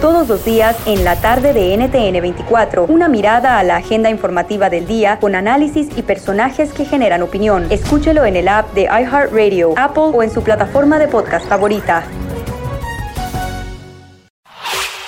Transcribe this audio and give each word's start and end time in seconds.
Todos 0.00 0.28
los 0.28 0.42
días 0.44 0.74
en 0.86 1.04
la 1.04 1.20
tarde 1.20 1.52
de 1.52 1.76
NTN 1.76 2.22
24, 2.22 2.84
una 2.84 3.08
mirada 3.08 3.58
a 3.58 3.62
la 3.62 3.76
agenda 3.76 4.08
informativa 4.08 4.70
del 4.70 4.86
día 4.86 5.18
con 5.18 5.34
análisis 5.34 5.88
y 5.96 6.02
personajes 6.02 6.72
que 6.72 6.86
generan 6.86 7.22
opinión. 7.22 7.66
Escúchelo 7.70 8.24
en 8.24 8.36
el 8.36 8.48
app 8.48 8.72
de 8.72 8.84
iHeartRadio, 8.84 9.74
Apple 9.76 10.12
o 10.14 10.22
en 10.22 10.30
su 10.30 10.42
plataforma 10.42 10.98
de 10.98 11.08
podcast 11.08 11.46
favorita. 11.46 12.04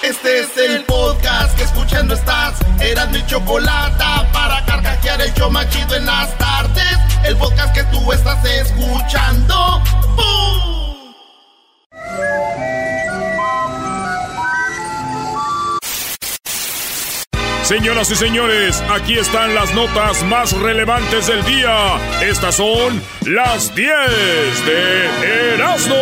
Este 0.03 0.41
es 0.41 0.57
el 0.59 0.85
podcast 0.85 1.57
que 1.57 1.65
escuchando 1.65 2.15
estás. 2.15 2.59
Eran 2.81 3.11
mi 3.11 3.25
chocolate 3.25 4.05
para 4.35 4.65
carcajear 4.67 5.23
el 5.23 5.33
yo 5.33 5.49
machido 5.49 5.97
en 5.97 6.05
las 6.05 6.37
tardes. 6.37 6.99
El 7.25 7.37
podcast 7.37 7.75
que 7.75 7.85
tú 7.85 8.13
estás 8.13 8.45
escuchando. 8.45 9.83
¡Bum! 10.17 10.78
Señoras 17.69 18.11
y 18.11 18.17
señores, 18.17 18.83
aquí 18.89 19.19
están 19.19 19.55
las 19.55 19.75
notas 19.75 20.23
más 20.23 20.53
relevantes 20.53 21.27
del 21.27 21.45
día. 21.45 21.99
Estas 22.23 22.55
son 22.55 23.03
las 23.27 23.75
10 23.75 23.91
de 24.65 25.53
Erasmo. 25.53 25.95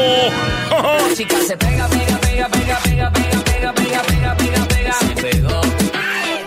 Chica 1.17 1.35
se 1.45 1.57
pega, 1.57 1.89
pega, 1.89 2.19
pega, 2.19 2.49
pega, 2.49 2.79
pega, 2.79 3.11
pega, 3.11 3.43
pega, 3.43 3.73
pega, 3.73 4.03
pega, 4.05 4.37
pega, 4.37 4.69
pega. 4.69 4.93
Se 4.93 5.07
pegó. 5.21 5.61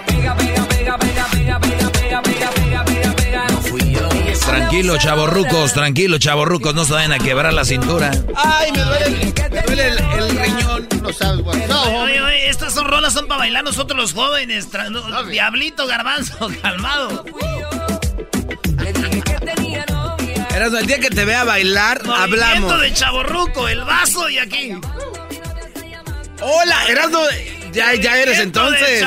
Pega, 0.07 0.35
pega, 0.37 0.65
pega, 0.69 0.97
pega, 0.97 1.27
pega, 1.27 1.59
pega, 1.59 1.59
pega, 1.59 2.21
pega, 2.21 2.51
pega, 2.53 2.85
pega, 2.85 3.13
pega. 3.13 3.47
No 3.49 3.61
fui 3.61 3.91
yo. 3.91 4.07
Tranquilo, 4.45 4.97
chavorrucos, 4.99 5.73
tranquilo, 5.73 6.17
chavorrucos, 6.17 6.73
no 6.73 6.85
se 6.85 6.93
vayan 6.93 7.11
a 7.11 7.19
quebrar 7.19 7.51
la 7.51 7.65
cintura. 7.65 8.11
Ay, 8.37 8.71
me 8.71 8.83
duele, 8.83 9.05
el, 9.05 9.33
me 9.51 9.61
duele 9.63 9.87
el, 9.89 9.99
el 9.99 10.39
riñón. 10.39 10.78
No 11.11 11.13
sabes, 11.13 11.41
güey. 11.43 11.67
No, 11.67 11.81
Oye, 11.83 11.95
hombre. 11.97 12.21
oye, 12.21 12.49
estas 12.49 12.73
son 12.73 12.85
rolas 12.87 13.13
son 13.13 13.27
para 13.27 13.39
bailar 13.39 13.63
nosotros 13.63 13.97
los 13.99 14.13
jóvenes. 14.13 14.71
Tra- 14.71 14.89
no, 14.89 15.23
Diablito, 15.23 15.87
garbanzo, 15.87 16.49
calmado. 16.61 17.25
Le 18.83 18.93
dije 18.93 19.21
que 19.21 19.33
tenía 19.33 19.85
novia. 19.87 20.47
Erasmo, 20.55 20.77
el 20.77 20.85
día 20.87 20.99
que 20.99 21.09
te 21.09 21.25
vea 21.25 21.43
bailar, 21.43 22.03
Movimiento 22.05 22.45
hablamos. 22.45 22.81
de 22.81 22.93
chaborruco, 22.93 23.67
el 23.67 23.83
vaso 23.83 24.29
y 24.29 24.37
aquí. 24.39 24.73
Hola, 26.41 26.77
Erasmo, 26.87 27.19
ya, 27.73 27.93
ya 27.95 28.17
eres 28.17 28.37
de 28.37 28.43
entonces. 28.43 29.03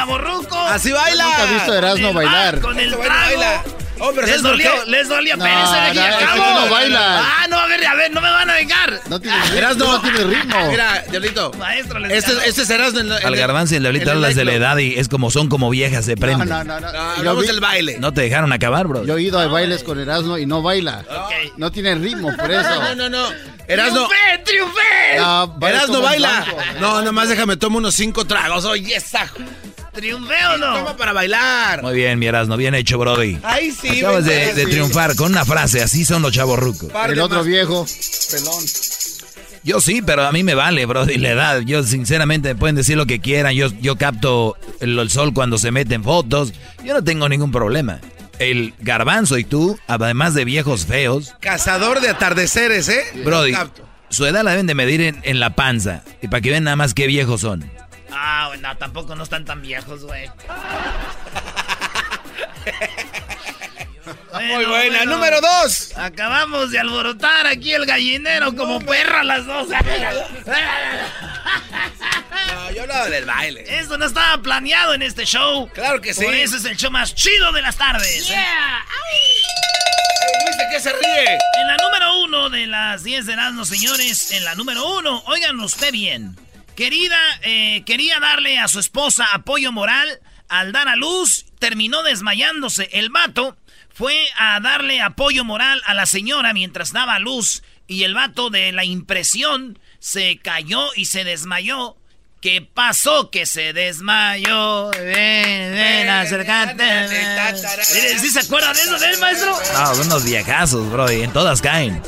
Así 0.68 0.92
baila. 0.92 1.24
Nunca 1.24 1.44
he 1.50 1.54
visto 1.54 1.72
a 1.72 1.78
Erasmo 1.78 2.12
Con 2.12 2.22
el 2.22 2.26
bailar. 2.28 2.56
ba- 2.56 2.62
Con 2.62 2.78
el 2.78 2.90
trago. 2.90 3.06
baila. 3.08 3.64
Hombre, 4.02 4.26
les 4.26 4.30
¿sabes 4.30 4.42
por 4.42 4.50
dolió, 4.52 4.84
qué? 4.84 4.90
les 4.90 5.08
dolió. 5.08 5.36
No, 5.36 5.46
Espérense, 5.46 6.00
no, 6.00 6.34
tú 6.34 6.60
no 6.60 6.70
bailas. 6.70 7.00
Ah, 7.24 7.46
no, 7.48 7.56
a 7.58 7.66
ver, 7.66 7.86
a 7.86 7.94
ver, 7.94 8.10
no 8.12 8.20
me 8.20 8.30
van 8.30 8.50
a 8.50 8.54
vengar. 8.54 9.00
No 9.08 9.20
tiene 9.20 9.40
ritmo. 9.42 9.56
Erasmo, 9.58 9.84
no 9.84 10.00
tiene 10.02 10.24
ritmo. 10.24 10.70
Mira, 10.70 11.04
Diablito. 11.10 11.52
Maestro, 11.58 11.98
les 12.00 12.12
Este, 12.12 12.48
este 12.48 12.62
es 12.62 12.70
Erasmo. 12.70 13.00
en- 13.00 13.06
en 13.06 13.12
Al 13.26 13.34
el- 13.34 13.36
garbanzo 13.40 13.74
y 13.74 13.76
el 13.76 13.82
diablito 13.84 14.04
en 14.04 14.10
el 14.10 14.16
hablas 14.16 14.34
de 14.34 14.44
la 14.44 14.52
edad 14.54 14.76
y 14.78 14.98
es 14.98 15.08
como 15.08 15.30
son 15.30 15.48
como 15.48 15.70
viejas, 15.70 16.04
se 16.04 16.14
No, 16.16 16.20
prenden. 16.20 16.48
no, 16.48 16.64
no. 16.64 16.80
no. 16.80 16.92
No, 16.92 16.98
hablamos 16.98 17.42
vi- 17.42 17.46
del 17.48 17.60
baile. 17.60 17.96
No 18.00 18.12
te 18.12 18.22
dejaron 18.22 18.52
acabar, 18.52 18.86
bro. 18.88 19.04
yo 19.04 19.16
he 19.16 19.22
ido 19.22 19.38
a 19.38 19.46
bailes 19.46 19.82
con 19.84 19.98
Erasmo 20.00 20.36
y 20.38 20.46
no 20.46 20.62
baila. 20.62 21.04
No 21.56 21.70
tiene 21.70 21.94
ritmo, 21.94 22.34
por 22.36 22.50
eso. 22.50 22.82
No, 22.82 22.94
no, 22.94 23.08
no. 23.08 23.28
Erasmo. 23.68 24.08
¡Triunfé, 24.08 24.42
triunfé! 24.44 25.18
No, 25.18 25.46
baila 25.58 25.78
Erasmo 25.78 25.94
como 25.94 25.98
un 26.06 26.10
baila. 26.12 26.40
blanco. 26.44 26.80
No, 26.80 27.02
nomás 27.02 27.28
déjame 27.28 27.56
tomo 27.56 27.78
unos 27.78 27.94
cinco 27.94 28.24
tragos. 28.26 28.64
Oye, 28.64 28.96
esa. 28.96 29.30
¿Triunfé 29.92 30.46
o 30.54 30.56
no? 30.56 30.74
Toma 30.78 30.96
para 30.96 31.12
bailar. 31.12 31.82
Muy 31.82 31.94
bien, 31.94 32.18
mi 32.18 32.26
Erasmo, 32.26 32.56
bien 32.56 32.74
hecho, 32.74 32.98
Brody. 32.98 33.38
Ay, 33.42 33.70
sí. 33.72 33.98
Acabas 33.98 34.24
de, 34.24 34.66
triunfar 34.66 35.14
con 35.16 35.32
una 35.32 35.44
frase, 35.44 35.82
así 35.82 36.04
son 36.04 36.22
los 36.22 36.32
chavorrucos. 36.32 36.90
Par 36.90 37.10
El 37.10 37.20
otro 37.20 37.38
más. 37.38 37.46
viejo, 37.46 37.86
pelón. 38.30 38.64
Yo 39.64 39.80
sí, 39.80 40.02
pero 40.02 40.24
a 40.26 40.32
mí 40.32 40.42
me 40.42 40.54
vale, 40.54 40.86
Brody, 40.86 41.18
la 41.18 41.30
edad. 41.30 41.60
Yo 41.60 41.84
sinceramente 41.84 42.54
pueden 42.54 42.74
decir 42.74 42.96
lo 42.96 43.06
que 43.06 43.20
quieran. 43.20 43.54
Yo, 43.54 43.68
yo 43.80 43.96
capto 43.96 44.56
el, 44.80 44.98
el 44.98 45.10
sol 45.10 45.32
cuando 45.34 45.58
se 45.58 45.70
meten 45.70 46.02
fotos. 46.02 46.52
Yo 46.84 46.94
no 46.94 47.04
tengo 47.04 47.28
ningún 47.28 47.52
problema. 47.52 48.00
El 48.38 48.74
garbanzo 48.80 49.38
y 49.38 49.44
tú, 49.44 49.78
además 49.86 50.34
de 50.34 50.44
viejos 50.44 50.86
feos, 50.86 51.34
Cazador 51.40 52.00
de 52.00 52.08
atardeceres, 52.08 52.88
¿eh? 52.88 53.04
Brody, 53.24 53.52
su 54.08 54.26
edad 54.26 54.42
la 54.42 54.50
deben 54.50 54.66
de 54.66 54.74
medir 54.74 55.00
en, 55.02 55.20
en 55.22 55.38
la 55.38 55.54
panza. 55.54 56.02
Y 56.22 56.28
para 56.28 56.40
que 56.40 56.50
vean 56.50 56.64
nada 56.64 56.76
más 56.76 56.92
qué 56.94 57.06
viejos 57.06 57.42
son. 57.42 57.70
Ah, 58.12 58.46
bueno, 58.48 58.76
tampoco 58.76 59.14
no 59.14 59.24
están 59.24 59.44
tan 59.44 59.62
viejos, 59.62 60.02
güey. 60.04 60.28
Muy 64.32 64.48
Bueno, 64.48 64.68
buena. 64.68 64.96
bueno. 64.98 65.12
Número 65.12 65.40
dos. 65.40 65.96
Acabamos 65.96 66.70
de 66.70 66.78
alborotar 66.80 67.46
aquí 67.46 67.72
el 67.72 67.86
gallinero 67.86 68.54
como 68.54 68.80
perra 68.80 69.22
las 69.24 69.46
dos. 69.46 69.68
No, 72.54 72.70
yo 72.72 72.82
hablaba 72.82 73.08
del 73.08 73.24
baile. 73.24 73.64
Esto 73.78 73.98
no 73.98 74.04
estaba 74.06 74.40
planeado 74.42 74.94
en 74.94 75.02
este 75.02 75.24
show. 75.24 75.68
Claro 75.74 76.00
que 76.00 76.12
sí. 76.14 76.24
Por 76.24 76.34
eso 76.34 76.56
es 76.56 76.64
el 76.64 76.76
show 76.76 76.90
más 76.90 77.14
chido 77.14 77.52
de 77.52 77.62
las 77.62 77.76
tardes. 77.76 78.28
¿eh? 78.30 78.44
Luis, 80.44 80.56
¿de 80.58 80.64
qué 80.70 80.80
se 80.80 80.92
ríe? 80.92 81.38
En 81.60 81.66
la 81.66 81.76
número 81.76 82.22
uno 82.24 82.50
de 82.50 82.66
las 82.66 83.04
10 83.04 83.26
de 83.26 83.36
las 83.36 83.68
señores, 83.68 84.32
en 84.32 84.44
la 84.44 84.54
número 84.54 84.86
uno, 84.98 85.22
oigan 85.26 85.60
usted 85.60 85.92
bien. 85.92 86.36
Querida, 86.76 87.18
eh, 87.42 87.82
quería 87.84 88.18
darle 88.20 88.58
a 88.58 88.68
su 88.68 88.80
esposa 88.80 89.26
apoyo 89.32 89.72
moral 89.72 90.20
al 90.48 90.72
dar 90.72 90.88
a 90.88 90.96
luz, 90.96 91.46
terminó 91.58 92.02
desmayándose. 92.02 92.88
El 92.92 93.10
vato 93.10 93.56
fue 93.92 94.26
a 94.38 94.58
darle 94.60 95.00
apoyo 95.00 95.44
moral 95.44 95.82
a 95.86 95.94
la 95.94 96.06
señora 96.06 96.52
mientras 96.52 96.92
daba 96.92 97.14
a 97.14 97.18
luz 97.18 97.62
y 97.86 98.04
el 98.04 98.14
vato 98.14 98.50
de 98.50 98.72
la 98.72 98.84
impresión 98.84 99.78
se 99.98 100.38
cayó 100.38 100.88
y 100.96 101.06
se 101.06 101.24
desmayó. 101.24 101.96
¿Qué 102.40 102.60
pasó? 102.60 103.30
Que 103.30 103.46
se 103.46 103.72
desmayó. 103.72 104.90
Ven, 104.90 105.72
ven, 105.74 106.08
acércate. 106.08 107.06
Mire, 107.94 108.18
¿Sí 108.18 108.30
se 108.30 108.40
acuerdan 108.40 108.74
de 108.74 108.82
eso 108.82 108.98
del 108.98 109.18
maestro? 109.18 109.56
No, 109.74 109.94
son 109.94 110.06
unos 110.06 110.24
viejazos, 110.24 110.90
Brody. 110.90 111.22
En 111.22 111.32
todas 111.32 111.62
caen. 111.62 112.02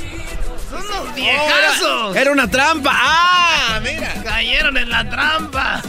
Viejazos. 1.14 2.16
Era 2.16 2.32
una 2.32 2.48
trampa. 2.48 2.90
¡Ah! 2.94 3.80
Mira. 3.82 4.14
Cayeron 4.22 4.76
en 4.76 4.90
la 4.90 5.08
trampa. 5.08 5.82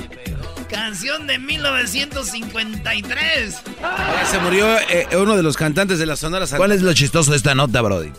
Canción 0.69 1.27
de 1.27 1.37
1953. 1.39 3.61
Ya 3.81 4.25
se 4.25 4.39
murió 4.39 4.77
eh, 4.79 5.07
uno 5.17 5.35
de 5.37 5.43
los 5.43 5.57
cantantes 5.57 5.99
de 5.99 6.05
la 6.05 6.15
Sonora 6.15 6.45
¿Cuál 6.55 6.71
es 6.71 6.81
lo 6.81 6.93
chistoso 6.93 7.31
de 7.31 7.37
esta 7.37 7.53
nota, 7.55 7.81
Brody? 7.81 8.11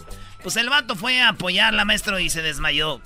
Pues 0.43 0.57
el 0.57 0.69
vato 0.71 0.95
fue 0.95 1.21
a 1.21 1.31
apoyarla, 1.31 1.85
maestro, 1.85 2.19
y 2.21 2.31
se 2.31 2.41
desmayó. 2.43 3.01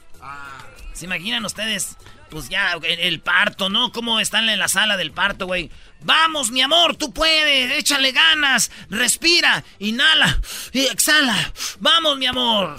¿Se 0.92 1.06
imaginan 1.06 1.42
ustedes? 1.44 1.96
Pues 2.28 2.48
ya, 2.50 2.72
el, 2.82 2.98
el 3.00 3.20
parto, 3.20 3.70
¿no? 3.70 3.92
¿Cómo 3.92 4.20
están 4.20 4.48
en 4.48 4.58
la 4.58 4.68
sala 4.68 4.96
del 4.96 5.12
parto, 5.12 5.46
güey? 5.46 5.70
Vamos, 6.02 6.50
mi 6.50 6.60
amor, 6.60 6.96
tú 6.96 7.12
puedes, 7.12 7.72
échale 7.78 8.12
ganas, 8.12 8.70
respira, 8.88 9.64
inhala 9.78 10.38
y 10.72 10.86
exhala. 10.86 11.52
Vamos, 11.80 12.18
mi 12.18 12.26
amor. 12.26 12.76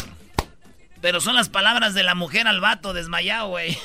Pero 1.02 1.20
son 1.20 1.36
las 1.36 1.50
palabras 1.50 1.94
de 1.94 2.04
la 2.04 2.14
mujer 2.16 2.48
al 2.48 2.62
vato 2.62 2.94
desmayado, 2.94 3.48
güey. 3.50 3.78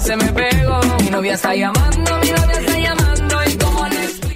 Se 0.00 0.16
me 0.16 0.32
pegó. 0.32 0.80
Mi 1.02 1.10
novia 1.10 1.34
está 1.34 1.54
llamando, 1.54 2.18
mi 2.20 2.30
novia 2.30 2.52
está 2.60 2.78
llamando. 2.78 3.38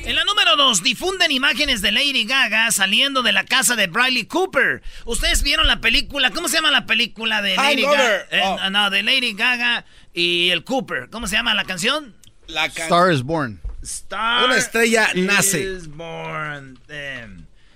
Y 0.05 0.09
En 0.11 0.17
la 0.17 0.25
número 0.25 0.57
2, 0.57 0.83
difunden 0.83 1.31
imágenes 1.31 1.81
de 1.81 1.93
Lady 1.93 2.25
Gaga 2.25 2.71
saliendo 2.73 3.23
de 3.23 3.33
la 3.33 3.45
casa 3.45 3.77
de 3.77 3.87
Bradley 3.87 4.27
Cooper. 4.27 4.83
¿Ustedes 5.05 5.43
vieron 5.43 5.67
la 5.69 5.81
película? 5.81 6.31
¿Cómo 6.31 6.49
se 6.49 6.57
llama 6.57 6.71
la 6.71 6.85
película 6.85 7.41
de 7.43 7.57
Lady 7.57 7.83
Gaga? 7.83 8.17
Eh, 8.31 8.43
Oh. 8.45 8.71
No, 8.71 8.91
de 8.91 9.03
Lady 9.03 9.35
Gaga 9.35 9.85
y 10.13 10.51
el 10.51 10.65
Cooper. 10.65 11.09
¿Cómo 11.11 11.27
se 11.29 11.37
llama 11.37 11.55
la 11.55 11.65
canción? 11.65 12.15
La 12.49 12.69
can- 12.69 12.85
Star 12.85 13.13
is 13.13 13.23
Born. 13.23 13.61
Star 13.83 14.45
Una 14.45 14.57
estrella 14.57 15.09
nace. 15.15 15.61
is 15.63 15.89
born. 15.89 16.79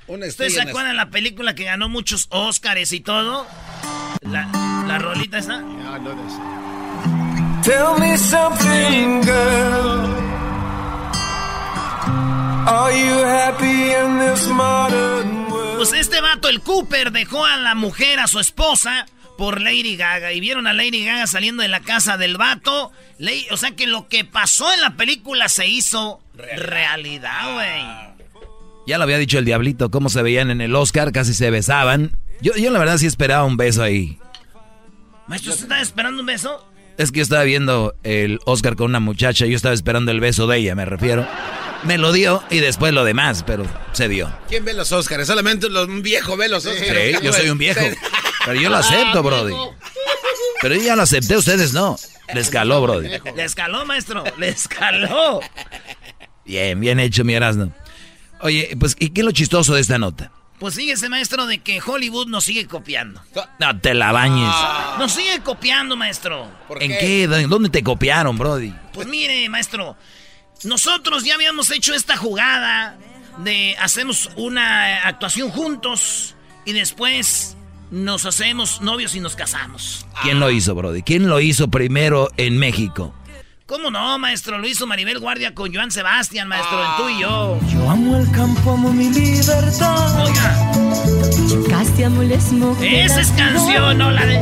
¿Ustedes 0.09 0.55
se 0.55 0.61
acuerdan 0.61 0.93
de 0.93 0.95
la 0.95 1.11
película 1.11 1.55
que 1.55 1.65
ganó 1.65 1.89
muchos 1.89 2.27
Oscars 2.31 2.93
y 2.93 3.01
todo? 3.01 3.47
La, 4.23 4.49
la 4.87 4.99
rolita. 4.99 5.41
Yeah, 5.41 5.99
know 5.99 6.15
this. 6.15 6.35
Tell 7.65 7.99
me 7.99 8.17
something, 8.17 9.23
girl. 9.23 10.27
Are 12.69 12.93
you 12.93 13.25
happy 13.25 13.93
in 13.93 14.19
this 14.19 14.47
modern 14.49 15.51
world? 15.51 15.77
Pues 15.77 15.93
este 15.93 16.21
vato, 16.21 16.49
el 16.49 16.61
Cooper, 16.61 17.13
dejó 17.13 17.45
a 17.45 17.57
la 17.57 17.75
mujer, 17.75 18.19
a 18.21 18.27
su 18.27 18.41
esposa, 18.41 19.07
por 19.37 19.61
Lady 19.61 19.97
Gaga. 19.97 20.33
Y 20.33 20.41
vieron 20.41 20.67
a 20.67 20.73
Lady 20.73 21.05
Gaga 21.05 21.27
saliendo 21.27 21.63
de 21.63 21.69
la 21.69 21.81
casa 21.81 22.17
del 22.17 22.37
vato. 22.37 22.93
O 23.51 23.57
sea 23.57 23.73
que 23.73 23.87
lo 23.87 24.09
que 24.09 24.25
pasó 24.25 24.73
en 24.73 24.81
la 24.81 24.97
película 24.97 25.49
se 25.49 25.67
hizo 25.67 26.21
realidad, 26.35 27.55
güey. 27.55 28.16
Ya 28.87 28.99
lo 28.99 29.05
había 29.05 29.19
dicho 29.19 29.39
el 29.39 29.45
diablito, 29.45 29.91
cómo 29.91 30.09
se 30.09 30.23
veían 30.23 30.51
en 30.51 30.61
el 30.61 30.75
Oscar, 30.77 31.13
casi 31.13 31.35
se 31.35 31.51
besaban. 31.51 32.17
Yo, 32.41 32.55
yo 32.55 32.71
la 32.71 32.79
verdad 32.79 32.99
sí 32.99 33.07
esperaba 33.07 33.45
un 33.45 33.57
beso 33.57 33.83
ahí. 33.83 34.19
Maestro, 35.27 35.53
¿usted 35.53 35.65
estaba 35.65 35.81
esperando 35.83 36.21
un 36.21 36.27
beso? 36.27 36.65
Es 36.99 37.11
que 37.13 37.19
yo 37.19 37.23
estaba 37.25 37.43
viendo 37.43 37.95
el 38.05 38.39
Oscar 38.47 38.77
con 38.77 38.87
una 38.87 39.01
muchacha, 39.01 39.45
yo 39.47 39.57
estaba 39.57 39.75
esperando 39.75 40.13
el 40.13 40.21
beso 40.21 40.47
de 40.47 40.59
ella, 40.59 40.75
me 40.75 40.85
refiero. 40.85 41.27
Me 41.83 41.99
lo 41.99 42.13
dio 42.13 42.43
y 42.49 42.59
después 42.61 42.95
lo 42.95 43.05
demás, 43.05 43.43
pero 43.47 43.67
se 43.93 44.09
dio. 44.09 44.33
¿Quién 44.49 44.65
ve 44.65 44.73
los 44.73 44.93
Óscares? 44.93 45.27
Solamente 45.27 45.69
los- 45.69 45.89
un 45.89 46.03
viejo 46.03 46.37
ve 46.37 46.49
los 46.49 46.65
Óscares. 46.65 47.19
Sí, 47.19 47.25
yo 47.25 47.33
soy 47.33 47.51
un 47.51 47.59
viejo. 47.59 47.81
Pero 48.47 48.61
yo 48.61 48.71
lo 48.71 48.77
acepto, 48.77 49.23
Brody. 49.23 49.53
Pero 50.63 50.75
yo 50.77 50.83
ya 50.83 50.97
lo 50.97 51.03
acepté, 51.03 51.37
ustedes 51.37 51.73
no. 51.75 51.97
Le 52.33 52.41
escaló, 52.41 52.81
Brody. 52.81 53.09
Le 53.09 53.45
escaló, 53.45 53.85
maestro. 53.85 54.25
Le 54.39 54.49
escaló. 54.49 55.41
Bien, 56.45 56.79
bien 56.81 56.99
hecho, 57.01 57.25
mi 57.25 57.35
Erasmo. 57.35 57.73
Oye, 58.41 58.77
pues, 58.79 58.97
¿y 58.99 59.11
qué 59.11 59.23
es 59.23 59.25
lo 59.25 59.33
chistoso 59.33 59.75
de 59.75 59.81
esta 59.81 59.99
nota? 59.99 60.31
Pues 60.59 60.75
fíjese, 60.75 61.09
maestro, 61.11 61.47
de 61.47 61.59
que 61.59 61.81
Hollywood 61.85 62.29
nos 62.29 62.45
sigue 62.45 62.67
copiando. 62.67 63.21
No 63.61 63.79
te 63.79 63.93
la 63.93 64.11
bañes. 64.13 64.55
Nos 64.99 65.13
sigue 65.13 65.41
copiando, 65.41 65.97
maestro. 65.97 66.49
¿En 66.81 66.93
qué? 66.93 67.27
¿Dónde 67.27 67.69
te 67.69 67.83
copiaron, 67.83 68.39
Brody? 68.39 68.73
Pues 68.95 69.07
mire, 69.07 69.49
maestro, 69.51 69.97
nosotros 70.65 71.25
ya 71.25 71.35
habíamos 71.35 71.71
hecho 71.71 71.95
esta 71.95 72.17
jugada 72.17 72.97
de 73.45 73.77
hacemos 73.79 74.31
una 74.37 75.07
actuación 75.07 75.51
juntos 75.51 76.35
y 76.65 76.73
después 76.73 77.57
nos 77.91 78.25
hacemos 78.25 78.81
novios 78.81 79.15
y 79.15 79.21
nos 79.21 79.37
casamos. 79.37 80.07
¿Quién 80.23 80.41
lo 80.41 80.51
hizo, 80.51 80.75
Brody? 80.75 81.03
¿Quién 81.03 81.29
lo 81.29 81.39
hizo 81.41 81.69
primero 81.69 82.31
en 82.39 82.59
México? 82.59 83.15
¿Cómo 83.67 83.91
no, 83.91 84.17
maestro? 84.21 84.59
Lo 84.59 84.69
hizo 84.69 84.87
Maribel 84.87 85.19
Guardia 85.19 85.53
con 85.53 85.75
Joan 85.75 85.91
Sebastián, 85.91 86.47
maestro, 86.47 86.81
en 86.85 86.97
tú 86.99 87.09
y 87.09 87.21
yo. 87.21 87.59
Yo 87.69 87.91
amo 87.91 88.17
el 88.17 88.31
campo, 88.31 88.71
amo 88.75 88.93
mi 88.93 89.11
libertad. 89.11 90.25
Oiga, 90.25 90.73
esa 92.81 93.21
es 93.21 93.31
canción, 93.33 93.99
no 93.99 94.13
la 94.13 94.25
de. 94.25 94.39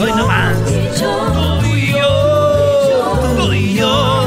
Hoy 0.00 0.12
no 0.16 0.26
más. 0.26 0.56
Tú 0.64 1.66
y 1.66 1.92
yo, 1.92 3.36
tú 3.36 3.52
y 3.52 3.74
yo, 3.76 4.26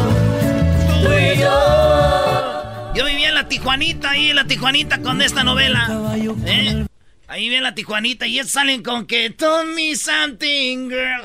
tú 1.04 1.12
y 1.12 1.38
yo. 1.40 2.94
Yo 2.96 3.06
vivía 3.06 3.28
en 3.28 3.36
la 3.36 3.50
Tijuanita, 3.50 4.12
ahí 4.12 4.30
en 4.30 4.38
la 4.38 4.46
Tijuanita 4.46 5.02
con 5.02 5.22
esta 5.22 5.44
novela. 5.44 6.14
¿eh? 6.46 6.86
Ahí 7.28 7.50
ven 7.50 7.62
la 7.64 7.76
Tijuanita 7.76 8.26
y 8.26 8.40
ellos 8.40 8.50
salen 8.52 8.82
con 8.84 9.06
que 9.06 9.30
Tell 9.32 9.66
me 9.76 9.96
something, 9.96 10.90
girl. 10.90 11.22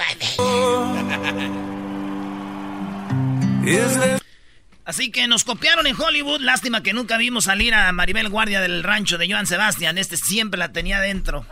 Así 4.85 5.13
que 5.13 5.29
nos 5.29 5.45
copiaron 5.45 5.87
en 5.87 5.95
Hollywood. 5.99 6.41
Lástima 6.41 6.83
que 6.83 6.93
nunca 6.93 7.17
vimos 7.19 7.45
salir 7.45 7.73
a 7.73 7.93
Maribel 7.93 8.29
Guardia 8.29 8.61
del 8.61 8.83
rancho 8.83 9.17
de 9.17 9.31
Joan 9.31 9.47
Sebastián. 9.47 9.97
Este 9.97 10.17
siempre 10.17 10.59
la 10.59 10.73
tenía 10.73 10.99
dentro. 11.01 11.47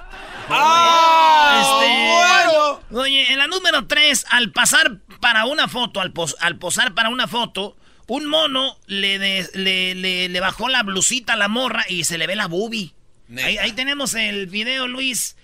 Este, 1.60 2.96
Oye, 2.96 3.32
en 3.32 3.38
la 3.38 3.46
número 3.46 3.86
3, 3.86 4.26
al 4.30 4.50
pasar 4.50 4.98
para 5.20 5.44
una 5.44 5.68
foto, 5.68 6.00
al, 6.00 6.12
pos- 6.12 6.34
al 6.40 6.58
posar 6.58 6.92
para 6.92 7.08
una 7.10 7.28
foto, 7.28 7.76
un 8.08 8.26
mono 8.26 8.76
le, 8.86 9.20
de- 9.20 9.48
le, 9.54 9.94
le- 9.94 10.28
le 10.28 10.40
bajó 10.40 10.68
la 10.68 10.82
blusita 10.82 11.34
a 11.34 11.36
la 11.36 11.46
morra 11.46 11.84
y 11.88 12.02
se 12.02 12.18
le 12.18 12.26
ve 12.26 12.34
la 12.34 12.48
boobie. 12.48 12.94
Ahí, 13.38 13.58
ahí 13.58 13.72
tenemos 13.72 14.14
el 14.14 14.46
video, 14.46 14.88
Luis. 14.88 15.36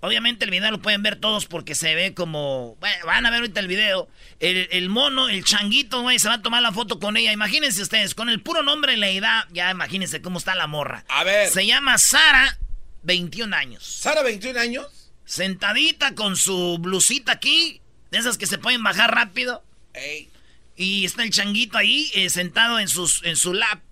Obviamente 0.00 0.44
el 0.44 0.52
video 0.52 0.70
lo 0.70 0.80
pueden 0.80 1.02
ver 1.02 1.16
todos 1.16 1.46
porque 1.46 1.74
se 1.74 1.94
ve 1.96 2.14
como... 2.14 2.76
Bueno, 2.78 3.06
van 3.06 3.26
a 3.26 3.30
ver 3.30 3.40
ahorita 3.40 3.58
el 3.58 3.66
video. 3.66 4.08
El, 4.38 4.68
el 4.70 4.88
mono, 4.88 5.28
el 5.28 5.44
changuito, 5.44 6.02
güey, 6.02 6.20
se 6.20 6.28
va 6.28 6.34
a 6.34 6.42
tomar 6.42 6.62
la 6.62 6.70
foto 6.70 7.00
con 7.00 7.16
ella. 7.16 7.32
Imagínense 7.32 7.82
ustedes, 7.82 8.14
con 8.14 8.28
el 8.28 8.40
puro 8.40 8.62
nombre 8.62 8.94
y 8.94 8.96
la 8.96 9.08
edad, 9.08 9.44
ya 9.50 9.70
imagínense 9.70 10.22
cómo 10.22 10.38
está 10.38 10.54
la 10.54 10.68
morra. 10.68 11.04
A 11.08 11.24
ver. 11.24 11.48
Se 11.48 11.66
llama 11.66 11.98
Sara, 11.98 12.58
21 13.02 13.54
años. 13.56 13.84
¿Sara, 13.84 14.22
21 14.22 14.60
años? 14.60 15.10
Sentadita 15.24 16.14
con 16.14 16.36
su 16.36 16.78
blusita 16.78 17.32
aquí, 17.32 17.80
de 18.12 18.18
esas 18.18 18.38
que 18.38 18.46
se 18.46 18.58
pueden 18.58 18.84
bajar 18.84 19.12
rápido. 19.12 19.64
Ey. 19.94 20.30
Y 20.76 21.04
está 21.04 21.24
el 21.24 21.30
changuito 21.30 21.76
ahí, 21.76 22.08
eh, 22.14 22.30
sentado 22.30 22.78
en, 22.78 22.86
sus, 22.86 23.24
en 23.24 23.34
su 23.34 23.52
lap, 23.52 23.82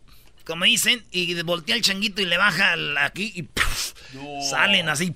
como 0.46 0.64
dicen, 0.64 1.04
y 1.10 1.34
voltea 1.42 1.74
el 1.74 1.82
changuito 1.82 2.22
y 2.22 2.26
le 2.26 2.38
baja 2.38 2.74
aquí 3.00 3.32
y 3.34 3.48
salen 4.48 4.88
así. 4.88 5.12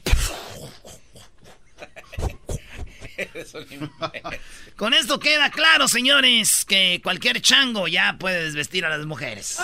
Con 4.77 4.95
esto 4.95 5.21
queda 5.21 5.51
claro, 5.51 5.87
señores, 5.89 6.65
que 6.65 7.01
cualquier 7.03 7.41
chango 7.41 7.87
ya 7.87 8.17
puede 8.19 8.45
desvestir 8.45 8.85
a 8.85 8.89
las 8.89 9.07
mujeres. 9.07 9.59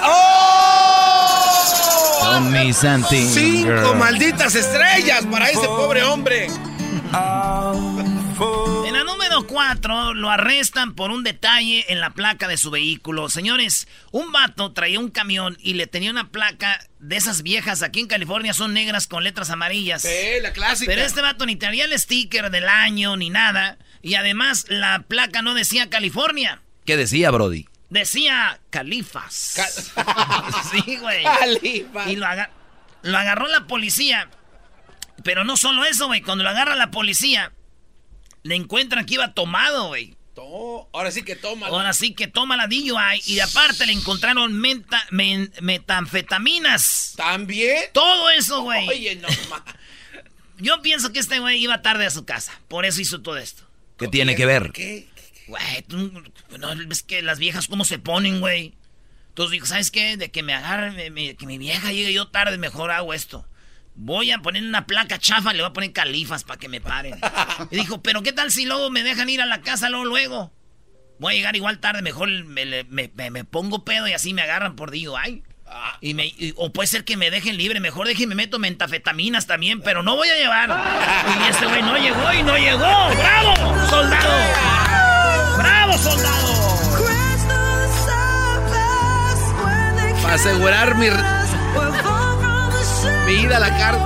Me 2.51 2.73
something, 2.73 3.27
Cinco 3.27 3.69
girl. 3.69 3.97
malditas 3.97 4.55
estrellas 4.55 5.27
para 5.27 5.49
ese 5.51 5.67
pobre 5.67 6.03
hombre. 6.05 6.49
En 9.57 9.63
la 9.69 9.75
número 9.75 9.81
4 9.81 10.15
lo 10.15 10.31
arrestan 10.31 10.95
por 10.95 11.11
un 11.11 11.25
detalle 11.25 11.87
en 11.89 12.01
la 12.01 12.11
placa 12.11 12.47
de 12.49 12.57
su 12.57 12.71
vehículo. 12.71 13.29
Señores, 13.31 13.89
un 14.13 14.31
vato 14.33 14.73
traía 14.73 14.99
un 15.01 15.11
camión 15.11 15.57
y 15.61 15.75
le 15.75 15.87
tenía 15.87 16.11
una 16.11 16.29
placa 16.29 16.79
de 16.99 17.17
esas 17.17 17.43
viejas. 17.43 17.83
Aquí 17.83 18.01
en 18.01 18.07
California 18.07 18.53
son 18.53 18.75
negras 18.75 19.07
con 19.07 19.25
letras 19.25 19.51
amarillas. 19.51 20.03
Sí, 20.03 20.41
la 20.43 20.53
clásica. 20.53 20.91
Pero 20.91 21.03
este 21.07 21.23
vato 21.23 21.47
ni 21.47 21.57
traía 21.57 21.85
el 21.87 21.99
sticker 21.99 22.51
del 22.51 22.69
año 22.69 23.17
ni 23.17 23.31
nada. 23.31 23.79
Y 24.03 24.15
además 24.15 24.67
la 24.69 25.05
placa 25.09 25.41
no 25.43 25.55
decía 25.55 25.89
California. 25.89 26.61
¿Qué 26.85 26.97
decía, 26.97 27.31
Brody? 27.31 27.67
Decía 27.89 28.61
Califas. 28.71 29.57
sí, 30.71 30.97
güey. 30.97 31.23
Califas. 31.25 32.09
Y 32.09 32.17
lo, 32.17 32.27
aga- 32.27 32.51
lo 33.03 33.17
agarró 33.17 33.47
la 33.49 33.67
policía. 33.67 34.29
Pero 35.25 35.45
no 35.45 35.57
solo 35.57 35.85
eso, 35.85 36.07
güey. 36.09 36.21
Cuando 36.21 36.45
lo 36.45 36.51
agarra 36.51 36.75
la 36.77 36.91
policía, 36.91 37.53
le 38.47 38.55
encuentran 38.57 39.05
que 39.07 39.15
iba 39.15 39.33
tomado, 39.35 39.89
güey. 39.89 40.17
To- 40.35 40.89
Ahora 40.93 41.11
sí 41.11 41.23
que 41.23 41.35
toma. 41.37 41.67
Ahora 41.69 41.93
sí 41.95 42.15
que 42.15 42.27
toma 42.27 42.57
la 42.57 42.67
DUI. 42.67 43.23
Y 43.27 43.41
aparte 43.41 43.87
le 43.87 43.93
encontraron 43.93 44.53
menta- 44.53 45.07
men- 45.11 45.51
metanfetaminas. 45.61 47.15
¿También? 47.17 47.85
Todo 47.93 48.31
eso, 48.31 48.63
güey. 48.63 48.89
Oye, 48.89 49.17
no 49.17 49.29
ma- 49.51 49.65
Yo 50.59 50.81
pienso 50.83 51.13
que 51.13 51.19
este 51.19 51.39
güey 51.39 51.63
iba 51.63 51.83
tarde 51.83 52.07
a 52.07 52.11
su 52.11 52.25
casa. 52.25 52.53
Por 52.69 52.87
eso 52.87 53.01
hizo 53.01 53.21
todo 53.21 53.37
esto. 53.37 53.65
¿Qué 53.99 54.09
tiene 54.09 54.37
que 54.37 54.47
ver? 54.47 54.73
¿Qué? 54.73 55.09
Güey, 55.49 55.83
tú, 55.87 56.11
no 56.59 56.77
ves 56.87 57.03
que 57.03 57.23
las 57.23 57.39
viejas 57.39 57.67
cómo 57.69 57.85
se 57.85 57.99
ponen, 57.99 58.41
güey. 58.41 58.75
Entonces 59.29 59.53
dijo, 59.53 59.67
¿sabes 59.67 59.91
qué? 59.91 60.17
De 60.17 60.31
que 60.31 60.43
me 60.43 60.55
agarre, 60.55 60.93
me- 60.93 61.11
me- 61.11 61.37
que 61.37 61.47
mi 61.47 61.59
vieja 61.59 61.93
llegue 61.93 62.13
yo 62.13 62.29
tarde, 62.29 62.57
mejor 62.59 62.91
hago 62.91 63.13
esto. 63.15 63.47
Voy 63.99 64.31
a 64.31 64.39
poner 64.39 64.63
una 64.63 64.87
placa 64.87 65.19
chafa, 65.19 65.53
le 65.53 65.63
voy 65.63 65.71
a 65.71 65.73
poner 65.73 65.93
califas 65.93 66.45
para 66.45 66.59
que 66.61 66.69
me 66.69 66.81
paren. 66.81 67.19
Y 67.71 67.77
dijo, 67.77 68.03
pero 68.03 68.23
¿qué 68.23 68.33
tal 68.33 68.51
si 68.53 68.67
luego 68.67 68.91
me 68.91 69.03
dejan 69.03 69.29
ir 69.31 69.41
a 69.41 69.47
la 69.47 69.63
casa 69.63 69.89
luego, 69.89 70.05
luego? 70.05 70.53
Voy 71.19 71.33
a 71.33 71.37
llegar 71.37 71.57
igual 71.57 71.79
tarde, 71.79 72.03
mejor 72.03 72.29
me, 72.29 72.67
me- 72.85 73.11
me- 73.15 73.31
me 73.31 73.45
pongo 73.45 73.85
pedo 73.85 74.07
y 74.07 74.13
así 74.13 74.35
me 74.35 74.43
agarran 74.43 74.77
por 74.77 74.91
DUI. 74.91 75.43
Y 76.03 76.13
me, 76.15 76.27
y- 76.27 76.53
o 76.57 76.73
puede 76.73 76.87
ser 76.89 77.05
que 77.05 77.17
me 77.17 77.31
dejen 77.31 77.57
libre, 77.57 77.81
mejor 77.81 78.07
déjenme 78.07 78.35
meto 78.35 78.59
mentafetaminas 78.59 79.47
también, 79.47 79.81
pero 79.81 80.03
no 80.03 80.15
voy 80.15 80.29
a 80.29 80.37
llevar. 80.37 80.69
Y 81.45 81.51
este 81.51 81.65
güey 81.67 81.83
no 81.83 81.97
llegó 81.97 82.33
y 82.35 82.43
no 82.43 82.57
llegó. 82.59 82.79
¡Bravo, 83.17 83.89
soldado! 83.89 85.57
¡Bravo, 85.57 85.99
soldado! 85.99 86.67
Para 90.23 90.35
asegurar 90.35 90.95
mi, 90.97 91.07
mi 93.27 93.33
ida 93.43 93.57
a 93.57 93.61
la 93.61 93.77
cárcel. 93.77 94.03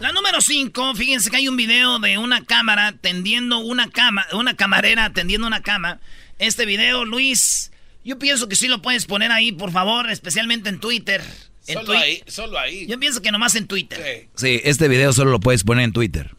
La 0.00 0.12
número 0.12 0.40
5, 0.40 0.94
fíjense 0.94 1.30
que 1.30 1.36
hay 1.36 1.48
un 1.48 1.56
video 1.56 1.98
de 1.98 2.18
una 2.18 2.44
cámara 2.44 2.92
tendiendo 3.00 3.58
una 3.58 3.88
cama, 3.90 4.26
una 4.32 4.54
camarera 4.54 5.10
tendiendo 5.12 5.46
una 5.46 5.62
cama. 5.62 5.98
Este 6.38 6.66
video, 6.66 7.04
Luis, 7.04 7.70
yo 8.04 8.18
pienso 8.18 8.48
que 8.48 8.56
sí 8.56 8.68
lo 8.68 8.82
puedes 8.82 9.06
poner 9.06 9.32
ahí, 9.32 9.52
por 9.52 9.72
favor, 9.72 10.10
especialmente 10.10 10.68
en 10.68 10.78
Twitter. 10.80 11.22
En 11.66 11.76
Solo 11.78 11.94
Twi- 11.94 11.96
ahí, 12.02 12.22
solo 12.26 12.58
ahí. 12.58 12.86
Yo 12.86 12.98
pienso 13.00 13.22
que 13.22 13.32
nomás 13.32 13.54
en 13.54 13.66
Twitter. 13.66 13.98
Sí. 14.04 14.28
Sí, 14.34 14.60
este 14.64 14.88
video 14.88 15.12
solo 15.14 15.30
lo 15.30 15.40
puedes 15.40 15.64
poner 15.64 15.84
en 15.84 15.92
Twitter. 15.92 16.32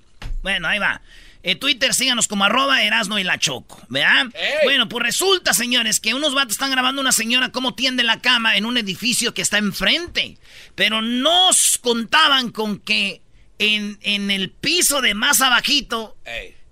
Bueno, 0.43 0.67
ahí 0.67 0.77
va. 0.77 1.01
En 1.46 1.60
Twitter 1.60 1.94
síganos 1.94 2.28
como 2.28 2.44
arroba 2.44 2.82
Erasno 2.82 3.20
y 3.20 3.24
la 3.24 3.38
Choco, 3.38 3.80
¿verdad? 3.88 4.25
Bueno, 4.64 4.90
pues 4.90 5.04
resulta, 5.04 5.54
señores, 5.54 6.00
que 6.00 6.16
unos 6.16 6.34
vatos 6.34 6.54
están 6.54 6.72
grabando 6.72 7.02
a 7.02 7.04
una 7.04 7.12
señora 7.12 7.52
cómo 7.52 7.75
tiende 7.75 8.04
la 8.04 8.20
cama 8.20 8.58
en 8.58 8.66
un 8.66 8.78
edificio 8.78 9.36
que 9.36 9.44
está 9.44 9.60
enfrente. 9.60 10.40
Pero 10.74 11.04
nos 11.04 11.78
contaban 11.78 12.50
con 12.50 12.80
que 12.80 13.22
en, 13.60 14.00
en 14.02 14.32
el 14.32 14.50
piso 14.50 15.02
de 15.02 15.14
más 15.14 15.40
abajito 15.42 16.18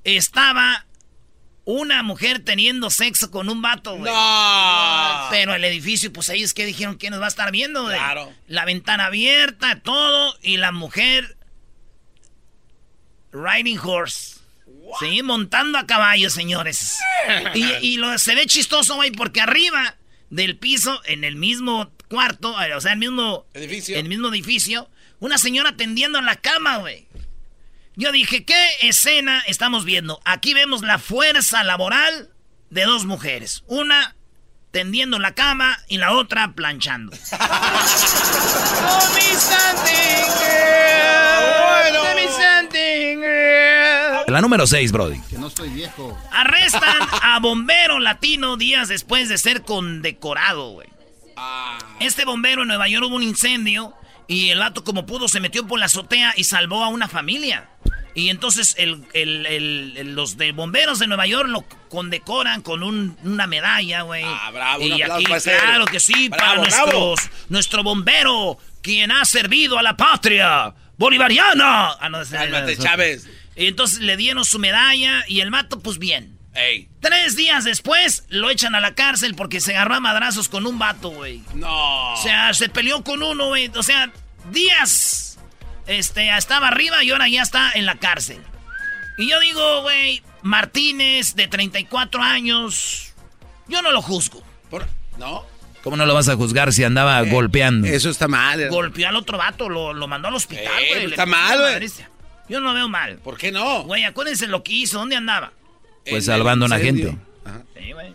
estaba 0.03 0.87
una 1.65 2.01
mujer 2.01 2.43
teniendo 2.43 2.89
sexo 2.89 3.29
con 3.29 3.49
un 3.49 3.61
vato, 3.61 3.95
güey. 3.95 4.11
No. 4.11 5.27
Pero 5.29 5.53
el 5.53 5.63
edificio, 5.65 6.11
pues 6.11 6.29
ahí 6.29 6.41
es 6.41 6.55
que 6.55 6.65
dijeron 6.65 6.97
que 6.97 7.11
nos 7.11 7.21
va 7.21 7.25
a 7.25 7.29
estar 7.29 7.51
viendo, 7.51 7.83
güey. 7.83 7.95
Claro. 7.95 8.33
La 8.47 8.65
ventana 8.65 9.05
abierta, 9.05 9.81
todo, 9.81 10.35
y 10.41 10.57
la 10.57 10.71
mujer 10.71 11.37
riding 13.31 13.77
horse. 13.77 14.41
Sí, 14.99 15.23
montando 15.23 15.77
a 15.77 15.87
caballo, 15.87 16.29
señores. 16.29 16.97
Y, 17.53 17.63
y 17.81 17.97
lo, 17.97 18.17
se 18.17 18.35
ve 18.35 18.45
chistoso, 18.45 18.95
güey, 18.95 19.11
porque 19.11 19.41
arriba 19.41 19.95
del 20.29 20.57
piso, 20.57 21.01
en 21.05 21.23
el 21.23 21.35
mismo 21.35 21.91
cuarto, 22.07 22.59
eh, 22.61 22.73
o 22.75 22.81
sea, 22.81 22.93
el 22.93 22.99
mismo 22.99 23.45
Edificio. 23.53 23.97
el 23.97 24.09
mismo 24.09 24.27
edificio, 24.29 24.89
una 25.19 25.37
señora 25.37 25.75
tendiendo 25.77 26.19
en 26.19 26.25
la 26.25 26.35
cama, 26.35 26.77
güey. 26.77 27.07
Yo 27.95 28.11
dije, 28.11 28.43
¿qué 28.43 28.55
escena 28.81 29.43
estamos 29.47 29.85
viendo? 29.85 30.19
Aquí 30.25 30.53
vemos 30.53 30.81
la 30.81 30.97
fuerza 30.97 31.63
laboral 31.63 32.31
de 32.71 32.83
dos 32.85 33.05
mujeres. 33.05 33.63
Una 33.67 34.15
tendiendo 34.71 35.17
en 35.17 35.21
la 35.21 35.35
cama 35.35 35.77
y 35.87 35.97
la 35.97 36.13
otra 36.13 36.53
planchando. 36.53 37.15
La 44.27 44.41
número 44.41 44.65
6, 44.65 44.91
Brody. 44.91 45.19
Que 45.29 45.37
no 45.37 45.47
estoy 45.47 45.69
viejo. 45.69 46.17
Arrestan 46.31 46.97
a 47.21 47.39
bombero 47.39 47.99
latino 47.99 48.57
días 48.57 48.87
después 48.87 49.29
de 49.29 49.37
ser 49.37 49.61
condecorado, 49.63 50.71
güey. 50.71 50.87
Este 51.99 52.25
bombero 52.25 52.61
en 52.61 52.67
Nueva 52.69 52.87
York 52.87 53.05
hubo 53.07 53.15
un 53.15 53.23
incendio 53.23 53.93
y 54.27 54.49
el 54.49 54.59
vato 54.59 54.83
como 54.83 55.05
pudo 55.05 55.27
se 55.27 55.39
metió 55.39 55.67
por 55.67 55.79
la 55.79 55.85
azotea 55.85 56.33
y 56.37 56.43
salvó 56.45 56.83
a 56.83 56.87
una 56.89 57.07
familia. 57.07 57.69
Y 58.15 58.29
entonces 58.29 58.75
el- 58.77 59.03
el- 59.13 59.45
el- 59.47 59.93
el- 59.97 60.15
los 60.15 60.37
de 60.37 60.51
bomberos 60.51 60.99
de 60.99 61.07
Nueva 61.07 61.25
York 61.25 61.47
lo 61.49 61.61
condecoran 61.89 62.61
con 62.61 62.83
un- 62.83 63.17
una 63.23 63.47
medalla, 63.47 64.03
güey. 64.03 64.23
Ah, 64.25 64.51
bravo, 64.53 64.83
un 64.83 64.91
Y 64.97 65.01
aquí, 65.01 65.23
para 65.25 65.41
claro 65.41 65.85
que 65.85 65.99
sí, 65.99 66.29
para 66.29 66.53
Bravo, 66.53 66.61
bravo. 66.63 66.91
nuestros, 66.91 67.31
nuestro 67.49 67.83
bombero, 67.83 68.57
quien 68.83 69.11
ha 69.11 69.25
servido 69.25 69.79
a 69.79 69.83
la 69.83 69.97
patria 69.97 70.73
bolivariana. 70.97 71.93
Ah, 71.99 72.09
no, 72.09 72.19
Cálmate, 72.29 72.77
Chávez. 72.77 73.27
Y 73.55 73.67
entonces 73.67 73.99
le 73.99 74.17
dieron 74.17 74.45
su 74.45 74.59
medalla 74.59 75.23
y 75.27 75.41
el 75.41 75.51
vato, 75.51 75.79
pues 75.79 75.99
bien. 75.99 76.37
Ey. 76.55 76.87
Tres 77.01 77.35
días 77.35 77.63
después 77.63 78.25
lo 78.29 78.49
echan 78.49 78.75
a 78.75 78.79
la 78.79 78.93
cárcel 78.93 79.33
porque 79.35 79.59
se 79.59 79.71
agarró 79.75 79.95
a 79.95 79.99
madrazos 79.99 80.49
con 80.49 80.67
un 80.67 80.77
vato, 80.77 81.09
güey. 81.09 81.41
No. 81.55 82.13
O 82.13 82.17
sea, 82.21 82.53
se 82.53 82.69
peleó 82.69 83.03
con 83.03 83.23
uno, 83.23 83.47
güey. 83.47 83.71
O 83.75 83.83
sea, 83.83 84.11
días. 84.51 85.37
Este, 85.87 86.35
estaba 86.37 86.69
arriba 86.69 87.03
y 87.03 87.11
ahora 87.11 87.27
ya 87.27 87.41
está 87.41 87.71
en 87.73 87.85
la 87.85 87.95
cárcel. 87.95 88.39
Y 89.17 89.29
yo 89.29 89.39
digo, 89.41 89.81
güey, 89.81 90.21
Martínez, 90.41 91.35
de 91.35 91.47
34 91.47 92.21
años, 92.23 93.13
yo 93.67 93.81
no 93.81 93.91
lo 93.91 94.01
juzgo. 94.01 94.43
Por- 94.69 94.87
¿No? 95.17 95.45
¿Cómo 95.83 95.97
no 95.97 96.05
lo 96.05 96.13
vas 96.13 96.29
a 96.29 96.35
juzgar 96.35 96.71
si 96.71 96.83
andaba 96.85 97.21
golpeando? 97.23 97.87
Eso 97.87 98.09
está 98.09 98.27
mal. 98.29 98.69
Golpeó 98.69 99.09
al 99.09 99.17
otro 99.17 99.37
vato, 99.37 99.67
lo, 99.67 99.91
lo 99.93 100.07
mandó 100.07 100.29
al 100.29 100.35
hospital, 100.35 100.65
Eh, 100.79 100.87
güey. 100.93 101.05
está 101.07 101.25
mal, 101.25 101.59
güey. 101.59 101.89
Yo 102.53 102.59
no 102.59 102.67
lo 102.67 102.73
veo 102.75 102.87
mal. 102.87 103.17
¿Por 103.17 103.35
qué 103.35 103.51
no? 103.51 103.81
Güey, 103.81 104.03
acuérdense 104.03 104.45
lo 104.45 104.61
que 104.61 104.73
hizo, 104.73 104.99
¿dónde 104.99 105.15
andaba? 105.15 105.53
Pues 106.03 106.17
En 106.17 106.21
salvando 106.21 106.65
a 106.65 106.67
una 106.67 106.77
gente. 106.77 107.17
Ajá. 107.43 107.63
Sí, 107.75 107.91
güey. 107.93 108.13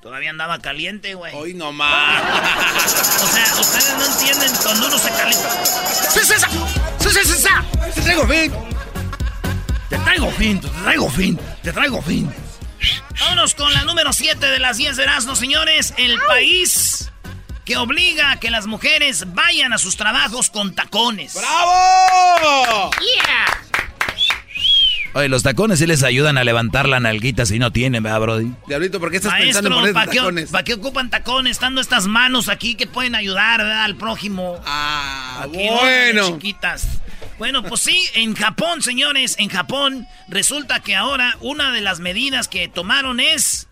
Todavía 0.00 0.30
andaba 0.30 0.60
caliente, 0.60 1.14
güey. 1.14 1.34
Hoy 1.34 1.54
no 1.54 1.72
más. 1.72 2.22
O 3.20 3.26
sea, 3.26 3.44
ustedes 3.58 3.96
no 3.98 4.04
entienden 4.04 4.52
cuando 4.62 4.86
uno 4.86 4.96
se 4.96 5.10
calienta. 5.10 5.64
¡Sí, 5.66 6.20
sí, 6.22 6.34
sí! 6.38 6.58
¡Sí, 7.00 7.08
sí, 7.10 7.20
sí, 7.24 7.42
sí! 7.42 7.92
Te 7.94 8.00
traigo 8.02 8.28
fin. 8.28 8.52
Te 9.88 9.98
traigo 9.98 10.30
fin, 10.30 10.60
te 10.60 10.68
traigo 10.68 11.10
fin, 11.10 11.40
te 11.60 11.72
traigo 11.72 12.02
fin. 12.02 12.32
Vámonos 13.18 13.56
con 13.56 13.74
la 13.74 13.82
número 13.82 14.12
7 14.12 14.46
de 14.46 14.58
las 14.60 14.76
10 14.76 14.98
de 14.98 15.02
Erasmo, 15.02 15.34
señores. 15.34 15.94
El 15.96 16.16
país 16.28 17.10
que 17.64 17.76
obliga 17.76 18.32
a 18.32 18.40
que 18.40 18.50
las 18.50 18.66
mujeres 18.66 19.32
vayan 19.34 19.72
a 19.72 19.78
sus 19.78 19.96
trabajos 19.96 20.50
con 20.50 20.74
tacones. 20.74 21.34
¡Bravo! 21.34 22.90
Oye, 25.16 25.28
los 25.28 25.44
tacones 25.44 25.78
sí 25.78 25.86
les 25.86 26.02
ayudan 26.02 26.38
a 26.38 26.44
levantar 26.44 26.88
la 26.88 26.98
nalguita 26.98 27.46
si 27.46 27.60
no 27.60 27.70
tienen, 27.70 28.02
¿verdad, 28.02 28.20
Brody? 28.20 28.50
Diablito, 28.66 28.98
¿por 28.98 29.12
qué 29.12 29.18
estás 29.18 29.32
pensando 29.34 29.68
en 29.68 29.74
Maestro, 29.76 29.94
¿para 29.94 30.10
qué, 30.10 30.18
tacones? 30.18 30.50
pa' 30.50 30.62
qué 30.64 30.74
ocupan 30.74 31.08
tacones? 31.08 31.52
Estando 31.52 31.80
estas 31.80 32.08
manos 32.08 32.48
aquí 32.48 32.74
que 32.74 32.88
pueden 32.88 33.14
ayudar 33.14 33.60
¿verdad? 33.60 33.84
al 33.84 33.94
prójimo. 33.94 34.60
Ah, 34.66 35.42
Aquí, 35.44 35.68
bueno. 35.68 36.26
chiquitas. 36.26 36.98
Bueno, 37.38 37.62
pues 37.62 37.80
sí, 37.82 38.02
en 38.14 38.34
Japón, 38.34 38.82
señores, 38.82 39.36
en 39.38 39.48
Japón 39.50 40.08
resulta 40.28 40.80
que 40.80 40.96
ahora 40.96 41.36
una 41.40 41.70
de 41.70 41.80
las 41.80 42.00
medidas 42.00 42.48
que 42.48 42.66
tomaron 42.66 43.20
es 43.20 43.68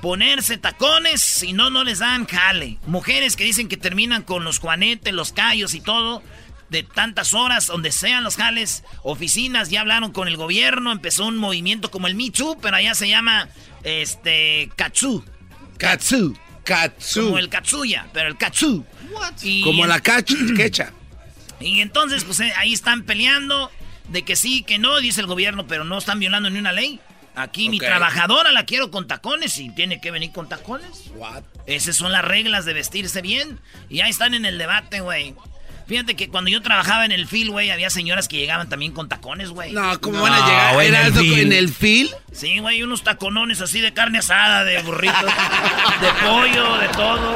ponerse 0.00 0.58
tacones, 0.58 1.20
si 1.22 1.52
no, 1.52 1.70
no 1.70 1.84
les 1.84 1.98
dan 1.98 2.26
jale. 2.26 2.78
Mujeres 2.86 3.36
que 3.36 3.44
dicen 3.44 3.68
que 3.68 3.76
terminan 3.76 4.22
con 4.22 4.44
los 4.44 4.58
juanetes, 4.58 5.12
los 5.12 5.32
callos 5.32 5.74
y 5.74 5.80
todo, 5.80 6.22
de 6.70 6.82
tantas 6.82 7.34
horas, 7.34 7.66
donde 7.66 7.92
sean 7.92 8.24
los 8.24 8.36
jales. 8.36 8.84
Oficinas 9.02 9.70
ya 9.70 9.80
hablaron 9.80 10.12
con 10.12 10.28
el 10.28 10.36
gobierno, 10.36 10.92
empezó 10.92 11.26
un 11.26 11.36
movimiento 11.36 11.90
como 11.90 12.06
el 12.06 12.14
Me 12.14 12.30
Too, 12.30 12.58
pero 12.60 12.76
allá 12.76 12.94
se 12.94 13.08
llama, 13.08 13.48
este, 13.84 14.70
Katsu. 14.76 15.24
Katsu. 15.78 16.36
Katsu. 16.64 17.24
Como 17.24 17.38
el 17.38 17.48
Katsuya, 17.48 18.06
pero 18.12 18.28
el 18.28 18.36
Katsu. 18.36 18.84
Y 19.42 19.62
Como 19.62 19.86
la 19.86 20.00
quecha. 20.56 20.92
y 21.60 21.80
entonces, 21.80 22.24
pues 22.24 22.40
eh, 22.40 22.52
ahí 22.56 22.72
están 22.74 23.04
peleando 23.04 23.70
de 24.08 24.22
que 24.22 24.36
sí, 24.36 24.62
que 24.62 24.78
no, 24.78 25.00
dice 25.00 25.20
el 25.20 25.26
gobierno, 25.26 25.66
pero 25.66 25.84
no 25.84 25.98
están 25.98 26.18
violando 26.20 26.50
ni 26.50 26.58
una 26.58 26.72
ley. 26.72 27.00
Aquí 27.38 27.68
mi 27.68 27.78
trabajadora 27.78 28.50
la 28.52 28.64
quiero 28.64 28.90
con 28.90 29.06
tacones 29.06 29.58
y 29.58 29.70
tiene 29.70 30.00
que 30.00 30.10
venir 30.10 30.32
con 30.32 30.48
tacones. 30.48 31.04
What? 31.14 31.42
Esas 31.66 31.96
son 31.96 32.10
las 32.12 32.24
reglas 32.24 32.64
de 32.64 32.72
vestirse 32.72 33.22
bien. 33.22 33.60
Y 33.88 34.00
ahí 34.00 34.10
están 34.10 34.34
en 34.34 34.44
el 34.44 34.58
debate, 34.58 35.00
güey. 35.00 35.34
Fíjate 35.86 36.16
que 36.16 36.28
cuando 36.28 36.50
yo 36.50 36.60
trabajaba 36.60 37.04
en 37.06 37.12
el 37.12 37.26
fil, 37.26 37.50
güey, 37.50 37.70
había 37.70 37.88
señoras 37.90 38.28
que 38.28 38.36
llegaban 38.36 38.68
también 38.68 38.92
con 38.92 39.08
tacones, 39.08 39.50
güey. 39.50 39.72
No, 39.72 39.98
¿cómo 40.00 40.16
No, 40.18 40.22
van 40.24 40.32
a 40.34 40.46
llegar? 40.46 40.74
en 40.74 40.80
¿Era 40.80 41.00
el 41.00 41.06
algo 41.06 41.20
fil. 41.20 41.38
en 41.38 41.52
el 41.52 41.68
fil? 41.72 42.10
Sí, 42.32 42.58
güey, 42.58 42.82
unos 42.82 43.02
taconones 43.04 43.60
así 43.62 43.80
de 43.80 43.94
carne 43.94 44.18
asada, 44.18 44.64
de 44.64 44.82
burrito, 44.82 45.14
de 46.00 46.26
pollo, 46.28 46.76
de 46.76 46.88
todo. 46.88 47.34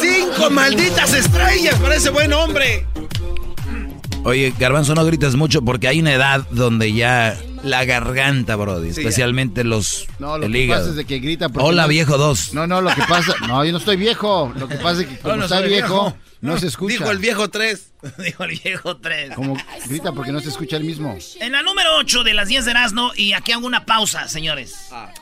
¡Cinco 0.00 0.48
malditas 0.50 1.12
estrellas 1.12 1.74
para 1.80 1.96
ese 1.96 2.08
buen 2.10 2.32
hombre! 2.32 2.86
Oye, 4.24 4.52
Garbanzo, 4.58 4.94
no 4.94 5.04
gritas 5.04 5.34
mucho 5.34 5.62
porque 5.62 5.88
hay 5.88 6.00
una 6.00 6.12
edad 6.12 6.46
donde 6.50 6.92
ya 6.92 7.36
la 7.62 7.84
garganta, 7.84 8.56
Brody, 8.56 8.92
Sí, 8.92 9.00
especialmente 9.00 9.64
los 9.64 10.06
No, 10.18 10.38
lo 10.38 10.46
el 10.46 10.52
que 10.52 10.58
hígado. 10.64 10.80
pasa 10.82 10.90
es 10.90 10.96
de 10.96 11.04
que 11.04 11.18
grita. 11.18 11.48
porque 11.48 11.66
Hola, 11.68 11.82
no- 11.82 11.88
viejo 11.88 12.16
2. 12.18 12.54
No, 12.54 12.66
no, 12.66 12.80
lo 12.80 12.94
que 12.94 13.02
pasa. 13.08 13.34
No, 13.46 13.64
yo 13.64 13.72
no 13.72 13.78
estoy 13.78 13.96
viejo. 13.96 14.52
Lo 14.56 14.68
que 14.68 14.76
pasa 14.76 15.02
es 15.02 15.08
que 15.08 15.18
como 15.18 15.36
no 15.36 15.44
está 15.44 15.58
soy 15.58 15.68
viejo, 15.68 16.02
viejo. 16.04 16.16
no 16.40 16.58
se 16.58 16.66
escucha. 16.68 16.92
Dijo 16.98 17.10
el 17.10 17.18
viejo 17.18 17.48
tres. 17.50 17.92
Dijo 18.18 18.44
el 18.44 18.58
viejo 18.58 18.96
3. 18.96 19.34
Como 19.34 19.56
grita 19.86 20.12
porque 20.12 20.32
no 20.32 20.40
se 20.40 20.48
escucha 20.48 20.78
el 20.78 20.84
mismo. 20.84 21.16
En 21.40 21.52
la 21.52 21.62
número 21.62 21.96
8 21.98 22.24
de 22.24 22.32
las 22.32 22.48
10 22.48 22.64
de 22.64 22.70
Erasmo, 22.70 23.12
y 23.14 23.34
aquí 23.34 23.52
hago 23.52 23.66
una 23.66 23.84
pausa, 23.84 24.26
señores. 24.26 24.74
Ah. 24.90 25.12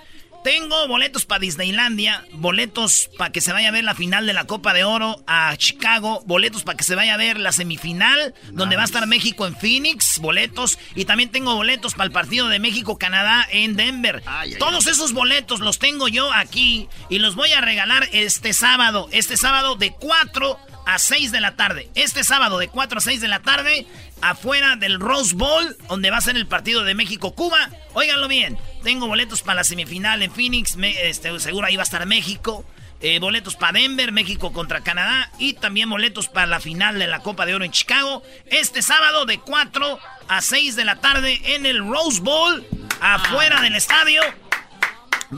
Tengo 0.49 0.89
boletos 0.89 1.27
para 1.27 1.41
Disneylandia, 1.41 2.25
boletos 2.33 3.11
para 3.19 3.31
que 3.31 3.43
se 3.43 3.53
vaya 3.53 3.69
a 3.69 3.71
ver 3.71 3.85
la 3.85 3.95
final 3.95 4.25
de 4.25 4.33
la 4.33 4.47
Copa 4.47 4.73
de 4.73 4.83
Oro 4.83 5.23
a 5.27 5.55
Chicago, 5.59 6.23
boletos 6.25 6.63
para 6.63 6.75
que 6.75 6.85
se 6.85 6.95
vaya 6.95 7.13
a 7.13 7.17
ver 7.19 7.39
la 7.39 7.53
semifinal, 7.53 8.35
donde 8.53 8.77
va 8.77 8.81
a 8.81 8.87
estar 8.87 9.07
México 9.07 9.47
en 9.47 9.55
Phoenix, 9.55 10.19
boletos, 10.21 10.79
y 10.95 11.05
también 11.05 11.31
tengo 11.31 11.55
boletos 11.55 11.93
para 11.93 12.07
el 12.07 12.13
partido 12.13 12.49
de 12.49 12.61
México-Canadá 12.61 13.47
en 13.51 13.77
Denver. 13.77 14.23
Todos 14.59 14.87
esos 14.87 15.13
boletos 15.13 15.61
los 15.61 15.79
tengo 15.79 16.09
yo 16.09 16.33
aquí 16.33 16.89
y 17.11 17.19
los 17.19 17.35
voy 17.35 17.53
a 17.53 17.61
regalar 17.61 18.09
este 18.13 18.55
sábado, 18.55 19.11
este 19.13 19.37
sábado 19.37 19.77
de 19.77 19.93
4 19.93 20.59
a 20.89 20.99
6 20.99 21.33
de 21.33 21.41
la 21.43 21.55
tarde. 21.55 21.91
Este 21.95 22.25
sábado 22.25 22.59
de 22.59 22.69
4 22.69 22.97
a 22.99 23.01
6 23.03 23.21
de 23.21 23.29
la 23.29 23.41
tarde, 23.41 23.87
afuera 24.23 24.75
del 24.77 24.99
Rose 24.99 25.35
Bowl, 25.37 25.77
donde 25.89 26.11
va 26.11 26.17
a 26.17 26.21
ser 26.23 26.37
el 26.37 26.47
partido 26.47 26.83
de 26.83 26.95
México-Cuba. 26.95 27.69
Óiganlo 27.93 28.27
bien, 28.27 28.57
tengo 28.83 29.07
boletos 29.07 29.43
para 29.43 29.57
la 29.57 29.65
semifinal 29.65 30.23
en 30.23 30.33
Phoenix, 30.33 30.77
me- 30.77 31.09
este, 31.11 31.39
seguro 31.41 31.67
ahí 31.67 31.77
va 31.77 31.83
a 31.83 31.85
estar 31.85 32.05
México. 32.07 32.65
eh, 33.01 33.21
boletos 33.21 33.55
para 33.55 33.79
Denver, 33.79 34.11
México 34.11 34.53
contra 34.53 34.81
Canadá 34.83 35.31
y 35.39 35.53
también 35.53 35.89
boletos 35.89 36.27
para 36.27 36.49
la 36.49 36.59
final 36.59 36.99
de 36.99 37.07
la 37.07 37.21
Copa 37.21 37.47
de 37.47 37.55
Oro 37.55 37.65
en 37.65 37.71
Chicago. 37.71 38.25
Este 38.47 38.83
sábado 38.83 39.25
de 39.25 39.39
4 39.39 40.01
a 40.27 40.41
6 40.41 40.75
de 40.75 40.85
la 40.85 40.97
tarde 40.97 41.41
en 41.55 41.65
el 41.65 41.79
Rose 41.89 42.21
Bowl, 42.21 42.67
afuera 43.01 43.61
del 43.61 43.77
estadio. 43.77 44.21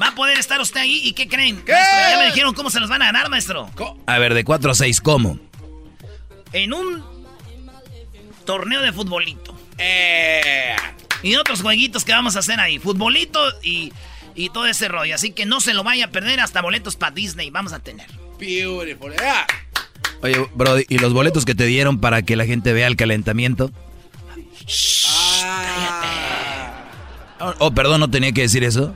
Va 0.01 0.09
a 0.09 0.15
poder 0.15 0.39
estar 0.39 0.61
usted 0.61 0.81
ahí 0.81 1.01
y 1.05 1.13
¿qué 1.13 1.27
creen? 1.27 1.57
Maestro, 1.57 2.11
ya 2.11 2.19
me 2.19 2.27
dijeron 2.27 2.55
cómo 2.55 2.71
se 2.71 2.79
los 2.79 2.89
van 2.89 3.03
a 3.03 3.07
ganar, 3.07 3.29
maestro. 3.29 3.69
A 4.07 4.19
ver, 4.19 4.35
de 4.35 4.45
4 4.45 4.71
a 4.71 4.75
6, 4.75 5.01
¿cómo? 5.01 5.39
En 6.53 6.73
un 6.73 7.05
torneo 8.45 8.83
de 8.83 8.93
futbolito. 8.93 9.57
Eh. 9.79 10.77
Y 11.23 11.35
otros 11.37 11.63
jueguitos 11.63 12.05
que 12.05 12.13
vamos 12.13 12.37
a 12.37 12.39
hacer 12.39 12.61
ahí. 12.61 12.79
Futbolito 12.79 13.41
y, 13.63 13.93
y 14.35 14.51
todo 14.51 14.67
ese 14.67 14.89
rollo. 14.89 15.15
Así 15.15 15.33
que 15.33 15.45
no 15.45 15.61
se 15.61 15.75
lo 15.75 15.83
vaya 15.83 16.07
a 16.07 16.09
perder 16.09 16.41
hasta 16.41 16.63
boletos 16.63 16.97
para 16.97 17.13
Disney. 17.13 17.51
Vamos 17.51 17.73
a 17.73 17.81
tener. 17.81 18.07
Beautiful. 18.39 19.13
Ah. 19.21 19.47
Oye, 20.23 20.49
Brody, 20.55 20.85
¿y 20.89 20.99
los 20.99 21.13
boletos 21.13 21.45
que 21.45 21.55
te 21.55 21.67
dieron 21.67 22.01
para 22.01 22.23
que 22.23 22.37
la 22.37 22.47
gente 22.47 22.73
vea 22.73 22.87
el 22.87 22.97
calentamiento? 22.97 23.71
Ah. 25.09 26.85
Oh, 27.41 27.55
oh, 27.59 27.71
perdón, 27.73 28.01
no 28.01 28.11
tenía 28.11 28.33
que 28.33 28.43
decir 28.43 28.65
eso. 28.65 28.95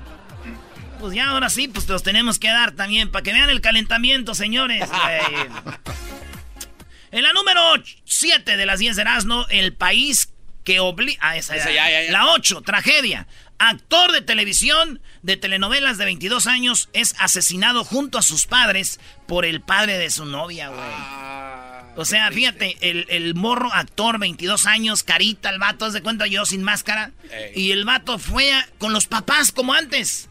Pues 1.04 1.16
ya 1.16 1.28
ahora 1.28 1.50
sí, 1.50 1.68
pues 1.68 1.84
te 1.84 1.92
los 1.92 2.02
tenemos 2.02 2.38
que 2.38 2.48
dar 2.48 2.72
también, 2.72 3.10
para 3.12 3.22
que 3.22 3.34
vean 3.34 3.50
el 3.50 3.60
calentamiento, 3.60 4.34
señores. 4.34 4.88
en 7.10 7.22
la 7.22 7.30
número 7.34 7.60
7 8.04 8.56
de 8.56 8.64
las 8.64 8.78
10 8.78 8.96
de 8.96 9.02
Erasmo, 9.02 9.44
el 9.50 9.74
país 9.74 10.30
que 10.64 10.80
obliga... 10.80 11.18
Ah, 11.20 11.36
esa, 11.36 11.56
Esa 11.56 11.68
ya. 11.70 11.88
ya, 11.88 11.90
ya, 11.90 12.02
ya. 12.06 12.12
La 12.12 12.28
8, 12.32 12.62
tragedia. 12.62 13.26
Actor 13.58 14.12
de 14.12 14.22
televisión 14.22 15.02
de 15.20 15.36
telenovelas 15.36 15.98
de 15.98 16.06
22 16.06 16.46
años 16.46 16.88
es 16.94 17.14
asesinado 17.18 17.84
junto 17.84 18.16
a 18.16 18.22
sus 18.22 18.46
padres 18.46 18.98
por 19.28 19.44
el 19.44 19.60
padre 19.60 19.98
de 19.98 20.08
su 20.10 20.24
novia, 20.24 20.68
güey. 20.70 20.80
Ah, 20.82 21.92
O 21.96 22.06
sea, 22.06 22.30
fíjate, 22.32 22.78
el, 22.80 23.04
el 23.10 23.34
morro 23.34 23.70
actor, 23.74 24.18
22 24.18 24.64
años, 24.66 25.02
carita, 25.02 25.50
el 25.50 25.58
vato, 25.58 25.84
haz 25.84 25.92
de 25.92 26.00
cuenta 26.02 26.26
yo 26.26 26.46
sin 26.46 26.62
máscara. 26.62 27.10
Ey. 27.30 27.52
Y 27.54 27.72
el 27.72 27.84
vato 27.84 28.18
fue 28.18 28.54
a- 28.54 28.66
con 28.78 28.94
los 28.94 29.06
papás 29.06 29.52
como 29.52 29.74
antes. 29.74 30.30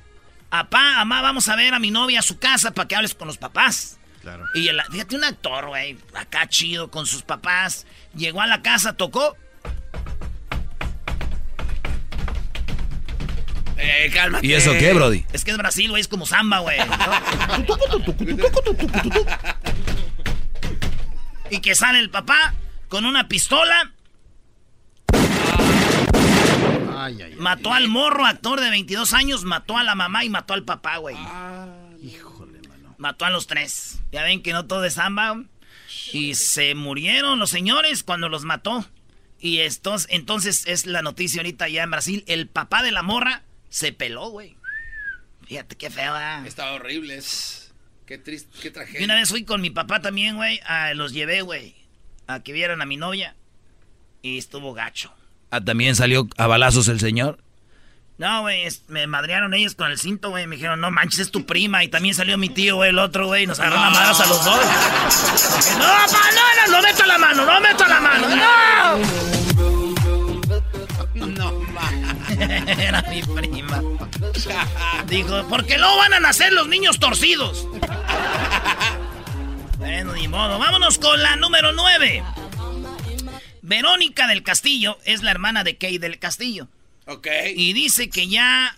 Apá, 0.55 0.97
mamá, 0.97 1.23
vamos 1.23 1.49
a 1.49 1.55
ver 1.55 1.73
a 1.73 1.79
mi 1.79 1.89
novia 1.89 2.19
a 2.19 2.21
su 2.21 2.37
casa 2.37 2.69
para 2.69 2.87
que 2.87 2.95
hables 2.95 3.15
con 3.15 3.27
los 3.27 3.39
papás. 3.39 3.97
Claro. 4.21 4.45
Y 4.53 4.67
el, 4.67 4.79
fíjate, 4.91 5.15
un 5.15 5.23
actor, 5.23 5.65
güey, 5.65 5.97
acá 6.13 6.47
chido 6.47 6.91
con 6.91 7.07
sus 7.07 7.23
papás. 7.23 7.87
Llegó 8.15 8.39
a 8.39 8.45
la 8.45 8.61
casa, 8.61 8.93
tocó. 8.93 9.35
Eh, 13.77 14.11
cálmate. 14.13 14.45
¿Y 14.45 14.53
eso 14.53 14.73
qué, 14.73 14.93
Brody? 14.93 15.25
Es 15.33 15.43
que 15.43 15.49
es 15.49 15.57
Brasil, 15.57 15.89
güey, 15.89 16.01
es 16.01 16.07
como 16.07 16.27
samba, 16.27 16.59
güey. 16.59 16.77
y 21.49 21.61
que 21.61 21.73
sale 21.73 21.97
el 21.97 22.11
papá 22.11 22.53
con 22.89 23.05
una 23.05 23.27
pistola. 23.27 23.91
Ay, 27.05 27.21
ay, 27.21 27.31
ay. 27.33 27.35
Mató 27.37 27.73
al 27.73 27.87
morro, 27.87 28.25
actor 28.25 28.59
de 28.61 28.69
22 28.69 29.13
años, 29.13 29.43
mató 29.43 29.77
a 29.77 29.83
la 29.83 29.95
mamá 29.95 30.23
y 30.25 30.29
mató 30.29 30.53
al 30.53 30.63
papá, 30.63 30.97
güey. 30.97 31.15
Híjole, 32.01 32.59
mano. 32.67 32.95
Mató 32.97 33.25
a 33.25 33.29
los 33.29 33.47
tres. 33.47 33.99
Ya 34.11 34.23
ven 34.23 34.41
que 34.41 34.53
no 34.53 34.65
todo 34.65 34.83
es 34.85 34.95
samba. 34.95 35.43
Y 36.11 36.35
se 36.35 36.75
murieron 36.75 37.39
los 37.39 37.49
señores 37.49 38.03
cuando 38.03 38.29
los 38.29 38.43
mató. 38.43 38.85
Y 39.39 39.59
estos, 39.59 40.07
entonces 40.09 40.63
es 40.67 40.85
la 40.85 41.01
noticia 41.01 41.41
ahorita 41.41 41.67
ya 41.67 41.83
en 41.83 41.91
Brasil. 41.91 42.23
El 42.27 42.47
papá 42.47 42.81
de 42.83 42.91
la 42.91 43.03
morra 43.03 43.43
se 43.69 43.91
peló, 43.91 44.29
güey. 44.29 44.55
Fíjate 45.45 45.75
qué 45.75 45.89
feo, 45.89 46.13
¿verdad? 46.13 46.45
Está 46.47 46.71
horrible. 46.73 47.17
es- 47.17 47.73
Qué 48.05 48.17
triste, 48.17 48.49
qué 48.61 48.67
Y 48.67 48.71
una 48.71 48.73
tragedia. 48.85 49.15
vez 49.15 49.29
fui 49.29 49.43
con 49.45 49.61
mi 49.61 49.69
papá 49.69 50.01
también, 50.01 50.35
güey. 50.35 50.59
Los 50.95 51.13
llevé, 51.13 51.41
güey. 51.41 51.75
A 52.27 52.41
que 52.41 52.51
vieran 52.53 52.81
a 52.81 52.85
mi 52.85 52.97
novia. 52.97 53.35
Y 54.21 54.37
estuvo 54.37 54.73
gacho. 54.73 55.13
Ah, 55.53 55.61
también 55.61 55.95
salió 55.95 56.27
a 56.37 56.47
balazos 56.47 56.87
el 56.87 56.99
señor. 56.99 57.37
No, 58.17 58.41
güey, 58.41 58.67
me 58.87 59.05
madrearon 59.05 59.53
ellos 59.53 59.75
con 59.75 59.91
el 59.91 59.99
cinto, 59.99 60.31
güey. 60.31 60.47
Me 60.47 60.55
dijeron, 60.55 60.81
no 60.81 60.89
manches, 60.89 61.19
es 61.19 61.29
tu 61.29 61.45
prima. 61.45 61.83
Y 61.83 61.89
también 61.89 62.15
salió 62.15 62.39
mi 62.39 62.49
tío, 62.49 62.77
güey, 62.77 62.89
el 62.89 62.97
otro, 62.97 63.27
güey. 63.27 63.45
Nos 63.45 63.59
agarraron 63.59 63.85
a 63.85 63.89
manos 63.91 64.19
a 64.19 64.25
los 64.25 64.43
dos. 64.43 64.65
No, 65.77 65.85
pa, 66.11 66.21
no, 66.33 66.41
no, 66.57 66.71
no 66.71 66.81
meto 66.81 67.05
la 67.05 67.17
mano, 67.19 67.45
no 67.45 67.61
meto 67.61 67.85
la 67.85 68.01
mano, 68.01 68.29
no. 68.35 68.97
No, 71.27 71.51
ma. 71.71 71.91
Era 72.81 73.03
mi 73.03 73.21
prima. 73.21 73.79
Dijo, 75.05 75.47
porque 75.49 75.77
no 75.77 75.97
van 75.97 76.15
a 76.15 76.19
nacer 76.19 76.51
los 76.51 76.67
niños 76.67 76.97
torcidos. 76.97 77.67
Bueno, 79.77 80.13
ni 80.13 80.27
modo. 80.27 80.57
Vámonos 80.57 80.97
con 80.97 81.21
la 81.21 81.35
número 81.35 81.73
9. 81.73 82.23
Verónica 83.63 84.27
del 84.27 84.43
Castillo 84.43 84.99
es 85.05 85.23
la 85.23 85.31
hermana 85.31 85.63
de 85.63 85.77
Kay 85.77 85.97
del 85.97 86.19
Castillo. 86.19 86.67
Ok. 87.05 87.27
Y 87.55 87.71
dice 87.71 88.09
que 88.09 88.27
ya 88.27 88.75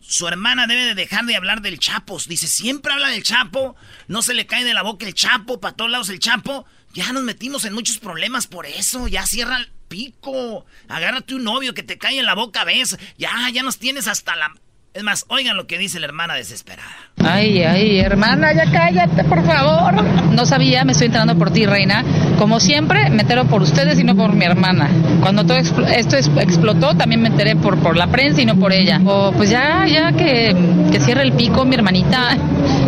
su 0.00 0.28
hermana 0.28 0.66
debe 0.66 0.84
de 0.84 0.94
dejar 0.94 1.24
de 1.24 1.36
hablar 1.36 1.62
del 1.62 1.78
Chapo. 1.78 2.18
Dice, 2.28 2.46
siempre 2.46 2.92
habla 2.92 3.08
del 3.08 3.22
Chapo, 3.22 3.74
no 4.06 4.20
se 4.20 4.34
le 4.34 4.46
cae 4.46 4.62
de 4.62 4.74
la 4.74 4.82
boca 4.82 5.06
el 5.06 5.14
Chapo, 5.14 5.58
para 5.58 5.74
todos 5.74 5.90
lados 5.90 6.10
el 6.10 6.18
Chapo. 6.18 6.66
Ya 6.92 7.12
nos 7.14 7.22
metimos 7.22 7.64
en 7.64 7.72
muchos 7.72 7.98
problemas 7.98 8.46
por 8.46 8.66
eso, 8.66 9.08
ya 9.08 9.26
cierra 9.26 9.56
el 9.56 9.72
pico. 9.88 10.66
Agárrate 10.86 11.34
un 11.34 11.44
novio 11.44 11.72
que 11.72 11.82
te 11.82 11.96
cae 11.96 12.18
en 12.18 12.26
la 12.26 12.34
boca, 12.34 12.64
ves. 12.64 12.98
Ya, 13.16 13.32
ya 13.50 13.62
nos 13.62 13.78
tienes 13.78 14.06
hasta 14.06 14.36
la... 14.36 14.54
Es 14.94 15.02
más, 15.02 15.24
oigan 15.26 15.56
lo 15.56 15.66
que 15.66 15.76
dice 15.76 15.98
la 15.98 16.06
hermana 16.06 16.34
desesperada. 16.34 16.88
Ay, 17.24 17.64
ay, 17.64 17.98
hermana, 17.98 18.52
ya 18.52 18.70
cállate, 18.70 19.24
por 19.24 19.44
favor. 19.44 19.92
No 20.30 20.46
sabía, 20.46 20.84
me 20.84 20.92
estoy 20.92 21.06
enterando 21.06 21.36
por 21.36 21.50
ti, 21.50 21.66
reina. 21.66 22.04
Como 22.38 22.60
siempre, 22.60 23.10
me 23.10 23.22
entero 23.22 23.44
por 23.46 23.60
ustedes 23.62 23.98
y 23.98 24.04
no 24.04 24.14
por 24.14 24.34
mi 24.34 24.44
hermana. 24.44 24.88
Cuando 25.20 25.44
todo 25.44 25.56
expl- 25.58 25.88
esto 25.90 26.16
es- 26.16 26.30
explotó, 26.40 26.94
también 26.96 27.22
me 27.22 27.28
enteré 27.28 27.56
por, 27.56 27.76
por 27.78 27.96
la 27.96 28.06
prensa 28.06 28.40
y 28.42 28.46
no 28.46 28.54
por 28.54 28.72
ella. 28.72 29.00
O 29.04 29.32
pues 29.32 29.50
ya, 29.50 29.84
ya 29.86 30.12
que, 30.12 30.54
que 30.92 31.00
cierre 31.00 31.22
el 31.22 31.32
pico, 31.32 31.64
mi 31.64 31.74
hermanita. 31.74 32.36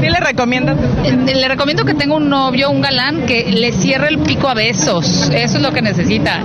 ¿Qué 0.00 0.08
le 0.08 0.20
recomiendas? 0.20 0.76
Eh, 1.04 1.34
Le 1.34 1.48
recomiendo 1.48 1.84
que 1.84 1.94
tenga 1.94 2.14
un 2.14 2.28
novio, 2.28 2.70
un 2.70 2.82
galán, 2.82 3.26
que 3.26 3.50
le 3.50 3.72
cierre 3.72 4.08
el 4.10 4.18
pico 4.20 4.48
a 4.48 4.54
besos. 4.54 5.28
Eso 5.34 5.56
es 5.56 5.62
lo 5.62 5.72
que 5.72 5.82
necesita. 5.82 6.38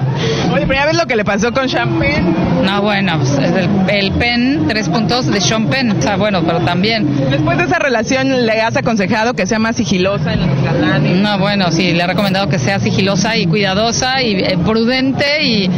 Oye, 0.51 0.65
pero 0.65 0.73
ya 0.79 0.85
ves 0.87 0.97
lo 0.97 1.05
que 1.05 1.15
le 1.15 1.23
pasó 1.23 1.51
con 1.53 1.67
Champagne. 1.67 2.23
No, 2.63 2.81
bueno, 2.81 3.17
pues, 3.19 3.31
es 3.33 3.51
el, 3.55 3.69
el 3.89 4.11
pen, 4.13 4.65
tres 4.67 4.87
puntos 4.89 5.27
de 5.27 5.39
Sean 5.51 5.67
Penn. 5.67 5.91
O 5.91 6.01
sea, 6.01 6.15
bueno, 6.15 6.43
pero 6.45 6.61
también. 6.61 7.29
Después 7.29 7.57
de 7.57 7.65
esa 7.65 7.77
relación, 7.77 8.45
¿le 8.45 8.61
has 8.61 8.77
aconsejado 8.77 9.33
que 9.33 9.45
sea 9.45 9.59
más 9.59 9.75
sigilosa 9.75 10.31
en 10.31 10.47
los 10.47 10.63
galanes? 10.63 11.17
No, 11.17 11.37
bueno, 11.39 11.69
sí, 11.73 11.91
le 11.91 12.03
he 12.03 12.07
recomendado 12.07 12.47
que 12.47 12.57
sea 12.57 12.79
sigilosa 12.79 13.35
y 13.35 13.47
cuidadosa 13.47 14.21
y 14.23 14.35
eh, 14.35 14.57
prudente 14.63 15.43
y, 15.43 15.69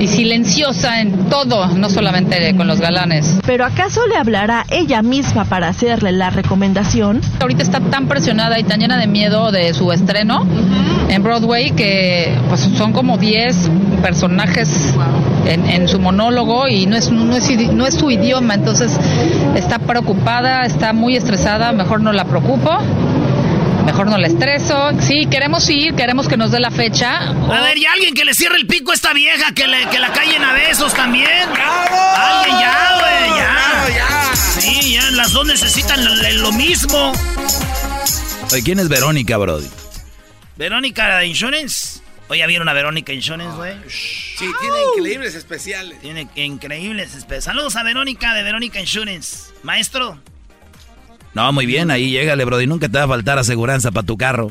y 0.00 0.08
silenciosa 0.08 1.00
en 1.00 1.28
todo, 1.28 1.68
no 1.68 1.88
solamente 1.90 2.56
con 2.56 2.66
los 2.66 2.80
galanes. 2.80 3.38
¿Pero 3.46 3.64
acaso 3.64 4.04
le 4.08 4.16
hablará 4.16 4.64
ella 4.68 5.00
misma 5.02 5.44
para 5.44 5.68
hacerle 5.68 6.10
la 6.10 6.30
recomendación? 6.30 7.20
Ahorita 7.38 7.62
está 7.62 7.78
tan 7.78 8.08
presionada 8.08 8.58
y 8.58 8.64
tan 8.64 8.80
llena 8.80 8.98
de 8.98 9.06
miedo 9.06 9.52
de 9.52 9.72
su 9.74 9.92
estreno 9.92 10.44
en 11.08 11.22
Broadway 11.22 11.72
que 11.72 12.34
pues, 12.48 12.60
son 12.76 12.92
como 12.92 13.18
10 13.18 13.70
personajes 14.02 14.94
en, 15.46 15.68
en 15.68 15.88
su 15.88 15.98
monólogo 15.98 16.68
y 16.68 16.86
no 16.86 16.96
es, 16.96 17.10
no, 17.10 17.36
es, 17.36 17.50
no 17.72 17.86
es 17.86 17.94
su 17.94 18.10
idioma, 18.10 18.54
entonces 18.54 18.92
está 19.54 19.78
preocupada, 19.78 20.64
está 20.64 20.92
muy 20.92 21.16
estresada, 21.16 21.72
mejor 21.72 22.00
no 22.00 22.12
la 22.12 22.24
preocupo. 22.24 22.78
Mejor 23.84 24.08
no 24.08 24.18
la 24.18 24.26
estreso. 24.28 24.90
Sí, 25.00 25.26
queremos 25.30 25.68
ir, 25.68 25.94
queremos 25.94 26.28
que 26.28 26.36
nos 26.36 26.50
dé 26.50 26.60
la 26.60 26.70
fecha. 26.70 27.30
A 27.30 27.60
ver, 27.62 27.78
y 27.78 27.86
alguien 27.86 28.14
que 28.14 28.24
le 28.24 28.34
cierre 28.34 28.56
el 28.56 28.66
pico 28.66 28.92
a 28.92 28.94
esta 28.94 29.12
vieja, 29.12 29.52
que, 29.52 29.66
le, 29.66 29.86
que 29.86 29.98
la 29.98 30.12
callen 30.12 30.44
a 30.44 30.52
besos 30.52 30.94
también. 30.94 31.48
Alguien 32.16 32.58
ya, 32.60 32.98
güey, 33.00 33.96
ya. 33.96 34.36
Sí, 34.36 34.92
ya, 34.92 35.10
las 35.12 35.32
dos 35.32 35.46
necesitan 35.46 36.04
lo, 36.04 36.14
lo 36.14 36.52
mismo. 36.52 37.12
Oye, 38.52 38.62
¿quién 38.62 38.78
es 38.78 38.88
Verónica, 38.88 39.36
Brody? 39.38 39.68
Verónica 40.56 41.18
de 41.18 41.26
Insurance. 41.26 42.00
Oye, 42.28 42.40
¿ya 42.40 42.46
¿vieron 42.46 42.68
a 42.68 42.72
Verónica 42.72 43.12
Insurance, 43.12 43.56
güey? 43.56 43.74
Sí, 44.40 44.50
tiene 44.60 44.76
increíbles 44.96 45.34
especiales. 45.34 46.00
Tiene 46.00 46.26
increíbles 46.34 47.14
espe- 47.14 47.40
Saludos 47.42 47.76
a 47.76 47.82
Verónica 47.82 48.32
de 48.34 48.42
Verónica 48.42 48.80
Insurance. 48.80 49.52
Maestro. 49.62 50.18
No, 51.34 51.52
muy 51.52 51.66
bien, 51.66 51.90
ahí 51.90 52.10
llégale, 52.10 52.44
Brody. 52.44 52.66
Nunca 52.66 52.88
te 52.88 52.98
va 52.98 53.04
a 53.04 53.08
faltar 53.08 53.38
aseguranza 53.38 53.92
para 53.92 54.06
tu 54.06 54.16
carro. 54.16 54.50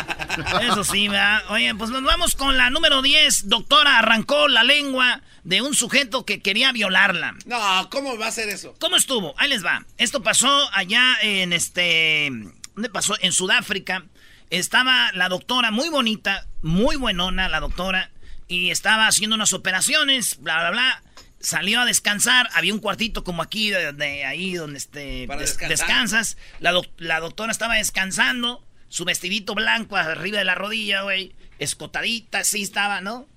Eso 0.62 0.84
sí, 0.84 1.08
¿verdad? 1.08 1.42
Oye, 1.48 1.74
pues 1.74 1.90
nos 1.90 2.02
vamos 2.04 2.34
con 2.36 2.56
la 2.56 2.70
número 2.70 3.02
10. 3.02 3.48
Doctora 3.48 3.98
arrancó 3.98 4.46
la 4.48 4.62
lengua 4.62 5.22
de 5.44 5.60
un 5.62 5.74
sujeto 5.74 6.24
que 6.24 6.40
quería 6.40 6.70
violarla. 6.72 7.34
No, 7.46 7.90
¿cómo 7.90 8.16
va 8.18 8.28
a 8.28 8.30
ser 8.30 8.48
eso? 8.48 8.74
¿Cómo 8.78 8.96
estuvo? 8.96 9.34
Ahí 9.38 9.48
les 9.48 9.64
va. 9.64 9.84
Esto 9.98 10.22
pasó 10.22 10.68
allá 10.72 11.16
en 11.22 11.52
este... 11.52 12.30
¿Dónde 12.74 12.90
pasó? 12.90 13.16
En 13.20 13.32
Sudáfrica. 13.32 14.04
Estaba 14.50 15.10
la 15.14 15.28
doctora 15.28 15.70
muy 15.72 15.88
bonita, 15.88 16.46
muy 16.62 16.94
buenona 16.96 17.48
la 17.48 17.58
doctora, 17.60 18.10
y 18.48 18.70
estaba 18.70 19.06
haciendo 19.06 19.36
unas 19.36 19.52
operaciones, 19.52 20.38
bla, 20.40 20.58
bla, 20.60 20.70
bla. 20.70 21.02
Salió 21.40 21.80
a 21.80 21.84
descansar, 21.84 22.48
había 22.54 22.72
un 22.74 22.80
cuartito 22.80 23.22
como 23.22 23.42
aquí, 23.42 23.70
de, 23.70 23.92
de 23.92 24.24
ahí 24.24 24.54
donde 24.54 24.78
este, 24.78 25.26
des- 25.38 25.58
descansas. 25.68 26.36
La, 26.60 26.72
doc- 26.72 26.90
la 26.98 27.20
doctora 27.20 27.52
estaba 27.52 27.74
descansando, 27.76 28.66
su 28.88 29.04
vestidito 29.04 29.54
blanco 29.54 29.96
arriba 29.96 30.38
de 30.38 30.44
la 30.44 30.54
rodilla, 30.54 31.02
güey, 31.02 31.34
escotadita, 31.58 32.38
así 32.38 32.62
estaba, 32.62 33.00
¿no? 33.00 33.28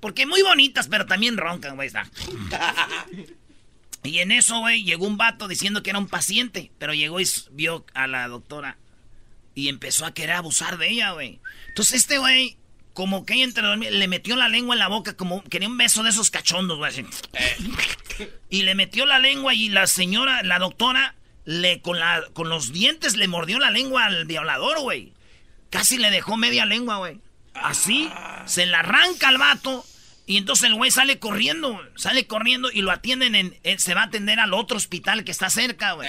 Porque 0.00 0.26
muy 0.26 0.42
bonitas, 0.42 0.88
pero 0.88 1.06
también 1.06 1.36
roncan, 1.36 1.76
güey. 1.76 1.90
Y 4.02 4.20
en 4.20 4.30
eso, 4.30 4.60
güey, 4.60 4.84
llegó 4.84 5.06
un 5.06 5.16
vato 5.16 5.48
diciendo 5.48 5.82
que 5.82 5.90
era 5.90 5.98
un 5.98 6.06
paciente, 6.06 6.70
pero 6.78 6.94
llegó 6.94 7.20
y 7.20 7.26
vio 7.50 7.84
a 7.92 8.06
la 8.06 8.28
doctora 8.28 8.76
y 9.54 9.68
empezó 9.68 10.06
a 10.06 10.14
querer 10.14 10.36
abusar 10.36 10.78
de 10.78 10.90
ella, 10.90 11.10
güey. 11.12 11.40
Entonces 11.68 11.96
este 12.02 12.18
güey, 12.18 12.56
como 12.96 13.24
que 13.26 13.34
ella 13.34 13.44
entre 13.44 13.62
dormir, 13.64 13.92
le 13.92 14.08
metió 14.08 14.34
la 14.36 14.48
lengua 14.48 14.74
en 14.74 14.78
la 14.80 14.88
boca, 14.88 15.14
como 15.16 15.44
quería 15.44 15.68
un 15.68 15.76
beso 15.76 16.02
de 16.02 16.10
esos 16.10 16.30
cachondos, 16.32 16.78
güey. 16.78 16.90
así. 16.90 17.04
Y 18.50 18.62
le 18.62 18.74
metió 18.74 19.04
la 19.06 19.18
lengua 19.18 19.52
y 19.54 19.68
la 19.68 19.86
señora, 19.86 20.42
la 20.42 20.58
doctora, 20.58 21.14
le 21.44 21.80
con, 21.82 21.98
la, 22.00 22.24
con 22.32 22.48
los 22.48 22.72
dientes 22.72 23.14
le 23.16 23.28
mordió 23.28 23.58
la 23.58 23.70
lengua 23.70 24.06
al 24.06 24.24
violador, 24.24 24.80
güey. 24.80 25.12
Casi 25.70 25.98
le 25.98 26.10
dejó 26.10 26.36
media 26.36 26.64
lengua, 26.64 26.96
güey. 26.96 27.18
Así, 27.54 28.10
se 28.46 28.66
la 28.66 28.80
arranca 28.80 29.28
al 29.28 29.38
vato 29.38 29.84
Y 30.26 30.36
entonces 30.38 30.64
el 30.68 30.74
güey 30.74 30.90
sale 30.90 31.18
corriendo, 31.18 31.80
sale 31.96 32.26
corriendo 32.26 32.70
y 32.72 32.80
lo 32.82 32.90
atienden 32.90 33.34
en, 33.34 33.56
en- 33.62 33.78
se 33.78 33.94
va 33.94 34.02
a 34.02 34.04
atender 34.06 34.40
al 34.40 34.54
otro 34.54 34.76
hospital 34.76 35.22
que 35.24 35.30
está 35.30 35.50
cerca, 35.50 35.92
güey. 35.92 36.08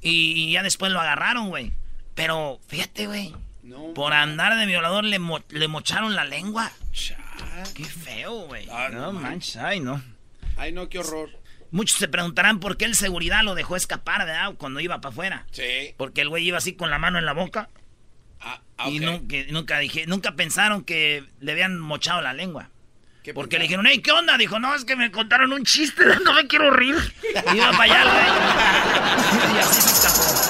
Y 0.00 0.52
ya 0.52 0.62
después 0.62 0.92
lo 0.92 1.00
agarraron, 1.00 1.48
güey. 1.50 1.72
Pero 2.14 2.60
fíjate, 2.68 3.06
güey. 3.06 3.34
Por 3.94 4.12
andar 4.12 4.56
de 4.56 4.66
violador 4.66 5.04
le, 5.04 5.18
mo- 5.18 5.42
le 5.50 5.68
mocharon 5.68 6.14
la 6.14 6.24
lengua. 6.24 6.70
Qué 7.74 7.84
feo, 7.84 8.46
güey. 8.46 8.66
no 8.92 9.12
manches, 9.12 9.56
ay, 9.56 9.80
no. 9.80 10.02
Ay, 10.56 10.72
no, 10.72 10.88
qué 10.88 10.98
horror. 10.98 11.30
Muchos 11.70 11.98
se 11.98 12.08
preguntarán 12.08 12.58
por 12.60 12.76
qué 12.76 12.84
el 12.84 12.94
seguridad 12.96 13.42
lo 13.44 13.54
dejó 13.54 13.76
escapar, 13.76 14.24
¿verdad? 14.26 14.54
Cuando 14.58 14.80
iba 14.80 15.00
para 15.00 15.12
afuera. 15.12 15.46
Sí. 15.52 15.94
Porque 15.96 16.20
el 16.22 16.28
güey 16.28 16.46
iba 16.46 16.58
así 16.58 16.74
con 16.74 16.90
la 16.90 16.98
mano 16.98 17.18
en 17.18 17.24
la 17.26 17.32
boca. 17.32 17.68
Ah, 18.40 18.60
Y 18.88 18.98
nunca, 19.00 19.36
nunca 19.50 19.78
dije, 19.78 20.06
nunca 20.06 20.32
pensaron 20.32 20.82
que 20.82 21.24
le 21.40 21.52
habían 21.52 21.78
mochado 21.78 22.20
la 22.22 22.32
lengua. 22.32 22.70
Porque 23.34 23.58
le 23.58 23.64
dijeron, 23.64 23.86
hey, 23.86 24.00
¿qué 24.02 24.10
onda? 24.12 24.36
Dijo, 24.38 24.58
no, 24.58 24.74
es 24.74 24.84
que 24.84 24.96
me 24.96 25.10
contaron 25.12 25.52
un 25.52 25.64
chiste, 25.64 26.02
no 26.24 26.32
me 26.32 26.46
quiero 26.48 26.70
rir. 26.70 26.96
Y 27.52 27.56
iba 27.56 27.70
para 27.72 27.84
allá, 27.84 28.02
güey. 28.04 29.54
Y 29.54 29.58
así 29.58 29.80
se 29.82 29.90
escapó. 29.90 30.49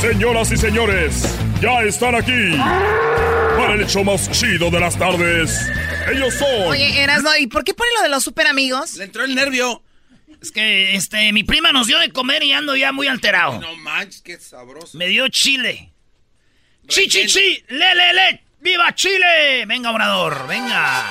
Señoras 0.00 0.52
y 0.52 0.56
señores, 0.56 1.24
ya 1.60 1.82
están 1.82 2.14
aquí 2.14 2.56
para 3.56 3.74
el 3.74 3.82
hecho 3.82 4.04
más 4.04 4.30
chido 4.30 4.70
de 4.70 4.78
las 4.78 4.96
tardes. 4.96 5.68
Ellos 6.12 6.34
son. 6.34 6.68
Oye, 6.68 7.02
Erasno, 7.02 7.36
¿y 7.36 7.48
por 7.48 7.64
qué 7.64 7.74
pone 7.74 7.90
lo 7.96 8.02
de 8.04 8.08
los 8.08 8.22
super 8.22 8.46
amigos? 8.46 8.94
Le 8.94 9.04
entró 9.04 9.24
el 9.24 9.34
nervio. 9.34 9.82
Es 10.40 10.52
que 10.52 10.94
este, 10.94 11.32
mi 11.32 11.42
prima 11.42 11.72
nos 11.72 11.88
dio 11.88 11.98
de 11.98 12.10
comer 12.10 12.44
y 12.44 12.52
ando 12.52 12.76
ya 12.76 12.92
muy 12.92 13.08
alterado. 13.08 13.60
No 13.60 13.74
manches, 13.76 14.22
qué 14.22 14.38
sabroso. 14.38 14.96
Me 14.96 15.08
dio 15.08 15.26
chile. 15.28 15.92
¡Chi, 16.86 17.08
chi, 17.08 17.26
chi! 17.26 17.64
¡Le, 17.68 17.94
le, 17.94 18.14
le! 18.14 18.44
¡Viva 18.60 18.94
Chile! 18.94 19.66
Venga, 19.66 19.90
Obrador, 19.90 20.46
venga. 20.48 21.10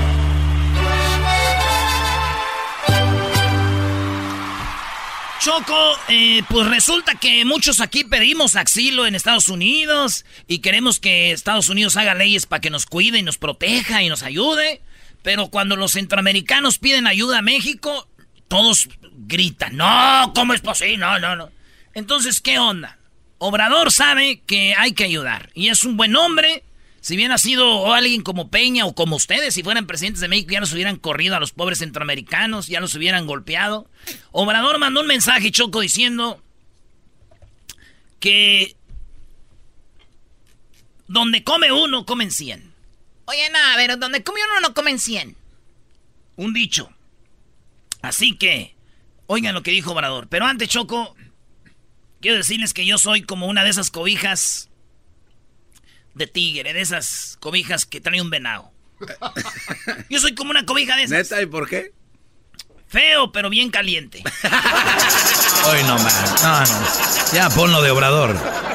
Choco, 5.43 5.97
eh, 6.07 6.43
pues 6.49 6.67
resulta 6.67 7.15
que 7.15 7.43
muchos 7.45 7.81
aquí 7.81 8.03
pedimos 8.03 8.55
asilo 8.55 9.07
en 9.07 9.15
Estados 9.15 9.49
Unidos 9.49 10.23
y 10.47 10.59
queremos 10.59 10.99
que 10.99 11.31
Estados 11.31 11.67
Unidos 11.67 11.97
haga 11.97 12.13
leyes 12.13 12.45
para 12.45 12.61
que 12.61 12.69
nos 12.69 12.85
cuide 12.85 13.17
y 13.17 13.23
nos 13.23 13.39
proteja 13.39 14.03
y 14.03 14.09
nos 14.09 14.21
ayude. 14.21 14.81
Pero 15.23 15.47
cuando 15.47 15.75
los 15.75 15.93
centroamericanos 15.93 16.77
piden 16.77 17.07
ayuda 17.07 17.39
a 17.39 17.41
México, 17.41 18.07
todos 18.47 18.87
gritan, 19.01 19.77
no, 19.77 20.31
¿cómo 20.35 20.53
es 20.53 20.61
posible? 20.61 20.97
No, 20.97 21.17
no, 21.17 21.35
no. 21.35 21.49
Entonces, 21.95 22.39
¿qué 22.39 22.59
onda? 22.59 22.99
Obrador 23.39 23.91
sabe 23.91 24.41
que 24.45 24.75
hay 24.77 24.93
que 24.93 25.05
ayudar 25.05 25.49
y 25.55 25.69
es 25.69 25.85
un 25.85 25.97
buen 25.97 26.15
hombre. 26.15 26.63
Si 27.01 27.17
bien 27.17 27.31
ha 27.31 27.39
sido 27.39 27.91
alguien 27.91 28.21
como 28.21 28.51
Peña 28.51 28.85
o 28.85 28.93
como 28.93 29.15
ustedes, 29.15 29.55
si 29.55 29.63
fueran 29.63 29.87
presidentes 29.87 30.21
de 30.21 30.27
México, 30.27 30.51
ya 30.51 30.59
los 30.59 30.71
hubieran 30.71 30.97
corrido 30.97 31.35
a 31.35 31.39
los 31.39 31.51
pobres 31.51 31.79
centroamericanos, 31.79 32.67
ya 32.67 32.79
los 32.79 32.93
hubieran 32.93 33.25
golpeado. 33.25 33.89
Obrador 34.31 34.77
mandó 34.77 35.01
un 35.01 35.07
mensaje, 35.07 35.51
Choco, 35.51 35.81
diciendo 35.81 36.43
que 38.19 38.75
donde 41.07 41.43
come 41.43 41.71
uno, 41.71 42.05
comen 42.05 42.29
100. 42.29 42.71
Oye, 43.25 43.49
no, 43.51 43.57
a 43.57 43.77
ver, 43.77 43.97
donde 43.97 44.23
come 44.23 44.41
uno 44.43 44.61
no 44.61 44.75
comen 44.75 44.99
100. 44.99 45.35
Un 46.35 46.53
dicho. 46.53 46.91
Así 48.03 48.37
que, 48.37 48.75
oigan 49.25 49.55
lo 49.55 49.63
que 49.63 49.71
dijo 49.71 49.91
Obrador. 49.91 50.27
Pero 50.27 50.45
antes, 50.45 50.69
Choco, 50.69 51.15
quiero 52.21 52.37
decirles 52.37 52.73
que 52.73 52.85
yo 52.85 52.99
soy 52.99 53.23
como 53.23 53.47
una 53.47 53.63
de 53.63 53.71
esas 53.71 53.89
cobijas 53.89 54.70
de 56.13 56.27
tigre, 56.27 56.73
de 56.73 56.81
esas 56.81 57.37
cobijas 57.39 57.85
que 57.85 58.01
trae 58.01 58.21
un 58.21 58.29
venado. 58.29 58.71
Yo 60.09 60.19
soy 60.19 60.35
como 60.35 60.51
una 60.51 60.65
cobija 60.65 60.95
de 60.95 61.03
esas. 61.03 61.17
¿Neta? 61.31 61.41
¿Y 61.41 61.45
por 61.45 61.67
qué? 61.67 61.91
Feo, 62.87 63.31
pero 63.31 63.49
bien 63.49 63.71
caliente. 63.71 64.21
Hoy 65.65 65.83
no 65.83 65.97
más. 65.99 66.43
No, 66.43 66.59
no. 66.59 67.33
Ya 67.33 67.49
ponlo 67.49 67.81
de 67.81 67.91
obrador. 67.91 68.70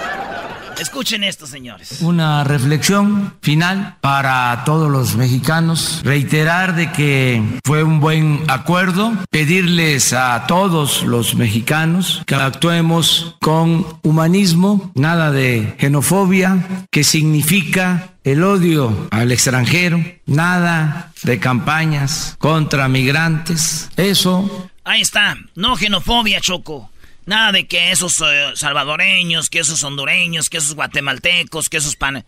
Escuchen 0.78 1.24
esto, 1.24 1.46
señores. 1.46 2.02
Una 2.02 2.44
reflexión 2.44 3.34
final 3.40 3.96
para 4.00 4.62
todos 4.64 4.90
los 4.90 5.16
mexicanos. 5.16 6.00
Reiterar 6.04 6.74
de 6.74 6.92
que 6.92 7.42
fue 7.64 7.82
un 7.82 8.00
buen 8.00 8.42
acuerdo. 8.48 9.12
Pedirles 9.30 10.12
a 10.12 10.46
todos 10.46 11.02
los 11.02 11.34
mexicanos 11.34 12.22
que 12.26 12.34
actuemos 12.34 13.36
con 13.40 13.86
humanismo, 14.02 14.92
nada 14.94 15.30
de 15.30 15.74
xenofobia, 15.78 16.86
que 16.90 17.04
significa 17.04 18.10
el 18.24 18.42
odio 18.44 19.08
al 19.10 19.32
extranjero, 19.32 20.04
nada 20.26 21.12
de 21.22 21.38
campañas 21.38 22.36
contra 22.38 22.88
migrantes. 22.88 23.88
Eso 23.96 24.68
Ahí 24.86 25.00
está. 25.00 25.36
No 25.56 25.74
xenofobia, 25.76 26.40
Choco. 26.40 26.90
Nada 27.26 27.52
de 27.52 27.66
que 27.66 27.90
esos 27.90 28.20
eh, 28.20 28.52
salvadoreños, 28.54 29.50
que 29.50 29.58
esos 29.58 29.82
hondureños, 29.82 30.48
que 30.48 30.58
esos 30.58 30.74
guatemaltecos, 30.74 31.68
que 31.68 31.78
esos 31.78 31.96
pan... 31.96 32.24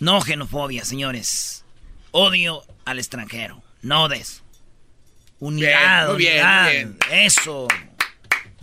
No 0.00 0.20
xenofobia, 0.20 0.84
señores. 0.84 1.64
Odio 2.10 2.62
al 2.84 2.98
extranjero. 2.98 3.62
No 3.80 4.08
de 4.08 4.18
eso. 4.18 4.42
Unidad, 5.38 6.14
bien, 6.16 6.32
unidad. 6.32 6.70
bien. 6.70 6.98
Eso. 7.10 7.68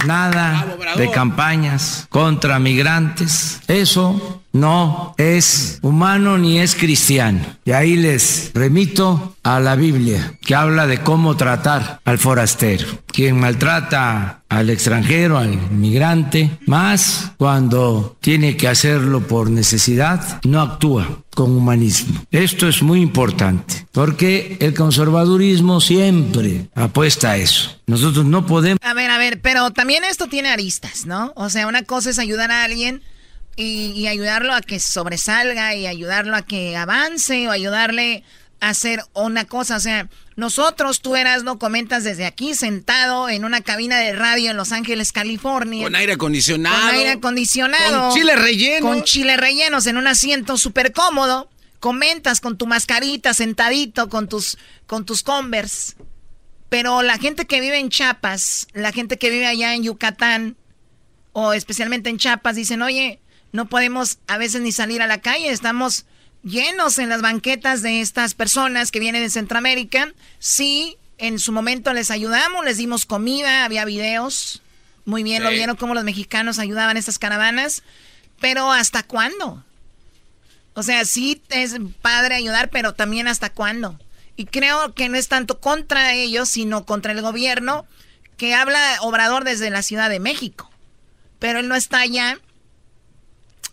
Nada 0.06 0.78
de 0.98 1.12
campañas 1.12 2.08
contra 2.10 2.60
migrantes. 2.60 3.62
Eso 3.68 4.42
no 4.52 5.14
es 5.18 5.80
humano 5.82 6.38
ni 6.38 6.60
es 6.60 6.76
cristiano. 6.76 7.46
Y 7.66 7.72
ahí 7.72 7.96
les 7.96 8.52
remito 8.54 9.36
a 9.44 9.60
la 9.60 9.76
Biblia, 9.76 10.34
que 10.42 10.56
habla 10.56 10.88
de 10.88 11.02
cómo 11.02 11.38
tratar 11.38 12.02
al 12.04 12.18
forastero. 12.18 12.88
Quien 13.08 13.40
maltrata 13.40 14.41
al 14.52 14.70
extranjero, 14.70 15.38
al 15.38 15.72
migrante, 15.72 16.60
más 16.68 17.32
cuando 17.38 18.18
tiene 18.20 18.58
que 18.58 18.68
hacerlo 18.68 19.26
por 19.26 19.50
necesidad, 19.50 20.42
no 20.44 20.60
actúa 20.60 21.24
con 21.34 21.52
humanismo. 21.56 22.26
Esto 22.32 22.68
es 22.68 22.84
muy 22.84 23.00
importante, 23.00 23.88
porque 23.94 24.58
el 24.60 24.74
conservadurismo 24.74 25.80
siempre 25.80 26.68
apuesta 26.76 27.32
a 27.32 27.38
eso. 27.38 27.80
Nosotros 27.88 28.26
no 28.26 28.46
podemos... 28.46 28.80
A 28.84 28.94
ver, 28.94 29.10
a 29.10 29.18
ver, 29.18 29.40
pero 29.42 29.72
también 29.72 30.04
esto 30.04 30.28
tiene 30.28 30.50
aristas, 30.50 31.06
¿no? 31.06 31.32
O 31.38 31.50
sea, 31.50 31.66
una 31.68 31.84
cosa 31.84 32.10
es 32.10 32.20
ayudar 32.20 32.52
a 32.52 32.66
alguien 32.66 33.02
y, 33.56 33.94
y 33.96 34.08
ayudarlo 34.08 34.54
a 34.54 34.60
que 34.60 34.82
sobresalga 34.82 35.76
y 35.76 35.88
ayudarlo 35.88 36.36
a 36.36 36.42
que 36.42 36.76
avance 36.76 37.48
o 37.48 37.52
ayudarle 37.52 38.26
hacer 38.62 39.04
una 39.14 39.46
cosa. 39.46 39.76
O 39.76 39.80
sea, 39.80 40.08
nosotros, 40.38 41.02
tú 41.02 41.18
eras, 41.18 41.44
no 41.44 41.60
comentas 41.60 42.06
desde 42.06 42.26
aquí 42.26 42.54
sentado 42.54 43.28
en 43.28 43.44
una 43.44 43.62
cabina 43.62 43.98
de 43.98 44.14
radio 44.14 44.52
en 44.52 44.58
Los 44.58 44.72
Ángeles, 44.72 45.12
California. 45.12 45.84
Con 45.84 45.96
aire 45.96 46.14
acondicionado. 46.14 46.80
Con 46.80 46.96
aire 46.96 47.10
acondicionado. 47.10 48.10
Con 48.10 48.18
chile 48.18 48.36
relleno. 48.38 48.88
Con 48.88 49.04
chile 49.04 49.36
rellenos 49.36 49.88
en 49.88 49.98
un 49.98 50.08
asiento 50.08 50.58
súper 50.58 50.94
cómodo. 50.94 51.50
Comentas 51.80 52.40
con 52.40 52.58
tu 52.58 52.68
mascarita 52.68 53.34
sentadito, 53.34 54.08
con 54.08 54.30
tus, 54.30 54.58
con 54.86 55.06
tus 55.06 55.24
Converse. 55.24 55.96
Pero 56.70 57.02
la 57.02 57.18
gente 57.18 57.46
que 57.46 57.60
vive 57.60 57.80
en 57.80 57.90
Chiapas, 57.90 58.68
la 58.74 58.94
gente 58.94 59.18
que 59.18 59.30
vive 59.30 59.48
allá 59.48 59.74
en 59.74 59.84
Yucatán, 59.84 60.56
o 61.34 61.54
especialmente 61.54 62.10
en 62.10 62.18
Chiapas, 62.18 62.56
dicen, 62.56 62.82
oye, 62.82 63.20
no 63.52 63.68
podemos 63.68 64.20
a 64.28 64.38
veces 64.38 64.62
ni 64.62 64.72
salir 64.72 65.02
a 65.02 65.08
la 65.08 65.20
calle, 65.20 65.50
estamos 65.50 66.06
llenos 66.44 66.98
en 67.00 67.10
las 67.10 67.22
banquetas 67.22 67.82
de 67.82 68.02
estas 68.02 68.34
personas 68.34 68.92
que 68.92 69.00
vienen 69.00 69.24
de 69.24 69.30
Centroamérica. 69.30 70.14
Sí, 70.40 70.98
en 71.18 71.40
su 71.40 71.52
momento 71.52 71.94
les 71.94 72.12
ayudamos, 72.12 72.66
les 72.66 72.78
dimos 72.78 73.06
comida, 73.06 73.66
había 73.66 73.86
videos. 73.86 74.62
Muy 75.06 75.24
bien, 75.24 75.44
lo 75.44 75.50
vieron 75.50 75.76
cómo 75.76 75.94
los 75.94 76.04
mexicanos 76.04 76.60
ayudaban 76.60 76.96
a 76.96 77.00
estas 77.00 77.20
caravanas. 77.20 77.84
Pero 78.40 78.72
¿hasta 78.72 79.04
cuándo? 79.04 79.64
O 80.74 80.84
sea, 80.84 81.06
sí 81.06 81.42
es 81.50 81.76
padre 82.02 82.36
ayudar, 82.36 82.70
pero 82.70 82.94
también 82.94 83.28
hasta 83.28 83.52
cuándo. 83.52 84.00
Y 84.36 84.46
creo 84.46 84.94
que 84.94 85.10
no 85.10 85.18
es 85.18 85.28
tanto 85.28 85.60
contra 85.60 86.14
ellos, 86.14 86.50
sino 86.50 86.86
contra 86.86 87.12
el 87.12 87.22
gobierno 87.22 87.86
que 88.38 88.56
habla 88.56 88.80
Obrador 89.02 89.44
desde 89.44 89.70
la 89.70 89.84
Ciudad 89.84 90.10
de 90.10 90.20
México. 90.20 90.72
Pero 91.40 91.60
él 91.60 91.68
no 91.68 91.76
está 91.76 92.00
allá. 92.00 92.40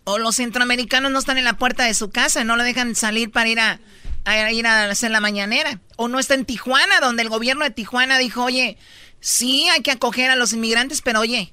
O 0.08 0.16
los 0.16 0.36
centroamericanos 0.36 1.12
no 1.12 1.18
están 1.18 1.36
en 1.36 1.44
la 1.44 1.58
puerta 1.58 1.84
de 1.84 1.92
su 1.92 2.10
casa, 2.10 2.42
no 2.42 2.56
lo 2.56 2.62
dejan 2.62 2.94
salir 2.94 3.30
para 3.30 3.50
ir 3.50 3.60
a, 3.60 3.78
a 4.24 4.50
ir 4.50 4.66
a 4.66 4.84
hacer 4.84 5.10
la 5.10 5.20
mañanera. 5.20 5.80
O 5.96 6.08
no 6.08 6.18
está 6.18 6.32
en 6.32 6.46
Tijuana, 6.46 7.00
donde 7.00 7.22
el 7.22 7.28
gobierno 7.28 7.62
de 7.62 7.70
Tijuana 7.70 8.16
dijo, 8.16 8.42
oye, 8.42 8.78
sí 9.20 9.68
hay 9.68 9.82
que 9.82 9.90
acoger 9.90 10.30
a 10.30 10.36
los 10.36 10.54
inmigrantes, 10.54 11.02
pero 11.02 11.20
oye, 11.20 11.52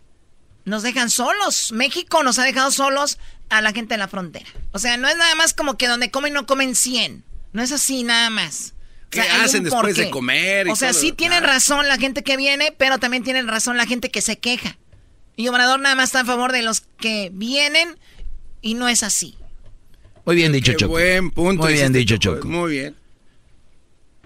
nos 0.63 0.83
dejan 0.83 1.09
solos. 1.09 1.73
México 1.73 2.23
nos 2.23 2.39
ha 2.39 2.43
dejado 2.43 2.71
solos 2.71 3.19
a 3.49 3.59
la 3.59 3.73
gente 3.73 3.95
en 3.95 3.99
la 3.99 4.07
frontera. 4.07 4.49
O 4.71 4.79
sea, 4.79 4.95
no 4.95 5.09
es 5.09 5.17
nada 5.17 5.35
más 5.35 5.53
como 5.53 5.77
que 5.77 5.89
donde 5.89 6.09
comen 6.09 6.31
no 6.31 6.45
comen 6.45 6.75
100. 6.75 7.25
No 7.51 7.61
es 7.61 7.73
así 7.73 8.03
nada 8.03 8.29
más. 8.29 8.73
¿Qué 9.09 9.19
hacen 9.19 9.65
después 9.65 9.97
de 9.97 10.09
comer? 10.09 10.69
o 10.69 10.77
sea, 10.77 10.93
sí 10.93 11.11
tienen 11.11 11.43
razón 11.43 11.89
la 11.89 11.97
gente 11.97 12.23
que 12.23 12.37
viene, 12.37 12.71
pero 12.71 12.99
también 12.99 13.25
tienen 13.25 13.49
razón 13.49 13.75
la 13.75 13.85
gente 13.85 14.11
que 14.11 14.21
se 14.21 14.39
queja. 14.39 14.77
Y 15.35 15.49
Obrador 15.49 15.81
nada 15.81 15.95
más 15.95 16.05
está 16.05 16.21
a 16.21 16.25
favor 16.25 16.53
de 16.53 16.61
los 16.61 16.81
que 16.97 17.29
vienen 17.33 17.97
y 18.65 18.73
no 18.73 18.87
es 18.87 19.03
así. 19.03 19.35
Muy 20.25 20.35
bien 20.35 20.51
dicho, 20.51 20.73
Choco. 20.73 20.93
Buen 20.93 21.29
punto. 21.29 21.63
Muy 21.63 21.73
bien 21.73 21.93
dicho, 21.93 22.17
Choco. 22.17 22.47
Muy 22.47 22.71
bien. 22.71 22.95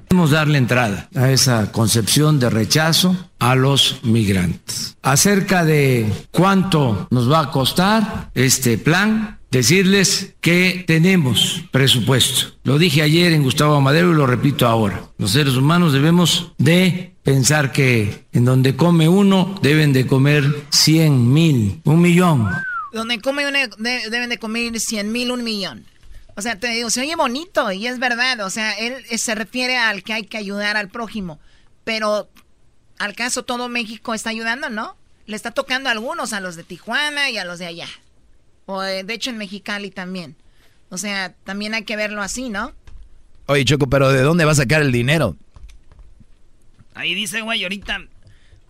Debemos 0.10 0.32
darle 0.32 0.58
entrada 0.58 1.10
a 1.14 1.30
esa 1.30 1.72
concepción 1.74 2.40
de 2.40 2.50
rechazo 2.50 3.30
a 3.38 3.56
los 3.56 4.00
migrantes. 4.04 4.96
Acerca 5.04 5.66
de 5.66 6.12
cuánto 6.32 7.08
nos 7.12 7.30
va 7.30 7.42
a 7.42 7.52
costar 7.52 8.32
este 8.34 8.78
plan, 8.78 9.40
decirles 9.52 10.36
que 10.40 10.86
tenemos 10.88 11.66
presupuesto. 11.72 12.54
Lo 12.64 12.80
dije 12.80 13.02
ayer 13.02 13.34
en 13.34 13.44
Gustavo 13.44 13.82
Madero 13.82 14.14
y 14.14 14.16
lo 14.16 14.26
repito 14.26 14.66
ahora. 14.68 15.04
Los 15.18 15.32
seres 15.32 15.56
humanos 15.58 15.92
debemos 15.92 16.54
de 16.58 17.14
pensar 17.24 17.74
que 17.74 18.24
en 18.32 18.46
donde 18.46 18.78
come 18.78 19.10
uno 19.10 19.60
deben 19.62 19.92
de 19.92 20.08
comer 20.08 20.64
cien 20.70 21.32
mil, 21.34 21.82
un 21.84 22.02
millón. 22.02 22.50
Donde 22.92 23.20
come 23.22 23.48
uno 23.48 23.58
de- 23.78 24.10
deben 24.10 24.30
de 24.30 24.38
comer 24.40 24.80
100 24.80 25.12
mil, 25.12 25.32
un 25.32 25.44
millón. 25.44 25.86
O 26.36 26.42
sea, 26.42 26.58
te 26.58 26.68
digo, 26.70 26.90
se 26.90 27.02
oye 27.02 27.16
bonito 27.16 27.72
y 27.72 27.86
es 27.88 28.00
verdad. 28.00 28.40
O 28.46 28.50
sea, 28.50 28.72
él 28.74 29.06
eh, 29.10 29.18
se 29.18 29.36
refiere 29.36 29.78
al 29.78 30.04
que 30.04 30.14
hay 30.14 30.24
que 30.24 30.38
ayudar 30.38 30.78
al 30.78 30.90
prójimo. 30.90 31.40
Pero 31.84 32.30
al 32.98 33.16
caso 33.16 33.44
todo 33.44 33.68
México 33.70 34.14
está 34.14 34.30
ayudando, 34.30 34.70
¿no? 34.70 34.96
Le 35.26 35.36
está 35.36 35.52
tocando 35.52 35.90
a 35.90 35.92
algunos, 35.92 36.34
a 36.34 36.40
los 36.40 36.56
de 36.56 36.64
Tijuana 36.64 37.30
y 37.30 37.38
a 37.38 37.46
los 37.46 37.60
de 37.60 37.66
allá. 37.68 37.88
O 38.66 38.84
eh, 38.84 39.04
de 39.04 39.14
hecho 39.14 39.30
en 39.30 39.38
Mexicali 39.38 39.92
también. 39.92 40.36
O 40.90 40.98
sea, 40.98 41.34
también 41.44 41.74
hay 41.76 41.84
que 41.84 41.96
verlo 41.96 42.22
así, 42.22 42.50
¿no? 42.50 42.74
Oye, 43.46 43.66
Choco, 43.66 43.88
pero 43.88 44.12
¿de 44.12 44.22
dónde 44.22 44.46
va 44.46 44.54
a 44.54 44.56
sacar 44.56 44.82
el 44.82 44.92
dinero? 44.92 45.36
Ahí 46.96 47.14
dice, 47.16 47.42
güey, 47.42 47.64
ahorita, 47.64 48.00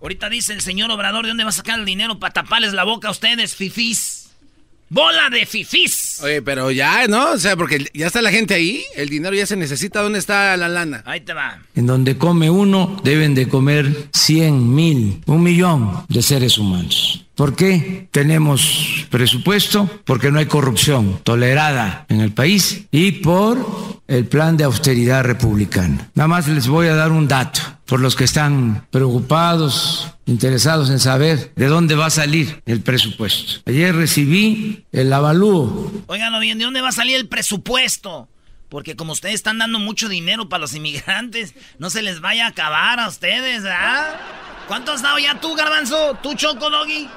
ahorita 0.01 0.29
dice 0.29 0.53
el 0.53 0.61
señor 0.61 0.91
Obrador 0.91 1.23
de 1.23 1.29
dónde 1.29 1.43
va 1.43 1.49
a 1.49 1.53
sacar 1.53 1.79
el 1.79 1.85
dinero 1.85 2.19
para 2.19 2.33
taparles 2.33 2.73
la 2.73 2.83
boca 2.83 3.07
a 3.07 3.11
ustedes, 3.11 3.55
fifís. 3.55 4.29
¡Bola 4.91 5.29
de 5.29 5.45
fifís! 5.45 6.19
Oye, 6.23 6.41
pero 6.41 6.71
ya, 6.71 7.07
¿no? 7.07 7.33
O 7.33 7.37
sea, 7.37 7.55
porque 7.55 7.85
ya 7.93 8.07
está 8.07 8.23
la 8.23 8.31
gente 8.31 8.55
ahí, 8.55 8.83
el 8.95 9.07
dinero 9.07 9.35
ya 9.35 9.45
se 9.45 9.55
necesita. 9.55 10.01
¿Dónde 10.01 10.17
está 10.17 10.57
la 10.57 10.67
lana? 10.67 11.03
Ahí 11.05 11.21
te 11.21 11.33
va. 11.33 11.61
En 11.75 11.85
donde 11.85 12.17
come 12.17 12.49
uno 12.49 12.99
deben 13.03 13.35
de 13.35 13.47
comer 13.47 14.09
cien 14.11 14.73
mil, 14.73 15.21
un 15.27 15.43
millón 15.43 16.05
de 16.07 16.23
seres 16.23 16.57
humanos. 16.57 17.23
¿Por 17.39 17.55
qué 17.55 18.09
tenemos 18.11 19.07
presupuesto? 19.09 19.89
Porque 20.03 20.29
no 20.29 20.39
hay 20.39 20.47
corrupción 20.47 21.21
tolerada 21.23 22.05
en 22.09 22.19
el 22.19 22.33
país 22.33 22.83
y 22.91 23.13
por 23.13 24.01
el 24.09 24.25
plan 24.25 24.57
de 24.57 24.65
austeridad 24.65 25.23
republicana. 25.23 26.11
Nada 26.15 26.27
más 26.27 26.49
les 26.49 26.67
voy 26.67 26.87
a 26.87 26.95
dar 26.95 27.13
un 27.13 27.29
dato 27.29 27.61
por 27.85 28.01
los 28.01 28.17
que 28.17 28.25
están 28.25 28.85
preocupados, 28.91 30.11
interesados 30.25 30.89
en 30.89 30.99
saber 30.99 31.53
de 31.55 31.67
dónde 31.67 31.95
va 31.95 32.07
a 32.07 32.09
salir 32.09 32.61
el 32.65 32.81
presupuesto. 32.81 33.61
Ayer 33.65 33.95
recibí 33.95 34.83
el 34.91 35.13
avalúo 35.13 35.93
Óiganlo 36.07 36.41
bien, 36.41 36.57
¿de 36.57 36.65
dónde 36.65 36.81
va 36.81 36.89
a 36.89 36.91
salir 36.91 37.15
el 37.15 37.29
presupuesto? 37.29 38.27
Porque 38.67 38.97
como 38.97 39.13
ustedes 39.13 39.35
están 39.35 39.59
dando 39.59 39.79
mucho 39.79 40.09
dinero 40.09 40.49
para 40.49 40.59
los 40.59 40.75
inmigrantes, 40.75 41.53
no 41.77 41.89
se 41.89 42.01
les 42.01 42.19
vaya 42.19 42.47
a 42.47 42.49
acabar 42.49 42.99
a 42.99 43.07
ustedes, 43.07 43.63
¿ah? 43.65 44.17
¿Cuánto 44.67 44.91
has 44.91 45.01
dado 45.01 45.17
ya 45.19 45.39
tú, 45.39 45.55
Garbanzo? 45.55 46.15
¿Tú, 46.21 46.35
Choco, 46.35 46.69
Doggy? 46.69 47.07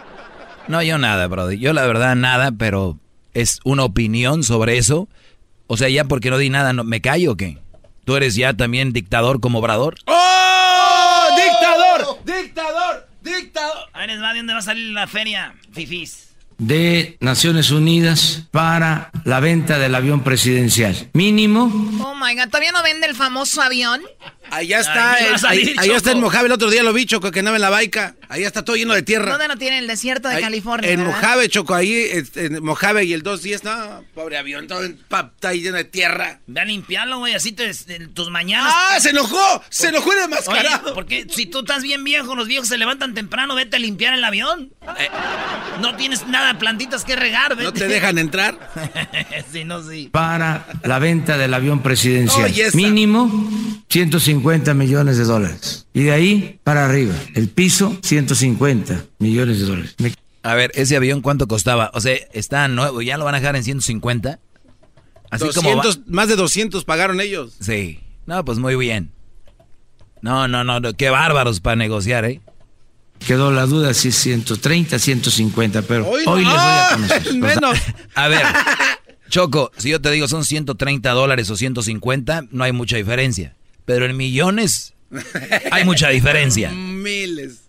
No, 0.68 0.82
yo 0.82 0.98
nada, 0.98 1.26
Brody. 1.26 1.58
Yo 1.58 1.72
la 1.72 1.86
verdad 1.86 2.14
nada, 2.16 2.52
pero 2.52 2.98
es 3.34 3.60
una 3.64 3.84
opinión 3.84 4.42
sobre 4.42 4.78
eso. 4.78 5.08
O 5.66 5.76
sea, 5.76 5.88
ya 5.88 6.04
porque 6.04 6.30
no 6.30 6.38
di 6.38 6.50
nada, 6.50 6.72
no, 6.72 6.84
¿me 6.84 7.00
callo 7.00 7.32
o 7.32 7.36
qué? 7.36 7.58
¿Tú 8.04 8.16
eres 8.16 8.34
ya 8.34 8.54
también 8.54 8.92
dictador 8.92 9.40
como 9.40 9.58
Obrador? 9.60 9.94
¡Oh! 10.06 11.28
¡Dictador! 11.36 12.18
¡Dictador! 12.24 13.08
¡Dictador! 13.22 13.88
Ahí 13.92 14.08
les 14.08 14.20
va, 14.20 14.32
¿de 14.32 14.38
dónde 14.40 14.52
va 14.54 14.58
a 14.58 14.62
salir 14.62 14.92
la 14.92 15.06
feria, 15.06 15.54
fifís? 15.72 16.31
De 16.58 17.16
Naciones 17.20 17.70
Unidas 17.70 18.44
para 18.50 19.10
la 19.24 19.40
venta 19.40 19.78
del 19.78 19.94
avión 19.94 20.22
presidencial. 20.22 21.08
Mínimo 21.12 21.64
Oh 22.02 22.14
my 22.14 22.34
god, 22.34 22.46
¿todavía 22.48 22.72
no 22.72 22.82
vende 22.82 23.06
el 23.06 23.14
famoso 23.14 23.62
avión? 23.62 24.00
Allá 24.50 24.80
está, 24.80 25.14
Ahí 25.14 25.62
el- 25.62 25.78
allá 25.78 25.96
está 25.96 26.10
el 26.10 26.16
Choco. 26.16 26.26
Mojave, 26.26 26.46
el 26.46 26.52
otro 26.52 26.68
día 26.68 26.82
lo 26.82 26.92
vi, 26.92 27.06
Choco, 27.06 27.30
que 27.30 27.38
andaba 27.38 27.56
en 27.56 27.62
la 27.62 27.70
baica. 27.70 28.16
Allá 28.28 28.46
está 28.46 28.62
todo 28.62 28.76
lleno 28.76 28.92
de 28.92 29.00
tierra. 29.02 29.30
¿Dónde 29.32 29.48
lo 29.48 29.56
tiene 29.56 29.78
el 29.78 29.86
desierto 29.86 30.28
de 30.28 30.34
Ahí- 30.36 30.42
California? 30.42 30.90
En 30.90 31.00
verdad? 31.00 31.14
Mojave, 31.14 31.48
Choco, 31.48 31.74
ahí, 31.74 31.94
este, 31.94 32.46
en 32.46 32.62
Mojave 32.62 33.04
y 33.04 33.14
el 33.14 33.22
210, 33.22 33.64
no, 33.64 34.04
pobre 34.14 34.36
avión, 34.36 34.66
todo 34.66 34.84
en 34.84 34.98
pa- 35.08 35.32
está 35.34 35.48
ahí 35.50 35.62
lleno 35.62 35.78
de 35.78 35.84
tierra. 35.84 36.40
Ve 36.46 36.60
a 36.60 36.64
limpiarlo, 36.66 37.18
güey, 37.18 37.34
así 37.34 37.52
te, 37.52 37.70
en 37.88 38.12
tus 38.12 38.28
mañanas. 38.28 38.74
¡Ah, 38.76 39.00
se 39.00 39.10
enojó! 39.10 39.62
¡Se 39.70 39.88
enojó 39.88 40.10
de 40.10 40.18
Oye, 40.24 40.28
mascarado! 40.28 40.92
porque 40.94 41.26
si 41.30 41.46
tú 41.46 41.60
estás 41.60 41.82
bien 41.82 42.04
viejo, 42.04 42.34
los 42.36 42.46
viejos 42.46 42.68
se 42.68 42.76
levantan 42.76 43.14
temprano, 43.14 43.54
vete 43.54 43.76
a 43.76 43.78
limpiar 43.78 44.12
el 44.12 44.22
avión. 44.24 44.70
Eh. 44.98 45.08
No 45.80 45.96
tienes 45.96 46.26
nada, 46.26 46.41
plantitas 46.58 47.04
que 47.04 47.16
regar, 47.16 47.50
vete. 47.56 47.64
¿No 47.64 47.72
te 47.72 47.88
dejan 47.88 48.18
entrar? 48.18 48.58
sí, 49.52 49.64
no, 49.64 49.82
sí. 49.82 50.08
para 50.12 50.66
la 50.84 50.98
venta 50.98 51.36
del 51.38 51.52
avión 51.54 51.82
presidencial. 51.82 52.44
Oye. 52.44 52.70
Mínimo 52.74 53.30
150 53.88 54.74
millones 54.74 55.18
de 55.18 55.24
dólares. 55.24 55.86
Y 55.94 56.02
de 56.04 56.12
ahí 56.12 56.60
para 56.64 56.84
arriba. 56.86 57.14
El 57.34 57.48
piso 57.48 57.96
150 58.02 59.04
millones 59.18 59.60
de 59.60 59.66
dólares. 59.66 59.94
Me- 59.98 60.14
A 60.42 60.54
ver, 60.54 60.72
ese 60.74 60.96
avión 60.96 61.20
cuánto 61.20 61.46
costaba? 61.48 61.90
O 61.94 62.00
sea, 62.00 62.16
está 62.32 62.66
nuevo, 62.68 63.02
ya 63.02 63.16
lo 63.18 63.24
van 63.24 63.34
a 63.34 63.40
dejar 63.40 63.56
en 63.56 63.64
150. 63.64 64.38
Así 65.30 65.48
como 65.54 65.70
va- 65.76 65.82
200, 65.82 66.12
más 66.12 66.28
de 66.28 66.36
200 66.36 66.84
pagaron 66.84 67.20
ellos. 67.20 67.54
Sí. 67.60 68.00
No, 68.26 68.44
pues 68.44 68.58
muy 68.58 68.76
bien. 68.76 69.10
No, 70.20 70.46
no, 70.46 70.62
no, 70.62 70.78
no, 70.78 70.92
qué 70.94 71.10
bárbaros 71.10 71.60
para 71.60 71.74
negociar, 71.76 72.24
¿eh? 72.24 72.40
Quedó 73.26 73.50
la 73.52 73.66
duda 73.66 73.94
si 73.94 74.08
es 74.08 74.16
130, 74.16 74.98
150, 74.98 75.82
pero 75.82 76.08
Hoy 76.08 76.24
hoy, 76.26 76.44
no. 76.44 76.50
les 76.50 76.60
voy 76.60 76.70
a 76.70 76.88
conocer. 76.92 77.34
Menos. 77.34 77.78
A 78.14 78.28
ver, 78.28 78.42
Choco, 79.28 79.70
si 79.78 79.90
yo 79.90 80.00
te 80.00 80.10
digo 80.10 80.28
son 80.28 80.44
130 80.44 81.10
dólares 81.10 81.48
o 81.50 81.56
150, 81.56 82.46
no 82.50 82.64
hay 82.64 82.72
mucha 82.72 82.96
diferencia. 82.96 83.54
Pero 83.84 84.06
en 84.06 84.16
millones 84.16 84.94
hay 85.70 85.84
mucha 85.84 86.08
diferencia. 86.10 86.70
Miles. 86.74 87.62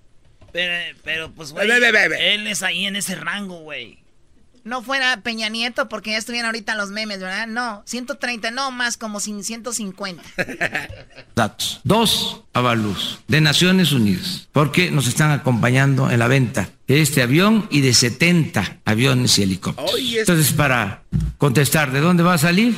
Pero, 0.51 0.97
pero, 1.03 1.31
pues, 1.31 1.51
güey, 1.51 1.67
él 1.69 2.47
es 2.47 2.61
ahí 2.61 2.85
en 2.85 2.95
ese 2.95 3.15
rango, 3.15 3.61
güey. 3.61 4.02
No 4.63 4.81
fuera 4.81 5.21
Peña 5.21 5.49
Nieto 5.49 5.89
porque 5.89 6.11
ya 6.11 6.17
estuvieran 6.17 6.45
ahorita 6.47 6.75
los 6.75 6.89
memes, 6.89 7.19
¿verdad? 7.19 7.47
No, 7.47 7.83
130, 7.85 8.51
no 8.51 8.71
más 8.71 8.95
como 8.97 9.19
sin 9.19 9.43
150. 9.43 10.23
datos. 11.35 11.81
Dos 11.83 12.41
avalúos 12.53 13.19
de 13.27 13.41
Naciones 13.41 13.91
Unidas, 13.91 14.47
porque 14.51 14.91
nos 14.91 15.07
están 15.07 15.31
acompañando 15.31 16.09
en 16.11 16.19
la 16.19 16.27
venta 16.27 16.69
de 16.87 17.01
este 17.01 17.21
avión 17.21 17.67
y 17.71 17.81
de 17.81 17.93
70 17.93 18.79
aviones 18.85 19.37
y 19.39 19.43
helicópteros. 19.43 19.93
Oye, 19.93 20.13
es- 20.21 20.29
Entonces, 20.29 20.53
para 20.53 21.03
contestar, 21.37 21.91
¿de 21.91 21.99
dónde 22.01 22.23
va 22.23 22.35
a 22.35 22.37
salir 22.37 22.75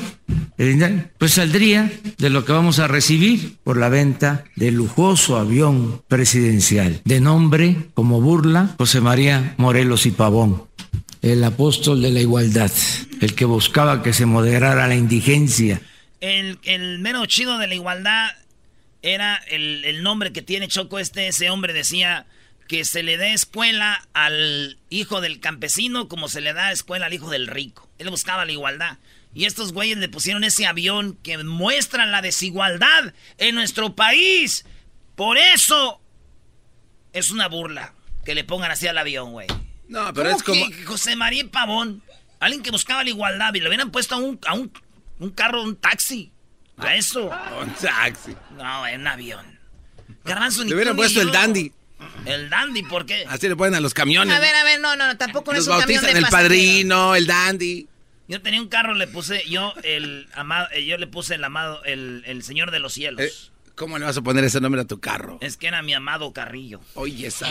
el 0.57 0.69
dinero? 0.73 1.03
Pues 1.17 1.33
saldría 1.33 1.91
de 2.17 2.29
lo 2.29 2.45
que 2.45 2.51
vamos 2.51 2.79
a 2.79 2.87
recibir 2.87 3.57
por 3.63 3.77
la 3.77 3.89
venta 3.89 4.45
del 4.55 4.75
lujoso 4.75 5.37
avión 5.37 6.01
presidencial, 6.07 7.01
de 7.03 7.19
nombre 7.19 7.89
como 7.93 8.21
burla 8.21 8.75
José 8.77 9.01
María 9.01 9.53
Morelos 9.57 10.05
y 10.05 10.11
Pavón. 10.11 10.63
El 11.25 11.43
apóstol 11.43 12.03
de 12.03 12.11
la 12.11 12.19
igualdad, 12.19 12.71
el 13.19 13.33
que 13.33 13.45
buscaba 13.45 14.03
que 14.03 14.13
se 14.13 14.27
moderara 14.27 14.85
la 14.85 14.93
indigencia, 14.93 15.81
El, 16.21 16.59
el 16.65 16.99
mero 16.99 17.25
chido 17.25 17.57
de 17.57 17.65
la 17.65 17.73
igualdad 17.73 18.29
era 19.01 19.37
el, 19.47 19.83
el 19.85 20.03
nombre 20.03 20.31
que 20.31 20.43
tiene 20.43 20.67
Choco 20.67 20.99
este. 20.99 21.27
Ese 21.27 21.49
hombre 21.49 21.73
decía 21.73 22.27
que 22.67 22.85
se 22.85 23.01
le 23.01 23.17
dé 23.17 23.33
escuela 23.33 24.07
al 24.13 24.77
hijo 24.91 25.19
del 25.19 25.39
campesino 25.39 26.09
como 26.09 26.27
se 26.27 26.41
le 26.41 26.53
da 26.53 26.71
escuela 26.71 27.07
al 27.07 27.13
hijo 27.15 27.31
del 27.31 27.47
rico. 27.47 27.89
Él 27.97 28.11
buscaba 28.11 28.45
la 28.45 28.51
igualdad. 28.51 28.99
Y 29.33 29.45
estos 29.45 29.73
güeyes 29.73 29.97
le 29.97 30.09
pusieron 30.09 30.43
ese 30.43 30.67
avión 30.67 31.17
que 31.23 31.39
muestra 31.39 32.05
la 32.05 32.21
desigualdad 32.21 33.15
en 33.39 33.55
nuestro 33.55 33.95
país. 33.95 34.63
Por 35.15 35.39
eso 35.39 35.99
es 37.13 37.31
una 37.31 37.47
burla 37.47 37.95
que 38.23 38.35
le 38.35 38.43
pongan 38.43 38.69
así 38.69 38.85
al 38.85 38.99
avión, 38.99 39.31
güey. 39.31 39.47
No, 39.87 40.13
pero 40.13 40.29
¿Cómo 40.31 40.37
es 40.37 40.43
como... 40.43 40.69
que 40.69 40.85
José 40.85 41.15
María 41.15 41.45
Pavón. 41.49 42.01
Alguien 42.39 42.63
que 42.63 42.71
buscaba 42.71 43.03
la 43.03 43.09
igualdad 43.09 43.53
y 43.53 43.59
le 43.59 43.67
hubieran 43.67 43.91
puesto 43.91 44.15
a 44.15 44.17
un, 44.17 44.39
a 44.45 44.53
un, 44.53 44.71
un 45.19 45.29
carro, 45.31 45.63
un 45.63 45.75
taxi. 45.75 46.31
A 46.77 46.95
eso. 46.95 47.31
Un 47.61 47.73
taxi. 47.75 48.35
No, 48.57 48.85
en 48.85 49.01
un 49.01 49.07
avión. 49.07 49.59
Garbanzo, 50.25 50.63
ni 50.63 50.69
Le 50.69 50.75
hubieran 50.75 50.95
puesto 50.95 51.21
el 51.21 51.31
dandy. 51.31 51.71
El 52.25 52.49
dandy, 52.49 52.83
¿por 52.83 53.05
qué? 53.05 53.25
Así 53.29 53.47
le 53.47 53.55
ponen 53.55 53.75
a 53.75 53.79
los 53.79 53.93
camiones. 53.93 54.35
A 54.35 54.39
ver, 54.39 54.53
a 54.55 54.63
ver, 54.65 54.81
no, 54.81 54.95
no, 54.95 55.07
no, 55.07 55.17
tampoco 55.17 55.51
no 55.51 55.57
Los 55.57 55.67
es 55.67 55.73
un 55.73 55.79
camión 55.79 56.01
bautizan 56.01 56.21
de 56.21 56.27
el 56.27 56.31
padrino, 56.31 57.15
el 57.15 57.27
dandy. 57.27 57.87
Yo 58.27 58.41
tenía 58.41 58.61
un 58.61 58.67
carro, 58.67 58.93
le 58.93 59.07
puse 59.07 59.43
yo 59.47 59.73
el 59.83 60.27
amado, 60.33 60.67
eh, 60.73 60.85
yo 60.85 60.97
le 60.97 61.07
puse 61.07 61.35
el 61.35 61.43
amado, 61.43 61.83
el, 61.85 62.23
el 62.25 62.43
señor 62.43 62.71
de 62.71 62.79
los 62.79 62.93
cielos. 62.93 63.51
¿Cómo 63.75 63.99
le 63.99 64.05
vas 64.05 64.15
a 64.15 64.21
poner 64.21 64.45
ese 64.45 64.61
nombre 64.61 64.81
a 64.81 64.85
tu 64.85 64.99
carro? 64.99 65.37
Es 65.41 65.57
que 65.57 65.67
era 65.67 65.81
mi 65.81 65.93
amado 65.93 66.31
Carrillo. 66.31 66.79
Oye, 66.93 67.27
esa. 67.27 67.47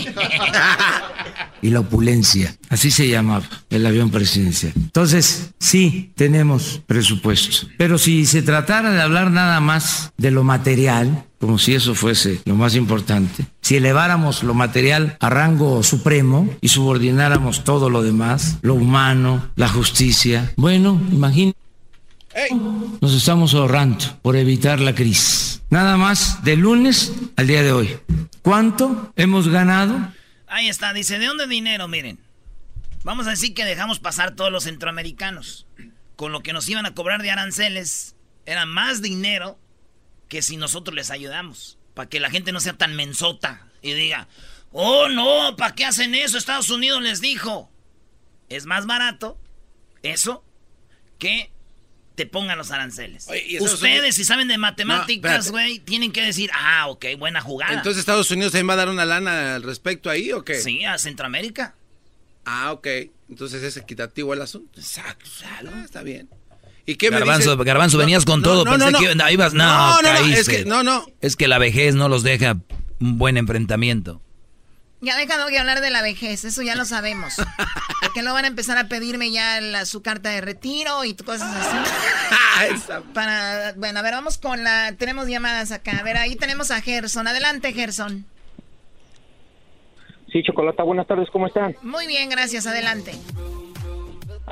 y 1.61 1.69
la 1.69 1.81
opulencia. 1.81 2.57
Así 2.71 2.91
se 2.91 3.09
llamaba 3.09 3.45
el 3.69 3.85
avión 3.85 4.11
presidencial. 4.11 4.73
Entonces, 4.75 5.51
sí, 5.59 6.13
tenemos 6.17 6.81
presupuesto. 6.87 7.69
Pero 7.77 7.99
si 7.99 8.25
se 8.25 8.43
tratara 8.43 8.91
de 8.91 9.03
hablar 9.03 9.31
nada 9.31 9.61
más 9.61 10.13
de 10.17 10.31
lo 10.31 10.45
material, 10.45 11.25
como 11.39 11.59
si 11.59 11.75
eso 11.75 11.95
fuese 11.95 12.41
lo 12.47 12.55
más 12.55 12.75
importante, 12.75 13.47
si 13.61 13.77
eleváramos 13.77 14.43
lo 14.43 14.55
material 14.55 15.19
a 15.21 15.29
rango 15.29 15.83
supremo 15.83 16.49
y 16.63 16.69
subordináramos 16.69 17.65
todo 17.65 17.91
lo 17.91 18.03
demás, 18.03 18.59
lo 18.63 18.75
humano, 18.75 19.51
la 19.57 19.69
justicia, 19.69 20.53
bueno, 20.57 20.99
imagínate. 21.13 21.64
Nos 23.01 23.15
estamos 23.15 23.55
ahorrando 23.55 24.19
por 24.23 24.37
evitar 24.37 24.81
la 24.81 24.95
crisis. 24.95 25.63
Nada 25.71 25.97
más 25.97 26.43
de 26.43 26.57
lunes 26.57 27.13
al 27.37 27.47
día 27.47 27.63
de 27.63 27.73
hoy. 27.73 27.99
¿Cuánto 28.43 29.13
hemos 29.17 29.49
ganado? 29.49 30.13
Ahí 30.49 30.69
está, 30.69 30.93
dice, 30.93 31.19
¿de 31.19 31.27
dónde 31.27 31.47
dinero? 31.47 31.87
Miren, 31.87 32.19
vamos 33.05 33.27
a 33.29 33.31
decir 33.31 33.55
que 33.55 33.65
dejamos 33.65 34.01
pasar 34.01 34.35
todos 34.35 34.51
los 34.51 34.65
centroamericanos. 34.65 35.67
Con 36.17 36.33
lo 36.33 36.43
que 36.43 36.53
nos 36.53 36.69
iban 36.69 36.87
a 36.87 36.95
cobrar 36.95 37.23
de 37.23 37.31
aranceles, 37.31 38.17
era 38.47 38.67
más 38.67 39.01
dinero 39.01 39.59
que 40.29 40.43
si 40.43 40.57
nosotros 40.57 40.95
les 40.95 41.11
ayudamos. 41.11 41.79
Para 41.95 42.09
que 42.09 42.21
la 42.21 42.31
gente 42.31 42.51
no 42.51 42.59
sea 42.59 42.77
tan 42.77 42.97
mensota 42.97 43.69
y 43.81 43.93
diga, 43.93 44.27
oh 44.73 45.09
no, 45.09 45.55
¿para 45.57 45.75
qué 45.75 45.85
hacen 45.85 46.15
eso? 46.17 46.37
Estados 46.37 46.71
Unidos 46.71 47.01
les 47.01 47.21
dijo. 47.21 47.71
Es 48.49 48.67
más 48.67 48.87
barato 48.87 49.39
eso 50.03 50.45
que 51.19 51.54
te 52.15 52.27
pongan 52.27 52.57
los 52.59 52.71
aranceles. 52.71 53.27
Ustedes, 53.61 54.15
si 54.15 54.25
saben 54.25 54.49
de 54.49 54.59
matemáticas, 54.59 55.51
güey, 55.51 55.79
tienen 55.81 56.13
que 56.13 56.23
decir, 56.23 56.51
ah, 56.55 56.87
ok, 56.89 57.07
buena 57.19 57.41
jugada. 57.41 57.75
Entonces 57.75 58.01
Estados 58.01 58.31
Unidos 58.31 58.53
también 58.53 58.69
va 58.71 58.75
a 58.75 58.77
dar 58.77 58.89
una 58.89 59.05
lana 59.05 59.57
al 59.57 59.63
respecto 59.63 60.11
ahí 60.11 60.31
o 60.33 60.45
qué? 60.45 60.55
Sí, 60.61 60.85
a 60.85 60.99
Centroamérica. 60.99 61.75
Ah, 62.45 62.73
ok. 62.73 62.87
Entonces 63.29 63.63
es 63.63 63.77
equitativo 63.77 64.35
el 64.35 64.43
asunto. 64.43 64.79
Exacto. 64.79 65.25
está 65.85 66.03
bien. 66.03 66.29
¿Y 66.87 66.97
qué 66.97 67.11
me 67.11 67.19
Garbanzo? 67.19 67.57
Garbanzo, 67.57 67.97
No, 67.97 68.03
venías 68.03 68.25
con 68.25 68.41
no, 68.43 68.45
todo. 68.49 68.65
Pensé 68.65 68.91
no, 68.91 68.99
que 68.99 69.15
no. 69.15 69.31
ibas. 69.31 69.55
No, 69.55 69.65
No, 69.65 70.03
no, 70.03 70.19
es 70.27 70.49
que- 70.49 70.65
no, 70.67 70.83
no. 70.83 71.07
Es 71.21 71.35
que 71.37 71.49
la 71.49 71.59
vejez 71.59 71.95
no 71.95 72.09
los 72.09 72.23
deja 72.23 72.59
un 73.01 73.19
buen 73.19 73.37
enfrentamiento. 73.39 74.21
Ya 75.05 75.17
dejado 75.17 75.47
de 75.49 75.59
hablar 75.59 75.81
de 75.81 75.91
la 75.91 76.03
vejez, 76.03 76.45
eso 76.45 76.63
ya 76.63 76.75
lo 76.75 76.85
sabemos. 76.85 77.35
Porque 78.01 78.23
no 78.23 78.33
van 78.33 78.45
a 78.45 78.49
empezar 78.49 78.79
a 78.79 78.89
pedirme 78.89 79.31
ya 79.31 79.61
la- 79.61 79.85
su 79.85 80.03
carta 80.03 80.31
de 80.31 80.41
retiro 80.41 81.05
y 81.05 81.15
cosas 81.15 81.55
así. 81.55 82.83
Para, 83.15 83.75
bueno, 83.77 83.99
a 83.99 84.03
ver, 84.03 84.15
vamos 84.15 84.39
con 84.39 84.65
la... 84.65 84.95
Tenemos 84.97 85.27
llamadas 85.29 85.73
acá. 85.73 85.99
A 85.99 86.03
ver, 86.03 86.17
ahí 86.17 86.37
tenemos 86.37 86.71
a 86.71 86.81
Gerson. 86.81 87.27
Adelante, 87.27 87.73
Gerson. 87.73 88.25
Sí, 90.33 90.43
Chocolata, 90.43 90.83
buenas 90.83 91.07
tardes, 91.07 91.29
¿cómo 91.31 91.47
están? 91.47 91.77
Muy 91.83 92.07
bien, 92.07 92.29
gracias. 92.31 92.67
Adelante. 92.67 93.13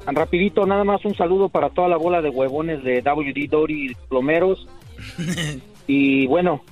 Rapidito, 0.06 0.66
nada 0.66 0.84
más 0.84 1.04
un 1.04 1.14
saludo 1.16 1.48
para 1.48 1.70
toda 1.70 1.88
la 1.88 1.96
bola 1.96 2.20
de 2.20 2.28
huevones 2.28 2.82
de 2.84 3.00
WD 3.02 3.48
Dory 3.50 3.96
Plomeros. 4.08 4.66
y 5.86 6.26
bueno, 6.26 6.64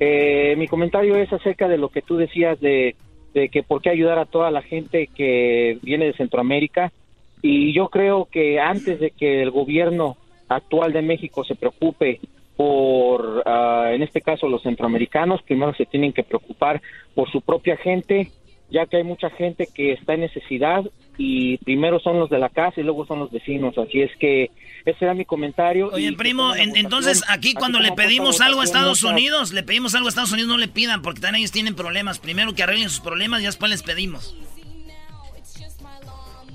eh, 0.00 0.54
mi 0.56 0.66
comentario 0.68 1.16
es 1.16 1.32
acerca 1.32 1.68
de 1.68 1.78
lo 1.78 1.88
que 1.88 2.02
tú 2.02 2.16
decías 2.16 2.58
de, 2.60 2.96
de 3.34 3.48
que 3.48 3.62
por 3.62 3.80
qué 3.82 3.90
ayudar 3.90 4.18
a 4.18 4.26
toda 4.26 4.50
la 4.50 4.62
gente 4.62 5.08
que 5.08 5.78
viene 5.82 6.06
de 6.06 6.14
Centroamérica. 6.14 6.92
Y 7.40 7.72
yo 7.72 7.88
creo 7.88 8.26
que 8.30 8.60
antes 8.60 9.00
de 9.00 9.10
que 9.10 9.42
el 9.42 9.50
gobierno 9.50 10.16
actual 10.48 10.92
de 10.92 11.02
México 11.02 11.44
se 11.44 11.54
preocupe 11.54 12.20
por, 12.56 13.42
ah, 13.46 13.90
en 13.92 14.02
este 14.02 14.20
caso, 14.20 14.48
los 14.48 14.62
centroamericanos, 14.62 15.42
primero 15.42 15.74
se 15.74 15.86
tienen 15.86 16.12
que 16.12 16.22
preocupar 16.22 16.80
por 17.14 17.30
su 17.30 17.40
propia 17.40 17.76
gente, 17.76 18.28
ya 18.72 18.86
que 18.86 18.96
hay 18.96 19.04
mucha 19.04 19.28
gente 19.30 19.68
que 19.72 19.92
está 19.92 20.14
en 20.14 20.20
necesidad 20.20 20.82
y 21.18 21.58
primero 21.58 22.00
son 22.00 22.18
los 22.18 22.30
de 22.30 22.38
la 22.38 22.48
casa 22.48 22.80
y 22.80 22.84
luego 22.84 23.04
son 23.06 23.18
los 23.20 23.30
vecinos. 23.30 23.76
Así 23.76 24.00
es 24.00 24.10
que 24.18 24.50
ese 24.86 25.04
era 25.04 25.14
mi 25.14 25.24
comentario. 25.24 25.90
Oye, 25.92 26.08
Y 26.08 26.12
primo, 26.16 26.54
en- 26.54 26.74
entonces 26.76 27.22
aquí 27.28 27.52
cuando 27.54 27.78
le 27.80 27.92
pedimos 27.92 28.40
algo 28.40 28.60
a 28.62 28.64
Estados 28.64 29.02
Unidos, 29.02 29.52
le 29.52 29.62
pedimos 29.62 29.94
algo 29.94 30.06
a 30.06 30.08
Estados 30.08 30.32
Unidos, 30.32 30.48
no 30.48 30.58
le 30.58 30.68
pidan, 30.68 31.02
porque 31.02 31.20
también 31.20 31.40
ellos 31.40 31.52
tienen 31.52 31.74
problemas. 31.74 32.18
Primero 32.18 32.54
que 32.54 32.62
arreglen 32.62 32.88
sus 32.88 33.00
problemas 33.00 33.42
y 33.42 33.44
después 33.44 33.70
les 33.70 33.82
pedimos. 33.82 34.34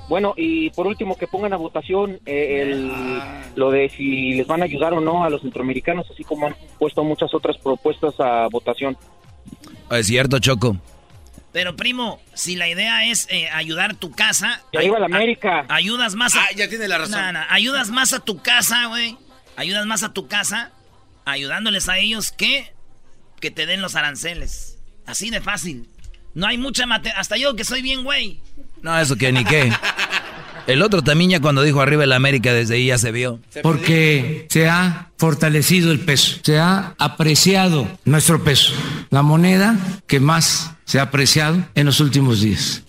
Bueno, 0.10 0.34
y 0.38 0.70
por 0.70 0.88
último, 0.88 1.18
que 1.18 1.28
pongan 1.28 1.52
a 1.52 1.58
votación 1.58 2.20
eh, 2.26 2.62
el, 2.62 2.90
lo 3.56 3.72
de 3.72 3.90
si 3.90 4.36
les 4.36 4.48
van 4.48 4.62
a 4.62 4.66
ayudar 4.66 4.94
o 4.94 5.02
no 5.02 5.26
a 5.26 5.30
los 5.30 5.42
centroamericanos, 5.42 6.08
así 6.10 6.24
como 6.24 6.48
han 6.48 6.56
puesto 6.80 7.04
muchas 7.04 7.34
otras 7.34 7.58
propuestas 7.58 8.18
a 8.20 8.48
votación. 8.48 8.98
Es 9.92 10.08
cierto, 10.08 10.40
Choco. 10.40 10.78
Pero, 11.58 11.76
primo, 11.76 12.22
si 12.36 12.56
la 12.56 12.70
idea 12.70 13.06
es 13.06 13.26
eh, 13.32 13.50
ayudar 13.50 13.96
tu 13.96 14.12
casa... 14.12 14.62
Y 14.72 14.78
arriba 14.78 15.00
la 15.00 15.08
ay- 15.08 15.13
América. 15.13 15.65
a- 15.67 15.74
ayudas 15.74 16.13
más 16.13 16.36
a... 16.36 16.43
Ah, 16.43 16.48
ya 16.56 16.70
tiene 16.70 16.88
la 16.88 17.00
razón. 17.00 17.36
Ayudas 17.50 17.89
más 17.89 18.13
a 18.13 18.20
tu 18.20 18.43
casa, 18.43 18.86
güey. 18.86 19.17
Ayudas 19.56 19.88
más 19.88 20.04
a 20.04 20.13
tu 20.13 20.28
casa 20.28 20.72
ayudándoles 21.26 21.89
a 21.89 21.98
ellos 21.98 22.32
que 22.32 22.72
que 23.41 23.50
te 23.50 23.65
den 23.65 23.82
los 23.82 23.96
aranceles. 23.96 24.78
Así 25.08 25.32
de 25.32 25.41
fácil. 25.41 25.89
No 26.36 26.46
hay 26.46 26.60
mucha 26.60 26.86
mate... 26.86 27.10
Hasta 27.10 27.38
yo 27.38 27.56
que 27.56 27.63
soy 27.63 27.82
bien, 27.82 28.04
güey. 28.04 28.39
No, 28.84 29.00
eso 29.00 29.15
que 29.15 29.32
ni 29.32 29.43
qué. 29.43 29.74
El 30.67 30.84
otro 30.84 31.02
también 31.02 31.32
ya 31.32 31.39
cuando 31.39 31.63
dijo 31.63 31.82
arriba 31.82 32.04
el 32.04 32.13
América, 32.13 32.54
desde 32.54 32.76
ahí 32.76 32.86
ya 32.86 33.00
se 33.00 33.12
vio. 33.12 33.39
Porque 33.63 34.46
se 34.52 34.70
ha 34.70 35.10
fortalecido 35.17 35.91
el 35.91 36.02
peso, 36.02 36.38
se 36.43 36.60
ha 36.60 36.93
apreciado 37.00 37.88
nuestro 38.06 38.43
peso, 38.43 38.74
la 39.10 39.24
moneda 39.24 39.76
que 40.06 40.20
más 40.20 40.74
se 40.88 41.00
ha 41.00 41.04
apreciado 41.04 41.63
en 41.76 41.86
los 41.86 42.00
últimos 42.00 42.41
días. 42.41 42.82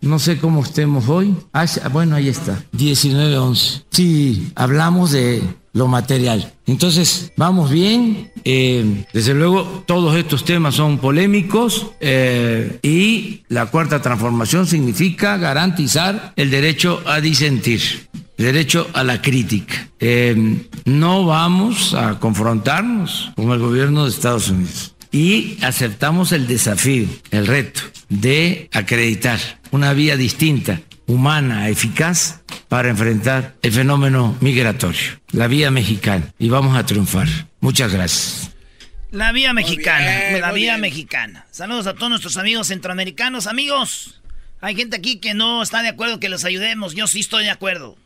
No 0.00 0.18
sé 0.18 0.38
cómo 0.38 0.62
estemos 0.62 1.08
hoy. 1.08 1.36
Ah, 1.52 1.66
sí, 1.66 1.78
bueno, 1.92 2.16
ahí 2.16 2.28
está, 2.28 2.64
19-11. 2.76 3.84
Si 3.90 4.50
hablamos 4.56 5.12
de 5.12 5.42
lo 5.74 5.86
material. 5.86 6.52
Entonces, 6.66 7.32
vamos 7.36 7.70
bien. 7.70 8.30
Eh, 8.44 9.04
desde 9.12 9.34
luego, 9.34 9.84
todos 9.86 10.16
estos 10.16 10.44
temas 10.44 10.76
son 10.76 10.98
polémicos 10.98 11.88
eh, 12.00 12.78
y 12.82 13.42
la 13.48 13.66
cuarta 13.66 14.00
transformación 14.00 14.66
significa 14.66 15.36
garantizar 15.36 16.32
el 16.36 16.50
derecho 16.50 17.02
a 17.06 17.20
disentir, 17.20 18.08
derecho 18.38 18.88
a 18.94 19.02
la 19.04 19.20
crítica. 19.20 19.88
Eh, 20.00 20.64
no 20.84 21.26
vamos 21.26 21.92
a 21.92 22.20
confrontarnos 22.20 23.32
con 23.36 23.50
el 23.50 23.58
gobierno 23.58 24.04
de 24.04 24.10
Estados 24.10 24.48
Unidos 24.48 24.93
y 25.14 25.58
aceptamos 25.62 26.32
el 26.32 26.48
desafío, 26.48 27.06
el 27.30 27.46
reto 27.46 27.82
de 28.08 28.68
acreditar 28.72 29.38
una 29.70 29.92
vía 29.92 30.16
distinta, 30.16 30.80
humana, 31.06 31.68
eficaz 31.68 32.40
para 32.68 32.88
enfrentar 32.88 33.54
el 33.62 33.70
fenómeno 33.70 34.36
migratorio, 34.40 35.20
la 35.30 35.46
vía 35.46 35.70
mexicana, 35.70 36.34
y 36.36 36.48
vamos 36.48 36.76
a 36.76 36.84
triunfar. 36.84 37.28
Muchas 37.60 37.92
gracias. 37.92 38.50
La 39.12 39.30
vía 39.30 39.52
mexicana, 39.52 40.30
bien, 40.30 40.40
la 40.40 40.50
vía 40.50 40.72
bien. 40.72 40.80
mexicana. 40.80 41.46
Saludos 41.52 41.86
a 41.86 41.94
todos 41.94 42.10
nuestros 42.10 42.36
amigos 42.36 42.66
centroamericanos. 42.66 43.46
Amigos, 43.46 44.20
hay 44.60 44.74
gente 44.74 44.96
aquí 44.96 45.18
que 45.18 45.34
no 45.34 45.62
está 45.62 45.82
de 45.82 45.90
acuerdo 45.90 46.18
que 46.18 46.28
los 46.28 46.44
ayudemos. 46.44 46.96
Yo 46.96 47.06
sí 47.06 47.20
estoy 47.20 47.44
de 47.44 47.50
acuerdo. 47.50 47.96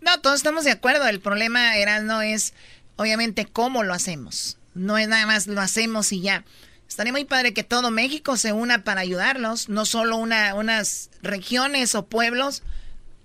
No, 0.00 0.18
todos 0.18 0.34
estamos 0.34 0.64
de 0.64 0.72
acuerdo. 0.72 1.06
El 1.06 1.20
problema, 1.20 1.76
era 1.76 2.00
no 2.00 2.22
es 2.22 2.54
obviamente 2.96 3.44
cómo 3.44 3.84
lo 3.84 3.94
hacemos. 3.94 4.57
No 4.78 4.96
es 4.98 5.08
nada 5.08 5.26
más 5.26 5.46
lo 5.46 5.60
hacemos 5.60 6.12
y 6.12 6.20
ya. 6.20 6.44
Estaría 6.88 7.12
muy 7.12 7.24
padre 7.26 7.52
que 7.52 7.64
todo 7.64 7.90
México 7.90 8.36
se 8.36 8.52
una 8.52 8.82
para 8.84 9.02
ayudarlos, 9.02 9.68
no 9.68 9.84
solo 9.84 10.16
una, 10.16 10.54
unas 10.54 11.10
regiones 11.22 11.94
o 11.94 12.06
pueblos. 12.06 12.62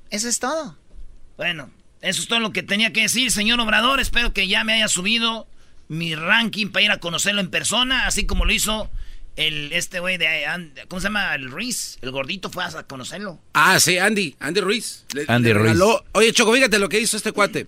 Eso 0.10 0.28
es 0.28 0.40
todo. 0.40 0.78
Bueno, 1.38 1.72
eso 2.02 2.22
es 2.22 2.28
todo 2.28 2.40
lo 2.40 2.52
que 2.52 2.62
tenía 2.64 2.92
que 2.92 3.02
decir, 3.04 3.32
señor 3.32 3.60
Obrador. 3.62 4.00
Espero 4.02 4.34
que 4.34 4.48
ya 4.48 4.64
me 4.64 4.74
haya 4.74 4.88
subido 4.90 5.48
mi 5.88 6.14
ranking 6.16 6.68
para 6.68 6.86
ir 6.86 6.92
a 6.92 7.00
conocerlo 7.00 7.40
en 7.42 7.50
persona, 7.50 8.06
así 8.08 8.26
como 8.26 8.46
lo 8.46 8.52
hizo 8.54 8.90
el 9.36 9.72
este 9.74 10.00
güey 10.00 10.18
de 10.18 10.28
¿cómo 10.88 11.00
se 11.00 11.06
llama? 11.06 11.34
El 11.34 11.50
Ruiz, 11.50 11.98
el 12.02 12.12
gordito 12.12 12.50
fue 12.52 12.64
a 12.66 12.84
conocerlo. 12.84 13.40
Ah, 13.54 13.80
sí, 13.80 13.98
Andy, 13.98 14.36
Andy 14.40 14.62
Ruiz. 14.62 15.06
Le- 15.14 15.26
Andy 15.28 15.48
le 15.50 15.54
Ruiz. 15.56 15.72
regaló- 15.72 16.04
Oye, 16.12 16.32
Choco, 16.34 16.54
fíjate 16.54 16.78
lo 16.80 16.90
que 16.90 17.00
hizo 17.00 17.18
este 17.18 17.32
cuate. 17.32 17.68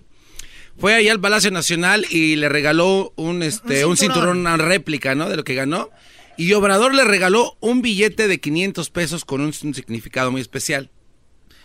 Fue 0.78 0.94
allá 0.94 1.12
al 1.12 1.20
Palacio 1.20 1.50
Nacional 1.50 2.06
y 2.10 2.36
le 2.36 2.48
regaló 2.48 3.12
un, 3.16 3.42
este, 3.42 3.84
Un 3.86 3.96
cinturón. 3.96 4.38
una 4.38 4.56
réplica, 4.56 5.14
¿no? 5.14 5.28
De 5.28 5.36
lo 5.36 5.44
que 5.44 5.54
ganó. 5.54 5.90
Y 6.36 6.52
Obrador 6.52 6.94
le 6.94 7.04
regaló 7.04 7.56
un 7.60 7.80
billete 7.80 8.28
de 8.28 8.40
500 8.40 8.90
pesos 8.90 9.24
con 9.24 9.40
un, 9.40 9.54
un 9.62 9.74
significado 9.74 10.30
muy 10.30 10.42
especial. 10.42 10.90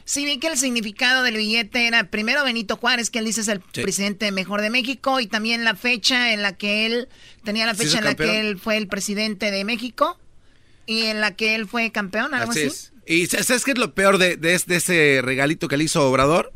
Sí, 0.05 0.25
vi 0.25 0.39
que 0.39 0.47
el 0.47 0.57
significado 0.57 1.23
del 1.23 1.37
billete 1.37 1.87
era 1.87 2.09
primero 2.09 2.43
Benito 2.43 2.75
Juárez, 2.77 3.09
que 3.09 3.19
él 3.19 3.25
dice 3.25 3.41
es 3.41 3.47
el 3.47 3.59
presidente 3.59 4.31
mejor 4.31 4.61
de 4.61 4.69
México, 4.69 5.19
y 5.19 5.27
también 5.27 5.63
la 5.63 5.75
fecha 5.75 6.33
en 6.33 6.41
la 6.41 6.57
que 6.57 6.85
él, 6.85 7.07
tenía 7.43 7.65
la 7.65 7.75
fecha 7.75 7.99
en 7.99 8.05
la 8.05 8.15
que 8.15 8.39
él 8.39 8.57
fue 8.57 8.77
el 8.77 8.87
presidente 8.87 9.51
de 9.51 9.63
México 9.63 10.17
y 10.85 11.03
en 11.03 11.21
la 11.21 11.35
que 11.35 11.55
él 11.55 11.67
fue 11.67 11.91
campeón, 11.91 12.33
algo 12.33 12.51
así. 12.51 12.69
Y 13.05 13.27
¿sabes 13.27 13.63
qué 13.63 13.71
es 13.71 13.77
lo 13.77 13.93
peor 13.93 14.17
de, 14.17 14.37
de, 14.37 14.53
ese 14.53 15.21
regalito 15.23 15.67
que 15.67 15.77
le 15.77 15.83
hizo 15.83 16.07
Obrador? 16.07 16.53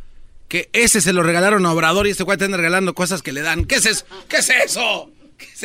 Que 0.47 0.69
ese 0.73 1.01
se 1.01 1.13
lo 1.13 1.23
regalaron 1.23 1.65
a 1.65 1.71
Obrador 1.71 2.07
y 2.07 2.11
este 2.11 2.23
cuate 2.23 2.45
anda 2.45 2.57
regalando 2.57 2.93
cosas 2.93 3.21
que 3.21 3.31
le 3.31 3.41
dan. 3.41 3.65
¿Qué 3.65 3.75
es 3.75 3.85
eso? 3.85 4.05
¿Qué 4.29 4.37
es 4.37 4.49
eso? 4.49 5.11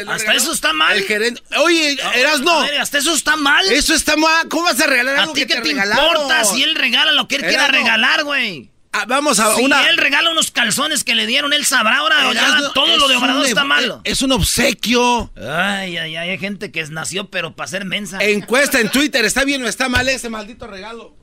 hasta 0.08 0.34
eso 0.34 0.52
está 0.52 0.72
mal. 0.72 0.96
El 0.96 1.04
gerente. 1.04 1.42
Oye, 1.58 1.98
Erasno. 2.14 2.60
hasta 2.80 2.98
eso 2.98 3.14
está 3.14 3.36
mal. 3.36 3.64
Eso 3.70 3.94
está 3.94 4.16
mal. 4.16 4.48
¿Cómo 4.48 4.64
vas 4.64 4.80
a 4.80 4.86
regalar 4.86 5.16
algo 5.16 5.32
¿A 5.32 5.34
ti 5.34 5.42
que 5.42 5.46
qué 5.46 5.60
te, 5.60 5.70
importa 5.70 6.44
si 6.44 6.62
él 6.62 6.74
regala 6.74 7.12
lo 7.12 7.28
que 7.28 7.36
él 7.36 7.42
quiera 7.42 7.68
regalar, 7.68 8.24
güey? 8.24 8.70
Ah, 8.92 9.04
vamos 9.06 9.38
a 9.38 9.54
si 9.54 9.62
una. 9.62 9.88
él 9.88 9.98
regala 9.98 10.32
unos 10.32 10.50
calzones 10.50 11.04
que 11.04 11.14
le 11.14 11.24
dieron, 11.24 11.52
él 11.52 11.64
sabrá 11.64 11.98
ahora. 11.98 12.32
Ya 12.32 12.72
todo 12.74 12.96
lo 12.96 13.06
de 13.06 13.16
Obrador 13.16 13.46
está 13.46 13.64
malo. 13.64 14.00
Es 14.04 14.22
un 14.22 14.32
obsequio. 14.32 15.30
Ay, 15.36 15.96
ay, 15.96 16.16
ay. 16.16 16.30
Hay 16.30 16.38
gente 16.38 16.72
que 16.72 16.82
nació, 16.86 17.30
pero 17.30 17.54
para 17.54 17.68
ser 17.68 17.84
mensa. 17.84 18.18
Encuesta 18.20 18.80
en 18.80 18.90
Twitter. 18.90 19.24
¿Está 19.24 19.44
bien 19.44 19.62
o 19.62 19.68
está 19.68 19.88
mal 19.88 20.08
ese 20.08 20.28
maldito 20.28 20.66
regalo? 20.66 21.14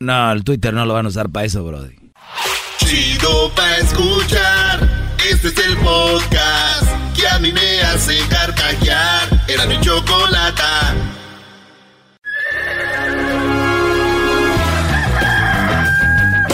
No, 0.00 0.32
el 0.32 0.44
Twitter 0.44 0.72
no 0.72 0.84
lo 0.84 0.94
van 0.94 1.06
a 1.06 1.08
usar 1.08 1.28
para 1.28 1.46
eso, 1.46 1.64
Brody. 1.64 1.97
Chido 2.88 3.52
para 3.54 3.76
escuchar. 3.76 4.88
Este 5.30 5.48
es 5.48 5.58
el 5.58 5.76
podcast 5.76 6.86
que 7.14 7.28
a 7.28 7.38
mí 7.38 7.52
me 7.52 7.82
hace 7.82 8.16
carcajear. 8.30 9.28
Era 9.46 9.66
mi 9.66 9.78
chocolata. 9.82 10.94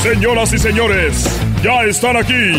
Señoras 0.03 0.53
y 0.53 0.59
señores, 0.59 1.41
ya 1.62 1.85
están 1.85 2.16
aquí 2.16 2.59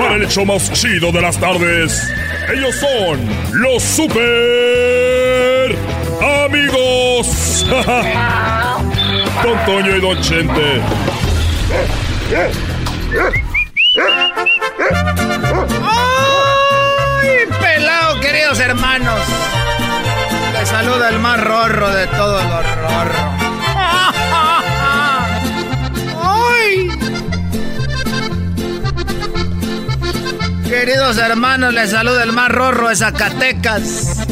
para 0.00 0.16
el 0.16 0.24
hecho 0.24 0.44
más 0.44 0.72
chido 0.72 1.12
de 1.12 1.22
las 1.22 1.38
tardes. 1.38 2.12
Ellos 2.52 2.74
son 2.74 3.20
los 3.52 3.84
super 3.84 5.78
amigos. 6.44 7.64
Don 9.44 9.64
Toño 9.64 9.96
y 9.96 10.00
Don 10.00 10.20
Chente. 10.20 10.82
¡Ay, 12.36 12.50
pelado, 17.60 18.20
queridos 18.20 18.58
hermanos! 18.58 19.20
Les 20.52 20.68
saluda 20.68 21.10
el 21.10 21.20
más 21.20 21.40
rorro 21.40 21.90
de 21.90 22.08
todos 22.08 22.42
los 22.42 22.76
rorros. 22.76 23.34
¡Ay! 26.22 26.88
Queridos 30.68 31.18
hermanos, 31.18 31.72
les 31.72 31.92
saluda 31.92 32.24
el 32.24 32.32
más 32.32 32.48
rorro 32.48 32.88
de 32.88 32.96
Zacatecas. 32.96 34.26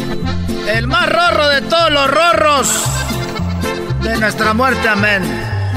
El 0.66 0.88
más 0.88 1.08
rorro 1.08 1.48
de 1.48 1.62
todos 1.62 1.92
los 1.92 2.10
rorros. 2.10 2.82
De 4.02 4.16
nuestra 4.16 4.54
muerte, 4.54 4.88
amén. 4.88 5.22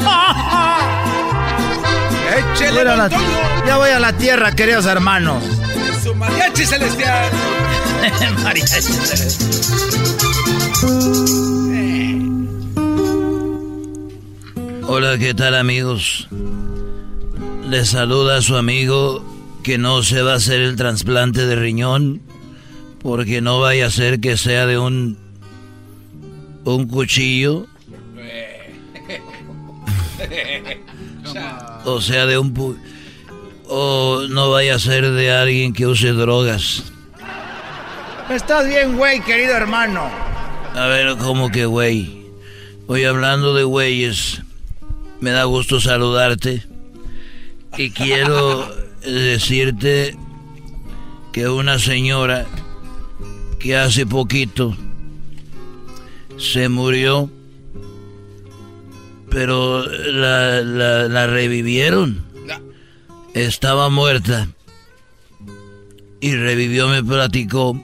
La, 2.35 3.09
ya 3.65 3.77
voy 3.77 3.91
a 3.91 3.99
la 3.99 4.11
tierra, 4.11 4.53
queridos 4.53 4.85
hermanos. 4.85 5.41
Su 6.03 6.13
mariachi 6.13 6.65
celestial. 6.65 7.31
mariachi 8.43 8.91
Hola, 14.85 15.17
¿qué 15.17 15.33
tal 15.33 15.55
amigos? 15.55 16.27
Les 17.69 17.87
saluda 17.87 18.37
a 18.37 18.41
su 18.41 18.57
amigo 18.57 19.23
que 19.63 19.77
no 19.77 20.03
se 20.03 20.21
va 20.21 20.33
a 20.33 20.35
hacer 20.35 20.59
el 20.59 20.75
trasplante 20.75 21.45
de 21.45 21.55
riñón 21.55 22.21
porque 23.01 23.39
no 23.39 23.61
vaya 23.61 23.85
a 23.85 23.91
ser 23.91 24.19
que 24.19 24.35
sea 24.35 24.65
de 24.65 24.77
un 24.77 25.17
un 26.65 26.87
cuchillo 26.87 27.67
o 31.85 32.01
sea 32.01 32.25
de 32.25 32.37
un 32.37 32.53
o 33.67 34.23
no 34.29 34.51
vaya 34.51 34.75
a 34.75 34.79
ser 34.79 35.09
de 35.11 35.31
alguien 35.31 35.73
que 35.73 35.87
use 35.87 36.11
drogas. 36.11 36.83
Estás 38.29 38.67
bien, 38.67 38.97
güey, 38.97 39.21
querido 39.21 39.53
hermano. 39.53 40.09
A 40.73 40.87
ver, 40.87 41.15
¿cómo 41.17 41.49
que 41.49 41.65
güey? 41.65 42.25
Voy 42.87 43.05
hablando 43.05 43.53
de 43.53 43.63
güeyes. 43.63 44.41
Me 45.21 45.31
da 45.31 45.45
gusto 45.45 45.79
saludarte. 45.79 46.63
Y 47.77 47.89
quiero 47.91 48.69
decirte 49.01 50.15
que 51.31 51.47
una 51.47 51.79
señora 51.79 52.45
que 53.59 53.77
hace 53.77 54.05
poquito 54.05 54.75
se 56.37 56.69
murió, 56.69 57.29
pero 59.35 59.85
la, 59.85 60.61
la, 60.61 61.09
la 61.09 61.27
revivieron. 61.27 62.23
Estaba 63.33 63.89
muerta. 63.89 64.47
Y 66.21 66.33
revivió, 66.37 66.87
me 66.87 67.03
platicó 67.03 67.77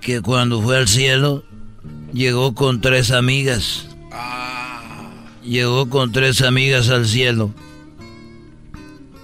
que 0.00 0.20
cuando 0.20 0.60
fue 0.60 0.78
al 0.78 0.88
cielo 0.88 1.44
llegó 2.12 2.56
con 2.56 2.80
tres 2.80 3.12
amigas. 3.12 3.86
Llegó 5.44 5.88
con 5.90 6.10
tres 6.10 6.42
amigas 6.42 6.88
al 6.88 7.06
cielo. 7.06 7.54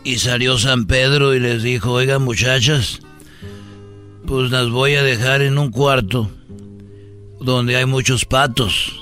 Y 0.04 0.20
salió 0.20 0.56
San 0.56 0.86
Pedro 0.86 1.34
y 1.34 1.40
les 1.40 1.64
dijo, 1.64 1.90
oigan 1.90 2.22
muchachas, 2.22 3.00
pues 4.24 4.52
las 4.52 4.70
voy 4.70 4.94
a 4.94 5.02
dejar 5.02 5.42
en 5.42 5.58
un 5.58 5.72
cuarto 5.72 6.30
donde 7.40 7.74
hay 7.74 7.86
muchos 7.86 8.24
patos. 8.24 9.01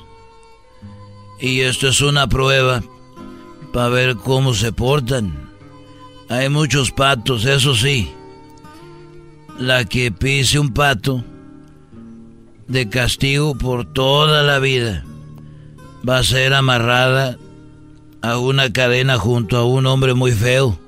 Y 1.40 1.60
esto 1.60 1.88
es 1.88 2.00
una 2.02 2.28
prueba 2.28 2.82
para 3.72 3.88
ver 3.88 4.16
cómo 4.16 4.54
se 4.54 4.72
portan. 4.72 5.50
Hay 6.28 6.48
muchos 6.48 6.90
patos, 6.90 7.44
eso 7.44 7.74
sí. 7.74 8.10
La 9.58 9.84
que 9.84 10.12
pise 10.12 10.58
un 10.58 10.72
pato 10.72 11.24
de 12.68 12.88
castigo 12.88 13.56
por 13.56 13.84
toda 13.92 14.42
la 14.42 14.58
vida 14.58 15.04
va 16.08 16.18
a 16.18 16.24
ser 16.24 16.54
amarrada 16.54 17.36
a 18.22 18.38
una 18.38 18.72
cadena 18.72 19.18
junto 19.18 19.56
a 19.56 19.64
un 19.64 19.86
hombre 19.86 20.14
muy 20.14 20.32
feo, 20.32 20.78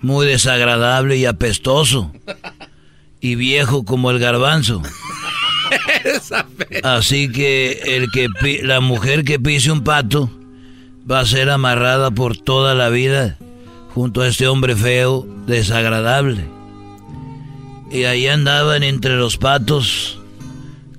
muy 0.00 0.26
desagradable 0.26 1.16
y 1.16 1.26
apestoso, 1.26 2.10
y 3.20 3.34
viejo 3.34 3.84
como 3.84 4.10
el 4.10 4.18
garbanzo. 4.18 4.82
Así 6.82 7.30
que 7.30 7.96
el 7.96 8.10
que 8.12 8.28
la 8.62 8.80
mujer 8.80 9.24
que 9.24 9.38
pise 9.38 9.70
un 9.70 9.84
pato 9.84 10.30
va 11.10 11.20
a 11.20 11.26
ser 11.26 11.50
amarrada 11.50 12.10
por 12.10 12.36
toda 12.36 12.74
la 12.74 12.88
vida 12.88 13.38
junto 13.94 14.22
a 14.22 14.28
este 14.28 14.48
hombre 14.48 14.74
feo, 14.74 15.26
desagradable. 15.46 16.46
Y 17.90 18.04
ahí 18.04 18.26
andaban 18.26 18.82
entre 18.82 19.16
los 19.16 19.36
patos, 19.36 20.18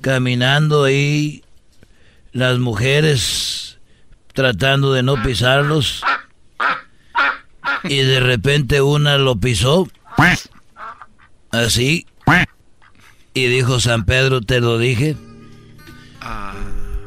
caminando 0.01 0.84
ahí 0.84 1.43
las 2.32 2.60
mujeres 2.60 3.80
tratando 4.34 4.93
de 4.93 5.04
no 5.04 5.22
pisarlos. 5.24 6.04
Y 7.84 7.97
de 7.97 8.20
repente 8.20 8.82
una 8.82 9.18
lo 9.18 9.36
pisó. 9.36 9.88
Así. 11.51 12.06
Y 13.34 13.48
dijo 13.48 13.80
San 13.80 14.06
Pedro, 14.06 14.42
te 14.42 14.60
lo 14.60 14.78
dije. 14.78 15.16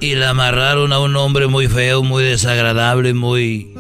Y 0.01 0.15
la 0.15 0.31
amarraron 0.31 0.93
a 0.93 0.99
un 0.99 1.17
hombre 1.17 1.47
muy 1.47 1.69
feo, 1.69 2.03
muy 2.03 2.25
desagradable, 2.25 3.15
muy... 3.15 3.75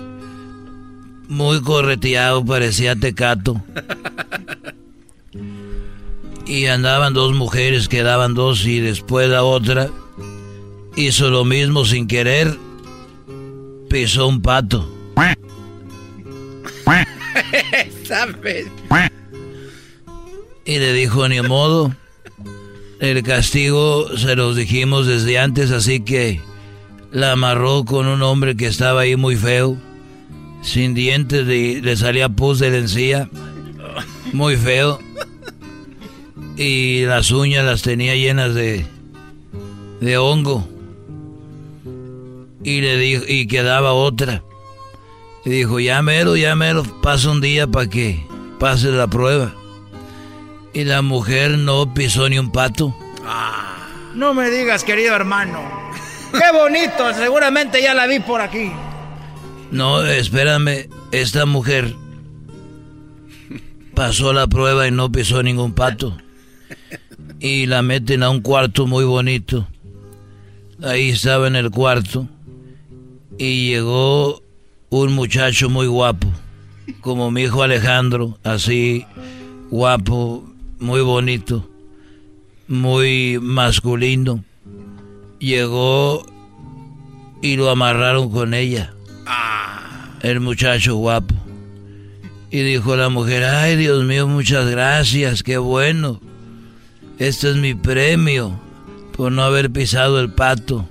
Muy 1.29 1.61
correteado, 1.61 2.45
parecía 2.45 2.95
tecato. 2.95 3.61
Y 6.47 6.67
andaban 6.67 7.13
dos 7.13 7.35
mujeres, 7.35 7.89
quedaban 7.89 8.35
dos 8.35 8.65
y 8.67 8.79
después 8.79 9.29
la 9.29 9.43
otra 9.43 9.91
hizo 10.95 11.29
lo 11.29 11.45
mismo 11.45 11.85
sin 11.85 12.07
querer. 12.07 12.57
Pisó 13.91 14.29
un 14.29 14.43
pato. 14.43 14.89
Y 20.65 20.79
le 20.81 20.93
dijo, 20.93 21.29
ni 21.29 21.41
modo. 21.43 21.95
El 22.99 23.23
castigo 23.23 24.17
se 24.17 24.37
los 24.37 24.57
dijimos 24.57 25.07
desde 25.07 25.39
antes, 25.39 25.71
así 25.71 26.01
que 26.01 26.41
la 27.11 27.33
amarró 27.33 27.85
con 27.85 28.07
un 28.07 28.23
hombre 28.23 28.57
que 28.57 28.67
estaba 28.67 29.03
ahí 29.03 29.17
muy 29.17 29.37
feo, 29.37 29.77
sin 30.63 30.95
dientes, 30.95 31.47
y 31.47 31.81
le 31.83 31.97
salía 31.97 32.31
pus 32.31 32.59
de 32.59 32.71
la 32.71 32.79
encía, 32.79 33.29
muy 34.33 34.57
feo. 34.57 34.99
Y 36.57 37.05
las 37.05 37.31
uñas 37.31 37.67
las 37.67 37.83
tenía 37.83 38.15
llenas 38.15 38.55
de, 38.55 38.87
de 40.01 40.17
hongo. 40.17 40.67
Y 42.65 42.81
le 42.81 42.97
dijo, 42.97 43.25
y 43.29 43.47
quedaba 43.47 43.93
otra. 43.93 44.43
Y 45.45 45.51
dijo, 45.51 45.79
ya 45.81 46.01
mero, 46.01 46.35
ya 46.35 46.57
mero, 46.57 46.83
pasa 47.03 47.31
un 47.31 47.43
día 47.43 47.67
para 47.67 47.89
que 47.89 48.27
pase 48.59 48.91
la 48.91 49.07
prueba. 49.07 49.55
Y 50.77 50.85
la 50.85 51.01
mujer 51.01 51.57
no 51.57 51.95
pisó 51.95 52.29
ni 52.29 52.39
un 52.39 52.53
pato. 52.53 52.95
No 54.15 54.35
me 54.35 54.51
digas, 54.51 54.85
querido 54.85 55.15
hermano. 55.15 55.59
Qué 56.33 56.53
bonito, 56.53 57.15
seguramente 57.15 57.81
ya 57.81 57.95
la 57.95 58.07
vi 58.07 58.21
por 58.21 58.43
aquí. 58.43 58.71
No, 59.71 60.05
espérame, 60.05 60.91
esta 61.13 61.47
mujer 61.47 61.95
pasó 63.95 64.35
la 64.35 64.49
prueba 64.49 64.87
y 64.87 64.91
no 64.91 65.11
pisó 65.11 65.43
ningún 65.43 65.73
pato. 65.73 66.15
Y 67.41 67.65
la 67.65 67.81
meten 67.81 68.23
a 68.23 68.29
un 68.29 68.43
cuarto 68.43 68.87
muy 68.87 69.07
bonito. 69.07 69.67
Ahí 70.83 71.09
estaba 71.09 71.47
en 71.47 71.57
el 71.57 71.71
cuarto. 71.71 72.29
Y 73.39 73.71
llegó 73.71 74.43
un 74.91 75.15
muchacho 75.15 75.71
muy 75.71 75.87
guapo, 75.87 76.31
como 77.01 77.31
mi 77.31 77.45
hijo 77.45 77.63
Alejandro, 77.63 78.39
así 78.45 79.07
guapo, 79.71 80.45
muy 80.79 81.01
bonito, 81.01 81.69
muy 82.69 83.39
masculino. 83.41 84.45
Llegó 85.39 86.27
y 87.43 87.57
lo 87.57 87.71
amarraron 87.71 88.31
con 88.31 88.55
ella. 88.55 88.95
El 90.23 90.41
muchacho 90.41 90.97
guapo. 90.97 91.35
Y 92.51 92.61
dijo 92.61 92.97
la 92.97 93.09
mujer, 93.09 93.45
ay 93.45 93.77
Dios 93.77 94.05
mío, 94.05 94.27
muchas 94.27 94.69
gracias, 94.69 95.43
qué 95.43 95.59
bueno. 95.59 96.21
Este 97.19 97.51
es 97.51 97.57
mi 97.57 97.75
premio 97.75 98.59
por 99.17 99.33
no 99.33 99.43
haber 99.43 99.71
pisado 99.71 100.21
el 100.21 100.31
pato. 100.31 100.89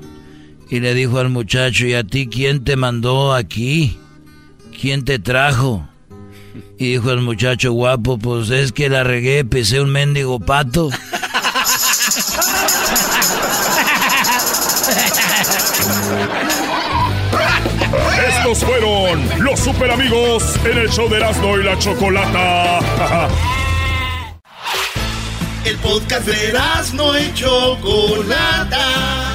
Y 0.69 0.79
le 0.79 0.93
dijo 0.93 1.19
al 1.19 1.29
muchacho, 1.29 1.86
¿y 1.86 1.93
a 1.93 2.03
ti 2.03 2.27
quién 2.27 2.63
te 2.63 2.75
mandó 2.75 3.33
aquí? 3.33 3.97
¿Quién 4.79 5.05
te 5.05 5.19
trajo? 5.19 5.88
Y 6.78 6.91
dijo 6.91 7.12
el 7.12 7.22
muchacho 7.22 7.72
guapo, 7.72 8.18
pues 8.18 8.49
es 8.49 8.72
que 8.72 8.89
la 8.89 9.03
regué, 9.03 9.45
pisé 9.45 9.82
un 9.82 9.91
mendigo 9.91 10.39
pato. 10.39 10.89
Estos 18.28 18.60
fueron 18.60 19.43
los 19.43 19.60
super 19.60 19.91
amigos 19.91 20.43
en 20.66 20.78
el 20.78 20.89
show 20.89 21.10
de 21.10 21.18
Erasmo 21.18 21.58
y 21.58 21.64
la 21.64 21.78
Chocolata. 21.80 22.80
El 25.66 25.78
podcast 25.78 26.28
de 26.28 26.49
Erasmo 26.49 27.18
y 27.18 27.34
Chocolata. 27.34 29.34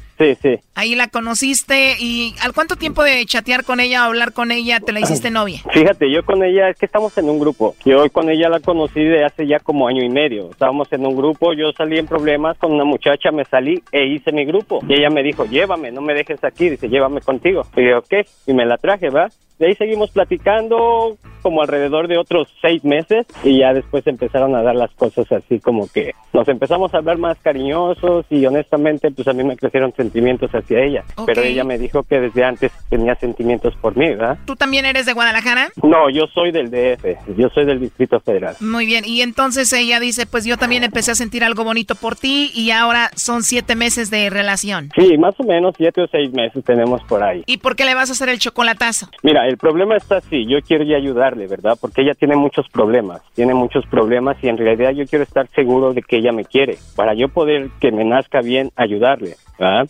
sí, 0.21 0.37
sí. 0.41 0.59
Ahí 0.75 0.95
la 0.95 1.07
conociste 1.07 1.95
y 1.99 2.35
¿al 2.41 2.53
cuánto 2.53 2.75
tiempo 2.75 3.03
de 3.03 3.25
chatear 3.25 3.63
con 3.63 3.79
ella 3.79 4.03
o 4.03 4.05
hablar 4.07 4.33
con 4.33 4.51
ella 4.51 4.79
te 4.79 4.91
la 4.91 4.99
hiciste 4.99 5.29
novia? 5.31 5.61
Fíjate, 5.73 6.11
yo 6.11 6.23
con 6.23 6.43
ella, 6.43 6.69
es 6.69 6.77
que 6.77 6.85
estamos 6.85 7.17
en 7.17 7.29
un 7.29 7.39
grupo. 7.39 7.75
Yo 7.85 8.09
con 8.11 8.29
ella 8.29 8.49
la 8.49 8.59
conocí 8.59 9.03
de 9.03 9.25
hace 9.25 9.47
ya 9.47 9.59
como 9.59 9.87
año 9.87 10.03
y 10.03 10.09
medio. 10.09 10.51
Estábamos 10.51 10.91
en 10.93 11.05
un 11.05 11.15
grupo, 11.15 11.53
yo 11.53 11.71
salí 11.71 11.97
en 11.97 12.07
problemas 12.07 12.57
con 12.57 12.71
una 12.71 12.85
muchacha, 12.85 13.31
me 13.31 13.45
salí 13.45 13.81
e 13.91 14.05
hice 14.05 14.31
mi 14.31 14.45
grupo. 14.45 14.79
Y 14.87 14.93
ella 14.93 15.09
me 15.09 15.23
dijo, 15.23 15.45
llévame, 15.45 15.91
no 15.91 16.01
me 16.01 16.13
dejes 16.13 16.43
aquí, 16.43 16.69
dice, 16.69 16.89
llévame 16.89 17.21
contigo. 17.21 17.65
Y 17.75 17.89
yo, 17.89 17.99
ok, 17.99 18.13
y 18.47 18.53
me 18.53 18.65
la 18.65 18.77
traje, 18.77 19.09
¿va? 19.09 19.29
De 19.61 19.67
ahí 19.67 19.75
seguimos 19.75 20.09
platicando 20.09 21.19
como 21.43 21.61
alrededor 21.61 22.07
de 22.07 22.17
otros 22.17 22.47
seis 22.61 22.83
meses 22.83 23.27
y 23.43 23.59
ya 23.59 23.73
después 23.73 24.05
empezaron 24.07 24.55
a 24.55 24.63
dar 24.63 24.75
las 24.75 24.91
cosas 24.91 25.31
así 25.31 25.59
como 25.59 25.87
que 25.87 26.13
nos 26.33 26.47
empezamos 26.47 26.93
a 26.93 26.97
hablar 26.97 27.17
más 27.17 27.37
cariñosos 27.39 28.25
y 28.29 28.45
honestamente 28.45 29.11
pues 29.11 29.27
a 29.27 29.33
mí 29.33 29.43
me 29.43 29.57
crecieron 29.57 29.93
sentimientos 29.93 30.49
hacia 30.51 30.83
ella. 30.83 31.03
Pero 31.25 31.41
ella 31.41 31.63
me 31.63 31.77
dijo 31.77 32.03
que 32.03 32.19
desde 32.19 32.43
antes 32.43 32.71
tenía 32.89 33.15
sentimientos 33.15 33.75
por 33.75 33.95
mí, 33.97 34.09
¿verdad? 34.09 34.37
¿Tú 34.45 34.55
también 34.55 34.85
eres 34.85 35.05
de 35.05 35.13
Guadalajara? 35.13 35.69
No, 35.83 36.09
yo 36.09 36.25
soy 36.33 36.51
del 36.51 36.71
DF, 36.71 37.37
yo 37.37 37.49
soy 37.49 37.65
del 37.65 37.79
Distrito 37.79 38.19
Federal. 38.19 38.55
Muy 38.61 38.85
bien, 38.85 39.03
y 39.05 39.21
entonces 39.21 39.71
ella 39.73 39.99
dice, 39.99 40.25
pues 40.25 40.45
yo 40.45 40.57
también 40.57 40.83
empecé 40.83 41.11
a 41.11 41.15
sentir 41.15 41.43
algo 41.43 41.63
bonito 41.63 41.95
por 41.95 42.15
ti 42.15 42.51
y 42.55 42.71
ahora 42.71 43.11
son 43.15 43.43
siete 43.43 43.75
meses 43.75 44.09
de 44.09 44.29
relación. 44.29 44.89
Sí, 44.95 45.17
más 45.17 45.39
o 45.39 45.43
menos 45.43 45.75
siete 45.77 46.01
o 46.01 46.07
seis 46.07 46.31
meses 46.31 46.63
tenemos 46.63 47.03
por 47.03 47.23
ahí. 47.23 47.43
¿Y 47.45 47.57
por 47.57 47.75
qué 47.75 47.85
le 47.85 47.93
vas 47.93 48.09
a 48.09 48.13
hacer 48.13 48.29
el 48.29 48.39
chocolatazo? 48.39 49.09
Mira, 49.23 49.50
el 49.51 49.57
problema 49.57 49.97
está 49.97 50.17
así, 50.17 50.45
yo 50.47 50.59
quiero 50.61 50.85
ya 50.85 50.95
ayudarle, 50.95 51.45
¿verdad? 51.45 51.77
Porque 51.79 52.03
ella 52.03 52.13
tiene 52.13 52.37
muchos 52.37 52.69
problemas, 52.69 53.21
tiene 53.35 53.53
muchos 53.53 53.85
problemas 53.85 54.37
y 54.41 54.47
en 54.47 54.57
realidad 54.57 54.91
yo 54.91 55.05
quiero 55.05 55.23
estar 55.23 55.47
seguro 55.49 55.93
de 55.93 56.01
que 56.01 56.17
ella 56.17 56.31
me 56.31 56.45
quiere, 56.45 56.77
para 56.95 57.13
yo 57.13 57.27
poder 57.27 57.69
que 57.81 57.91
me 57.91 58.05
nazca 58.05 58.39
bien 58.41 58.71
ayudarle, 58.77 59.35
¿verdad? 59.59 59.89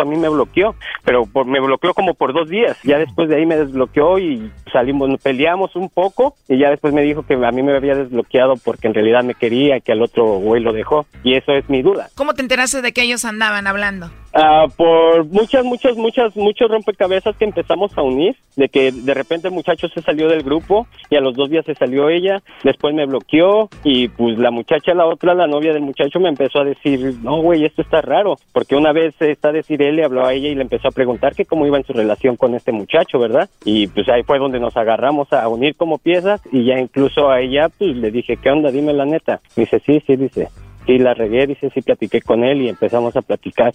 a 0.00 0.04
mí 0.04 0.16
me 0.16 0.28
bloqueó, 0.28 0.74
pero 1.04 1.26
por, 1.26 1.46
me 1.46 1.60
bloqueó 1.60 1.94
como 1.94 2.14
por 2.14 2.32
dos 2.32 2.48
días. 2.48 2.76
Ya 2.82 2.98
después 2.98 3.28
de 3.28 3.36
ahí 3.36 3.46
me 3.46 3.56
desbloqueó 3.56 4.18
y 4.18 4.50
salimos, 4.72 5.10
peleamos 5.22 5.74
un 5.76 5.88
poco 5.88 6.34
y 6.48 6.58
ya 6.58 6.70
después 6.70 6.92
me 6.92 7.02
dijo 7.02 7.24
que 7.24 7.34
a 7.34 7.50
mí 7.50 7.62
me 7.62 7.76
había 7.76 7.94
desbloqueado 7.94 8.54
porque 8.56 8.88
en 8.88 8.94
realidad 8.94 9.22
me 9.24 9.34
quería 9.34 9.80
que 9.80 9.92
al 9.92 10.02
otro 10.02 10.24
güey 10.38 10.62
lo 10.62 10.72
dejó. 10.72 11.06
Y 11.22 11.34
eso 11.34 11.52
es 11.52 11.68
mi 11.68 11.82
duda. 11.82 12.08
¿Cómo 12.14 12.34
te 12.34 12.42
enteraste 12.42 12.82
de 12.82 12.92
que 12.92 13.02
ellos 13.02 13.24
andaban 13.24 13.66
hablando? 13.66 14.10
Ah, 14.32 14.66
por 14.76 15.24
muchas, 15.26 15.64
muchas, 15.64 15.96
muchas, 15.96 16.36
muchos 16.36 16.70
rompecabezas 16.70 17.36
que 17.36 17.44
empezamos 17.44 17.96
a 17.98 18.02
unir, 18.02 18.36
de 18.56 18.68
que 18.68 18.92
de 18.92 19.14
repente 19.14 19.48
el 19.48 19.54
muchacho 19.54 19.88
se 19.88 20.02
salió 20.02 20.28
del 20.28 20.42
grupo 20.42 20.86
y 21.08 21.16
a 21.16 21.20
los 21.20 21.34
dos 21.34 21.50
días 21.50 21.64
se 21.66 21.74
salió 21.74 22.08
ella, 22.08 22.40
después 22.62 22.94
me 22.94 23.06
bloqueó 23.06 23.68
y 23.82 24.08
pues 24.08 24.38
la 24.38 24.52
muchacha, 24.52 24.94
la 24.94 25.06
otra, 25.06 25.34
la 25.34 25.48
novia 25.48 25.72
del 25.72 25.82
muchacho 25.82 26.20
me 26.20 26.28
empezó 26.28 26.60
a 26.60 26.64
decir, 26.64 27.16
no 27.22 27.42
güey, 27.42 27.64
esto 27.64 27.82
está 27.82 28.02
raro, 28.02 28.36
porque 28.52 28.76
una 28.76 28.92
vez 28.92 29.14
está 29.20 29.48
a 29.48 29.52
decir 29.52 29.82
él, 29.82 29.96
le 29.96 30.04
habló 30.04 30.24
a 30.24 30.32
ella 30.32 30.48
y 30.48 30.54
le 30.54 30.62
empezó 30.62 30.88
a 30.88 30.92
preguntar 30.92 31.34
que 31.34 31.44
cómo 31.44 31.66
iba 31.66 31.78
en 31.78 31.84
su 31.84 31.92
relación 31.92 32.36
con 32.36 32.54
este 32.54 32.70
muchacho, 32.70 33.18
¿verdad? 33.18 33.50
Y 33.64 33.88
pues 33.88 34.08
ahí 34.08 34.22
fue 34.22 34.38
donde 34.38 34.60
nos 34.60 34.76
agarramos 34.76 35.32
a 35.32 35.48
unir 35.48 35.74
como 35.74 35.98
piezas 35.98 36.40
y 36.52 36.64
ya 36.64 36.78
incluso 36.78 37.30
a 37.30 37.40
ella 37.40 37.68
pues 37.68 37.96
le 37.96 38.12
dije, 38.12 38.36
¿qué 38.36 38.50
onda? 38.50 38.70
Dime 38.70 38.92
la 38.92 39.06
neta. 39.06 39.40
Dice, 39.56 39.80
sí, 39.84 40.00
sí, 40.06 40.14
dice 40.14 40.48
sí 40.90 40.98
la 40.98 41.14
regué, 41.14 41.46
dice, 41.46 41.70
sí 41.72 41.82
platiqué 41.82 42.20
con 42.20 42.44
él 42.44 42.62
y 42.62 42.68
empezamos 42.68 43.16
a 43.16 43.22
platicar, 43.22 43.72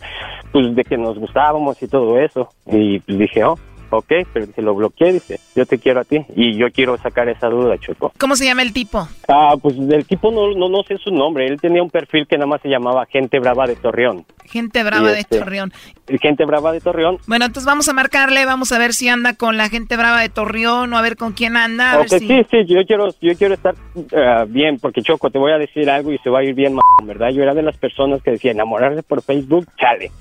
pues 0.51 0.75
de 0.75 0.83
que 0.83 0.97
nos 0.97 1.17
gustábamos 1.17 1.81
y 1.81 1.87
todo 1.87 2.19
eso. 2.19 2.49
Y 2.65 2.99
pues 2.99 3.17
dije, 3.17 3.43
oh, 3.43 3.57
ok, 3.97 4.11
pero 4.33 4.45
se 4.47 4.61
lo 4.61 4.73
bloqueé, 4.75 5.13
dice, 5.13 5.39
yo 5.55 5.65
te 5.65 5.77
quiero 5.79 6.01
a 6.01 6.03
ti 6.03 6.17
y 6.35 6.57
yo 6.57 6.67
quiero 6.71 6.97
sacar 6.97 7.29
esa 7.29 7.47
duda, 7.47 7.77
Choco. 7.77 8.11
¿Cómo 8.17 8.35
se 8.35 8.45
llama 8.45 8.61
el 8.61 8.73
tipo? 8.73 9.07
Ah, 9.27 9.55
pues 9.61 9.75
del 9.87 10.05
tipo 10.05 10.31
no, 10.31 10.51
no, 10.55 10.69
no 10.69 10.83
sé 10.83 10.97
su 10.97 11.11
nombre, 11.11 11.45
él 11.47 11.59
tenía 11.59 11.81
un 11.83 11.89
perfil 11.89 12.27
que 12.27 12.37
nada 12.37 12.47
más 12.47 12.61
se 12.61 12.69
llamaba 12.69 13.05
Gente 13.05 13.39
Brava 13.39 13.65
de 13.67 13.75
Torreón. 13.75 14.25
Gente 14.45 14.83
brava 14.83 15.09
Y 15.09 15.13
de 15.15 15.19
este- 15.21 15.39
Torreón. 15.39 15.73
Gente 16.21 16.45
Brava 16.45 16.71
de 16.71 16.79
Torreón. 16.79 17.17
Bueno, 17.25 17.45
entonces 17.45 17.65
vamos 17.65 17.89
a 17.89 17.93
marcarle, 17.93 18.45
vamos 18.45 18.71
a 18.71 18.77
ver 18.77 18.93
si 18.93 19.09
anda 19.09 19.33
con 19.33 19.57
la 19.57 19.69
gente 19.69 19.97
brava 19.97 20.21
de 20.21 20.29
Torreón 20.29 20.93
o 20.93 20.97
a 20.97 21.01
ver 21.01 21.17
con 21.17 21.33
quién 21.33 21.57
anda. 21.57 21.93
A 21.93 22.01
Ok, 22.01 22.11
ver 22.11 22.19
si... 22.19 22.27
sí, 22.27 22.41
sí, 22.51 22.57
yo 22.67 22.85
quiero, 22.85 23.07
yo 23.21 23.35
quiero 23.35 23.55
estar 23.55 23.73
ah, 24.15 24.45
bien, 24.47 24.77
porque 24.79 25.01
Choco, 25.01 25.31
te 25.31 25.39
voy 25.39 25.51
a 25.51 25.57
decir 25.57 25.89
algo 25.89 26.11
y 26.13 26.19
se 26.19 26.29
va 26.29 26.39
a 26.39 26.43
ir 26.43 26.53
bien, 26.53 26.77
¿verdad? 27.05 27.29
Yo 27.31 27.41
era 27.41 27.55
de 27.55 27.63
las 27.63 27.75
personas 27.77 28.21
que 28.21 28.31
decía 28.31 28.51
enamorarse 28.51 29.01
por 29.01 29.23
Facebook, 29.23 29.65
chale. 29.79 30.11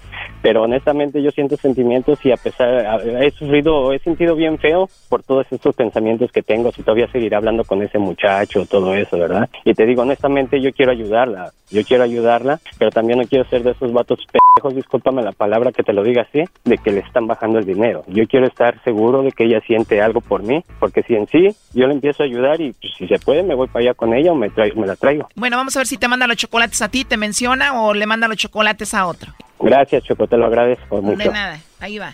Pero 0.45 0.65
honestamente 0.65 1.23
yo 1.23 1.31
siento 1.31 1.57
sentimientos 1.57 2.19
y 2.23 2.31
a 2.31 2.37
pesar, 2.37 3.01
he 3.23 3.31
sufrido, 3.31 3.95
he 3.95 3.99
sentido 4.01 4.37
bien 4.37 4.59
feo 4.59 4.91
por 5.09 5.23
todos 5.23 5.47
estos 5.51 5.75
pensamientos 5.75 6.31
que 6.31 6.43
tengo, 6.43 6.71
si 6.71 6.83
todavía 6.83 7.11
seguiré 7.11 7.35
hablando 7.35 7.65
con 7.65 7.81
ese 7.81 7.99
muchacho, 7.99 8.67
todo 8.67 8.95
eso, 8.95 9.17
¿verdad? 9.17 9.49
Y 9.65 9.73
te 9.73 9.87
digo, 9.87 10.03
honestamente 10.03 10.61
yo 10.61 10.71
quiero 10.75 10.93
ayudarla, 10.93 11.51
yo 11.71 11.83
quiero 11.83 12.05
ayudarla, 12.05 12.61
pero 12.77 12.91
también 12.91 13.21
no 13.21 13.27
quiero 13.27 13.49
ser 13.49 13.63
de 13.63 13.71
esos 13.71 13.91
vatos 13.91 14.19
pendejos, 14.27 14.77
discúlpame 14.77 15.23
la 15.23 15.33
palabra 15.33 15.73
que 15.73 15.83
te 15.83 15.95
lo 15.95 16.03
diga 16.05 16.27
así, 16.29 16.45
de 16.65 16.77
que 16.77 16.93
le 16.93 17.01
están 17.01 17.27
bajando 17.27 17.59
el 17.59 17.65
dinero. 17.65 18.05
Yo 18.09 18.27
quiero 18.27 18.47
estar 18.47 18.79
seguro 18.85 19.23
de 19.23 19.33
que 19.33 19.45
ella 19.45 19.63
siente 19.67 20.03
algo 20.03 20.21
por 20.21 20.43
mí, 20.43 20.63
porque 20.79 21.03
si 21.05 21.15
en 21.15 21.27
sí 21.29 21.57
yo 21.73 21.87
le 21.87 21.95
empiezo 21.95 22.23
a 22.23 22.27
ayudar 22.27 22.61
y 22.61 22.75
pues, 22.75 22.93
si 22.99 23.09
se 23.09 23.19
puede 23.19 23.43
me 23.45 23.55
voy 23.55 23.69
para 23.69 23.85
allá 23.87 23.95
con 23.95 24.13
ella 24.13 24.33
o 24.33 24.35
me, 24.35 24.51
me 24.77 24.87
la 24.87 24.97
traigo. 24.97 25.27
Bueno, 25.37 25.57
vamos 25.57 25.75
a 25.75 25.81
ver 25.81 25.87
si 25.87 25.97
te 25.97 26.07
manda 26.07 26.27
los 26.27 26.37
chocolates 26.37 26.83
a 26.83 26.91
ti, 26.91 27.07
te 27.07 27.17
menciona 27.17 27.81
o 27.81 27.95
le 27.95 28.05
manda 28.05 28.29
los 28.29 28.37
chocolates 28.37 28.93
a 28.93 29.07
otro. 29.07 29.33
Gracias, 29.65 30.05
Choco, 30.05 30.27
te 30.27 30.37
lo 30.37 30.47
agradezco 30.47 31.01
mucho. 31.03 31.17
De 31.19 31.31
nada, 31.31 31.59
ahí 31.81 31.99
va. 31.99 32.13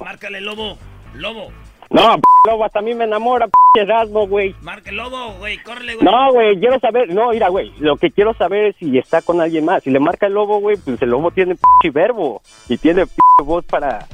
Márcale, 0.00 0.40
lobo. 0.40 0.76
Lobo. 1.14 1.50
No, 1.90 2.16
p 2.16 2.22
lobo, 2.50 2.64
hasta 2.64 2.80
a 2.80 2.82
mí 2.82 2.94
me 2.94 3.04
enamora, 3.04 3.46
p 3.46 3.80
Erasmo, 3.80 4.26
güey. 4.28 4.54
Marca 4.60 4.90
el 4.90 4.96
lobo, 4.96 5.32
güey. 5.38 5.56
Córrele, 5.58 5.94
güey. 5.94 6.04
No, 6.04 6.32
güey, 6.32 6.58
quiero 6.58 6.78
saber, 6.80 7.08
no, 7.14 7.30
mira, 7.30 7.48
güey, 7.48 7.72
lo 7.78 7.96
que 7.96 8.10
quiero 8.10 8.34
saber 8.34 8.66
es 8.66 8.76
si 8.76 8.98
está 8.98 9.22
con 9.22 9.40
alguien 9.40 9.64
más. 9.64 9.82
Si 9.84 9.90
le 9.90 9.98
marca 10.00 10.26
el 10.26 10.34
lobo, 10.34 10.60
güey, 10.60 10.76
pues 10.76 11.00
el 11.00 11.08
lobo 11.10 11.30
tiene 11.30 11.54
p 11.80 11.90
verbo 11.90 12.42
y 12.68 12.76
tiene 12.76 13.06
p 13.06 13.12
voz 13.42 13.64
para, 13.64 14.06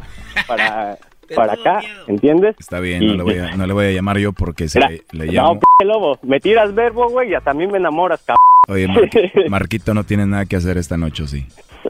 para, 0.47 0.99
para 1.35 1.55
acá, 1.55 1.81
¿entiendes? 2.07 2.55
Está 2.61 2.79
bien, 2.79 3.03
Y- 3.03 3.07
no 3.09 3.15
le, 3.15 3.23
voy 3.25 3.39
a, 3.39 3.57
no 3.57 3.67
le 3.67 3.73
voy 3.73 3.87
a 3.87 3.91
llamar 3.91 4.19
yo 4.19 4.33
porque 4.33 4.69
se 4.69 4.79
le, 4.79 5.03
le 5.11 5.27
no, 5.27 5.33
llamo. 5.33 5.61
p 5.79 5.85
lobo, 5.85 6.19
me 6.23 6.39
tiras 6.39 6.73
verbo, 6.75 7.09
güey, 7.09 7.31
y 7.31 7.35
hasta 7.35 7.51
a 7.51 7.55
mí 7.55 7.67
me 7.67 7.79
enamoras, 7.79 8.23
cabrón. 8.23 8.39
Oye, 8.69 8.87
Mar- 8.87 9.11
Marquito 9.51 9.95
no 9.95 10.05
tiene 10.05 10.27
nada 10.27 10.47
que 10.47 10.55
hacer 10.57 10.79
esta 10.79 10.97
noche, 10.97 11.25
¿o 11.25 11.27
sí? 11.27 11.45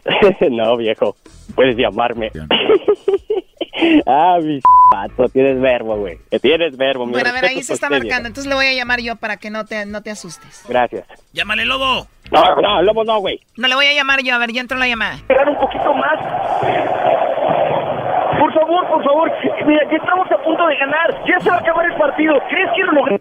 no, 0.51 0.77
viejo, 0.77 1.17
puedes 1.55 1.77
llamarme. 1.77 2.31
ah, 4.07 4.39
mi 4.43 4.61
pato, 4.91 5.29
tienes 5.29 5.61
verbo, 5.61 5.97
güey. 5.97 6.19
Tienes 6.41 6.77
verbo, 6.77 7.07
mi 7.07 7.13
Bueno, 7.13 7.31
a 7.31 7.33
ver, 7.33 7.47
ahí 7.47 7.63
se 7.63 7.75
está 7.75 7.87
usted, 7.87 7.99
marcando, 7.99 8.29
entonces 8.29 8.47
le 8.49 8.55
voy 8.55 8.67
a 8.67 8.75
llamar 8.75 9.01
yo 9.01 9.17
para 9.17 9.37
que 9.37 9.51
no 9.51 9.65
te, 9.65 9.87
no 9.87 10.03
te 10.03 10.11
asustes. 10.11 10.65
Gracias. 10.69 11.07
Llámale, 11.33 11.65
lobo. 11.65 12.07
No, 12.31 12.57
no, 12.61 12.83
lobo 12.83 13.05
no, 13.05 13.19
güey. 13.21 13.41
No 13.57 13.69
le 13.69 13.75
voy 13.75 13.87
a 13.87 13.93
llamar 13.95 14.23
yo, 14.23 14.35
a 14.35 14.39
ver, 14.39 14.53
ya 14.53 14.61
entró 14.61 14.79
la 14.79 14.89
llamada. 14.89 15.15
Esperar 15.15 15.49
un 15.49 15.59
poquito 15.59 15.95
más. 15.95 16.19
Por 18.39 18.53
favor, 18.53 18.89
por 18.89 19.05
favor. 19.05 19.33
Mira, 19.67 19.83
ya 19.91 19.97
estamos 19.97 20.31
a 20.31 20.43
punto 20.43 20.67
de 20.67 20.77
ganar. 20.77 21.25
Ya 21.27 21.41
se 21.41 21.51
va 21.51 21.57
a 21.57 21.61
acabar 21.61 21.87
el 21.87 21.97
partido. 21.97 22.35
¿Crees 22.49 22.71
que 22.77 22.83
lo 22.83 22.93
logré? 22.93 23.21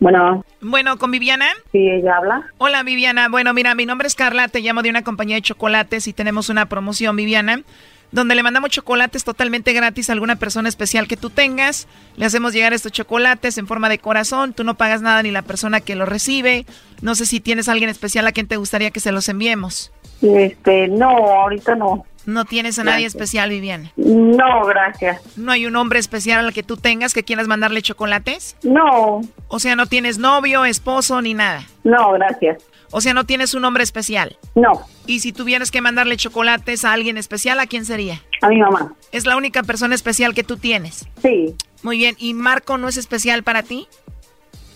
Bueno. 0.00 0.44
Bueno, 0.62 0.98
¿con 0.98 1.10
Viviana? 1.10 1.46
Sí, 1.72 1.88
ella 1.88 2.16
habla. 2.16 2.46
Hola, 2.56 2.82
Viviana. 2.82 3.28
Bueno, 3.28 3.52
mira, 3.52 3.74
mi 3.74 3.84
nombre 3.84 4.08
es 4.08 4.14
Carla, 4.14 4.48
te 4.48 4.60
llamo 4.60 4.82
de 4.82 4.90
una 4.90 5.04
compañía 5.04 5.36
de 5.36 5.42
chocolates 5.42 6.08
y 6.08 6.14
tenemos 6.14 6.48
una 6.48 6.66
promoción, 6.66 7.16
Viviana, 7.16 7.62
donde 8.10 8.34
le 8.34 8.42
mandamos 8.42 8.70
chocolates 8.70 9.24
totalmente 9.24 9.74
gratis 9.74 10.08
a 10.08 10.14
alguna 10.14 10.36
persona 10.36 10.70
especial 10.70 11.06
que 11.06 11.18
tú 11.18 11.28
tengas. 11.28 11.86
Le 12.16 12.24
hacemos 12.24 12.54
llegar 12.54 12.72
estos 12.72 12.92
chocolates 12.92 13.58
en 13.58 13.66
forma 13.66 13.90
de 13.90 13.98
corazón, 13.98 14.54
tú 14.54 14.64
no 14.64 14.74
pagas 14.74 15.02
nada 15.02 15.22
ni 15.22 15.30
la 15.30 15.42
persona 15.42 15.82
que 15.82 15.94
los 15.96 16.08
recibe. 16.08 16.64
No 17.02 17.14
sé 17.14 17.26
si 17.26 17.40
tienes 17.40 17.68
a 17.68 17.72
alguien 17.72 17.90
especial 17.90 18.26
a 18.26 18.32
quien 18.32 18.48
te 18.48 18.56
gustaría 18.56 18.90
que 18.90 19.00
se 19.00 19.12
los 19.12 19.28
enviemos. 19.28 19.92
Este, 20.22 20.88
no, 20.88 21.08
ahorita 21.08 21.74
no. 21.74 22.06
No 22.30 22.44
tienes 22.44 22.78
a 22.78 22.84
nadie 22.84 23.00
Gracias. 23.02 23.14
especial, 23.16 23.50
Viviana. 23.50 23.92
No, 23.96 24.64
gracias. 24.64 25.20
¿No 25.36 25.50
hay 25.50 25.66
un 25.66 25.74
hombre 25.74 25.98
especial 25.98 26.46
al 26.46 26.52
que 26.54 26.62
tú 26.62 26.76
tengas 26.76 27.12
que 27.12 27.24
quieras 27.24 27.48
mandarle 27.48 27.82
chocolates? 27.82 28.56
No. 28.62 29.20
O 29.48 29.58
sea, 29.58 29.74
no 29.74 29.86
tienes 29.86 30.18
novio, 30.18 30.64
esposo 30.64 31.20
ni 31.22 31.34
nada. 31.34 31.66
No, 31.82 32.12
gracias. 32.12 32.62
O 32.92 33.00
sea, 33.00 33.14
no 33.14 33.24
tienes 33.24 33.54
un 33.54 33.64
hombre 33.64 33.82
especial. 33.82 34.38
No. 34.54 34.82
Y 35.06 35.20
si 35.20 35.32
tuvieras 35.32 35.72
que 35.72 35.80
mandarle 35.80 36.16
chocolates 36.16 36.84
a 36.84 36.92
alguien 36.92 37.16
especial, 37.16 37.58
¿a 37.58 37.66
quién 37.66 37.84
sería? 37.84 38.22
A 38.42 38.48
mi 38.48 38.60
mamá. 38.60 38.94
Es 39.10 39.26
la 39.26 39.36
única 39.36 39.64
persona 39.64 39.96
especial 39.96 40.32
que 40.32 40.44
tú 40.44 40.56
tienes. 40.56 41.08
Sí. 41.20 41.56
Muy 41.82 41.98
bien. 41.98 42.14
¿Y 42.18 42.34
Marco 42.34 42.78
no 42.78 42.86
es 42.88 42.96
especial 42.96 43.42
para 43.42 43.64
ti? 43.64 43.88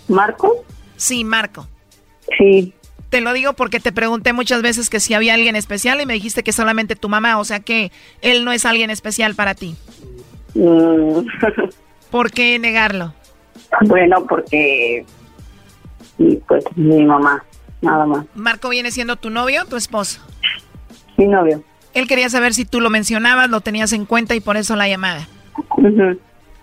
¿Marco? 0.09 0.65
Sí, 0.97 1.23
Marco. 1.23 1.69
Sí. 2.37 2.75
Te 3.15 3.21
lo 3.21 3.33
digo 3.33 3.53
porque 3.53 3.79
te 3.79 3.93
pregunté 3.93 4.33
muchas 4.33 4.61
veces 4.61 4.91
que 4.91 4.99
si 4.99 5.15
había 5.15 5.35
alguien 5.35 5.55
especial 5.55 6.01
y 6.01 6.05
me 6.05 6.15
dijiste 6.15 6.43
que 6.43 6.51
solamente 6.51 6.97
tu 6.97 7.09
mamá, 7.09 7.39
o 7.39 7.45
sea 7.45 7.61
que 7.61 7.93
él 8.23 8.45
no 8.45 8.51
es 8.51 8.67
alguien 8.67 8.91
especial 8.91 9.37
para 9.37 9.55
ti. 9.55 9.77
Mm, 10.57 11.21
¿Por 12.11 12.33
qué 12.33 12.59
negarlo? 12.59 13.15
bueno, 13.83 14.27
porque... 14.29 15.07
Y 16.19 16.37
pues 16.39 16.65
mi 16.75 17.05
mamá, 17.05 17.45
nada 17.83 18.05
más. 18.05 18.27
¿Marco 18.35 18.69
viene 18.69 18.91
siendo 18.91 19.15
tu 19.15 19.31
novio 19.31 19.63
o 19.63 19.67
tu 19.67 19.77
esposo? 19.77 20.21
Mi 21.17 21.29
novio. 21.29 21.63
Él 21.93 22.09
quería 22.09 22.29
saber 22.31 22.53
si 22.53 22.65
tú 22.65 22.81
lo 22.81 22.91
mencionabas, 22.91 23.49
lo 23.49 23.61
tenías 23.61 23.93
en 23.93 24.07
cuenta 24.07 24.35
y 24.35 24.41
por 24.41 24.57
eso 24.57 24.75
la 24.75 24.89
llamada. 24.89 25.29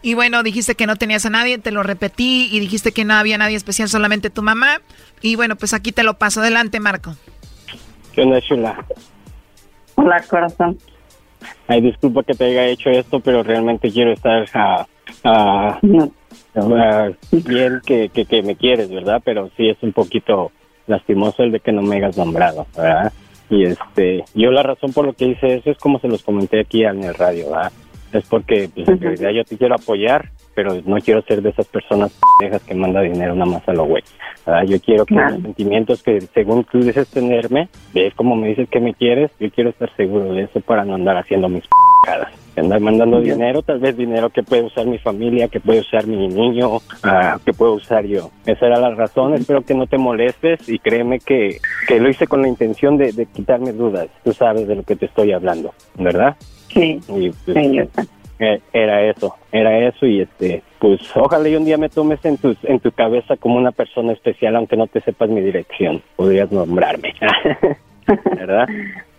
Y 0.01 0.15
bueno, 0.15 0.41
dijiste 0.41 0.75
que 0.75 0.87
no 0.87 0.95
tenías 0.95 1.25
a 1.25 1.29
nadie, 1.29 1.59
te 1.59 1.71
lo 1.71 1.83
repetí 1.83 2.49
y 2.51 2.59
dijiste 2.59 2.91
que 2.91 3.05
no 3.05 3.13
había 3.13 3.37
nadie 3.37 3.55
especial, 3.55 3.87
solamente 3.87 4.29
tu 4.29 4.41
mamá. 4.41 4.81
Y 5.21 5.35
bueno, 5.35 5.55
pues 5.55 5.73
aquí 5.73 5.91
te 5.91 6.03
lo 6.03 6.15
paso. 6.15 6.41
Adelante, 6.41 6.79
Marco. 6.79 7.15
¿Qué 8.13 8.21
onda, 8.21 8.41
chula? 8.41 8.83
Hola, 9.95 10.23
corazón. 10.27 10.77
Ay, 11.67 11.81
disculpa 11.81 12.23
que 12.23 12.33
te 12.33 12.45
haya 12.45 12.65
hecho 12.65 12.89
esto, 12.89 13.19
pero 13.19 13.43
realmente 13.43 13.91
quiero 13.91 14.11
estar 14.11 14.45
ah, 14.53 14.87
ah, 15.23 15.79
ah, 16.55 17.09
bien 17.31 17.81
que, 17.85 18.09
que, 18.09 18.25
que 18.25 18.41
me 18.41 18.55
quieres, 18.55 18.89
¿verdad? 18.89 19.21
Pero 19.23 19.49
sí 19.55 19.69
es 19.69 19.77
un 19.81 19.93
poquito 19.93 20.51
lastimoso 20.87 21.43
el 21.43 21.51
de 21.51 21.59
que 21.59 21.71
no 21.71 21.81
me 21.81 21.97
hayas 21.97 22.17
nombrado, 22.17 22.65
¿verdad? 22.75 23.13
Y 23.49 23.65
este, 23.65 24.23
yo 24.33 24.51
la 24.51 24.63
razón 24.63 24.93
por 24.93 25.05
lo 25.05 25.13
que 25.13 25.25
hice 25.25 25.55
eso 25.55 25.71
es 25.71 25.77
como 25.77 25.99
se 25.99 26.07
los 26.07 26.23
comenté 26.23 26.61
aquí 26.61 26.83
en 26.83 27.03
el 27.03 27.13
radio, 27.13 27.51
¿verdad? 27.51 27.71
Es 28.13 28.25
porque 28.27 28.69
pues, 28.73 28.87
en 28.87 28.99
realidad 28.99 29.31
yo 29.31 29.43
te 29.45 29.57
quiero 29.57 29.75
apoyar, 29.75 30.29
pero 30.53 30.75
no 30.85 30.97
quiero 30.97 31.21
ser 31.21 31.41
de 31.41 31.49
esas 31.49 31.67
personas 31.67 32.11
pendejas 32.39 32.61
que 32.63 32.75
manda 32.75 33.01
dinero 33.01 33.33
nada 33.35 33.49
más 33.51 33.67
a 33.69 33.73
lo 33.73 33.85
güey. 33.85 34.03
¿verdad? 34.45 34.63
Yo 34.63 34.79
quiero 34.81 35.05
que 35.05 35.15
Claro. 35.15 35.35
los 35.35 35.43
sentimientos 35.43 36.03
que 36.03 36.19
según 36.21 36.63
tú 36.65 36.79
dices 36.79 37.07
tenerme, 37.09 37.69
ves 37.93 38.13
como 38.15 38.35
me 38.35 38.49
dices 38.49 38.67
que 38.69 38.79
me 38.79 38.93
quieres, 38.93 39.31
yo 39.39 39.49
quiero 39.51 39.69
estar 39.69 39.89
seguro 39.95 40.33
de 40.33 40.43
eso 40.43 40.59
para 40.61 40.83
no 40.83 40.95
andar 40.95 41.17
haciendo 41.17 41.47
mis 41.47 41.63
pendejadas. 42.03 42.33
Andar 42.57 42.81
mandando 42.81 43.21
dinero, 43.21 43.61
tal 43.61 43.79
vez 43.79 43.95
dinero 43.95 44.29
que 44.29 44.43
puede 44.43 44.63
usar 44.63 44.85
mi 44.85 44.97
familia, 44.97 45.47
que 45.47 45.61
puede 45.61 45.79
usar 45.79 46.05
mi 46.05 46.27
niño, 46.27 46.79
ah, 47.01 47.39
que 47.45 47.53
puedo 47.53 47.73
usar 47.75 48.05
yo. 48.05 48.29
Esa 48.45 48.65
era 48.67 48.77
la 48.77 48.93
razón, 48.93 49.33
espero 49.35 49.61
que 49.61 49.73
no 49.73 49.87
te 49.87 49.97
molestes 49.97 50.67
y 50.67 50.77
créeme 50.79 51.19
que, 51.19 51.59
que 51.87 51.99
lo 52.01 52.09
hice 52.09 52.27
con 52.27 52.41
la 52.41 52.49
intención 52.49 52.97
de, 52.97 53.13
de 53.13 53.25
quitarme 53.25 53.71
dudas. 53.71 54.07
Tú 54.25 54.33
sabes 54.33 54.67
de 54.67 54.75
lo 54.75 54.83
que 54.83 54.97
te 54.97 55.05
estoy 55.05 55.31
hablando, 55.31 55.73
¿verdad? 55.97 56.35
Sí. 56.73 56.99
Y, 57.09 57.29
pues, 57.29 57.57
eh, 58.39 58.59
era 58.73 59.03
eso, 59.03 59.35
era 59.51 59.77
eso 59.87 60.07
y 60.07 60.21
este, 60.21 60.63
pues 60.79 60.99
ojalá 61.15 61.47
y 61.47 61.55
un 61.55 61.63
día 61.63 61.77
me 61.77 61.89
tomes 61.89 62.25
en 62.25 62.37
tu, 62.37 62.55
en 62.63 62.79
tu 62.79 62.91
cabeza 62.91 63.37
como 63.37 63.57
una 63.57 63.71
persona 63.71 64.13
especial, 64.13 64.55
aunque 64.55 64.75
no 64.75 64.87
te 64.87 64.99
sepas 65.01 65.29
mi 65.29 65.41
dirección, 65.41 66.01
podrías 66.15 66.51
nombrarme, 66.51 67.13
¿verdad? 68.35 68.67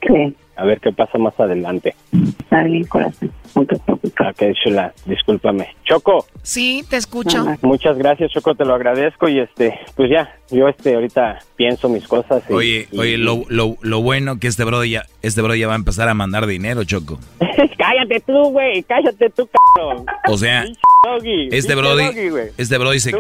Sí. 0.07 0.37
A 0.55 0.65
ver 0.65 0.81
qué 0.81 0.93
pasa 0.93 1.17
más 1.17 1.39
adelante. 1.41 1.95
Está 2.13 2.63
bien, 2.65 2.85
corazón. 2.85 3.33
No 3.55 3.65
te 3.65 3.77
preocupes. 3.79 4.13
Ok, 4.21 4.43
chula, 4.63 4.93
discúlpame. 5.07 5.69
Choco, 5.85 6.27
Sí, 6.43 6.85
te 6.89 6.97
escucho. 6.97 7.45
muchas 7.63 7.97
gracias, 7.97 8.31
Choco, 8.33 8.55
te 8.55 8.65
lo 8.65 8.75
agradezco 8.75 9.29
y 9.29 9.41
este, 9.41 9.75
pues 9.97 10.11
ya, 10.11 10.31
yo 10.51 10.69
este 10.69 10.95
ahorita 10.95 11.39
pienso 11.57 11.89
mis 11.89 12.07
cosas. 12.07 12.43
y- 12.49 12.53
Oye, 12.53 12.89
y- 12.93 12.99
oye, 12.99 13.17
lo, 13.19 13.45
lo, 13.49 13.77
lo 13.81 14.03
bueno 14.03 14.39
que 14.39 14.47
este 14.49 14.65
bro 14.65 14.85
ya, 14.85 15.05
este 15.23 15.41
bro 15.41 15.55
ya 15.55 15.67
va 15.69 15.73
a 15.73 15.77
empezar 15.77 16.09
a 16.09 16.15
mandar 16.15 16.47
dinero, 16.47 16.85
Choco. 16.85 17.19
cállate 17.79 18.21
tú, 18.21 18.51
güey, 18.51 18.83
cállate 18.83 19.31
tú, 19.31 19.49
cabrón. 19.77 20.05
O 20.29 20.37
sea, 20.37 20.65
Doggy, 21.05 21.49
este 21.51 21.75
brody, 21.75 22.05
doggy, 22.05 22.51
este 22.59 22.79
brody 22.79 23.01
se, 23.01 23.13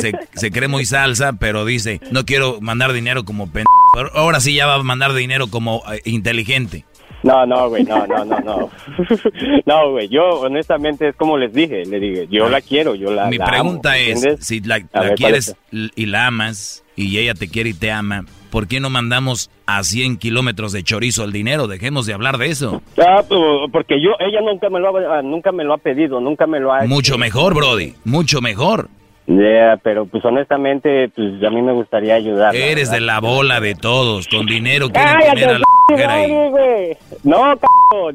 se, 0.00 0.12
se 0.34 0.50
cree 0.50 0.68
muy 0.68 0.84
salsa, 0.86 1.34
pero 1.38 1.64
dice, 1.64 2.00
no 2.10 2.24
quiero 2.24 2.60
mandar 2.60 2.92
dinero 2.92 3.24
como 3.24 3.50
pen... 3.50 3.64
Ahora 4.14 4.40
sí 4.40 4.54
ya 4.54 4.66
va 4.66 4.74
a 4.74 4.82
mandar 4.82 5.12
dinero 5.14 5.48
como 5.48 5.82
eh, 5.92 6.00
inteligente. 6.18 6.84
No, 7.22 7.44
no, 7.46 7.68
güey, 7.68 7.82
no, 7.84 8.06
no, 8.06 8.24
no, 8.24 8.38
no. 8.40 8.70
No, 9.66 9.90
güey, 9.90 10.08
yo 10.08 10.22
honestamente 10.40 11.08
es 11.08 11.16
como 11.16 11.36
les 11.36 11.52
dije, 11.52 11.84
le 11.84 11.98
dije, 11.98 12.28
yo 12.30 12.48
la 12.48 12.60
quiero, 12.60 12.94
yo 12.94 13.10
la 13.10 13.26
Mi 13.28 13.38
la 13.38 13.46
pregunta 13.46 13.92
amo, 13.94 13.98
es, 14.00 14.46
si 14.46 14.60
la, 14.60 14.76
A 14.76 14.80
la 14.92 15.00
ver, 15.02 15.14
quieres 15.16 15.56
¿cuál 15.70 15.80
l- 15.82 15.90
y 15.96 16.06
la 16.06 16.26
amas, 16.28 16.84
y 16.94 17.18
ella 17.18 17.34
te 17.34 17.48
quiere 17.48 17.70
y 17.70 17.74
te 17.74 17.90
ama, 17.90 18.24
¿por 18.50 18.68
qué 18.68 18.78
no 18.78 18.88
mandamos 18.88 19.50
a 19.66 19.82
100 19.82 20.18
kilómetros 20.18 20.70
de 20.72 20.84
chorizo 20.84 21.24
el 21.24 21.32
dinero? 21.32 21.66
Dejemos 21.66 22.06
de 22.06 22.14
hablar 22.14 22.38
de 22.38 22.46
eso. 22.50 22.82
Ah, 22.98 23.22
pues, 23.28 23.40
porque 23.72 24.00
yo, 24.00 24.10
ella 24.20 24.40
nunca 24.40 24.70
me 24.70 24.78
lo 24.78 24.96
ha, 25.12 25.20
nunca 25.22 25.50
me 25.50 25.64
lo 25.64 25.74
ha 25.74 25.78
pedido, 25.78 26.20
nunca 26.20 26.46
me 26.46 26.60
lo 26.60 26.72
ha... 26.72 26.84
Mucho 26.84 27.18
mejor, 27.18 27.52
Brody, 27.54 27.94
mucho 28.04 28.40
mejor. 28.40 28.88
Yeah, 29.28 29.78
pero 29.82 30.06
pues 30.06 30.24
honestamente, 30.24 31.10
pues 31.14 31.44
a 31.44 31.50
mí 31.50 31.60
me 31.60 31.72
gustaría 31.72 32.14
ayudar. 32.14 32.56
Eres 32.56 32.90
de 32.90 33.00
la 33.00 33.20
bola 33.20 33.60
de 33.60 33.74
todos, 33.74 34.26
con 34.26 34.46
dinero 34.46 34.88
quieren 34.88 35.18
tener 35.18 35.48
a 35.50 35.58
la 35.58 35.64
mujer 35.90 36.08
ahí. 36.08 36.96
No, 37.24 37.54
c 37.54 37.66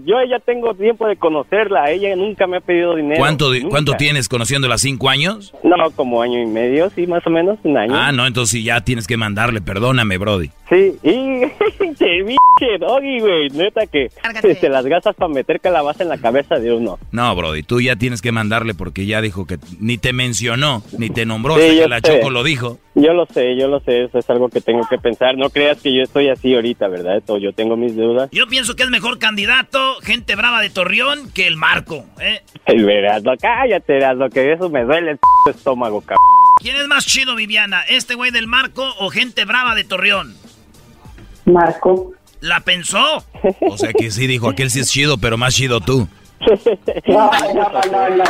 yo 0.05 0.15
ya 0.27 0.39
tengo 0.39 0.73
tiempo 0.73 1.07
de 1.07 1.15
conocerla, 1.15 1.91
ella 1.91 2.15
nunca 2.15 2.47
me 2.47 2.57
ha 2.57 2.61
pedido 2.61 2.95
dinero. 2.95 3.19
¿Cuánto, 3.19 3.53
nunca. 3.53 3.69
¿Cuánto 3.69 3.93
tienes 3.93 4.27
conociéndola? 4.27 4.79
¿Cinco 4.79 5.07
años? 5.07 5.53
No, 5.63 5.75
como 5.91 6.19
año 6.21 6.41
y 6.41 6.47
medio, 6.47 6.89
sí, 6.89 7.05
más 7.05 7.25
o 7.27 7.29
menos, 7.29 7.59
un 7.63 7.77
año. 7.77 7.93
Ah, 7.95 8.11
no, 8.11 8.25
entonces 8.25 8.63
ya 8.63 8.81
tienes 8.81 9.05
que 9.05 9.15
mandarle, 9.17 9.61
perdóname, 9.61 10.17
Brody. 10.17 10.49
Sí, 10.67 10.97
y 11.03 11.41
doggy, 12.79 13.19
güey, 13.19 13.49
neta 13.49 13.85
que 13.87 14.09
te 14.59 14.69
las 14.69 14.85
gastas 14.85 15.15
para 15.15 15.33
meter 15.33 15.59
calabaza 15.59 16.03
en 16.03 16.09
la 16.09 16.17
cabeza 16.17 16.55
de 16.55 16.73
uno. 16.73 16.97
No, 17.11 17.35
Brody, 17.35 17.63
tú 17.63 17.81
ya 17.81 17.95
tienes 17.95 18.21
que 18.21 18.31
mandarle 18.31 18.73
porque 18.73 19.05
ya 19.05 19.21
dijo 19.21 19.45
que 19.45 19.57
ni 19.79 19.97
te 19.97 20.13
mencionó, 20.13 20.83
ni 20.97 21.09
te 21.09 21.25
nombró, 21.25 21.55
Sí, 21.55 21.61
hasta 21.61 21.73
yo 21.75 21.83
que 21.83 21.89
la 21.89 21.99
sé. 21.99 22.01
Choco 22.01 22.29
lo 22.29 22.43
dijo. 22.43 22.79
Yo 22.95 23.13
lo 23.13 23.25
sé, 23.25 23.57
yo 23.57 23.67
lo 23.67 23.79
sé, 23.79 24.03
eso 24.03 24.19
es 24.19 24.29
algo 24.29 24.49
que 24.49 24.61
tengo 24.61 24.87
que 24.87 24.97
pensar. 24.97 25.35
No 25.35 25.49
creas 25.49 25.81
que 25.81 25.93
yo 25.95 26.03
estoy 26.03 26.29
así 26.29 26.53
ahorita, 26.53 26.87
¿verdad? 26.87 27.17
Esto, 27.17 27.37
yo 27.37 27.51
tengo 27.53 27.75
mis 27.75 27.95
dudas. 27.95 28.29
Yo 28.31 28.47
pienso 28.47 28.75
que 28.75 28.83
es 28.83 28.89
mejor 28.89 29.17
candidato, 29.19 29.95
gente 30.01 30.35
brava 30.35 30.61
de 30.61 30.69
Torreón, 30.69 31.31
que 31.33 31.47
el 31.47 31.57
Marco, 31.57 32.05
¿eh? 32.21 32.41
El 32.65 32.85
verás, 32.85 33.23
cállate, 33.41 33.99
lo 34.15 34.29
que 34.29 34.53
eso 34.53 34.69
me 34.69 34.83
duele 34.83 35.11
el 35.11 35.17
p 35.17 35.51
estómago, 35.51 36.01
cabrón. 36.01 36.17
¿Quién 36.61 36.75
es 36.75 36.87
más 36.87 37.05
chido, 37.05 37.35
Viviana? 37.35 37.81
¿Este 37.89 38.15
güey 38.15 38.31
del 38.31 38.47
Marco 38.47 38.87
o 38.99 39.09
gente 39.09 39.43
brava 39.43 39.75
de 39.75 39.83
Torreón? 39.83 40.35
Marco. 41.45 42.13
¿La 42.43 42.59
pensó? 42.59 43.23
O 43.61 43.77
sea 43.77 43.93
que 43.93 44.11
sí 44.11 44.27
dijo, 44.27 44.49
aquel 44.49 44.69
sí 44.69 44.81
es 44.81 44.91
chido, 44.91 45.17
pero 45.17 45.37
más 45.37 45.55
chido 45.55 45.79
tú. 45.79 46.09
No, 47.07 47.31
no, 47.53 47.69
no, 47.89 48.09
no. 48.17 48.23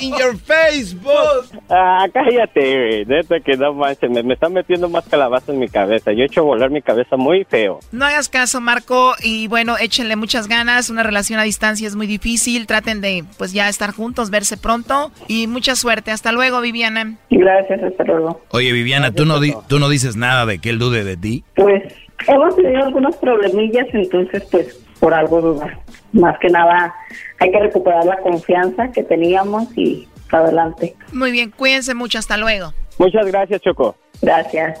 In 0.00 0.12
your 0.18 0.36
Facebook. 0.36 1.46
Ah, 1.70 2.06
cállate, 2.12 2.60
güey. 2.60 3.04
Neta 3.06 3.40
que 3.40 3.56
no 3.56 3.72
manches, 3.72 4.10
me, 4.10 4.22
me 4.22 4.34
están 4.34 4.52
metiendo 4.52 4.88
más 4.90 5.04
calabaza 5.08 5.52
en 5.52 5.60
mi 5.60 5.68
cabeza. 5.68 6.12
Yo 6.12 6.24
he 6.24 6.26
hecho 6.26 6.44
volar 6.44 6.70
mi 6.70 6.82
cabeza 6.82 7.16
muy 7.16 7.44
feo. 7.44 7.80
No 7.90 8.04
hagas 8.04 8.28
caso, 8.28 8.60
Marco, 8.60 9.14
y 9.22 9.46
bueno, 9.48 9.78
échenle 9.78 10.16
muchas 10.16 10.46
ganas. 10.46 10.90
Una 10.90 11.02
relación 11.02 11.38
a 11.40 11.44
distancia 11.44 11.86
es 11.88 11.96
muy 11.96 12.06
difícil. 12.06 12.66
Traten 12.66 13.00
de, 13.00 13.24
pues 13.38 13.52
ya 13.54 13.68
estar 13.70 13.92
juntos, 13.92 14.28
verse 14.30 14.58
pronto. 14.58 15.10
Y 15.28 15.46
mucha 15.46 15.74
suerte. 15.74 16.10
Hasta 16.10 16.32
luego, 16.32 16.60
Viviana. 16.60 17.14
Gracias, 17.30 17.82
hasta 17.82 18.04
luego. 18.04 18.42
Oye, 18.50 18.72
Viviana, 18.72 19.12
¿tú 19.12 19.24
no, 19.24 19.40
di- 19.40 19.54
¿tú 19.68 19.78
no 19.78 19.88
dices 19.88 20.16
nada 20.16 20.44
de 20.44 20.58
que 20.58 20.68
él 20.70 20.78
dude 20.78 21.04
de 21.04 21.16
ti? 21.16 21.44
Pues 21.54 21.82
hemos 22.26 22.56
tenido 22.56 22.84
algunos 22.84 23.16
problemillas, 23.16 23.86
entonces 23.92 24.46
pues 24.50 24.86
por 25.00 25.14
algo 25.14 25.40
duda. 25.40 25.78
Más 26.12 26.38
que 26.38 26.48
nada 26.48 26.94
hay 27.38 27.50
que 27.50 27.58
recuperar 27.60 28.04
la 28.04 28.18
confianza 28.18 28.90
que 28.92 29.02
teníamos 29.02 29.68
y 29.76 30.08
para 30.30 30.44
adelante. 30.44 30.96
Muy 31.12 31.30
bien, 31.30 31.50
cuídense 31.50 31.94
mucho. 31.94 32.18
Hasta 32.18 32.36
luego. 32.36 32.72
Muchas 32.98 33.26
gracias, 33.26 33.60
Choco. 33.60 33.96
Gracias. 34.22 34.80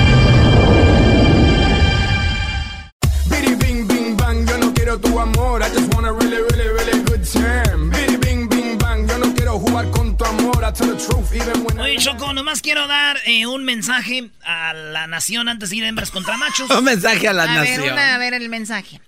Choco, 12.01 12.33
nomás 12.33 12.63
quiero 12.63 12.87
dar 12.87 13.19
eh, 13.25 13.45
un 13.45 13.63
mensaje 13.63 14.31
a 14.43 14.73
la 14.73 15.05
nación 15.05 15.47
antes 15.47 15.69
de 15.69 15.75
ir 15.75 15.83
a 15.83 15.87
hembras 15.87 16.09
contra 16.09 16.35
machos. 16.35 16.67
Un 16.75 16.83
mensaje 16.83 17.27
a 17.27 17.33
la 17.33 17.43
a 17.43 17.55
nación. 17.57 17.81
Ver, 17.83 17.93
una, 17.93 18.15
a 18.15 18.17
ver 18.17 18.33
el 18.33 18.49
mensaje. 18.49 18.99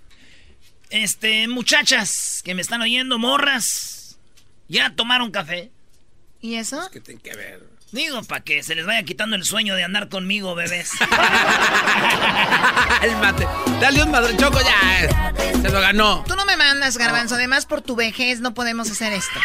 Este, 0.92 1.48
muchachas 1.48 2.42
que 2.44 2.54
me 2.54 2.62
están 2.62 2.84
oyendo, 2.84 3.18
morras, 3.18 4.20
ya 4.68 4.94
tomaron 4.96 5.32
café. 5.32 5.72
¿Y 6.40 6.54
eso? 6.54 6.88
¿Qué 6.92 7.00
tiene 7.00 7.20
que 7.20 7.36
ver? 7.36 7.68
Digo, 7.94 8.22
para 8.24 8.44
que 8.44 8.64
se 8.64 8.74
les 8.74 8.88
vaya 8.88 9.04
quitando 9.04 9.36
el 9.36 9.46
sueño 9.46 9.76
de 9.76 9.84
andar 9.84 10.10
conmigo, 10.10 10.56
bebés. 10.56 10.90
El 13.04 13.16
mate. 13.18 13.48
Dale 13.80 14.02
un 14.02 14.10
madre, 14.10 14.36
Choco, 14.36 14.58
ya. 14.60 15.32
Se 15.62 15.70
lo 15.70 15.80
ganó. 15.80 16.24
Tú 16.28 16.36
no 16.36 16.44
me 16.44 16.58
mandas, 16.58 16.98
Garbanzo. 16.98 17.36
Además, 17.36 17.68
por 17.68 17.84
tu 17.84 17.96
vejez 17.96 18.40
no 18.40 18.56
podemos 18.56 18.90
hacer 18.90 19.14
esto. 19.14 19.40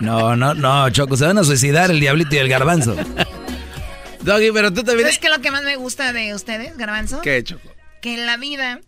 No, 0.00 0.34
no, 0.34 0.54
no, 0.54 0.88
Choco, 0.88 1.18
se 1.18 1.26
van 1.26 1.36
a 1.36 1.44
suicidar 1.44 1.90
el 1.90 2.00
diablito 2.00 2.36
y 2.36 2.38
el 2.38 2.48
garbanzo. 2.48 2.96
Doggy, 4.22 4.50
pero 4.52 4.72
tú 4.72 4.82
también. 4.82 5.02
¿Sabes 5.02 5.18
qué 5.18 5.26
es 5.26 5.36
lo 5.36 5.42
que 5.42 5.50
más 5.50 5.62
me 5.62 5.76
gusta 5.76 6.14
de 6.14 6.34
ustedes, 6.34 6.74
Garbanzo? 6.78 7.20
¿Qué, 7.20 7.44
Choco? 7.44 7.70
Que 8.00 8.14
en 8.14 8.24
la 8.24 8.38
vida, 8.38 8.80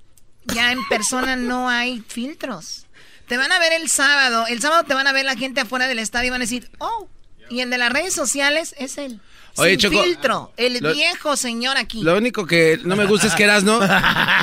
ya 0.46 0.72
en 0.72 0.88
persona 0.88 1.36
no 1.36 1.68
hay 1.68 2.02
filtros. 2.08 2.86
Te 3.26 3.36
van 3.36 3.52
a 3.52 3.58
ver 3.58 3.74
el 3.74 3.90
sábado. 3.90 4.46
El 4.46 4.62
sábado 4.62 4.84
te 4.84 4.94
van 4.94 5.06
a 5.06 5.12
ver 5.12 5.26
la 5.26 5.36
gente 5.36 5.60
afuera 5.60 5.86
del 5.86 5.98
estadio 5.98 6.28
y 6.28 6.30
van 6.30 6.40
a 6.40 6.44
decir, 6.44 6.70
oh. 6.78 7.10
Y 7.50 7.60
el 7.60 7.70
de 7.70 7.78
las 7.78 7.92
redes 7.92 8.14
sociales 8.14 8.74
es 8.78 8.98
él. 8.98 9.20
Oye, 9.56 9.70
Sin 9.70 9.90
Choco, 9.90 10.02
filtro. 10.04 10.52
El 10.56 10.78
lo- 10.80 10.92
viejo 10.92 11.36
señor 11.36 11.76
aquí. 11.78 12.02
Lo 12.02 12.16
único 12.16 12.46
que 12.46 12.78
no 12.84 12.94
me 12.94 13.06
gusta 13.06 13.26
es 13.26 13.34
que 13.34 13.44
Erasno 13.44 13.80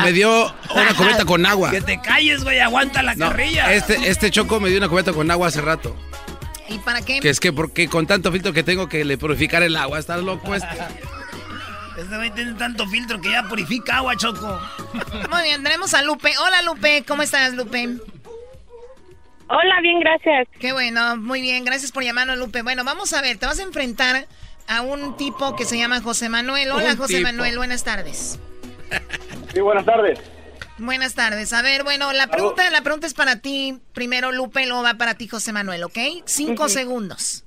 me 0.04 0.12
dio 0.12 0.54
una 0.76 0.94
cubeta 0.96 1.24
con 1.26 1.46
agua. 1.46 1.72
Que 1.72 1.82
te 1.82 2.02
calles, 2.02 2.44
güey, 2.44 2.60
aguanta 2.60 3.02
la 3.04 3.16
No, 3.16 3.28
carrilla. 3.30 3.72
este, 3.74 4.10
este 4.10 4.30
Choco 4.32 4.60
me 4.60 4.70
dio 4.70 4.78
una 4.78 4.90
cubeta 4.90 5.14
con 5.14 5.30
agua 5.32 5.48
hace 5.48 5.62
rato. 5.62 5.96
¿Y 6.68 6.80
para 6.80 7.02
qué? 7.02 7.20
Que 7.20 7.30
es 7.30 7.40
que 7.40 7.54
porque 7.54 7.88
con 7.88 8.08
tanto 8.08 8.32
filtro 8.32 8.52
que 8.52 8.64
tengo 8.64 8.90
que 8.90 9.06
le 9.06 9.18
purificar 9.18 9.62
el 9.64 9.78
agua. 9.78 10.00
Estás 10.00 10.22
loco 10.24 10.54
este. 10.56 10.68
Este 11.98 12.16
güey 12.18 12.30
tiene 12.32 12.54
tanto 12.56 12.86
filtro 12.88 13.22
que 13.22 13.32
ya 13.32 13.44
purifica 13.48 13.98
agua, 13.98 14.18
Choco. 14.18 14.60
Muy 15.32 15.44
bien, 15.44 15.64
tenemos 15.64 15.94
a 15.94 16.02
Lupe. 16.02 16.34
Hola, 16.40 16.62
Lupe. 16.64 17.06
¿Cómo 17.08 17.22
estás, 17.22 17.54
Lupe? 17.54 17.98
Hola, 19.48 19.80
bien, 19.82 20.00
gracias. 20.00 20.48
Qué 20.60 20.72
bueno, 20.74 21.18
muy 21.18 21.42
bien. 21.42 21.66
Gracias 21.66 21.92
por 21.92 22.04
llamarnos, 22.04 22.38
Lupe. 22.38 22.62
Bueno, 22.64 22.84
vamos 22.84 23.14
a 23.14 23.22
ver. 23.22 23.38
Te 23.38 23.46
vas 23.46 23.60
a 23.60 23.64
enfrentar 23.64 24.28
a 24.68 24.82
un 24.82 25.16
tipo 25.18 25.56
que 25.56 25.66
se 25.66 25.78
llama 25.78 26.02
José 26.02 26.30
Manuel. 26.30 26.72
Hola, 26.72 26.92
Un 26.92 26.98
José 26.98 27.18
tipo. 27.18 27.28
Manuel. 27.28 27.58
Buenas 27.58 27.84
tardes. 27.84 28.40
Sí, 29.54 29.60
buenas 29.60 29.86
tardes. 29.86 30.20
Buenas 30.78 31.14
tardes. 31.16 31.54
A 31.54 31.62
ver, 31.62 31.84
bueno, 31.84 32.12
la 32.12 32.28
pregunta, 32.28 32.70
la 32.70 32.82
pregunta 32.82 33.08
es 33.08 33.14
para 33.14 33.40
ti. 33.40 33.80
Primero, 33.94 34.32
Lupe, 34.32 34.66
luego 34.66 34.84
va 34.84 34.96
para 34.96 35.14
ti, 35.16 35.28
José 35.28 35.54
Manuel, 35.54 35.84
¿ok? 35.84 35.98
Cinco 36.26 36.68
segundos. 36.68 37.44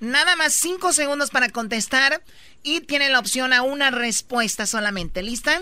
Nada 0.00 0.34
más 0.36 0.54
cinco 0.54 0.92
segundos 0.92 1.30
para 1.30 1.50
contestar 1.50 2.22
y 2.62 2.80
tiene 2.80 3.08
la 3.10 3.20
opción 3.20 3.52
a 3.52 3.62
una 3.62 3.90
respuesta 3.90 4.66
solamente. 4.66 5.22
¿Lista? 5.22 5.60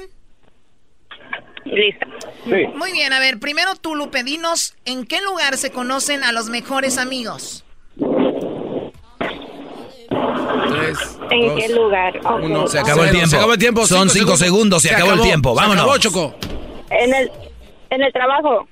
Lista. 1.64 2.06
Sí. 2.44 2.66
Muy 2.76 2.92
bien, 2.92 3.12
a 3.12 3.18
ver, 3.20 3.38
primero 3.38 3.74
tú, 3.76 3.94
Lupe, 3.94 4.24
dinos 4.24 4.74
en 4.84 5.06
qué 5.06 5.20
lugar 5.22 5.56
se 5.56 5.70
conocen 5.70 6.24
a 6.24 6.32
los 6.32 6.48
mejores 6.48 6.98
amigos. 6.98 7.64
Tres. 10.70 10.98
¿En 11.30 11.48
dos, 11.48 11.58
qué 11.60 11.68
lugar? 11.68 12.20
Uno. 12.42 12.66
Se 12.68 12.78
acabó 12.78 13.04
el 13.04 13.10
tiempo. 13.10 13.28
Se 13.28 13.36
acabó 13.36 13.52
el 13.52 13.58
tiempo. 13.58 13.86
Son 13.86 14.10
cinco 14.10 14.36
segundos, 14.36 14.82
se 14.82 14.94
acabó 14.94 15.12
el 15.12 15.20
tiempo. 15.20 15.50
Se 15.54 15.56
Vámonos. 15.60 15.82
acabó, 15.84 15.98
Choco. 15.98 16.34
En 16.90 17.14
el, 17.14 17.30
en 17.90 18.02
el 18.02 18.12
trabajo. 18.12 18.68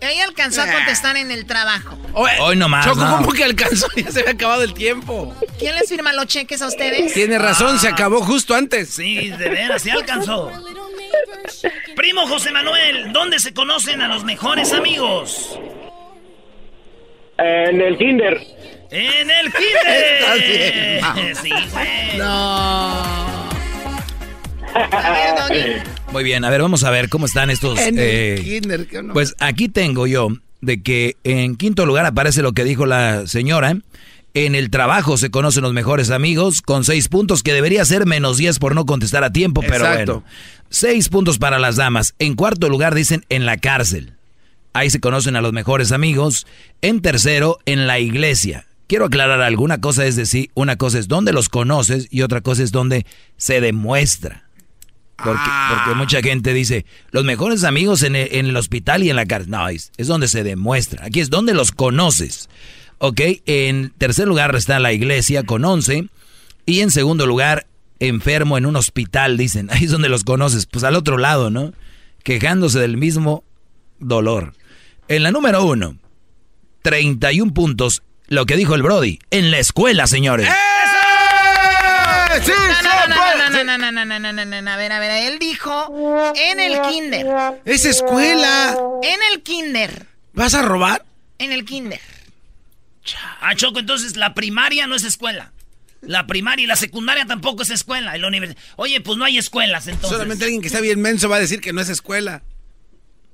Ella 0.00 0.24
alcanzó 0.24 0.62
a 0.62 0.66
contestar 0.72 1.16
en 1.16 1.30
el 1.30 1.46
trabajo. 1.46 1.96
Hoy 2.14 2.56
nomás. 2.56 2.86
Choco, 2.86 3.04
no. 3.04 3.16
¿cómo 3.18 3.32
que 3.32 3.44
alcanzó? 3.44 3.86
Ya 3.96 4.10
se 4.10 4.20
había 4.20 4.32
acabado 4.32 4.62
el 4.62 4.74
tiempo. 4.74 5.34
¿Quién 5.58 5.74
les 5.74 5.88
firma 5.88 6.12
los 6.12 6.26
cheques 6.26 6.60
a 6.62 6.66
ustedes? 6.66 7.12
Tiene 7.12 7.38
razón, 7.38 7.78
se 7.78 7.88
acabó 7.88 8.20
justo 8.22 8.54
antes. 8.54 8.90
Sí, 8.90 9.28
de 9.30 9.48
veras, 9.48 9.82
se 9.82 9.90
alcanzó. 9.92 10.50
Primo 11.96 12.26
José 12.26 12.50
Manuel, 12.50 13.12
¿dónde 13.12 13.38
se 13.38 13.52
conocen 13.52 14.02
a 14.02 14.08
los 14.08 14.24
mejores 14.24 14.72
amigos? 14.72 15.58
En 17.38 17.80
el 17.80 17.98
kinder. 17.98 18.40
¡En 18.90 19.30
el 19.30 19.52
kinder! 19.52 20.96
Estás 20.96 21.14
bien. 21.14 21.36
Sí, 21.36 21.50
güey. 21.72 22.18
No. 22.18 23.22
Muy 26.12 26.24
bien, 26.24 26.44
a 26.44 26.50
ver, 26.50 26.62
vamos 26.62 26.84
a 26.84 26.90
ver 26.90 27.08
cómo 27.08 27.26
están 27.26 27.50
estos. 27.50 27.78
En 27.80 27.98
el 27.98 28.04
eh, 28.04 28.40
kinder. 28.42 28.86
Pues 29.12 29.34
aquí 29.38 29.68
tengo 29.68 30.06
yo 30.06 30.28
de 30.60 30.82
que 30.82 31.16
en 31.24 31.56
quinto 31.56 31.86
lugar 31.86 32.06
aparece 32.06 32.42
lo 32.42 32.52
que 32.52 32.64
dijo 32.64 32.86
la 32.86 33.26
señora. 33.26 33.76
En 34.34 34.54
el 34.54 34.70
trabajo 34.70 35.18
se 35.18 35.30
conocen 35.30 35.62
los 35.62 35.74
mejores 35.74 36.10
amigos 36.10 36.62
con 36.62 36.84
seis 36.84 37.08
puntos, 37.08 37.42
que 37.42 37.52
debería 37.52 37.84
ser 37.84 38.06
menos 38.06 38.38
diez 38.38 38.58
por 38.58 38.74
no 38.74 38.86
contestar 38.86 39.24
a 39.24 39.32
tiempo, 39.32 39.60
pero 39.60 39.84
Exacto. 39.84 40.22
bueno. 40.22 40.24
Seis 40.74 41.10
puntos 41.10 41.38
para 41.38 41.58
las 41.58 41.76
damas. 41.76 42.14
En 42.18 42.34
cuarto 42.34 42.70
lugar 42.70 42.94
dicen 42.94 43.26
en 43.28 43.44
la 43.44 43.58
cárcel. 43.58 44.14
ahí 44.72 44.88
se 44.88 45.00
conocen 45.00 45.36
a 45.36 45.42
los 45.42 45.52
mejores 45.52 45.92
amigos. 45.92 46.46
En 46.80 47.02
tercero, 47.02 47.58
en 47.66 47.86
la 47.86 47.98
iglesia. 48.00 48.64
Quiero 48.86 49.04
aclarar 49.04 49.42
alguna 49.42 49.82
cosa 49.82 50.06
es 50.06 50.16
decir, 50.16 50.50
una 50.54 50.76
cosa 50.76 50.98
es 50.98 51.08
donde 51.08 51.34
los 51.34 51.50
conoces 51.50 52.08
y 52.10 52.22
otra 52.22 52.40
cosa 52.40 52.62
es 52.62 52.72
donde 52.72 53.04
se 53.36 53.60
demuestra. 53.60 54.48
Porque, 55.16 55.42
Ah. 55.44 55.82
porque 55.84 55.94
mucha 55.98 56.22
gente 56.22 56.54
dice, 56.54 56.86
los 57.10 57.24
mejores 57.24 57.64
amigos 57.64 58.02
en 58.02 58.16
el, 58.16 58.28
en 58.32 58.46
el 58.46 58.56
hospital 58.56 59.02
y 59.02 59.10
en 59.10 59.16
la 59.16 59.26
cárcel. 59.26 59.50
No, 59.50 59.68
es, 59.68 59.92
es 59.98 60.06
donde 60.06 60.26
se 60.26 60.42
demuestra. 60.42 61.04
Aquí 61.04 61.20
es 61.20 61.28
donde 61.28 61.52
los 61.52 61.70
conoces. 61.70 62.48
¿Ok? 62.96 63.20
En 63.44 63.90
tercer 63.98 64.26
lugar 64.26 64.56
está 64.56 64.78
la 64.80 64.94
iglesia 64.94 65.42
con 65.42 65.66
11. 65.66 66.06
Y 66.64 66.80
en 66.80 66.90
segundo 66.90 67.26
lugar, 67.26 67.66
enfermo 68.08 68.58
en 68.58 68.66
un 68.66 68.76
hospital, 68.76 69.36
dicen. 69.36 69.68
Ahí 69.72 69.84
es 69.84 69.90
donde 69.90 70.08
los 70.08 70.24
conoces. 70.24 70.66
Pues 70.66 70.84
al 70.84 70.96
otro 70.96 71.18
lado, 71.18 71.50
¿no? 71.50 71.72
Quejándose 72.24 72.78
del 72.78 72.96
mismo 72.96 73.44
dolor. 73.98 74.54
En 75.08 75.22
la 75.22 75.30
número 75.30 75.64
uno, 75.64 75.96
31 76.82 77.52
puntos. 77.54 78.02
Lo 78.28 78.46
que 78.46 78.56
dijo 78.56 78.74
el 78.74 78.82
Brody. 78.82 79.18
En 79.30 79.50
la 79.50 79.58
escuela, 79.58 80.06
señores. 80.06 80.48
¡Sí, 82.44 82.50
No, 82.50 82.66
no, 82.68 82.74
se 82.74 83.08
no, 83.08 83.16
puede! 83.16 83.64
no, 83.64 83.78
no, 83.78 83.78
no, 83.78 83.92
no, 83.92 84.04
no, 84.04 84.04
no, 84.04 84.20
no, 84.20 84.32
no, 84.32 84.44
no, 84.46 84.62
no, 84.62 84.70
a 84.70 84.76
ver, 84.76 84.92
a 84.92 84.98
ver, 84.98 85.10
él 85.32 85.38
dijo 85.38 86.32
en 86.34 86.60
el 86.60 86.80
kinder. 86.82 87.26
Es 87.66 87.84
escuela. 87.84 88.74
En 89.02 89.20
el 89.32 89.42
kinder. 89.42 90.06
¿Vas 90.32 90.54
a 90.54 90.62
robar? 90.62 91.04
En 91.38 91.52
el 91.52 91.64
kinder. 91.66 92.00
Ah, 93.40 93.54
Choco, 93.54 93.80
entonces 93.80 94.16
la 94.16 94.32
primaria 94.32 94.86
no 94.86 94.94
es 94.94 95.04
escuela. 95.04 95.52
La 96.02 96.26
primaria 96.26 96.64
y 96.64 96.66
la 96.66 96.76
secundaria 96.76 97.26
tampoco 97.26 97.62
es 97.62 97.70
escuela. 97.70 98.14
Universidad. 98.26 98.60
Oye, 98.76 99.00
pues 99.00 99.16
no 99.18 99.24
hay 99.24 99.38
escuelas 99.38 99.86
entonces. 99.86 100.10
Solamente 100.10 100.44
alguien 100.44 100.60
que 100.60 100.66
está 100.66 100.80
bien 100.80 101.00
menso 101.00 101.28
va 101.28 101.36
a 101.36 101.40
decir 101.40 101.60
que 101.60 101.72
no 101.72 101.80
es 101.80 101.88
escuela. 101.88 102.42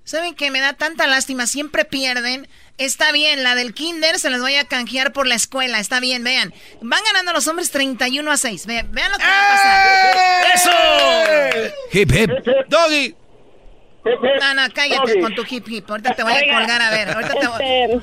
¿Saben 0.04 0.34
que 0.34 0.50
me 0.50 0.60
da 0.60 0.72
tanta 0.72 1.06
lástima? 1.06 1.46
Siempre 1.46 1.84
pierden. 1.84 2.48
Está 2.78 3.12
bien, 3.12 3.42
la 3.42 3.54
del 3.54 3.74
kinder 3.74 4.18
se 4.18 4.30
las 4.30 4.40
voy 4.40 4.54
a 4.54 4.64
canjear 4.64 5.12
por 5.12 5.26
la 5.26 5.34
escuela. 5.34 5.80
Está 5.80 6.00
bien, 6.00 6.24
vean. 6.24 6.54
Van 6.80 7.00
ganando 7.04 7.32
los 7.32 7.46
hombres 7.48 7.70
31 7.70 8.30
a 8.30 8.36
6. 8.36 8.66
Vean, 8.66 8.92
vean 8.92 9.12
lo 9.12 9.18
que 9.18 9.24
va 9.24 9.30
a 9.30 10.52
pasar. 10.54 10.54
¡Eso! 10.54 11.74
Hip, 11.92 12.12
hip. 12.12 12.30
Doggy. 12.68 13.14
No, 14.40 14.54
no, 14.54 14.72
cállate 14.72 15.20
con 15.20 15.34
tu 15.34 15.44
hip 15.48 15.68
hip. 15.68 15.90
Ahorita 15.90 16.14
te 16.14 16.22
voy 16.22 16.32
a 16.32 16.54
colgar, 16.54 16.80
a 16.80 16.90
ver. 16.90 17.10
Ahorita 17.10 17.34
te 17.34 17.46
voy... 17.46 17.64
este, 17.64 18.00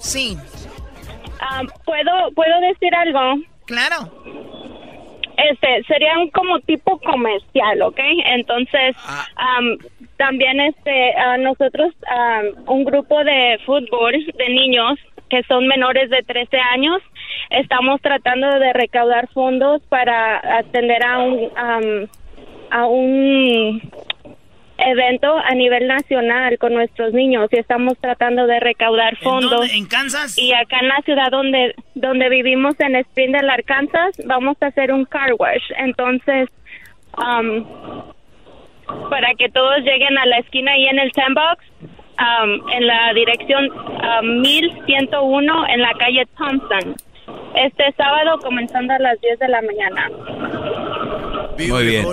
Sí, 0.00 0.38
ah, 1.40 1.62
¿puedo, 1.84 2.32
¿Puedo 2.34 2.60
decir 2.60 2.94
algo? 2.94 3.42
Claro. 3.68 4.10
Este, 5.36 5.84
sería 5.84 6.18
un 6.18 6.30
como 6.30 6.58
tipo 6.60 6.98
comercial, 6.98 7.80
¿ok? 7.82 8.00
Entonces, 8.34 8.96
am, 9.36 9.78
también 10.16 10.58
este, 10.60 11.14
ah, 11.16 11.36
nosotros, 11.36 11.94
am, 12.08 12.46
un 12.66 12.84
grupo 12.84 13.22
de 13.22 13.60
fútbol 13.64 14.14
de 14.36 14.48
niños 14.48 14.98
que 15.30 15.44
son 15.44 15.68
menores 15.68 16.10
de 16.10 16.22
13 16.22 16.58
años, 16.72 17.00
estamos 17.50 18.00
tratando 18.00 18.58
de 18.58 18.72
recaudar 18.72 19.28
fondos 19.28 19.80
para 19.88 20.58
atender 20.58 21.04
a 21.04 21.18
un, 21.18 21.48
am, 21.56 22.08
a 22.70 22.86
un 22.86 23.80
evento 24.78 25.36
a 25.36 25.54
nivel 25.54 25.88
nacional 25.88 26.58
con 26.58 26.72
nuestros 26.72 27.12
niños 27.12 27.48
y 27.52 27.58
estamos 27.58 27.98
tratando 28.00 28.46
de 28.46 28.60
recaudar 28.60 29.14
¿En 29.14 29.20
fondos. 29.20 29.50
dónde? 29.50 29.74
¿En 29.74 29.86
Kansas? 29.86 30.38
Y 30.38 30.52
acá 30.52 30.78
en 30.80 30.88
la 30.88 31.00
ciudad 31.04 31.30
donde 31.30 31.74
donde 31.94 32.28
vivimos 32.28 32.78
en 32.78 32.94
Springdale, 32.96 33.50
Arkansas, 33.50 34.16
vamos 34.24 34.56
a 34.60 34.66
hacer 34.66 34.92
un 34.92 35.04
car 35.04 35.32
wash. 35.38 35.62
Entonces, 35.78 36.48
um, 37.16 37.64
para 39.10 39.34
que 39.34 39.48
todos 39.48 39.78
lleguen 39.78 40.16
a 40.16 40.26
la 40.26 40.38
esquina 40.38 40.72
ahí 40.72 40.86
en 40.86 40.98
el 41.00 41.12
sandbox, 41.12 41.64
um, 41.82 42.70
en 42.70 42.86
la 42.86 43.12
dirección 43.14 43.68
um, 43.70 44.40
1101 44.40 45.66
en 45.68 45.82
la 45.82 45.92
calle 45.94 46.26
Thompson. 46.36 46.94
Este 47.54 47.92
sábado 47.96 48.38
comenzando 48.38 48.94
a 48.94 48.98
las 48.98 49.20
10 49.20 49.38
de 49.40 49.48
la 49.48 49.62
mañana. 49.62 50.10
Muy 51.58 51.86
bien. 51.86 52.04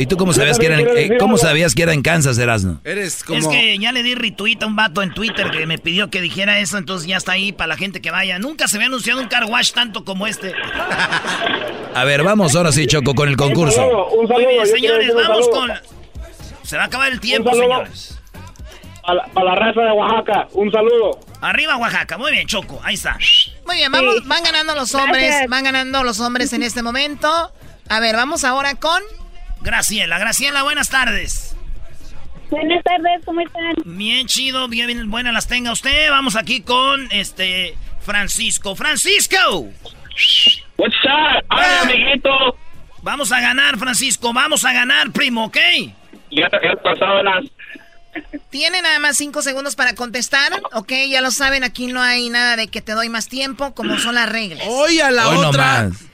¿Y 0.00 0.06
tú 0.06 0.16
cómo 0.16 0.32
sabías 0.32 0.58
que 0.60 0.66
era, 0.66 0.78
en- 0.80 0.88
eh, 0.96 1.18
cómo 1.18 1.36
sabías 1.38 1.74
que 1.74 1.82
era 1.82 1.92
en 1.92 2.02
Kansas, 2.02 2.38
Erasno? 2.38 2.80
Eres 2.84 3.24
como... 3.24 3.36
Es 3.38 3.48
que 3.48 3.76
ya 3.78 3.90
le 3.90 4.04
di 4.04 4.14
retweet 4.14 4.58
a 4.62 4.66
un 4.66 4.76
vato 4.76 5.02
en 5.02 5.12
Twitter 5.12 5.50
que 5.50 5.66
me 5.66 5.76
pidió 5.78 6.08
que 6.08 6.20
dijera 6.20 6.60
eso, 6.60 6.78
entonces 6.78 7.08
ya 7.08 7.16
está 7.16 7.32
ahí 7.32 7.50
para 7.52 7.66
la 7.68 7.76
gente 7.76 8.00
que 8.00 8.12
vaya. 8.12 8.38
Nunca 8.38 8.68
se 8.68 8.76
había 8.76 8.86
anunciado 8.86 9.20
un 9.20 9.26
car 9.26 9.44
wash 9.46 9.72
tanto 9.72 10.04
como 10.04 10.28
este. 10.28 10.54
A 11.94 12.04
ver, 12.04 12.22
vamos 12.22 12.54
ahora 12.54 12.70
sí, 12.70 12.86
Choco, 12.86 13.14
con 13.14 13.28
el 13.28 13.36
concurso. 13.36 13.82
Un 14.12 14.18
Muy 14.20 14.28
saludo, 14.28 14.48
bien, 14.48 14.50
yo 14.50 14.62
quiero 14.62 14.76
señores, 14.76 15.06
decir 15.08 15.16
un 15.16 15.28
vamos 15.28 15.44
saludo 15.46 15.60
con... 15.60 16.66
Se 16.68 16.76
va 16.76 16.82
a 16.84 16.86
acabar 16.86 17.10
el 17.12 17.18
tiempo, 17.20 17.50
Un 17.50 17.56
saludo. 17.56 17.74
señores. 17.78 18.14
A 19.02 19.14
la, 19.14 19.28
a 19.34 19.42
la 19.42 19.54
raza 19.56 19.80
de 19.80 19.90
Oaxaca, 19.92 20.48
un 20.52 20.70
saludo. 20.70 21.18
Arriba 21.40 21.76
Oaxaca, 21.76 22.18
muy 22.18 22.30
bien, 22.30 22.46
Choco, 22.46 22.78
ahí 22.84 22.94
está. 22.94 23.16
Muy 23.66 23.76
bien, 23.76 23.90
vamos, 23.90 24.14
Sí. 24.16 24.22
van 24.26 24.42
ganando 24.44 24.74
los 24.76 24.94
hombres, 24.94 25.24
Gracias. 25.24 25.48
van 25.50 25.64
ganando 25.64 26.04
los 26.04 26.20
hombres 26.20 26.52
en 26.52 26.62
este 26.62 26.82
momento. 26.82 27.50
A 27.88 28.00
ver, 28.00 28.14
vamos 28.14 28.44
ahora 28.44 28.74
con... 28.76 29.02
Graciela, 29.60 30.18
Graciela, 30.18 30.62
buenas 30.62 30.88
tardes. 30.88 31.56
Buenas 32.50 32.82
tardes, 32.82 33.24
¿cómo 33.26 33.40
están? 33.40 33.74
Bien 33.84 34.26
chido, 34.26 34.68
bien, 34.68 34.86
bien 34.86 35.10
buenas 35.10 35.34
las 35.34 35.46
tenga 35.46 35.72
usted. 35.72 36.10
Vamos 36.10 36.36
aquí 36.36 36.62
con 36.62 37.08
este 37.12 37.76
Francisco. 38.00 38.74
¡Francisco! 38.74 39.68
What's 40.78 40.96
up? 41.04 41.44
Ay, 41.50 41.70
amiguito. 41.82 42.56
Vamos 43.02 43.30
a 43.32 43.40
ganar, 43.40 43.78
Francisco, 43.78 44.32
vamos 44.32 44.64
a 44.64 44.72
ganar, 44.72 45.10
primo, 45.12 45.44
¿ok? 45.46 45.56
Ya 46.30 46.48
te 46.48 46.76
pasado 46.82 47.22
las... 47.22 47.44
Tiene 48.50 48.82
nada 48.82 48.98
más 48.98 49.16
cinco 49.16 49.42
segundos 49.42 49.76
para 49.76 49.94
contestar, 49.94 50.52
ok, 50.72 50.92
ya 51.08 51.20
lo 51.20 51.30
saben, 51.30 51.62
aquí 51.62 51.86
no 51.86 52.02
hay 52.02 52.28
nada 52.30 52.56
de 52.56 52.68
que 52.68 52.80
te 52.80 52.92
doy 52.92 53.08
más 53.08 53.28
tiempo, 53.28 53.74
como 53.74 53.98
son 53.98 54.16
las 54.16 54.28
reglas. 54.28 54.64
Hoy 54.66 55.00
a 55.00 55.10
la 55.10 55.28
Hoy 55.28 55.38
no 55.38 55.48
otra. 55.50 55.84
más. 55.84 56.07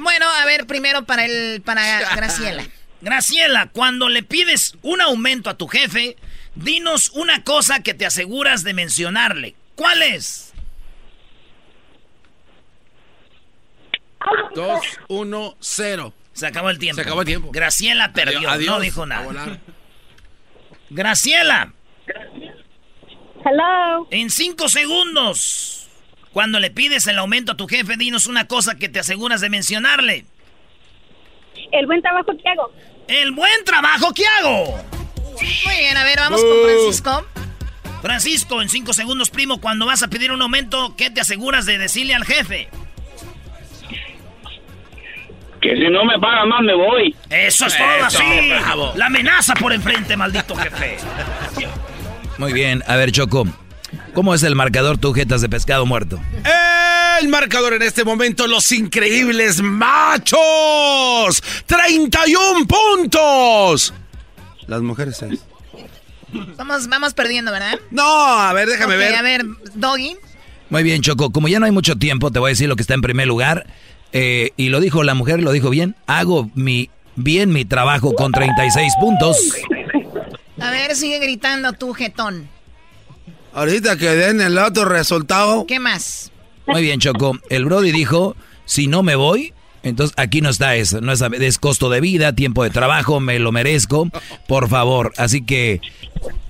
Bueno, 0.00 0.26
a 0.28 0.44
ver, 0.44 0.66
primero 0.66 1.04
para 1.04 1.24
el 1.24 1.62
para 1.62 2.14
Graciela. 2.16 2.64
Graciela, 3.00 3.68
cuando 3.72 4.08
le 4.08 4.22
pides 4.22 4.76
un 4.82 5.00
aumento 5.00 5.50
a 5.50 5.54
tu 5.56 5.66
jefe, 5.66 6.16
dinos 6.54 7.10
una 7.10 7.42
cosa 7.42 7.80
que 7.82 7.94
te 7.94 8.06
aseguras 8.06 8.62
de 8.62 8.74
mencionarle. 8.74 9.54
¿Cuál 9.74 10.02
es? 10.02 10.52
Dos, 14.54 14.84
uno, 15.08 15.56
cero. 15.60 16.12
Se 16.32 16.46
acabó 16.46 16.70
el 16.70 16.78
tiempo. 16.78 16.94
Se 16.96 17.02
acabó 17.02 17.22
el 17.22 17.26
tiempo. 17.26 17.50
Graciela 17.50 18.12
perdió, 18.12 18.48
Adiós. 18.48 18.74
no 18.76 18.80
dijo 18.80 19.04
nada. 19.04 19.22
volar. 19.24 19.58
Graciela, 20.90 21.72
Hello. 23.44 24.06
en 24.10 24.30
cinco 24.30 24.68
segundos, 24.68 25.81
cuando 26.32 26.60
le 26.60 26.70
pides 26.70 27.06
el 27.06 27.18
aumento 27.18 27.52
a 27.52 27.56
tu 27.56 27.66
jefe, 27.68 27.96
dinos 27.96 28.26
una 28.26 28.46
cosa 28.46 28.76
que 28.76 28.88
te 28.88 29.00
aseguras 29.00 29.40
de 29.40 29.50
mencionarle. 29.50 30.24
El 31.70 31.86
buen 31.86 32.00
trabajo 32.02 32.32
que 32.36 32.48
hago. 32.48 32.72
El 33.08 33.32
buen 33.32 33.64
trabajo 33.64 34.12
que 34.14 34.24
hago. 34.26 34.78
Muy 35.34 35.76
bien, 35.78 35.96
a 35.96 36.04
ver, 36.04 36.18
vamos 36.18 36.42
con 36.42 36.62
Francisco. 36.64 37.26
Francisco, 38.00 38.62
en 38.62 38.68
cinco 38.68 38.92
segundos, 38.92 39.30
primo, 39.30 39.60
cuando 39.60 39.86
vas 39.86 40.02
a 40.02 40.08
pedir 40.08 40.32
un 40.32 40.42
aumento, 40.42 40.94
¿qué 40.96 41.10
te 41.10 41.20
aseguras 41.20 41.66
de 41.66 41.78
decirle 41.78 42.14
al 42.14 42.24
jefe? 42.24 42.68
Que 45.60 45.76
si 45.76 45.88
no 45.88 46.04
me 46.04 46.18
pagan 46.18 46.48
más 46.48 46.60
me 46.62 46.74
voy. 46.74 47.14
Eso 47.30 47.66
es 47.66 47.76
todo 47.76 47.94
Eso, 47.96 48.06
así. 48.18 48.48
bravo. 48.48 48.92
La 48.96 49.06
amenaza 49.06 49.54
por 49.54 49.72
enfrente, 49.72 50.16
maldito 50.16 50.56
jefe. 50.56 50.96
Muy 52.38 52.52
bien, 52.52 52.82
a 52.88 52.96
ver, 52.96 53.12
Choco. 53.12 53.46
¿Cómo 54.14 54.34
es 54.34 54.42
el 54.42 54.54
marcador 54.54 54.98
tu 54.98 55.12
jetas 55.12 55.40
de 55.40 55.48
pescado 55.48 55.86
muerto? 55.86 56.20
El 57.20 57.28
marcador 57.28 57.74
en 57.74 57.82
este 57.82 58.04
momento, 58.04 58.46
los 58.46 58.70
increíbles 58.72 59.62
machos. 59.62 61.42
31 61.66 62.66
puntos. 62.66 63.94
Las 64.66 64.82
mujeres 64.82 65.16
seis. 65.18 65.40
Vamos, 66.56 66.88
vamos 66.88 67.14
perdiendo, 67.14 67.52
¿verdad? 67.52 67.78
No, 67.90 68.02
a 68.04 68.52
ver, 68.52 68.68
déjame 68.68 68.96
ver. 68.96 69.14
A 69.14 69.22
ver, 69.22 69.44
Doggy. 69.74 70.16
Muy 70.70 70.82
bien, 70.82 71.02
Choco. 71.02 71.30
Como 71.30 71.48
ya 71.48 71.60
no 71.60 71.66
hay 71.66 71.72
mucho 71.72 71.96
tiempo, 71.96 72.30
te 72.30 72.38
voy 72.38 72.48
a 72.48 72.52
decir 72.52 72.68
lo 72.68 72.76
que 72.76 72.82
está 72.82 72.94
en 72.94 73.02
primer 73.02 73.26
lugar. 73.26 73.66
Eh, 74.12 74.50
y 74.56 74.68
lo 74.68 74.80
dijo 74.80 75.02
la 75.02 75.14
mujer, 75.14 75.42
lo 75.42 75.52
dijo 75.52 75.70
bien. 75.70 75.94
Hago 76.06 76.50
mi 76.54 76.90
bien 77.16 77.52
mi 77.52 77.64
trabajo 77.64 78.14
con 78.14 78.32
36 78.32 78.94
puntos. 79.00 79.54
A 80.60 80.70
ver, 80.70 80.96
sigue 80.96 81.18
gritando 81.18 81.72
tú, 81.72 81.92
jetón. 81.92 82.48
Ahorita 83.54 83.96
que 83.96 84.08
den 84.08 84.40
el 84.40 84.58
otro 84.58 84.84
resultado. 84.86 85.66
¿Qué 85.66 85.78
más? 85.78 86.30
Muy 86.66 86.82
bien, 86.82 87.00
Choco. 87.00 87.38
El 87.50 87.64
Brody 87.64 87.92
dijo, 87.92 88.36
si 88.64 88.86
no 88.86 89.02
me 89.02 89.14
voy, 89.16 89.52
entonces 89.82 90.14
aquí 90.16 90.40
no 90.40 90.50
está 90.50 90.76
eso. 90.76 91.00
No 91.00 91.12
es, 91.12 91.20
es 91.20 91.58
costo 91.58 91.90
de 91.90 92.00
vida, 92.00 92.34
tiempo 92.34 92.64
de 92.64 92.70
trabajo, 92.70 93.20
me 93.20 93.38
lo 93.38 93.52
merezco. 93.52 94.08
Por 94.48 94.68
favor. 94.68 95.12
Así 95.16 95.44
que, 95.44 95.80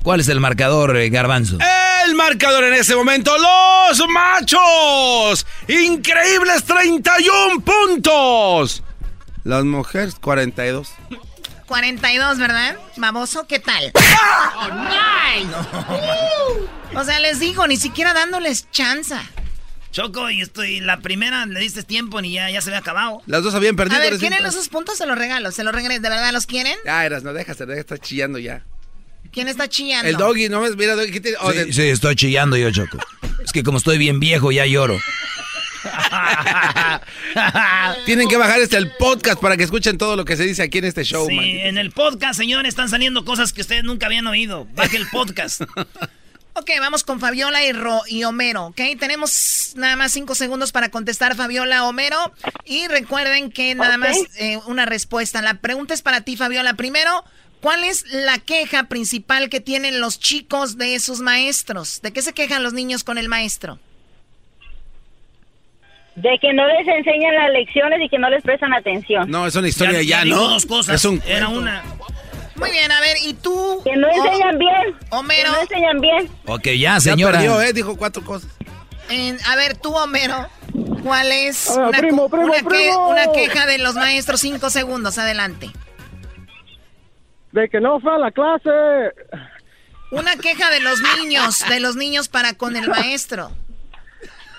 ¿cuál 0.03 0.21
es 0.21 0.29
el 0.29 0.41
marcador, 0.41 0.97
eh, 0.97 1.09
Garbanzo? 1.09 1.59
El 2.07 2.15
marcador 2.15 2.65
en 2.65 2.75
este 2.75 2.95
momento, 2.95 3.33
los 3.39 4.03
machos. 4.09 5.47
Increíbles 5.69 6.65
31 6.65 7.61
puntos. 7.65 8.83
Las 9.45 9.65
mujeres 9.65 10.15
42. 10.21 10.89
42, 11.77 12.39
¿verdad? 12.39 12.77
Baboso, 12.99 13.47
¿qué 13.47 13.59
tal? 13.59 13.93
¡Oh, 13.95 14.69
no! 14.69 14.83
O 17.01 17.05
sea, 17.05 17.19
les 17.21 17.41
digo, 17.41 17.67
ni 17.67 17.79
siquiera 17.79 18.13
dándoles 18.13 18.71
chanza. 18.71 19.23
Choco, 19.91 20.29
y 20.29 20.43
estoy, 20.43 20.81
la 20.81 21.01
primera 21.01 21.47
le 21.47 21.59
diste 21.61 21.83
tiempo 21.83 22.21
ni 22.21 22.35
ya, 22.35 22.51
ya 22.51 22.61
se 22.61 22.69
había 22.69 22.81
acabado. 22.81 23.23
Las 23.25 23.43
dos 23.43 23.55
habían 23.55 23.75
perdido. 23.77 23.97
A 23.97 24.01
ver, 24.05 24.19
¿quieren 24.19 24.45
esos 24.45 24.69
puntos? 24.69 24.99
Se 24.99 25.07
los 25.07 25.17
regalo, 25.17 25.51
se 25.51 25.65
los 25.65 25.75
regalo. 25.75 25.95
¿De 25.95 26.01
verdad 26.11 26.31
los 26.35 26.45
quieren? 26.45 26.77
Ya, 26.85 27.07
Eras, 27.07 27.23
no 27.23 27.33
dejas, 27.33 27.57
deja, 27.57 27.81
está 27.81 27.97
chillando 27.97 28.39
ya. 28.39 28.67
¿Quién 29.33 29.49
está 29.49 29.67
chillando? 29.67 30.11
El 30.11 30.19
doggy, 30.19 30.51
no 30.51 30.61
ves, 30.61 30.77
mira, 30.77 30.95
doggy, 30.95 31.11
¿qué 31.11 31.21
te- 31.23 31.37
oh, 31.41 31.53
Sí, 31.53 31.57
de- 31.57 31.73
sí, 31.73 31.83
estoy 31.89 32.17
chillando 32.17 32.59
yo, 32.59 32.71
Choco. 32.71 32.99
Es 33.43 33.51
que 33.53 33.63
como 33.63 33.79
estoy 33.79 33.97
bien 33.97 34.21
viejo, 34.21 34.53
ya 34.53 34.67
lloro. 34.67 35.01
Tienen 38.07 38.29
que 38.29 38.37
bajar 38.37 38.61
este 38.61 38.77
el 38.77 38.91
podcast 38.93 39.41
para 39.41 39.57
que 39.57 39.65
escuchen 39.65 39.99
todo 39.99 40.17
lo 40.17 40.25
que 40.25 40.37
se 40.37 40.45
dice 40.45 40.63
aquí 40.63 40.79
en 40.79 40.85
este 40.85 41.05
show, 41.05 41.27
Sí, 41.29 41.35
man. 41.35 41.45
en 41.45 41.79
el 41.79 41.91
podcast, 41.91 42.39
señores, 42.39 42.71
están 42.71 42.89
saliendo 42.89 43.25
cosas 43.25 43.53
que 43.53 43.61
ustedes 43.61 43.85
nunca 43.85 44.07
habían 44.07 44.27
oído. 44.27 44.67
Baje 44.75 44.97
el 44.97 45.07
podcast. 45.09 45.63
Ok, 46.55 46.69
vamos 46.81 47.03
con 47.03 47.19
Fabiola 47.19 47.65
y, 47.65 47.73
Ro 47.73 48.03
y 48.07 48.25
Homero, 48.25 48.67
¿ok? 48.67 48.79
Tenemos 49.01 49.73
nada 49.75 49.97
más 49.97 50.13
cinco 50.13 50.35
segundos 50.35 50.71
para 50.71 50.91
contestar 50.91 51.35
Fabiola, 51.35 51.87
Homero. 51.87 52.31
Y 52.67 52.89
recuerden 52.89 53.51
que 53.51 53.75
nada 53.75 53.97
más 53.97 54.19
eh, 54.37 54.59
una 54.67 54.85
respuesta. 54.85 55.41
La 55.41 55.55
pregunta 55.55 55.95
es 55.95 56.03
para 56.03 56.21
ti, 56.21 56.37
Fabiola. 56.37 56.75
Primero, 56.75 57.25
¿cuál 57.63 57.85
es 57.85 58.05
la 58.13 58.39
queja 58.39 58.85
principal 58.85 59.49
que 59.49 59.61
tienen 59.61 59.99
los 59.99 60.21
chicos 60.21 60.77
de 60.77 61.01
sus 61.01 61.21
maestros? 61.21 62.03
¿De 62.03 62.13
qué 62.13 62.21
se 62.21 62.35
quejan 62.35 62.63
los 62.63 62.75
niños 62.75 63.03
con 63.03 63.17
el 63.17 63.31
maestro? 63.31 63.79
De 66.15 66.39
que 66.41 66.53
no 66.53 66.67
les 66.67 66.87
enseñan 66.87 67.35
las 67.35 67.51
lecciones 67.53 68.01
y 68.03 68.09
que 68.09 68.19
no 68.19 68.29
les 68.29 68.43
prestan 68.43 68.75
atención. 68.75 69.31
No, 69.31 69.47
es 69.47 69.55
una 69.57 69.69
historia 69.69 70.03
ya, 70.03 70.23
dijo 70.25 70.37
¿no? 70.37 70.49
dos 70.51 70.67
cosas. 70.67 70.97
Es 70.97 71.05
un 71.07 71.23
Era 71.27 71.49
una. 71.49 71.83
Muy 72.57 72.71
bien, 72.71 72.93
a 72.93 73.01
ver, 73.01 73.17
¿y 73.25 73.33
tú? 73.35 73.81
Que 73.83 73.97
no 73.97 74.07
enseñan 74.09 74.59
bien. 74.59 74.97
Homero. 75.11 75.45
Que 75.45 75.57
no 75.57 75.61
enseñan 75.63 76.01
bien. 76.01 76.29
Ok, 76.47 76.69
ya, 76.79 77.01
señora. 77.01 77.41
Ya 77.43 77.49
perdió, 77.51 77.63
¿eh? 77.63 77.73
Dijo 77.73 77.97
cuatro 77.97 78.23
cosas. 78.25 78.51
A 79.47 79.57
ver, 79.57 79.77
tú, 79.77 79.95
Homero, 79.95 80.49
¿cuál 81.03 81.33
es 81.33 81.71
Ah, 81.71 81.89
una, 81.89 81.99
primo, 81.99 82.29
primo, 82.29 82.45
una 82.47 82.57
que- 82.59 82.65
primo. 82.65 83.09
una 83.09 83.33
queja 83.33 83.67
de 83.67 83.79
los 83.79 83.95
maestros? 83.95 84.41
Cinco 84.41 84.71
segundos, 84.71 85.19
adelante. 85.19 85.71
De 87.53 87.69
que 87.69 87.81
no 87.81 88.01
fue 88.01 88.15
a 88.15 88.19
la 88.19 88.31
clase. 88.31 88.71
Una 90.11 90.37
queja 90.37 90.71
de 90.71 90.81
los 90.81 91.01
niños, 91.17 91.65
de 91.69 91.81
los 91.81 91.97
niños 91.97 92.29
para 92.29 92.55
con 92.55 92.77
el 92.77 92.89
maestro. 92.89 93.51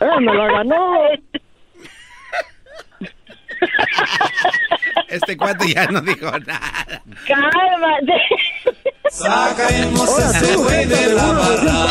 Eh, 0.02 0.20
me 0.20 0.34
la 0.34 0.48
ganó. 0.52 0.94
Este 5.08 5.38
cuate 5.38 5.74
ya 5.74 5.86
no 5.88 6.02
dijo 6.02 6.32
nada. 6.40 6.86
Cálmate. 7.28 8.14
Saca 9.12 9.68
el 9.68 9.96
Ahora 9.96 10.40
tú, 10.40 10.64
güey, 10.64 10.86
de 10.86 11.14
la 11.14 11.32
barra. 11.32 11.88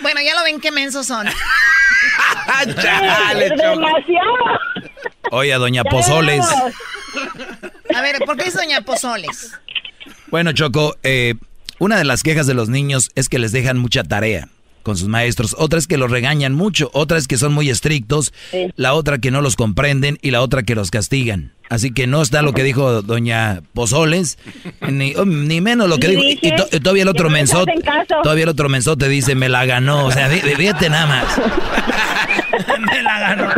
Bueno, 0.00 0.20
ya 0.20 0.34
lo 0.34 0.44
ven 0.44 0.60
qué 0.60 0.70
mensos 0.70 1.06
son. 1.06 1.26
Chale, 2.82 3.50
Choco. 3.50 3.80
Demasiado. 3.80 4.34
Oye, 5.32 5.54
doña 5.54 5.82
Pozoles. 5.82 6.44
A 7.94 8.00
ver, 8.00 8.18
¿por 8.24 8.36
qué 8.36 8.48
es 8.48 8.54
Doña 8.54 8.82
Pozoles? 8.82 9.58
Bueno, 10.28 10.52
Choco, 10.52 10.96
eh, 11.02 11.34
una 11.78 11.96
de 11.96 12.04
las 12.04 12.22
quejas 12.22 12.46
de 12.46 12.54
los 12.54 12.68
niños 12.68 13.10
es 13.14 13.28
que 13.28 13.38
les 13.38 13.50
dejan 13.52 13.78
mucha 13.78 14.04
tarea 14.04 14.48
con 14.84 14.96
sus 14.96 15.08
maestros. 15.08 15.56
Otra 15.58 15.80
es 15.80 15.88
que 15.88 15.96
los 15.96 16.10
regañan 16.12 16.52
mucho. 16.54 16.90
Otra 16.92 17.18
es 17.18 17.26
que 17.26 17.36
son 17.38 17.52
muy 17.52 17.68
estrictos. 17.70 18.32
La 18.76 18.94
otra 18.94 19.18
que 19.18 19.32
no 19.32 19.40
los 19.40 19.56
comprenden 19.56 20.18
y 20.22 20.30
la 20.30 20.40
otra 20.42 20.62
que 20.62 20.76
los 20.76 20.92
castigan. 20.92 21.52
Así 21.70 21.92
que 21.92 22.06
no 22.06 22.20
está 22.22 22.42
lo 22.42 22.52
que 22.52 22.62
dijo 22.62 23.00
doña 23.02 23.62
Pozoles, 23.72 24.38
ni, 24.86 25.16
oh, 25.16 25.24
ni 25.24 25.62
menos 25.62 25.88
lo 25.88 25.98
que 25.98 26.08
dijo. 26.08 26.22
Y, 26.22 26.34
dice 26.34 26.46
y 26.48 26.56
to- 26.56 26.68
y 26.70 26.78
todavía 26.80 27.02
el 27.04 27.08
otro 27.08 27.24
no 27.24 27.30
mensote, 27.30 27.72
todavía 28.22 28.44
el 28.44 28.50
otro 28.50 28.68
mensote 28.68 29.08
dice, 29.08 29.34
me 29.34 29.48
la 29.48 29.64
ganó. 29.64 30.04
O 30.04 30.12
sea, 30.12 30.28
fíjate 30.28 30.90
nada 30.90 31.06
más. 31.06 31.26
Me 32.78 33.02
la 33.02 33.18
ganó. 33.18 33.48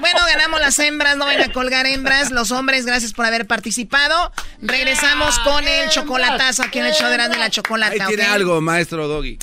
Bueno, 0.00 0.20
ganamos 0.26 0.60
las 0.60 0.78
hembras, 0.78 1.16
no 1.16 1.24
van 1.24 1.40
a 1.40 1.50
colgar 1.52 1.86
hembras. 1.86 2.30
Los 2.30 2.50
hombres, 2.50 2.84
gracias 2.84 3.12
por 3.12 3.24
haber 3.24 3.46
participado. 3.46 4.32
Regresamos 4.60 5.38
con 5.40 5.66
el 5.66 5.88
chocolatazo 5.90 6.62
aquí 6.64 6.78
en 6.78 6.86
el 6.86 6.92
show 6.92 7.08
de 7.10 7.16
la 7.16 7.24
Ahí 7.44 7.50
chocolata. 7.50 8.06
tiene 8.06 8.24
¿ok? 8.24 8.28
algo, 8.30 8.60
maestro 8.60 9.08
doggy. 9.08 9.38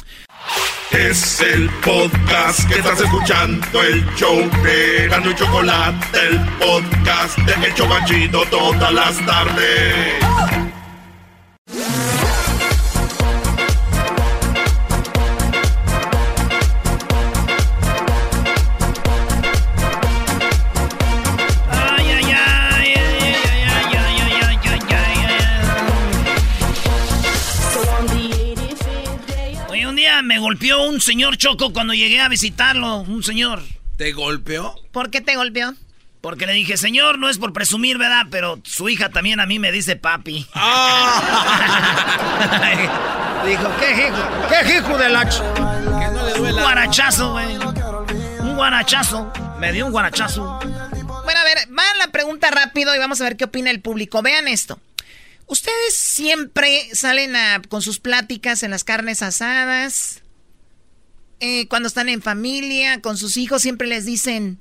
Es 0.92 1.42
el 1.42 1.70
podcast 1.84 2.68
que 2.70 2.76
estás 2.76 3.02
escuchando, 3.02 3.82
el 3.82 4.06
show 4.16 4.38
de 4.64 5.08
Gano 5.10 5.32
y 5.32 5.36
Chocolate, 5.36 6.20
el 6.28 6.40
podcast 6.60 7.38
de 7.40 7.68
El 7.68 7.74
Chobachito 7.74 8.46
todas 8.46 8.94
las 8.94 9.26
tardes. 9.26 10.26
Me 30.36 30.42
golpeó 30.42 30.84
un 30.84 31.00
señor 31.00 31.38
Choco 31.38 31.72
cuando 31.72 31.94
llegué 31.94 32.20
a 32.20 32.28
visitarlo, 32.28 32.98
un 32.98 33.24
señor. 33.24 33.64
¿Te 33.96 34.12
golpeó? 34.12 34.76
¿Por 34.92 35.10
qué 35.10 35.22
te 35.22 35.38
golpeó? 35.38 35.74
Porque 36.20 36.46
le 36.46 36.52
dije, 36.52 36.76
señor, 36.76 37.20
no 37.20 37.30
es 37.30 37.38
por 37.38 37.54
presumir, 37.54 37.98
¿verdad? 37.98 38.24
Pero 38.30 38.60
su 38.66 38.90
hija 38.90 39.08
también 39.10 39.40
a 39.40 39.46
mí 39.46 39.60
me 39.60 39.72
dice 39.72 39.96
papi. 39.96 40.46
Dijo, 43.46 43.72
¿qué 43.80 44.08
hijo? 44.08 44.18
¿Qué 44.50 44.76
hijo 44.78 44.98
de 44.98 45.08
la... 45.10 45.24
ch-?" 45.24 45.42
Un 46.40 46.52
guarachazo, 46.52 47.32
güey. 47.32 47.56
Un 48.40 48.56
guarachazo. 48.58 49.32
Me 49.60 49.72
dio 49.72 49.86
un 49.86 49.94
guarachazo. 49.94 50.60
Bueno, 51.24 51.40
a 51.40 51.44
ver, 51.46 51.60
va 51.78 51.84
la 51.98 52.08
pregunta 52.12 52.52
rápido 52.52 52.94
y 52.94 53.00
vamos 53.00 53.22
a 53.22 53.24
ver 53.24 53.38
qué 53.38 53.46
opina 53.46 53.72
el 53.72 53.80
público. 53.80 54.22
Vean 54.22 54.50
esto. 54.50 54.80
¿Ustedes 55.46 55.96
siempre 55.96 56.90
salen 56.94 57.36
a- 57.38 57.62
con 57.70 57.82
sus 57.82 58.00
pláticas 58.00 58.64
en 58.64 58.72
las 58.72 58.84
carnes 58.84 59.22
asadas? 59.22 60.24
Eh, 61.40 61.68
cuando 61.68 61.88
están 61.88 62.10
en 62.10 62.22
familia, 62.22 63.02
con 63.02 63.18
sus 63.18 63.38
hijos, 63.38 63.62
siempre 63.62 63.88
les 63.88 64.06
dicen, 64.06 64.60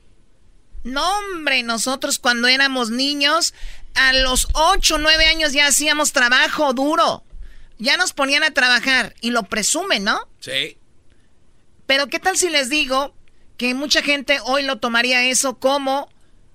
no 0.82 1.02
hombre, 1.18 1.62
nosotros 1.62 2.18
cuando 2.18 2.48
éramos 2.48 2.90
niños, 2.90 3.54
a 3.94 4.12
los 4.12 4.48
8 4.54 4.96
o 4.96 4.98
9 4.98 5.26
años 5.26 5.52
ya 5.52 5.66
hacíamos 5.66 6.12
trabajo 6.12 6.72
duro. 6.74 7.24
Ya 7.78 7.96
nos 7.96 8.12
ponían 8.12 8.42
a 8.44 8.52
trabajar 8.52 9.14
y 9.20 9.30
lo 9.30 9.44
presumen, 9.44 10.04
¿no? 10.04 10.18
Sí. 10.40 10.78
Pero 11.86 12.08
¿qué 12.08 12.18
tal 12.18 12.36
si 12.36 12.48
les 12.48 12.70
digo 12.70 13.14
que 13.56 13.74
mucha 13.74 14.02
gente 14.02 14.38
hoy 14.44 14.62
lo 14.62 14.78
tomaría 14.78 15.24
eso 15.24 15.58
como 15.58 16.08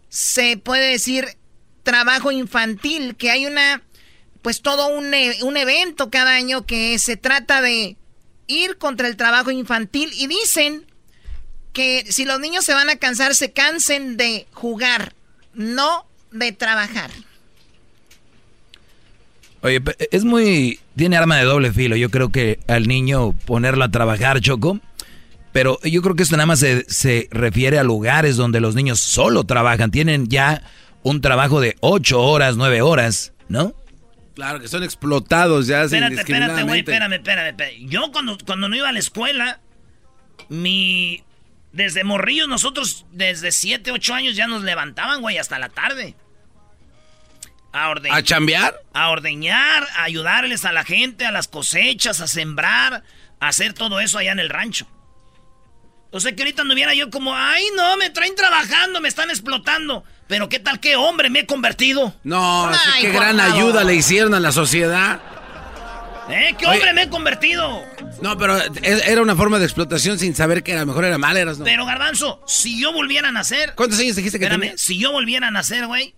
se 0.10 0.58
puede 0.58 0.92
decir 0.92 1.38
trabajo 1.84 2.32
infantil, 2.32 3.16
que 3.16 3.32
hay 3.32 3.46
una, 3.46 3.84
pues 4.42 4.62
todo 4.62 4.88
un, 4.88 5.14
e- 5.14 5.44
un 5.44 5.56
evento 5.58 6.10
cada 6.10 6.36
año 6.36 6.66
que 6.66 6.98
se 7.00 7.16
trata 7.16 7.62
de 7.62 7.98
ir 8.50 8.78
contra 8.78 9.08
el 9.08 9.16
trabajo 9.16 9.52
infantil 9.52 10.12
y 10.14 10.28
dicen 10.28 10.84
que 11.72 12.06
si 12.10 12.26
los 12.26 12.42
niños 12.42 12.66
se 12.66 12.74
van 12.74 12.90
a 12.90 12.98
cansar, 12.98 13.36
se 13.36 13.52
cansen 13.52 14.18
de 14.18 14.48
jugar, 14.52 15.14
no 15.54 16.06
de 16.32 16.52
trabajar. 16.52 17.12
Oye, 19.62 19.82
es 20.12 20.26
muy... 20.26 20.80
Tiene 20.96 21.18
arma 21.18 21.38
de 21.38 21.44
doble 21.44 21.72
filo. 21.72 21.96
Yo 21.96 22.10
creo 22.10 22.30
que 22.30 22.60
al 22.68 22.88
niño 22.88 23.34
ponerlo 23.46 23.84
a 23.84 23.92
trabajar, 23.92 24.42
Choco. 24.42 24.80
Pero 25.52 25.80
yo 25.84 26.02
creo 26.02 26.16
que 26.16 26.24
esto 26.24 26.38
nada 26.38 26.46
más 26.46 26.60
se, 26.60 26.86
se 26.90 27.28
refiere 27.32 27.80
a 27.80 27.84
lugares 27.84 28.36
donde 28.36 28.60
los 28.60 28.76
niños 28.76 29.00
solo 29.00 29.44
trabajan. 29.44 29.92
Tienen 29.92 30.28
ya 30.28 30.64
un 31.04 31.22
trabajo 31.22 31.62
de 31.62 31.76
ocho 31.80 32.22
horas, 32.22 32.56
nueve 32.56 32.82
horas, 32.82 33.34
¿no? 33.48 33.74
Claro, 34.40 34.62
que 34.62 34.70
son 34.70 34.84
explotados 34.84 35.68
ya 35.68 35.84
Espérate, 35.84 36.16
espérate, 36.16 36.64
güey, 36.64 36.80
espérame, 36.80 37.12
espérame, 37.12 37.50
espérame. 37.50 37.90
Yo 37.90 38.10
cuando, 38.14 38.38
cuando 38.46 38.70
no 38.70 38.76
iba 38.78 38.88
a 38.88 38.94
la 38.94 39.00
escuela, 39.00 39.60
mi... 40.48 41.26
Desde 41.74 42.06
morrillos 42.06 42.48
nosotros, 42.48 43.06
desde 43.12 43.52
7, 43.52 43.92
8 43.92 44.14
años 44.14 44.38
ya 44.38 44.48
nos 44.48 44.64
levantaban, 44.64 45.20
güey, 45.20 45.38
hasta 45.38 45.60
la 45.60 45.68
tarde. 45.68 46.16
A 47.74 47.90
ordeñar. 47.90 48.18
¿A 48.18 48.24
chambear? 48.24 48.76
A 48.94 49.10
ordeñar, 49.10 49.86
a 49.98 50.04
ayudarles 50.04 50.64
a 50.64 50.72
la 50.72 50.86
gente, 50.86 51.26
a 51.26 51.32
las 51.32 51.50
cosechas, 51.50 52.22
a 52.22 52.28
sembrar, 52.28 53.04
a 53.42 53.48
hacer 53.50 53.74
todo 53.74 54.00
eso 54.00 54.20
allá 54.20 54.32
en 54.32 54.40
el 54.40 54.50
rancho. 54.50 54.88
O 56.12 56.20
sea 56.20 56.36
que 56.36 56.42
ahorita 56.42 56.64
anduviera 56.64 56.94
yo 56.94 57.10
como, 57.10 57.36
ay 57.36 57.64
no, 57.76 57.98
me 57.98 58.10
traen 58.10 58.36
trabajando, 58.36 59.00
me 59.02 59.08
están 59.08 59.30
explotando. 59.30 60.04
Pero 60.28 60.50
qué 60.50 60.60
tal, 60.60 60.80
qué 60.80 60.96
hombre 60.96 61.30
me 61.30 61.40
he 61.40 61.46
convertido. 61.46 62.16
No, 62.24 62.68
Ay, 62.68 63.02
qué 63.02 63.12
gran 63.12 63.38
favor. 63.38 63.54
ayuda 63.54 63.84
le 63.84 63.96
hicieron 63.96 64.34
a 64.34 64.40
la 64.40 64.52
sociedad. 64.52 65.20
¿Eh? 66.30 66.56
¿Qué 66.60 66.68
hombre 66.68 66.94
me 66.94 67.04
he 67.04 67.10
convertido? 67.10 67.84
No, 68.22 68.38
pero 68.38 68.60
era 68.84 69.22
una 69.22 69.36
forma 69.36 69.58
de 69.58 69.66
explotación 69.66 70.20
sin 70.20 70.36
saber 70.36 70.62
que 70.62 70.74
a 70.74 70.80
lo 70.82 70.86
mejor 70.86 71.06
era 71.06 71.18
mal, 71.18 71.36
eras, 71.36 71.58
¿no? 71.58 71.66
Pero, 71.66 71.86
Garbanzo, 71.86 72.44
si 72.46 72.80
yo 72.80 72.94
volviera 72.94 73.30
a 73.30 73.32
nacer... 73.32 73.74
¿Cuántos 73.76 74.00
años 74.00 74.16
dijiste 74.16 74.38
que 74.38 74.46
Espérame, 74.46 74.78
si 74.78 75.00
yo 75.00 75.12
volviera 75.12 75.48
a 75.48 75.52
nacer, 75.52 75.88
güey, 75.88 76.14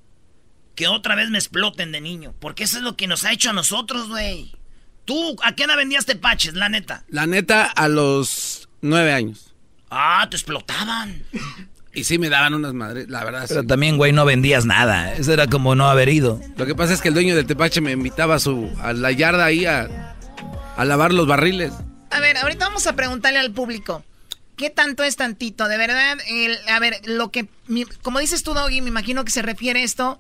que 0.76 0.88
otra 0.88 1.16
vez 1.16 1.30
me 1.30 1.38
exploten 1.38 1.94
de 1.94 2.02
niño. 2.02 2.34
Porque 2.40 2.64
eso 2.64 2.78
es 2.78 2.84
lo 2.84 2.98
que 2.98 3.08
nos 3.08 3.24
ha 3.24 3.32
hecho 3.32 3.52
a 3.52 3.54
nosotros, 3.54 4.10
güey. 4.10 4.54
¿Tú 5.06 5.38
a 5.44 5.56
qué 5.56 5.64
edad 5.64 5.78
vendías 5.78 6.06
tepaches, 6.06 6.56
la 6.56 6.68
neta? 6.68 7.06
La 7.08 7.26
neta, 7.26 7.64
a 7.66 7.88
los 7.88 8.68
nueve 8.82 9.14
años. 9.14 9.51
Ah, 9.92 10.26
te 10.30 10.38
explotaban. 10.38 11.22
Y 11.94 12.06
sí 12.06 12.18
me 12.18 12.30
daban 12.30 12.54
unas 12.54 12.74
madres, 12.74 13.10
la 13.10 13.26
verdad. 13.26 13.46
Pero 13.50 13.66
también, 13.66 13.98
güey, 13.98 14.14
no 14.14 14.24
vendías 14.24 14.66
nada. 14.66 15.14
Eso 15.14 15.34
era 15.34 15.48
como 15.48 15.76
no 15.76 15.90
haber 15.90 16.08
ido. 16.08 16.40
Lo 16.56 16.66
que 16.66 16.74
pasa 16.74 16.94
es 16.94 17.02
que 17.02 17.10
el 17.10 17.14
dueño 17.14 17.36
del 17.36 17.46
tepache 17.46 17.82
me 17.82 17.92
invitaba 17.92 18.36
a, 18.36 18.40
su, 18.40 18.72
a 18.82 18.94
la 18.94 19.12
yarda 19.12 19.44
ahí 19.44 19.66
a, 19.66 20.16
a 20.78 20.86
lavar 20.86 21.14
los 21.14 21.28
barriles. 21.28 21.74
A 22.10 22.22
ver, 22.22 22.38
ahorita 22.38 22.66
vamos 22.66 22.88
a 22.88 22.96
preguntarle 22.96 23.40
al 23.40 23.52
público. 23.52 24.06
¿Qué 24.56 24.70
tanto 24.70 25.04
es 25.04 25.18
tantito? 25.18 25.68
De 25.68 25.78
verdad, 25.78 26.18
el, 26.28 26.58
a 26.70 26.80
ver, 26.80 27.02
lo 27.06 27.30
que, 27.32 27.48
como 28.02 28.20
dices 28.20 28.44
tú, 28.44 28.54
Doggy, 28.54 28.80
me 28.82 28.90
imagino 28.90 29.26
que 29.26 29.32
se 29.32 29.42
refiere 29.42 29.84
esto. 29.84 30.20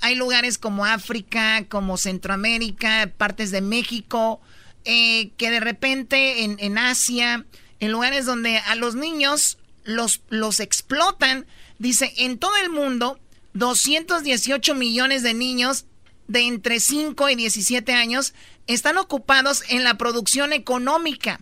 Hay 0.00 0.16
lugares 0.16 0.58
como 0.58 0.84
África, 0.84 1.64
como 1.68 1.96
Centroamérica, 1.98 3.10
partes 3.16 3.52
de 3.52 3.60
México, 3.60 4.40
eh, 4.84 5.30
que 5.36 5.50
de 5.50 5.60
repente 5.60 6.42
en, 6.44 6.56
en 6.58 6.78
Asia, 6.78 7.44
en 7.80 7.92
lugares 7.92 8.26
donde 8.26 8.58
a 8.58 8.74
los 8.74 8.94
niños 8.94 9.58
los, 9.84 10.22
los 10.28 10.60
explotan. 10.60 11.46
Dice, 11.78 12.12
en 12.16 12.38
todo 12.38 12.56
el 12.56 12.70
mundo, 12.70 13.18
218 13.54 14.74
millones 14.74 15.22
de 15.22 15.34
niños 15.34 15.86
de 16.26 16.40
entre 16.42 16.80
5 16.80 17.28
y 17.30 17.34
17 17.36 17.92
años 17.92 18.34
están 18.66 18.96
ocupados 18.96 19.62
en 19.68 19.84
la 19.84 19.98
producción 19.98 20.52
económica. 20.52 21.40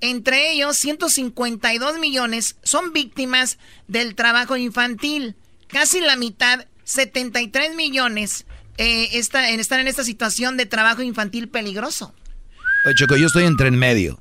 Entre 0.00 0.52
ellos, 0.52 0.76
152 0.78 1.98
millones 1.98 2.56
son 2.62 2.92
víctimas 2.92 3.58
del 3.86 4.14
trabajo 4.14 4.56
infantil. 4.56 5.36
Casi 5.68 6.00
la 6.00 6.16
mitad, 6.16 6.66
73 6.84 7.74
millones, 7.74 8.46
eh, 8.76 9.10
están 9.12 9.44
en 9.44 9.88
esta 9.88 10.04
situación 10.04 10.56
de 10.56 10.66
trabajo 10.66 11.02
infantil 11.02 11.48
peligroso. 11.48 12.14
Oye, 12.86 12.94
Choco, 12.96 13.16
yo 13.16 13.26
estoy 13.26 13.44
entre 13.44 13.68
en 13.68 13.78
medio. 13.78 14.20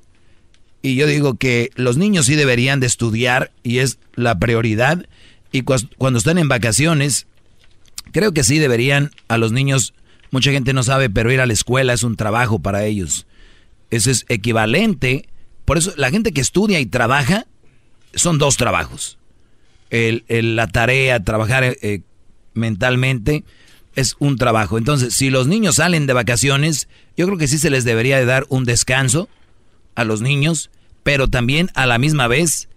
Y 0.85 0.95
yo 0.95 1.07
digo 1.07 1.35
que 1.35 1.71
los 1.75 1.95
niños 1.95 2.25
sí 2.25 2.35
deberían 2.35 2.81
de 2.81 2.87
estudiar 2.87 3.53
y 3.63 3.77
es 3.79 3.99
la 4.15 4.37
prioridad. 4.37 5.07
Y 5.53 5.61
cuando 5.61 6.19
están 6.19 6.37
en 6.37 6.49
vacaciones, 6.49 7.25
creo 8.11 8.33
que 8.33 8.43
sí 8.43 8.59
deberían 8.59 9.11
a 9.29 9.37
los 9.37 9.53
niños, 9.53 9.93
mucha 10.29 10.51
gente 10.51 10.73
no 10.73 10.83
sabe, 10.83 11.09
pero 11.09 11.31
ir 11.31 11.39
a 11.39 11.45
la 11.45 11.53
escuela 11.53 11.93
es 11.93 12.03
un 12.03 12.17
trabajo 12.17 12.59
para 12.59 12.83
ellos. 12.83 13.25
Eso 13.91 14.11
es 14.11 14.25
equivalente. 14.27 15.29
Por 15.63 15.77
eso 15.77 15.93
la 15.95 16.11
gente 16.11 16.33
que 16.33 16.41
estudia 16.41 16.81
y 16.81 16.85
trabaja 16.85 17.47
son 18.13 18.37
dos 18.37 18.57
trabajos. 18.57 19.17
El, 19.89 20.25
la 20.57 20.67
tarea, 20.67 21.23
trabajar 21.23 21.63
eh, 21.63 22.01
mentalmente 22.55 23.45
es 23.95 24.17
un 24.19 24.37
trabajo. 24.37 24.77
Entonces, 24.77 25.13
si 25.13 25.29
los 25.29 25.47
niños 25.47 25.75
salen 25.75 26.07
de 26.07 26.13
vacaciones, 26.13 26.89
yo 27.15 27.25
creo 27.25 27.37
que 27.37 27.47
sí 27.47 27.57
se 27.57 27.69
les 27.69 27.85
debería 27.85 28.17
de 28.17 28.25
dar 28.25 28.45
un 28.49 28.65
descanso 28.65 29.29
a 29.95 30.03
los 30.03 30.21
niños, 30.21 30.69
pero 31.03 31.27
también 31.27 31.69
a 31.75 31.85
la 31.85 31.97
misma 31.97 32.27
vez 32.27 32.69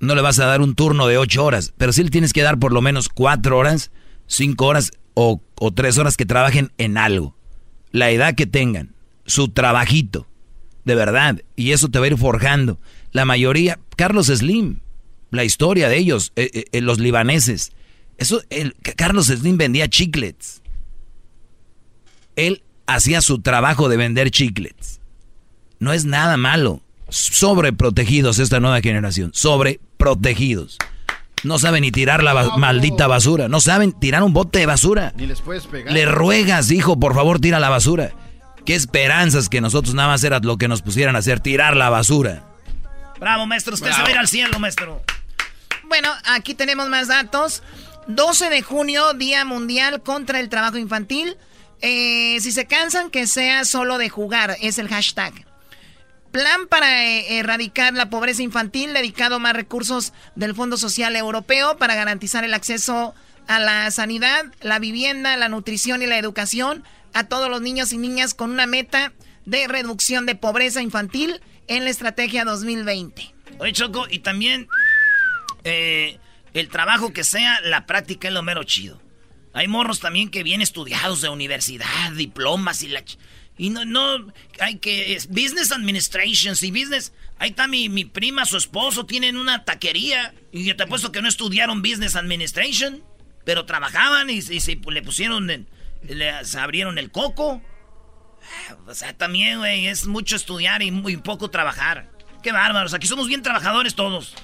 no 0.00 0.14
le 0.14 0.22
vas 0.22 0.38
a 0.38 0.46
dar 0.46 0.60
un 0.60 0.74
turno 0.74 1.06
de 1.06 1.18
ocho 1.18 1.44
horas, 1.44 1.72
pero 1.76 1.92
sí 1.92 2.02
le 2.02 2.10
tienes 2.10 2.32
que 2.32 2.42
dar 2.42 2.58
por 2.58 2.72
lo 2.72 2.80
menos 2.80 3.08
cuatro 3.08 3.58
horas, 3.58 3.90
cinco 4.26 4.66
horas 4.66 4.92
o, 5.14 5.40
tres 5.74 5.98
horas 5.98 6.16
que 6.16 6.26
trabajen 6.26 6.72
en 6.78 6.96
algo. 6.96 7.36
La 7.92 8.10
edad 8.10 8.34
que 8.34 8.46
tengan, 8.46 8.94
su 9.26 9.48
trabajito, 9.48 10.26
de 10.84 10.94
verdad, 10.94 11.42
y 11.56 11.72
eso 11.72 11.88
te 11.88 11.98
va 11.98 12.06
a 12.06 12.08
ir 12.08 12.16
forjando. 12.16 12.80
La 13.12 13.24
mayoría, 13.24 13.78
Carlos 13.96 14.26
Slim, 14.26 14.80
la 15.30 15.44
historia 15.44 15.88
de 15.88 15.98
ellos, 15.98 16.32
eh, 16.36 16.64
eh, 16.72 16.80
los 16.80 16.98
libaneses, 16.98 17.72
eso, 18.16 18.42
el, 18.50 18.74
Carlos 18.96 19.26
Slim 19.26 19.58
vendía 19.58 19.88
chiclets. 19.88 20.62
Él 22.36 22.62
hacía 22.86 23.20
su 23.20 23.40
trabajo 23.40 23.88
de 23.88 23.96
vender 23.96 24.30
chiclets 24.30 24.99
no 25.80 25.92
es 25.92 26.04
nada 26.04 26.36
malo. 26.36 26.80
Sobreprotegidos 27.08 28.38
esta 28.38 28.60
nueva 28.60 28.80
generación. 28.80 29.32
Sobreprotegidos. 29.34 30.78
No 31.42 31.58
saben 31.58 31.80
ni 31.80 31.90
tirar 31.90 32.22
la 32.22 32.56
maldita 32.56 33.06
basura. 33.06 33.48
No 33.48 33.60
saben 33.60 33.92
tirar 33.92 34.22
un 34.22 34.32
bote 34.32 34.60
de 34.60 34.66
basura. 34.66 35.12
Ni 35.16 35.26
les 35.26 35.40
puedes 35.40 35.66
pegar. 35.66 35.92
Le 35.92 36.04
ruegas, 36.04 36.70
hijo, 36.70 37.00
por 37.00 37.14
favor, 37.14 37.40
tira 37.40 37.58
la 37.58 37.70
basura. 37.70 38.12
Qué 38.66 38.74
esperanzas 38.74 39.48
que 39.48 39.60
nosotros 39.60 39.94
nada 39.94 40.08
más 40.08 40.22
era 40.22 40.38
lo 40.38 40.58
que 40.58 40.68
nos 40.68 40.82
pusieran 40.82 41.16
a 41.16 41.20
hacer, 41.20 41.40
tirar 41.40 41.76
la 41.76 41.88
basura. 41.88 42.44
Bravo, 43.18 43.46
maestro. 43.46 43.74
Usted 43.74 43.90
se 43.90 44.02
va 44.02 44.08
a 44.08 44.10
ir 44.10 44.18
al 44.18 44.28
cielo, 44.28 44.58
maestro. 44.58 45.02
Bueno, 45.88 46.10
aquí 46.26 46.54
tenemos 46.54 46.88
más 46.88 47.08
datos. 47.08 47.62
12 48.06 48.50
de 48.50 48.62
junio, 48.62 49.14
Día 49.14 49.44
Mundial 49.44 50.02
contra 50.02 50.40
el 50.40 50.50
Trabajo 50.50 50.76
Infantil. 50.76 51.36
Eh, 51.80 52.36
si 52.40 52.52
se 52.52 52.66
cansan, 52.66 53.10
que 53.10 53.26
sea 53.26 53.64
solo 53.64 53.96
de 53.96 54.10
jugar, 54.10 54.56
es 54.60 54.78
el 54.78 54.88
hashtag. 54.88 55.32
Plan 56.32 56.68
para 56.68 57.06
eh, 57.06 57.38
erradicar 57.38 57.92
la 57.92 58.08
pobreza 58.08 58.42
infantil, 58.42 58.94
dedicado 58.94 59.40
más 59.40 59.54
recursos 59.54 60.12
del 60.36 60.54
Fondo 60.54 60.76
Social 60.76 61.16
Europeo 61.16 61.76
para 61.76 61.96
garantizar 61.96 62.44
el 62.44 62.54
acceso 62.54 63.14
a 63.48 63.58
la 63.58 63.90
sanidad, 63.90 64.44
la 64.60 64.78
vivienda, 64.78 65.36
la 65.36 65.48
nutrición 65.48 66.02
y 66.02 66.06
la 66.06 66.18
educación 66.18 66.84
a 67.14 67.24
todos 67.24 67.50
los 67.50 67.60
niños 67.60 67.92
y 67.92 67.98
niñas 67.98 68.34
con 68.34 68.50
una 68.50 68.66
meta 68.66 69.12
de 69.44 69.66
reducción 69.66 70.24
de 70.24 70.36
pobreza 70.36 70.82
infantil 70.82 71.40
en 71.66 71.82
la 71.84 71.90
estrategia 71.90 72.44
2020. 72.44 73.34
Oye, 73.58 73.72
Choco, 73.72 74.06
y 74.08 74.20
también 74.20 74.68
eh, 75.64 76.18
el 76.54 76.68
trabajo 76.68 77.12
que 77.12 77.24
sea, 77.24 77.60
la 77.62 77.86
práctica 77.86 78.28
es 78.28 78.34
lo 78.34 78.42
mero 78.44 78.62
chido. 78.62 79.02
Hay 79.52 79.66
morros 79.66 79.98
también 79.98 80.30
que 80.30 80.44
vienen 80.44 80.62
estudiados 80.62 81.20
de 81.20 81.28
universidad, 81.28 82.12
diplomas 82.14 82.82
y 82.82 82.88
la... 82.88 83.02
Y 83.60 83.68
no, 83.68 83.84
no, 83.84 84.32
hay 84.58 84.78
que, 84.78 85.12
es 85.12 85.28
business 85.28 85.70
administration, 85.70 86.54
y 86.62 86.70
business, 86.70 87.12
ahí 87.38 87.50
está 87.50 87.68
mi, 87.68 87.90
mi 87.90 88.06
prima, 88.06 88.46
su 88.46 88.56
esposo, 88.56 89.04
tienen 89.04 89.36
una 89.36 89.66
taquería, 89.66 90.32
y 90.50 90.64
yo 90.64 90.76
te 90.76 90.84
apuesto 90.84 91.12
que 91.12 91.20
no 91.20 91.28
estudiaron 91.28 91.82
business 91.82 92.16
administration, 92.16 93.04
pero 93.44 93.66
trabajaban 93.66 94.30
y, 94.30 94.40
se 94.40 94.80
le 94.90 95.02
pusieron, 95.02 95.46
le, 95.46 96.30
abrieron 96.58 96.96
el 96.96 97.10
coco. 97.10 97.60
O 98.86 98.94
sea, 98.94 99.14
también, 99.14 99.58
güey, 99.58 99.88
es 99.88 100.06
mucho 100.06 100.36
estudiar 100.36 100.80
y 100.80 100.90
muy 100.90 101.18
poco 101.18 101.50
trabajar. 101.50 102.10
Qué 102.42 102.52
bárbaros, 102.52 102.94
aquí 102.94 103.06
somos 103.06 103.28
bien 103.28 103.42
trabajadores 103.42 103.94
todos. 103.94 104.34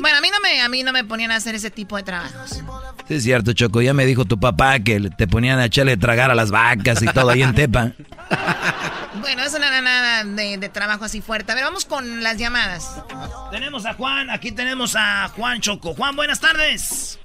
Bueno, 0.00 0.18
a 0.18 0.20
mí, 0.20 0.30
no 0.30 0.40
me, 0.40 0.60
a 0.60 0.68
mí 0.68 0.82
no 0.82 0.92
me 0.92 1.04
ponían 1.04 1.30
a 1.30 1.36
hacer 1.36 1.54
ese 1.54 1.70
tipo 1.70 1.96
de 1.96 2.02
trabajos. 2.02 2.62
Sí, 3.08 3.14
es 3.14 3.22
cierto, 3.22 3.52
Choco. 3.52 3.80
Ya 3.82 3.94
me 3.94 4.04
dijo 4.04 4.24
tu 4.24 4.38
papá 4.38 4.80
que 4.80 5.10
te 5.16 5.26
ponían 5.26 5.58
a 5.58 5.66
echarle 5.66 5.96
tragar 5.96 6.30
a 6.30 6.34
las 6.34 6.50
vacas 6.50 7.02
y 7.02 7.06
todo 7.06 7.30
ahí 7.30 7.42
en 7.42 7.54
Tepa. 7.54 7.92
Bueno, 9.20 9.42
eso 9.42 9.58
no 9.58 9.64
era 9.64 9.80
nada 9.80 10.24
de, 10.24 10.68
trabajo 10.68 11.04
así 11.04 11.20
fuerte. 11.20 11.50
A 11.50 11.54
ver, 11.54 11.64
vamos 11.64 11.84
con 11.84 12.22
las 12.22 12.36
llamadas. 12.36 13.02
Tenemos 13.50 13.86
a 13.86 13.94
Juan, 13.94 14.30
aquí 14.30 14.52
tenemos 14.52 14.94
a 14.94 15.28
Juan 15.28 15.60
Choco. 15.60 15.94
Juan, 15.94 16.14
buenas 16.14 16.38
tardes. 16.38 17.18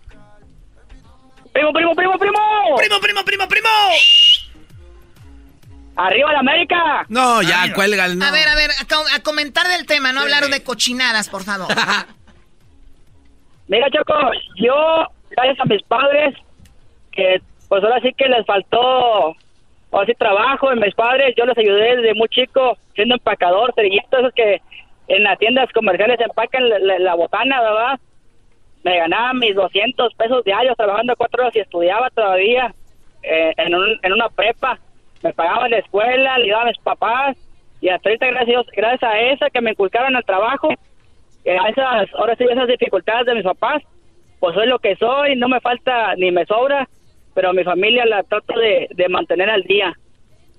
Primo, 1.54 1.74
primo, 1.74 1.94
primo, 1.94 2.18
primo. 2.18 2.40
Primo, 2.78 3.00
primo, 3.00 3.24
primo, 3.24 3.48
primo. 3.48 3.70
¡Arriba 5.98 6.32
la 6.32 6.40
América! 6.40 7.06
No, 7.10 7.42
ya, 7.42 7.74
cuelga 7.74 8.06
el 8.06 8.18
no. 8.18 8.26
A 8.26 8.32
ver, 8.32 8.48
a 8.48 8.56
ver, 8.56 8.72
a, 9.14 9.20
comentar 9.20 9.68
del 9.68 9.86
tema, 9.86 10.14
no 10.14 10.22
hablar 10.22 10.48
de 10.48 10.64
cochinadas, 10.64 11.30
por 11.30 11.44
favor. 11.44 11.68
Mira, 13.72 13.90
Choco, 13.90 14.14
yo, 14.58 15.08
gracias 15.30 15.58
a 15.62 15.66
mis 15.66 15.82
padres, 15.84 16.36
que 17.14 17.42
pues 17.70 17.82
ahora 17.82 18.02
sí 18.02 18.12
que 18.18 18.28
les 18.28 18.46
faltó, 18.46 19.34
así 19.94 20.14
trabajo 20.16 20.74
en 20.74 20.80
mis 20.80 20.94
padres, 20.94 21.34
yo 21.38 21.46
les 21.46 21.58
ayudé 21.58 21.96
desde 21.96 22.14
muy 22.14 22.28
chico, 22.28 22.78
siendo 22.96 23.16
empacador, 23.16 23.74
cerillitos, 23.74 24.20
esos 24.20 24.34
que 24.34 24.62
en 25.08 25.24
las 25.24 25.40
tiendas 25.40 25.72
comerciales 25.72 26.20
empacan 26.20 26.64
la, 26.68 27.16
botana, 27.16 27.62
¿verdad? 27.62 28.00
Me 28.84 28.98
ganaba 28.98 29.34
mis 29.36 29.56
200 29.56 30.16
pesos 30.16 30.44
diarios 30.44 30.76
trabajando 30.76 31.16
cuatro 31.16 31.44
horas 31.44 31.56
y 31.56 31.60
estudiaba 31.60 32.10
todavía 32.10 32.74
eh, 33.24 33.54
en, 33.56 33.74
en 34.02 34.12
una 34.12 34.28
prepa 34.28 34.80
me 35.24 35.32
pagaba 35.32 35.70
la 35.70 35.78
escuela, 35.78 36.38
le 36.40 36.48
iba 36.48 36.62
a 36.62 36.66
mis 36.66 36.78
papás 36.80 37.38
y 37.80 37.88
hasta 37.88 38.10
ahorita 38.10 38.28
gracias, 38.28 38.66
gracias 38.76 39.10
a 39.10 39.18
esa 39.18 39.50
que 39.50 39.62
me 39.62 39.72
inculcaron 39.72 40.14
al 40.18 40.26
trabajo, 40.26 40.74
esas, 41.44 42.14
ahora 42.16 42.36
sí, 42.36 42.46
esas 42.50 42.68
dificultades 42.68 43.26
de 43.26 43.36
mis 43.36 43.44
papás, 43.44 43.82
pues 44.40 44.56
soy 44.56 44.68
lo 44.68 44.80
que 44.80 44.96
soy, 44.96 45.36
no 45.36 45.48
me 45.48 45.60
falta 45.60 46.16
ni 46.16 46.32
me 46.32 46.46
sobra, 46.46 46.88
pero 47.34 47.50
a 47.50 47.54
mi 47.54 47.64
familia 47.64 48.06
la 48.06 48.24
trato 48.24 48.54
de, 48.60 49.10
mantener 49.10 49.50
al 49.50 49.64
día. 49.64 49.94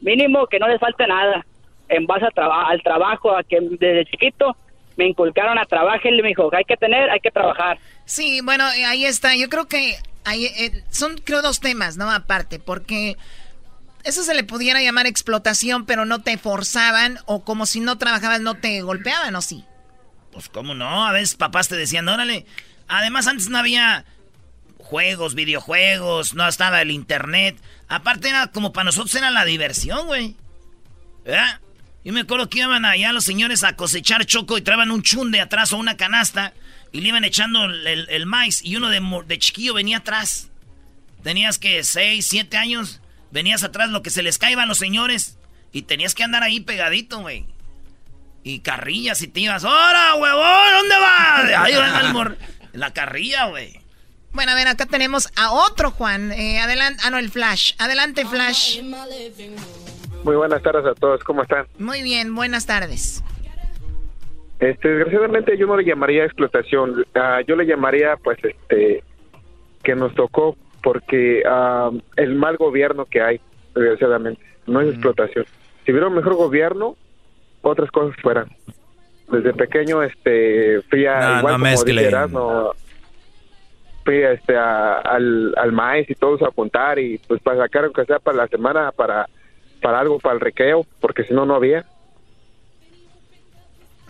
Mínimo 0.01 0.47
que 0.47 0.59
no 0.59 0.69
les 0.69 0.81
falte 0.81 1.07
nada 1.07 1.45
en 1.89 2.07
base 2.07 2.27
al 2.35 2.83
trabajo, 2.83 3.37
a 3.37 3.43
que 3.43 3.59
desde 3.61 4.07
chiquito 4.07 4.57
me 4.97 5.07
inculcaron 5.07 5.59
a 5.59 5.65
trabajar 5.65 6.13
y 6.13 6.23
me 6.23 6.29
dijo, 6.29 6.51
hay 6.53 6.65
que 6.65 6.77
tener, 6.77 7.11
hay 7.11 7.21
que 7.21 7.31
trabajar. 7.31 7.79
Sí, 8.05 8.41
bueno, 8.43 8.65
ahí 8.65 9.05
está. 9.05 9.37
Yo 9.37 9.49
creo 9.49 9.67
que 9.67 9.97
hay, 10.25 10.47
eh, 10.47 10.83
son, 10.91 11.17
creo, 11.19 11.43
dos 11.43 11.61
temas, 11.61 11.97
¿no? 11.97 12.11
Aparte, 12.11 12.59
porque 12.59 13.17
eso 14.05 14.23
se 14.23 14.35
le 14.35 14.45
pudiera 14.45 14.83
llamar 14.83 15.07
explotación, 15.07 15.87
pero 15.87 16.05
no 16.05 16.23
te 16.23 16.37
forzaban 16.39 17.19
o 17.27 17.45
como 17.45 17.67
si 17.67 17.81
no 17.81 17.99
trabajabas 17.99 18.41
no 18.41 18.55
te 18.55 18.81
golpeaban, 18.83 19.35
¿o 19.35 19.43
sí? 19.43 19.65
Pues 20.33 20.49
cómo 20.49 20.75
no, 20.75 21.07
a 21.07 21.13
veces 21.13 21.35
papás 21.35 21.69
te 21.69 21.77
decían, 21.77 22.09
órale. 22.09 22.47
Además 22.89 23.27
antes 23.27 23.49
no 23.49 23.59
había 23.59 24.05
juegos, 24.79 25.35
videojuegos, 25.35 26.35
no 26.35 26.47
estaba 26.49 26.83
el 26.83 26.91
internet. 26.91 27.57
Aparte 27.89 28.29
era 28.29 28.49
como 28.49 28.73
para 28.73 28.87
nosotros 28.87 29.15
era 29.15 29.31
la 29.31 29.45
diversión, 29.45 30.07
güey. 30.07 30.37
¿Verdad? 31.25 31.61
Yo 32.05 32.13
me 32.13 32.21
acuerdo 32.21 32.49
que 32.49 32.59
iban 32.59 32.85
allá 32.85 33.13
los 33.13 33.25
señores 33.25 33.63
a 33.63 33.77
cosechar 33.77 34.27
choco 34.27 34.59
y 34.59 34.63
traían 34.63 34.91
un 34.91 35.03
chunde 35.03 35.41
atrás 35.41 35.73
o 35.73 35.77
una 35.77 35.97
canasta 35.97 36.53
y 36.91 37.01
le 37.01 37.09
iban 37.09 37.25
echando 37.25 37.65
el, 37.65 38.27
maíz 38.27 38.61
y 38.65 38.77
uno 38.77 38.89
de, 38.89 39.01
de, 39.27 39.39
chiquillo 39.39 39.75
venía 39.75 39.99
atrás. 39.99 40.51
Tenías 41.23 41.59
que 41.59 41.85
6, 41.85 42.27
7 42.27 42.57
años, 42.57 43.01
venías 43.31 43.63
atrás 43.63 43.91
lo 43.91 44.03
que 44.03 44.11
se 44.11 44.23
les 44.23 44.39
caía 44.39 44.61
a 44.61 44.67
los 44.67 44.79
señores 44.79 45.39
y 45.73 45.83
tenías 45.83 46.15
que 46.15 46.25
andar 46.25 46.43
ahí 46.43 46.61
pegadito, 46.61 47.21
güey. 47.21 47.47
Y 48.45 48.61
carrillas 48.61 49.23
y 49.23 49.29
te 49.29 49.41
ibas, 49.41 49.65
¡Hora, 49.65 50.15
huevón! 50.17 50.73
¿Dónde 50.79 50.95
vas? 51.01 51.45
Ahí 51.59 51.75
va 51.75 52.27
el 52.27 52.37
La 52.73 52.93
carrilla, 52.93 53.47
güey. 53.47 53.81
Bueno, 54.33 54.53
a 54.53 54.55
ver, 54.55 54.67
acá 54.67 54.87
tenemos 54.87 55.29
a 55.37 55.53
otro 55.53 55.91
Juan. 55.91 56.33
Eh, 56.33 56.59
adelante, 56.59 57.03
ah, 57.05 57.11
no, 57.11 57.19
el 57.19 57.31
Flash. 57.31 57.75
Adelante, 57.79 58.25
Flash. 58.25 58.83
Muy 60.25 60.37
buenas 60.37 60.63
tardes 60.63 60.87
a 60.87 60.95
todos, 60.95 61.23
¿cómo 61.25 61.43
están? 61.43 61.67
Muy 61.79 62.03
bien, 62.03 62.35
buenas 62.35 62.67
tardes. 62.67 63.23
Este, 64.61 64.89
desgraciadamente 64.89 65.59
yo 65.59 65.67
no 65.67 65.77
le 65.77 65.85
llamaría 65.85 66.25
explotación, 66.25 67.05
ah, 67.17 67.41
yo 67.47 67.57
le 67.57 67.67
llamaría 67.67 68.17
pues 68.17 68.39
este 68.45 69.03
que 69.83 69.97
nos 69.97 70.15
tocó 70.15 70.57
porque 70.85 71.43
ah, 71.45 71.91
el 72.17 72.37
mal 72.37 72.57
gobierno 72.57 73.07
que 73.07 73.21
hay, 73.21 73.41
desgraciadamente, 73.75 74.41
no 74.67 74.81
es 74.81 74.91
explotación. 74.91 75.47
Si 75.85 75.91
hubiera 75.91 76.07
un 76.07 76.15
mejor 76.15 76.37
gobierno, 76.37 76.97
otras 77.63 77.91
cosas 77.91 78.15
fueran. 78.21 78.49
Desde 79.31 79.55
pequeño 79.55 80.03
este 80.03 80.83
fui 80.91 81.07
a 81.07 81.39
igual 81.39 81.55
como 81.55 82.75
fui 84.05 84.17
este 84.17 84.57
al, 84.57 85.55
al 85.57 85.73
maíz 85.73 86.11
y 86.11 86.15
todos 86.15 86.43
a 86.43 86.49
apuntar 86.49 86.99
y 86.99 87.19
pues 87.19 87.41
para 87.41 87.63
sacar 87.63 87.85
aunque 87.85 88.05
sea 88.05 88.19
para 88.19 88.37
la 88.37 88.49
semana 88.49 88.93
para 88.93 89.27
para 89.83 90.01
algo, 90.01 90.19
para 90.19 90.37
el 90.37 90.41
recreo, 90.41 90.87
porque 91.01 91.25
si 91.25 91.35
no, 91.35 91.45
no 91.45 91.57
había. 91.57 91.85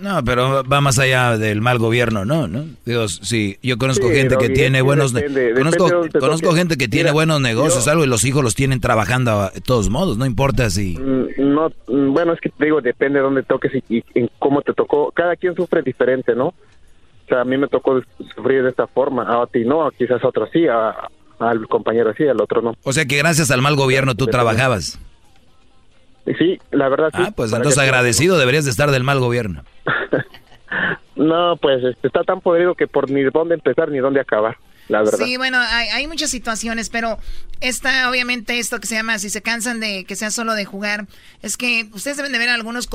No, 0.03 0.25
pero 0.25 0.65
va 0.65 0.81
más 0.81 0.99
allá 0.99 1.39
del 1.39 1.61
mal 1.61 1.79
gobierno, 1.79 2.25
¿no? 2.25 2.49
¿No? 2.49 2.65
Digo, 2.85 3.07
sí, 3.07 3.57
yo 3.63 3.79
conozco 3.79 4.09
gente 4.09 4.37
que 4.37 4.49
tiene 4.49 4.83
buenos... 4.83 5.15
conozco, 5.55 6.09
conozco 6.19 6.55
gente 6.55 6.77
que 6.77 6.89
tiene 6.89 7.13
buenos 7.13 7.41
negocios, 7.41 7.87
algo, 7.87 8.03
y 8.03 8.09
los 8.09 8.25
hijos 8.25 8.43
los 8.43 8.57
tienen 8.57 8.81
trabajando 8.81 9.51
de 9.55 9.61
todos 9.61 9.91
modos, 9.91 10.19
no 10.19 10.27
importa 10.27 10.69
si... 10.71 10.99
Mm, 10.99 11.55
no, 11.55 11.69
mm, 11.87 12.13
bueno, 12.13 12.33
es 12.33 12.41
que 12.41 12.49
te 12.49 12.65
digo, 12.65 12.81
depende 12.81 13.21
de 13.21 13.23
dónde 13.23 13.45
toques 13.45 13.71
y, 13.89 14.03
en 14.17 14.29
cómo 14.41 14.63
te 14.63 14.73
tocó. 14.73 15.13
Cada 15.13 15.37
quien 15.37 15.55
sufre 15.55 15.83
diferente, 15.83 16.35
¿no? 16.35 16.49
O 16.49 17.29
sea, 17.29 17.43
a 17.43 17.45
mí 17.45 17.57
me 17.57 17.69
tocó 17.69 18.03
sufrir 18.35 18.65
de 18.65 18.71
esta 18.71 18.89
forma, 18.89 19.23
a 19.23 19.47
ti 19.47 19.65
no, 19.65 19.89
quizás 19.97 20.23
a 20.25 20.27
otro 20.27 20.49
sí, 20.53 20.67
al 20.67 21.69
compañero 21.69 22.13
sí, 22.19 22.27
al 22.27 22.41
otro 22.41 22.61
no. 22.61 22.75
O 22.83 22.93
sea 22.93 23.05
que 23.05 23.19
gracias 23.19 23.53
al 23.53 23.63
mal 23.63 23.77
gobierno 23.77 24.17
tú 24.17 24.27
trabajabas. 24.27 24.99
Sí, 26.39 26.59
la 26.73 26.89
verdad 26.89 27.11
sí. 27.15 27.23
Ah, 27.25 27.33
pues 27.37 27.53
entonces 27.53 27.79
agradecido 27.79 28.37
deberías 28.37 28.65
de 28.65 28.73
estar 28.73 28.91
del 28.91 29.05
mal 29.05 29.21
gobierno. 29.21 29.63
no, 31.17 31.57
pues 31.57 31.85
este, 31.85 32.07
está 32.07 32.25
tan 32.25 32.41
podrido 32.41 32.75
que 32.75 32.87
por 32.87 33.11
ni 33.11 33.23
dónde 33.25 33.55
empezar 33.55 33.91
ni 33.91 33.99
dónde 33.99 34.21
acabar. 34.21 34.57
La 34.89 35.03
verdad. 35.03 35.25
Sí, 35.25 35.37
bueno, 35.37 35.59
hay, 35.59 35.89
hay, 35.89 36.07
muchas 36.09 36.31
situaciones, 36.31 36.91
pero 36.91 37.19
esta, 37.61 38.11
obviamente, 38.11 38.59
esto 38.59 38.81
que 38.81 38.89
se 38.89 38.97
llama, 38.97 39.19
si 39.21 39.31
se 39.31 39.41
cansan 39.41 39.79
de 39.79 40.05
que 40.05 40.17
sea 40.17 40.31
solo 40.31 40.55
de 40.55 40.65
jugar, 40.65 41.07
es 41.41 41.57
que 41.57 41.89
ustedes 41.93 42.17
deben 42.17 42.33
de 42.33 42.39
ver 42.39 42.49
algunos 42.49 42.89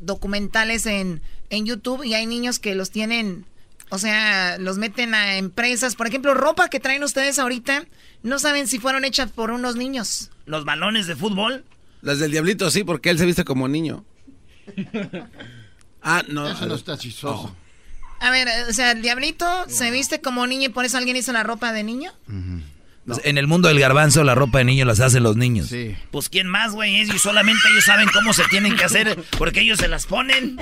documentales 0.00 0.86
en, 0.86 1.20
en 1.50 1.66
YouTube 1.66 2.02
y 2.02 2.14
hay 2.14 2.26
niños 2.26 2.58
que 2.58 2.74
los 2.74 2.90
tienen, 2.90 3.44
o 3.90 3.98
sea, 3.98 4.56
los 4.58 4.78
meten 4.78 5.14
a 5.14 5.36
empresas. 5.36 5.96
Por 5.96 6.06
ejemplo, 6.06 6.34
ropa 6.34 6.68
que 6.68 6.80
traen 6.80 7.04
ustedes 7.04 7.38
ahorita, 7.38 7.84
no 8.22 8.38
saben 8.38 8.66
si 8.66 8.78
fueron 8.78 9.04
hechas 9.04 9.30
por 9.30 9.50
unos 9.50 9.76
niños. 9.76 10.30
Los 10.46 10.64
balones 10.64 11.06
de 11.06 11.14
fútbol. 11.14 11.64
Las 12.00 12.18
del 12.18 12.32
diablito 12.32 12.70
sí, 12.70 12.84
porque 12.84 13.10
él 13.10 13.18
se 13.18 13.26
viste 13.26 13.44
como 13.44 13.68
niño. 13.68 14.04
ah, 16.04 16.22
no. 16.28 16.48
Eso 16.48 16.66
no 16.66 16.74
está 16.74 16.96
chistoso. 16.96 17.52
Oh. 17.52 17.64
A 18.20 18.30
ver, 18.30 18.48
o 18.68 18.72
sea, 18.72 18.92
el 18.92 19.02
diablito 19.02 19.46
se 19.68 19.90
viste 19.90 20.20
como 20.20 20.46
niño 20.46 20.66
y 20.66 20.68
por 20.70 20.84
eso 20.84 20.96
alguien 20.96 21.16
hizo 21.16 21.32
la 21.32 21.42
ropa 21.42 21.72
de 21.72 21.82
niño. 21.82 22.12
En 23.22 23.36
el 23.36 23.46
mundo 23.46 23.68
del 23.68 23.78
garbanzo, 23.78 24.24
la 24.24 24.34
ropa 24.34 24.58
de 24.58 24.64
niño 24.64 24.86
las 24.86 25.00
hacen 25.00 25.22
los 25.22 25.36
niños. 25.36 25.68
Sí. 25.68 25.94
Pues 26.10 26.30
quién 26.30 26.46
más, 26.46 26.72
güey, 26.72 27.00
ellos 27.00 27.20
solamente 27.20 27.60
ellos 27.70 27.84
saben 27.84 28.08
cómo 28.14 28.32
se 28.32 28.44
tienen 28.44 28.76
que 28.76 28.84
hacer 28.84 29.22
porque 29.36 29.60
ellos 29.60 29.78
se 29.78 29.88
las 29.88 30.06
ponen. 30.06 30.58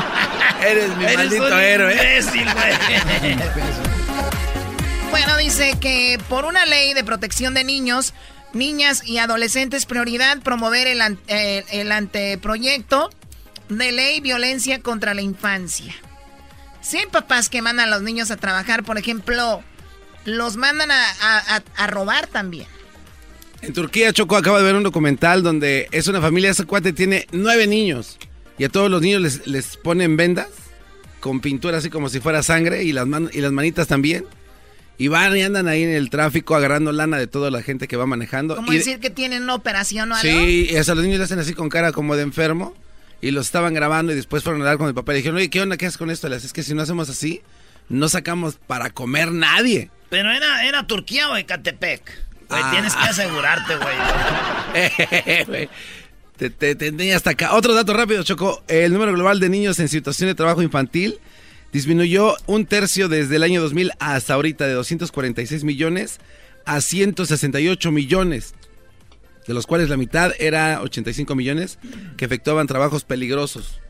Eres 0.62 0.94
mi 0.98 1.04
maldito 1.04 1.58
héroe. 1.58 1.94
güey. 1.94 2.44
bueno, 5.10 5.36
dice 5.38 5.78
que 5.80 6.18
por 6.28 6.44
una 6.44 6.66
ley 6.66 6.92
de 6.92 7.02
protección 7.02 7.54
de 7.54 7.64
niños, 7.64 8.12
niñas 8.52 9.02
y 9.06 9.16
adolescentes 9.16 9.86
prioridad 9.86 10.40
promover 10.40 10.86
el, 10.86 11.00
el, 11.28 11.92
anteproyecto 11.92 13.08
de 13.70 13.92
ley 13.92 14.20
violencia 14.20 14.80
contra 14.80 15.14
la 15.14 15.22
infancia. 15.22 15.94
Si 16.82 16.98
hay 16.98 17.06
papás 17.06 17.48
que 17.48 17.62
mandan 17.62 17.88
a 17.88 17.90
los 17.90 18.02
niños 18.02 18.30
a 18.30 18.36
trabajar, 18.36 18.84
por 18.84 18.98
ejemplo, 18.98 19.62
los 20.24 20.56
mandan 20.56 20.90
a, 20.90 21.86
robar 21.86 22.26
también. 22.26 22.66
En 23.62 23.72
Turquía, 23.72 24.12
Choco 24.12 24.36
acaba 24.36 24.58
de 24.58 24.64
ver 24.64 24.74
un 24.74 24.82
documental 24.82 25.42
donde 25.42 25.88
es 25.92 26.06
una 26.08 26.20
familia, 26.20 26.50
ese 26.50 26.64
cuate 26.64 26.92
tiene 26.92 27.26
nueve 27.32 27.66
niños 27.66 28.18
y 28.58 28.64
a 28.64 28.68
todos 28.70 28.90
los 28.90 29.02
niños 29.02 29.20
les, 29.20 29.46
les 29.46 29.76
ponen 29.76 30.16
vendas 30.16 30.48
con 31.20 31.40
pintura 31.40 31.78
así 31.78 31.90
como 31.90 32.08
si 32.08 32.20
fuera 32.20 32.42
sangre 32.42 32.82
y 32.84 32.92
las, 32.92 33.06
y 33.32 33.40
las 33.40 33.52
manitas 33.52 33.86
también. 33.86 34.24
Y 34.98 35.08
van 35.08 35.34
y 35.34 35.42
andan 35.42 35.66
ahí 35.66 35.82
en 35.82 35.90
el 35.90 36.10
tráfico 36.10 36.54
agarrando 36.54 36.92
lana 36.92 37.18
de 37.18 37.26
toda 37.26 37.50
la 37.50 37.62
gente 37.62 37.88
que 37.88 37.96
va 37.96 38.04
manejando. 38.04 38.56
¿Cómo 38.56 38.70
decir 38.70 39.00
que 39.00 39.08
tienen 39.08 39.44
una 39.44 39.54
operación 39.54 40.12
o 40.12 40.14
algo? 40.14 40.28
Sí, 40.30 40.68
y 40.70 40.76
hasta 40.76 40.94
los 40.94 41.04
niños 41.04 41.18
le 41.18 41.24
hacen 41.24 41.38
así 41.38 41.54
con 41.54 41.70
cara 41.70 41.92
como 41.92 42.16
de 42.16 42.22
enfermo. 42.22 42.74
Y 43.20 43.30
los 43.32 43.46
estaban 43.46 43.74
grabando 43.74 44.12
y 44.12 44.16
después 44.16 44.42
fueron 44.42 44.62
a 44.62 44.64
hablar 44.64 44.78
con 44.78 44.88
el 44.88 44.94
papá 44.94 45.12
y 45.12 45.16
dijeron, 45.16 45.36
oye, 45.36 45.50
¿qué 45.50 45.60
onda? 45.60 45.76
¿Qué 45.76 45.86
haces 45.86 45.98
con 45.98 46.10
esto? 46.10 46.28
Les 46.28 46.44
es 46.44 46.52
que 46.52 46.62
si 46.62 46.74
no 46.74 46.82
hacemos 46.82 47.10
así, 47.10 47.42
no 47.88 48.08
sacamos 48.08 48.58
para 48.66 48.90
comer 48.90 49.32
nadie. 49.32 49.90
Pero 50.08 50.30
era, 50.30 50.66
era 50.66 50.86
Turquía 50.86 51.28
o 51.28 51.36
Ecatepec. 51.36 52.02
Güey, 52.48 52.62
ah. 52.64 52.70
tienes 52.72 52.94
que 52.94 53.04
asegurarte, 53.04 53.76
güey. 53.76 55.68
te, 56.36 56.50
te, 56.50 56.74
te 56.74 57.14
hasta 57.14 57.30
acá. 57.30 57.54
Otro 57.54 57.74
dato 57.74 57.92
rápido, 57.92 58.22
Choco. 58.22 58.62
El 58.66 58.92
número 58.92 59.12
global 59.12 59.38
de 59.38 59.48
niños 59.48 59.78
en 59.78 59.88
situación 59.88 60.28
de 60.28 60.34
trabajo 60.34 60.62
infantil 60.62 61.20
disminuyó 61.72 62.36
un 62.46 62.66
tercio 62.66 63.08
desde 63.08 63.36
el 63.36 63.42
año 63.42 63.60
2000 63.60 63.92
hasta 64.00 64.34
ahorita 64.34 64.66
de 64.66 64.72
246 64.72 65.64
millones 65.64 66.18
a 66.64 66.80
168 66.80 67.90
millones, 67.90 68.54
de 69.46 69.54
los 69.54 69.66
cuales 69.66 69.88
la 69.88 69.96
mitad 69.96 70.32
era 70.38 70.80
85 70.82 71.34
millones 71.34 71.78
que 72.16 72.24
efectuaban 72.24 72.66
trabajos 72.66 73.04
peligrosos. 73.04 73.80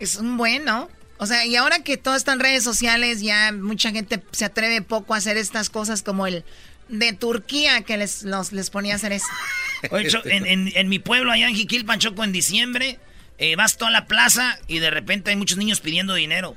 Es 0.00 0.16
un 0.16 0.36
bueno. 0.36 0.88
O 1.18 1.26
sea, 1.26 1.46
y 1.46 1.56
ahora 1.56 1.80
que 1.80 1.96
todo 1.96 2.16
está 2.16 2.32
en 2.32 2.40
redes 2.40 2.64
sociales, 2.64 3.20
ya 3.20 3.52
mucha 3.52 3.90
gente 3.92 4.22
se 4.32 4.44
atreve 4.44 4.82
poco 4.82 5.14
a 5.14 5.18
hacer 5.18 5.36
estas 5.36 5.70
cosas 5.70 6.02
como 6.02 6.26
el 6.26 6.44
de 6.88 7.12
Turquía 7.12 7.82
que 7.82 7.96
les, 7.96 8.24
les 8.52 8.70
ponía 8.70 8.94
a 8.94 8.96
hacer 8.96 9.12
eso. 9.12 9.26
en, 9.90 10.88
mi 10.88 10.98
pueblo, 10.98 11.32
allá 11.32 11.48
en 11.48 11.54
Jiquilpan, 11.54 11.98
Choco, 11.98 12.24
en 12.24 12.32
diciembre, 12.32 12.98
eh, 13.38 13.56
vas 13.56 13.76
toda 13.76 13.90
la 13.90 14.06
plaza 14.06 14.58
y 14.66 14.80
de 14.80 14.90
repente 14.90 15.30
hay 15.30 15.36
muchos 15.36 15.58
niños 15.58 15.80
pidiendo 15.80 16.14
dinero. 16.14 16.56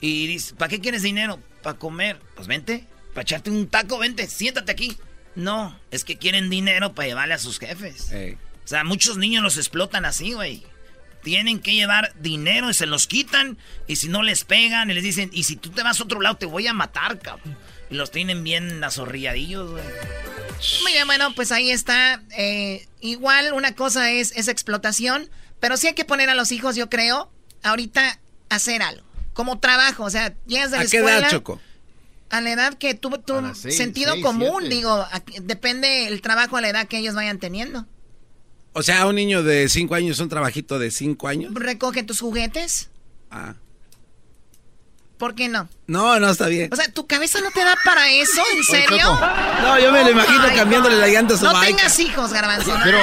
Y 0.00 0.26
dice, 0.26 0.54
¿para 0.54 0.68
qué 0.68 0.80
quieres 0.80 1.02
dinero? 1.02 1.40
¿Para 1.62 1.78
comer? 1.78 2.18
Pues 2.34 2.46
vente, 2.46 2.84
para 3.10 3.22
echarte 3.22 3.50
un 3.50 3.66
taco, 3.68 3.98
vente, 3.98 4.26
siéntate 4.26 4.72
aquí. 4.72 4.96
No, 5.36 5.78
es 5.90 6.04
que 6.04 6.16
quieren 6.16 6.50
dinero 6.50 6.94
para 6.94 7.08
llevarle 7.08 7.34
a 7.34 7.38
sus 7.38 7.58
jefes. 7.58 8.10
O 8.64 8.68
sea, 8.68 8.82
muchos 8.82 9.18
niños 9.18 9.42
los 9.42 9.56
explotan 9.56 10.04
así, 10.04 10.32
güey. 10.32 10.64
Tienen 11.22 11.60
que 11.60 11.74
llevar 11.74 12.12
dinero 12.20 12.70
y 12.70 12.74
se 12.74 12.86
los 12.86 13.06
quitan. 13.06 13.58
Y 13.86 13.96
si 13.96 14.08
no 14.08 14.22
les 14.22 14.44
pegan 14.44 14.90
y 14.90 14.94
les 14.94 15.04
dicen, 15.04 15.30
y 15.32 15.44
si 15.44 15.56
tú 15.56 15.70
te 15.70 15.82
vas 15.82 16.00
a 16.00 16.04
otro 16.04 16.20
lado, 16.20 16.36
te 16.36 16.46
voy 16.46 16.66
a 16.66 16.72
matar, 16.72 17.18
cabrón. 17.20 17.56
Y 17.90 17.94
los 17.94 18.10
tienen 18.10 18.42
bien 18.42 18.82
azorrilladillos, 18.82 19.70
güey. 19.72 19.84
Muy 20.82 20.92
bien, 20.92 21.06
bueno, 21.06 21.34
pues 21.34 21.52
ahí 21.52 21.70
está. 21.70 22.22
Eh, 22.36 22.88
igual 23.00 23.52
una 23.52 23.74
cosa 23.74 24.10
es 24.10 24.32
esa 24.36 24.50
explotación, 24.50 25.28
pero 25.60 25.76
sí 25.76 25.88
hay 25.88 25.94
que 25.94 26.04
poner 26.04 26.30
a 26.30 26.34
los 26.34 26.50
hijos, 26.50 26.76
yo 26.76 26.88
creo, 26.88 27.30
ahorita 27.62 28.18
hacer 28.48 28.82
algo 28.82 29.06
como 29.36 29.58
trabajo, 29.58 30.04
o 30.04 30.10
sea, 30.10 30.34
llegas 30.46 30.70
de 30.70 30.78
la 30.78 30.84
¿A 30.84 30.86
qué 30.86 30.96
edad, 30.96 31.30
Choco? 31.30 31.60
A 32.28 32.40
la 32.40 32.52
edad 32.52 32.74
que 32.74 32.94
tú, 32.94 33.10
tu 33.24 33.54
sentido 33.54 34.20
común, 34.20 34.68
digo, 34.68 35.06
depende 35.42 36.08
el 36.08 36.20
trabajo 36.20 36.56
a 36.56 36.60
la 36.60 36.68
edad 36.68 36.88
que 36.88 36.98
ellos 36.98 37.14
vayan 37.14 37.38
teniendo. 37.38 37.86
O 38.72 38.82
sea, 38.82 39.06
un 39.06 39.14
niño 39.14 39.42
de 39.42 39.68
5 39.68 39.94
años, 39.94 40.18
un 40.20 40.28
trabajito 40.28 40.78
de 40.78 40.90
5 40.90 41.28
años. 41.28 41.54
Recoge 41.54 42.02
tus 42.02 42.20
juguetes. 42.20 42.90
Ah. 43.30 43.54
¿Por 45.18 45.34
qué 45.34 45.48
no? 45.48 45.68
No, 45.86 46.20
no 46.20 46.28
está 46.28 46.46
bien. 46.48 46.70
O 46.72 46.76
sea, 46.76 46.92
¿tu 46.92 47.06
cabeza 47.06 47.40
no 47.40 47.50
te 47.50 47.60
da 47.60 47.74
para 47.84 48.10
eso? 48.10 48.42
¿En 48.54 48.64
serio? 48.64 49.18
No, 49.62 49.78
yo 49.80 49.90
me 49.90 50.04
lo 50.04 50.10
imagino 50.10 50.42
cambiándole 50.54 50.96
la 50.96 51.08
llanta 51.08 51.34
a 51.34 51.38
su 51.38 51.44
No 51.44 51.58
tengas 51.58 51.98
hijos, 52.00 52.32
garbanzo. 52.32 52.74
Pero, 52.84 52.98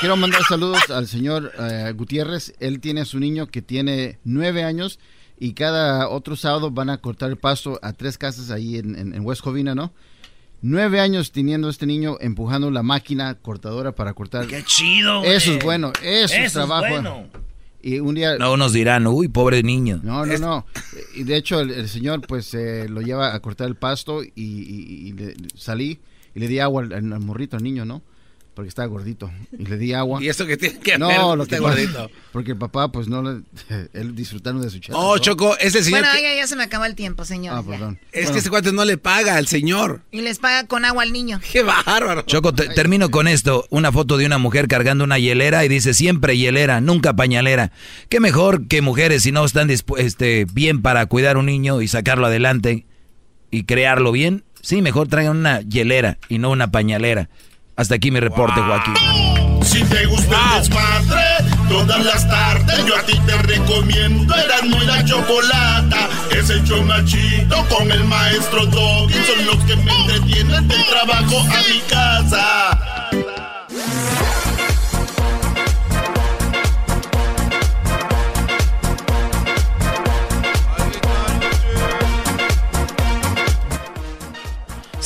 quiero 0.00 0.16
mandar 0.16 0.42
saludos 0.46 0.82
al 0.90 1.08
señor 1.08 1.52
eh, 1.58 1.92
Gutiérrez. 1.96 2.52
Él 2.60 2.80
tiene 2.80 3.00
a 3.00 3.04
su 3.06 3.18
niño 3.18 3.46
que 3.46 3.62
tiene 3.62 4.18
nueve 4.24 4.64
años 4.64 4.98
y 5.38 5.52
cada 5.52 6.08
otro 6.08 6.36
sábado 6.36 6.70
van 6.70 6.90
a 6.90 6.98
cortar 6.98 7.30
el 7.30 7.36
pasto 7.36 7.78
a 7.82 7.92
tres 7.92 8.16
casas 8.18 8.50
ahí 8.50 8.76
en, 8.78 8.96
en, 8.98 9.14
en 9.14 9.24
West 9.24 9.42
Covina, 9.42 9.74
¿no? 9.74 9.92
Nueve 10.62 11.00
años 11.00 11.32
teniendo 11.32 11.68
este 11.68 11.86
niño 11.86 12.16
empujando 12.20 12.70
la 12.70 12.82
máquina 12.82 13.34
cortadora 13.34 13.92
para 13.92 14.14
cortar. 14.14 14.46
¡Qué 14.46 14.62
chido! 14.64 15.22
Eso 15.24 15.52
es 15.52 15.62
bueno, 15.64 15.92
eso, 16.02 16.34
es 16.34 16.52
trabajo. 16.52 16.86
bueno. 16.88 17.24
Y 17.82 18.00
un 18.00 18.14
día... 18.16 18.36
No, 18.38 18.56
nos 18.56 18.72
dirán, 18.72 19.06
uy, 19.06 19.28
pobre 19.28 19.62
niño. 19.62 20.00
No, 20.02 20.26
no, 20.26 20.38
no. 20.38 20.66
Y 21.14 21.22
de 21.22 21.36
hecho 21.36 21.60
el, 21.60 21.70
el 21.70 21.88
señor 21.88 22.26
pues 22.26 22.52
eh, 22.54 22.86
lo 22.88 23.00
lleva 23.00 23.32
a 23.34 23.40
cortar 23.40 23.68
el 23.68 23.76
pasto 23.76 24.24
y, 24.24 24.30
y- 24.34 25.08
y 25.08 25.12
le- 25.12 25.36
salí 25.54 26.00
y 26.34 26.40
le 26.40 26.48
di 26.48 26.58
agua 26.58 26.82
al, 26.82 26.92
al 26.94 27.20
morrito, 27.20 27.56
al 27.56 27.62
niño, 27.62 27.84
¿no? 27.84 28.02
Porque 28.56 28.70
estaba 28.70 28.88
gordito. 28.88 29.30
Y 29.58 29.66
le 29.66 29.76
di 29.76 29.92
agua. 29.92 30.18
¿Y 30.22 30.28
eso 30.30 30.46
qué 30.46 30.56
tiene 30.56 30.78
que 30.78 30.96
no, 30.96 31.08
ver? 31.08 31.18
lo 31.36 31.42
Está 31.42 31.56
que 31.56 31.60
gordito. 31.60 32.10
Porque 32.32 32.52
el 32.52 32.56
papá 32.56 32.90
pues 32.90 33.06
no 33.06 33.22
le... 33.22 33.42
Él 33.92 34.16
disfrutando 34.16 34.62
de 34.64 34.70
su 34.70 34.78
chela. 34.78 34.96
Oh, 34.98 35.18
Choco, 35.18 35.58
es 35.58 35.74
el 35.74 35.84
señor 35.84 36.00
Bueno, 36.00 36.14
que- 36.16 36.22
ya, 36.22 36.34
ya 36.34 36.46
se 36.46 36.56
me 36.56 36.62
acabó 36.62 36.86
el 36.86 36.94
tiempo, 36.94 37.26
señor. 37.26 37.54
Ah, 37.54 37.62
ya. 37.62 37.70
perdón. 37.70 37.98
Es 38.12 38.30
que 38.30 38.38
ese 38.38 38.48
cuate 38.48 38.72
no 38.72 38.86
le 38.86 38.96
paga 38.96 39.36
al 39.36 39.46
señor. 39.46 40.00
Y 40.10 40.22
les 40.22 40.38
paga 40.38 40.66
con 40.66 40.86
agua 40.86 41.02
al 41.02 41.12
niño. 41.12 41.38
¡Qué 41.52 41.62
bárbaro! 41.62 42.22
Choco, 42.22 42.54
te- 42.54 42.68
termino 42.70 43.10
con 43.10 43.28
esto. 43.28 43.66
Una 43.68 43.92
foto 43.92 44.16
de 44.16 44.24
una 44.24 44.38
mujer 44.38 44.68
cargando 44.68 45.04
una 45.04 45.18
hielera 45.18 45.62
y 45.66 45.68
dice 45.68 45.92
siempre 45.92 46.38
hielera, 46.38 46.80
nunca 46.80 47.14
pañalera. 47.14 47.72
Qué 48.08 48.20
mejor 48.20 48.68
que 48.68 48.80
mujeres 48.80 49.24
si 49.24 49.32
no 49.32 49.44
están 49.44 49.68
este, 49.98 50.46
bien 50.50 50.80
para 50.80 51.04
cuidar 51.04 51.36
un 51.36 51.44
niño 51.44 51.82
y 51.82 51.88
sacarlo 51.88 52.24
adelante 52.24 52.86
y 53.50 53.64
crearlo 53.64 54.12
bien. 54.12 54.44
Sí, 54.62 54.80
mejor 54.80 55.08
traigan 55.08 55.36
una 55.36 55.60
hielera 55.60 56.16
y 56.30 56.38
no 56.38 56.50
una 56.50 56.70
pañalera. 56.72 57.28
Hasta 57.76 57.96
aquí 57.96 58.10
mi 58.10 58.20
reporte, 58.20 58.58
Joaquín. 58.62 58.94
Si 59.62 59.84
te 59.84 60.06
gusta 60.06 60.56
el 60.56 60.62
desmadre, 60.62 61.22
todas 61.68 62.02
las 62.04 62.26
tardes 62.26 62.86
yo 62.86 62.96
a 62.96 63.02
ti 63.02 63.18
te 63.26 63.36
recomiendo 63.42 64.34
Erasmo 64.34 64.82
y 64.82 64.86
la 64.86 65.04
Chocolata. 65.04 66.08
Es 66.30 66.48
el 66.48 66.64
chido 66.64 67.66
con 67.68 67.92
el 67.92 68.04
maestro 68.04 68.64
Doggy. 68.64 69.14
Son 69.14 69.46
los 69.46 69.56
que 69.64 69.76
me 69.76 69.92
entretienen 69.92 70.66
del 70.66 70.86
trabajo 70.86 71.40
a 71.40 71.62
mi 71.70 71.80
casa. 71.90 72.78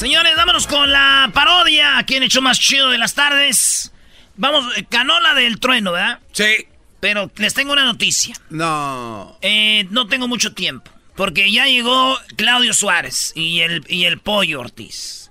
Señores, 0.01 0.33
vámonos 0.35 0.67
con 0.67 0.91
la 0.91 1.31
parodia. 1.35 1.99
Aquí 1.99 2.15
en 2.15 2.23
Hecho 2.23 2.41
Más 2.41 2.59
Chido 2.59 2.89
de 2.89 2.97
las 2.97 3.13
Tardes. 3.13 3.93
Vamos, 4.35 4.65
eh, 4.79 4.87
ganó 4.91 5.21
la 5.21 5.35
del 5.35 5.61
trueno, 5.61 5.93
¿verdad? 5.93 6.21
Sí. 6.33 6.67
Pero 7.01 7.31
les 7.37 7.53
tengo 7.53 7.75
una 7.75 7.85
noticia. 7.85 8.35
No. 8.49 9.37
Eh, 9.43 9.87
no 9.91 10.07
tengo 10.07 10.27
mucho 10.27 10.55
tiempo. 10.55 10.91
Porque 11.17 11.53
ya 11.53 11.67
llegó 11.67 12.19
Claudio 12.37 12.73
Suárez 12.73 13.33
y 13.35 13.61
el, 13.61 13.85
y 13.89 14.07
el 14.07 14.19
Pollo 14.19 14.61
Ortiz. 14.61 15.31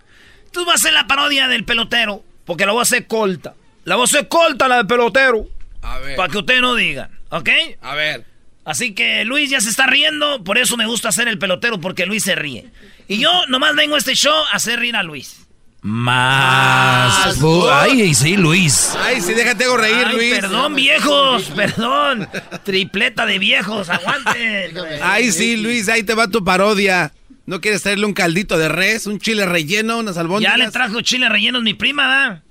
Tú 0.52 0.64
vas 0.66 0.74
a 0.74 0.76
hacer 0.76 0.94
la 0.94 1.08
parodia 1.08 1.48
del 1.48 1.66
pelotero. 1.66 2.24
Porque 2.46 2.68
la 2.68 2.72
voy 2.72 2.82
a 2.82 2.84
hacer 2.84 3.08
corta. 3.08 3.56
La 3.86 3.96
voy 3.96 4.04
a 4.04 4.06
hacer 4.06 4.28
corta 4.28 4.68
la 4.68 4.78
del 4.78 4.86
pelotero. 4.86 5.48
A 5.82 5.98
ver. 5.98 6.16
Para 6.16 6.32
que 6.32 6.38
ustedes 6.38 6.62
no 6.62 6.76
digan, 6.76 7.10
¿ok? 7.30 7.50
A 7.82 7.96
ver. 7.96 8.24
Así 8.65 8.94
que 8.94 9.26
Luis 9.26 9.49
ya 9.49 9.61
se 9.61 9.69
está 9.69 9.88
riendo, 9.88 10.44
por 10.44 10.57
eso 10.57 10.77
me 10.77 10.86
gusta 10.86 11.10
hacer 11.10 11.27
el 11.27 11.40
pelotero, 11.40 11.80
porque 11.80 12.06
Luis 12.06 12.23
se 12.23 12.36
ríe. 12.36 12.65
Y 13.07 13.18
yo 13.18 13.31
nomás 13.48 13.76
vengo 13.76 13.95
a 13.95 13.98
este 13.98 14.15
show 14.15 14.44
a 14.52 14.56
hacer 14.57 14.80
reír 14.80 14.95
a 14.95 15.03
Luis. 15.03 15.48
Más. 15.81 17.40
Bu- 17.40 17.69
Ay, 17.72 18.14
sí, 18.14 18.36
Luis. 18.38 18.95
Ay, 19.02 19.22
sí, 19.22 19.34
déjate 19.34 19.64
hago 19.64 19.77
reír, 19.77 20.06
Ay, 20.07 20.15
Luis. 20.15 20.34
Perdón, 20.40 20.76
viejos, 20.76 21.44
perdón. 21.56 22.27
Tripleta 22.64 23.26
de 23.26 23.40
viejos, 23.40 23.90
aguanten. 23.90 24.73
Ay, 25.03 25.31
sí, 25.31 25.57
Luis, 25.57 25.88
ahí 25.90 26.03
te 26.03 26.14
va 26.14 26.27
tu 26.27 26.44
parodia. 26.44 27.14
¿No 27.45 27.61
quieres 27.61 27.81
traerle 27.81 28.06
un 28.06 28.14
caldito 28.14 28.57
de 28.57 28.69
res, 28.69 29.07
un 29.07 29.19
chile 29.19 29.45
relleno, 29.45 29.98
unas 29.99 30.18
albóndigas? 30.18 30.57
Ya 30.57 30.64
le 30.64 30.69
trajo 30.72 31.02
chile 31.02 31.30
rellenos 31.30 31.64
mi 31.64 31.73
prima, 31.73 32.07
¿da? 32.07 32.44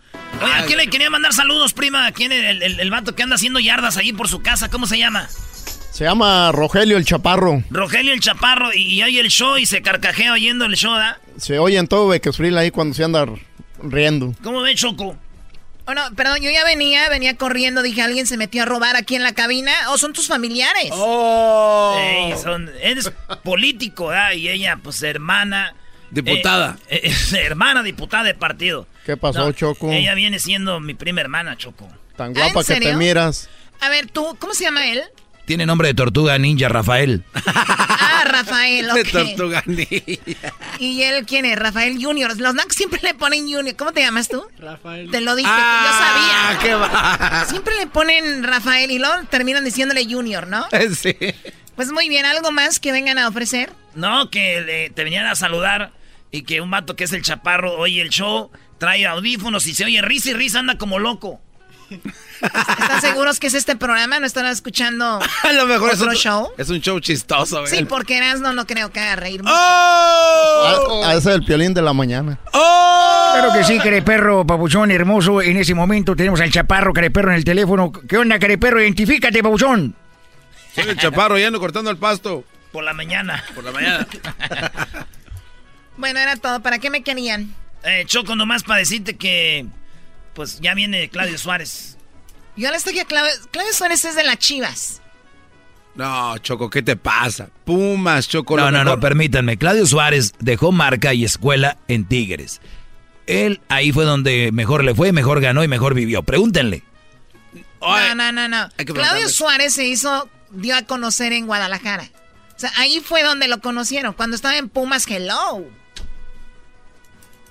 Oye, 0.42 0.52
¿a 0.52 0.64
quién 0.66 0.78
le 0.78 0.88
quería 0.88 1.08
mandar 1.10 1.32
saludos, 1.32 1.72
prima? 1.72 2.06
¿A 2.06 2.12
quién 2.12 2.32
el, 2.32 2.62
el, 2.62 2.80
el 2.80 2.90
vato 2.90 3.14
que 3.14 3.22
anda 3.22 3.36
haciendo 3.36 3.60
yardas 3.60 3.96
ahí 3.96 4.12
por 4.12 4.28
su 4.28 4.40
casa? 4.42 4.68
¿Cómo 4.70 4.86
se 4.86 4.98
llama? 4.98 5.28
Se 5.98 6.04
llama 6.04 6.52
Rogelio 6.52 6.96
el 6.96 7.04
Chaparro. 7.04 7.64
Rogelio 7.70 8.12
el 8.14 8.20
Chaparro, 8.20 8.72
y, 8.72 9.00
y 9.00 9.02
oye 9.02 9.18
el 9.18 9.30
show 9.30 9.56
y 9.56 9.66
se 9.66 9.82
carcajea 9.82 10.32
oyendo 10.32 10.64
el 10.64 10.76
show, 10.76 10.92
¿da? 10.94 11.18
Se 11.38 11.58
oye 11.58 11.76
en 11.76 11.88
todo 11.88 12.06
Bequesfril 12.06 12.56
ahí 12.56 12.70
cuando 12.70 12.94
se 12.94 13.02
anda 13.02 13.26
riendo. 13.82 14.32
¿Cómo 14.44 14.60
ve, 14.62 14.76
Choco? 14.76 15.16
Oh, 15.86 15.94
no, 15.94 16.02
perdón, 16.14 16.38
yo 16.40 16.52
ya 16.52 16.62
venía, 16.62 17.08
venía 17.08 17.36
corriendo, 17.36 17.82
dije, 17.82 18.00
alguien 18.00 18.28
se 18.28 18.36
metió 18.36 18.62
a 18.62 18.66
robar 18.66 18.94
aquí 18.94 19.16
en 19.16 19.24
la 19.24 19.32
cabina. 19.32 19.72
¿O 19.90 19.98
son 19.98 20.12
tus 20.12 20.28
familiares? 20.28 20.90
¡Oh! 20.92 21.96
Ey, 21.98 22.32
son, 22.40 22.70
eres 22.80 23.10
político, 23.42 24.10
¿da? 24.12 24.34
Y 24.34 24.48
ella, 24.48 24.78
pues, 24.80 25.02
hermana. 25.02 25.74
Diputada. 26.12 26.78
eh, 26.88 27.10
eh, 27.10 27.38
hermana 27.44 27.82
diputada 27.82 28.22
de 28.22 28.34
partido. 28.34 28.86
¿Qué 29.04 29.16
pasó, 29.16 29.40
No, 29.40 29.50
Choco? 29.50 29.90
Ella 29.90 30.14
viene 30.14 30.38
siendo 30.38 30.78
mi 30.78 30.94
prima 30.94 31.22
hermana, 31.22 31.56
Choco. 31.56 31.88
Tan 32.16 32.38
¿Ah, 32.38 32.50
guapa 32.52 32.62
que 32.62 32.78
te 32.80 32.94
miras. 32.94 33.50
A 33.80 33.88
ver, 33.88 34.06
tú, 34.06 34.36
¿cómo 34.38 34.54
se 34.54 34.62
llama 34.62 34.86
él? 34.86 35.02
Tiene 35.48 35.66
nombre 35.66 35.88
de 35.88 35.94
tortuga 35.94 36.38
ninja, 36.38 36.68
Rafael. 36.68 37.24
Ah, 37.46 38.22
Rafael, 38.26 38.88
ok. 38.90 39.08
Tortuga 39.10 39.64
¿Y 40.78 41.02
él 41.02 41.24
quién 41.26 41.44
es? 41.46 41.58
Rafael 41.58 41.96
Junior. 42.00 42.38
Los 42.38 42.54
Nacos 42.54 42.74
siempre 42.76 43.00
le 43.02 43.14
ponen 43.14 43.50
Junior. 43.52 43.74
¿Cómo 43.74 43.92
te 43.92 44.02
llamas 44.02 44.28
tú? 44.28 44.44
Rafael. 44.58 45.10
Te 45.10 45.20
lo 45.22 45.34
dije, 45.34 45.48
Ah, 45.50 46.52
yo 46.52 46.60
sabía. 46.60 46.62
qué 46.62 46.74
va. 46.74 47.44
Siempre 47.46 47.74
le 47.78 47.86
ponen 47.86 48.44
Rafael 48.44 48.90
y 48.90 48.98
luego 48.98 49.14
terminan 49.30 49.64
diciéndole 49.64 50.04
Junior, 50.04 50.46
¿no? 50.46 50.66
Sí. 50.94 51.16
Pues 51.74 51.90
muy 51.92 52.08
bien, 52.08 52.26
¿algo 52.26 52.50
más 52.52 52.78
que 52.78 52.92
vengan 52.92 53.18
a 53.18 53.26
ofrecer? 53.28 53.72
No, 53.94 54.30
que 54.30 54.60
le- 54.60 54.90
te 54.90 55.02
venían 55.04 55.26
a 55.26 55.34
saludar 55.34 55.92
y 56.30 56.42
que 56.42 56.60
un 56.60 56.70
vato 56.70 56.94
que 56.94 57.04
es 57.04 57.12
el 57.12 57.22
chaparro 57.22 57.78
oye 57.78 58.02
el 58.02 58.10
show, 58.10 58.50
trae 58.78 59.06
audífonos 59.06 59.66
y 59.66 59.74
se 59.74 59.84
oye 59.86 60.02
risa 60.02 60.30
y 60.30 60.34
risa, 60.34 60.58
anda 60.58 60.76
como 60.76 60.98
loco. 60.98 61.40
¿Están 61.90 63.00
seguros 63.00 63.40
que 63.40 63.46
es 63.48 63.54
este 63.54 63.76
programa? 63.76 64.18
¿No 64.20 64.26
están 64.26 64.46
escuchando 64.46 65.18
A 65.42 65.52
lo 65.52 65.66
mejor 65.66 65.90
es 65.90 65.98
otro 66.00 66.10
un 66.10 66.16
show? 66.16 66.48
Es 66.58 66.68
un 66.70 66.80
show 66.80 67.00
chistoso, 67.00 67.66
Sí, 67.66 67.78
¿eh? 67.78 67.86
porque 67.86 68.18
Erasmo 68.18 68.52
no 68.52 68.66
creo 68.66 68.90
que 68.92 69.00
haga 69.00 69.16
reír 69.16 69.42
mucho. 69.42 69.54
¡Oh! 69.56 71.02
Ah, 71.04 71.14
ese 71.16 71.30
es 71.30 71.36
el 71.36 71.44
piolín 71.44 71.74
de 71.74 71.82
la 71.82 71.92
mañana. 71.92 72.38
¡Oh! 72.52 73.30
Claro 73.34 73.52
que 73.54 73.64
sí, 73.64 73.78
careperro, 73.78 74.46
papuchón 74.46 74.90
hermoso. 74.90 75.40
En 75.42 75.56
ese 75.56 75.74
momento 75.74 76.14
tenemos 76.16 76.40
al 76.40 76.50
chaparro 76.52 76.92
careperro 76.92 77.30
en 77.30 77.36
el 77.36 77.44
teléfono. 77.44 77.90
¿Qué 77.92 78.16
onda, 78.16 78.38
careperro? 78.38 78.80
Identifícate, 78.82 79.42
papuchón. 79.42 79.94
Soy 80.74 80.84
el 80.88 80.96
chaparro, 80.98 81.38
ya 81.38 81.46
ando 81.48 81.58
cortando 81.60 81.90
el 81.90 81.96
pasto. 81.96 82.44
Por 82.72 82.84
la 82.84 82.92
mañana. 82.92 83.42
Por 83.54 83.64
la 83.64 83.72
mañana. 83.72 84.06
Bueno, 85.96 86.20
era 86.20 86.36
todo. 86.36 86.60
¿Para 86.60 86.78
qué 86.78 86.90
me 86.90 87.02
querían? 87.02 87.52
Eh, 87.82 88.04
Choco, 88.06 88.36
nomás 88.36 88.62
para 88.62 88.78
decirte 88.78 89.16
que, 89.16 89.66
pues 90.38 90.60
ya 90.60 90.72
viene 90.74 91.08
Claudio 91.08 91.36
Suárez. 91.36 91.96
Yo 92.56 92.70
les 92.70 92.84
dije 92.84 93.00
a 93.00 93.04
Claudio, 93.04 93.32
Claudio 93.50 93.72
Suárez 93.72 94.04
es 94.04 94.14
de 94.14 94.22
las 94.22 94.38
chivas. 94.38 95.02
No, 95.96 96.38
Choco, 96.38 96.70
¿qué 96.70 96.80
te 96.80 96.94
pasa? 96.94 97.48
Pumas, 97.64 98.28
Choco. 98.28 98.56
lo 98.56 98.62
No, 98.62 98.70
no, 98.70 98.84
no, 98.84 99.00
permítanme. 99.00 99.56
Claudio 99.56 99.84
Suárez 99.84 100.34
dejó 100.38 100.70
marca 100.70 101.12
y 101.12 101.24
escuela 101.24 101.78
en 101.88 102.04
Tigres. 102.04 102.60
Él 103.26 103.60
ahí 103.68 103.90
fue 103.90 104.04
donde 104.04 104.52
mejor 104.52 104.84
le 104.84 104.94
fue, 104.94 105.10
mejor 105.10 105.40
ganó 105.40 105.64
y 105.64 105.68
mejor 105.68 105.94
vivió. 105.94 106.22
Pregúntenle. 106.22 106.84
No, 107.80 108.14
no, 108.14 108.30
no, 108.30 108.48
no. 108.48 108.68
Claudio. 108.76 109.28
Suárez 109.28 109.74
se 109.74 109.86
hizo, 109.86 110.30
dio 110.52 110.76
a 110.76 110.82
conocer 110.82 111.32
en 111.32 111.46
Guadalajara. 111.48 112.08
O 112.54 112.60
sea, 112.60 112.70
ahí 112.76 113.00
fue 113.00 113.24
donde 113.24 113.48
lo 113.48 113.60
conocieron. 113.60 114.12
Cuando 114.12 114.36
estaba 114.36 114.56
en 114.56 114.68
Pumas, 114.68 115.04
hello. 115.08 115.64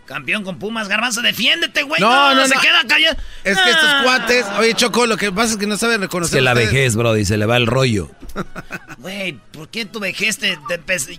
Campeón 0.07 0.43
con 0.43 0.57
Pumas, 0.57 0.88
Garbanzo, 0.88 1.21
defiéndete, 1.21 1.84
güey. 1.84 2.01
No, 2.01 2.34
no, 2.34 2.47
se 2.47 2.55
no. 2.55 2.61
queda 2.61 2.84
callado. 2.88 3.15
Es 3.43 3.57
que 3.59 3.69
estos 3.69 3.89
Ah. 3.89 4.01
cuates. 4.03 4.45
Oye, 4.57 4.73
Choco, 4.73 5.05
lo 5.05 5.17
que 5.17 5.31
pasa 5.31 5.51
es 5.51 5.57
que 5.57 5.67
no 5.67 5.77
saben 5.77 5.95
Es 5.95 6.01
reconocer. 6.01 6.39
que 6.39 6.41
la 6.41 6.53
ustedes. 6.53 6.71
vejez, 6.71 6.95
bro, 6.95 7.15
y 7.17 7.25
se 7.25 7.38
le 7.38 7.45
va 7.45 7.57
el 7.57 7.67
rollo. 7.67 8.09
Güey, 8.97 9.34
¿por 9.34 9.69
qué 9.69 9.85
tu 9.85 9.99
vejez 9.99 10.39
te, 10.39 10.57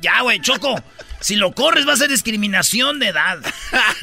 Ya, 0.00 0.22
güey, 0.22 0.40
Choco. 0.40 0.74
Si 1.20 1.36
lo 1.36 1.52
corres 1.52 1.86
va 1.86 1.92
a 1.92 1.96
ser 1.96 2.10
discriminación 2.10 2.98
de 2.98 3.08
edad. 3.08 3.38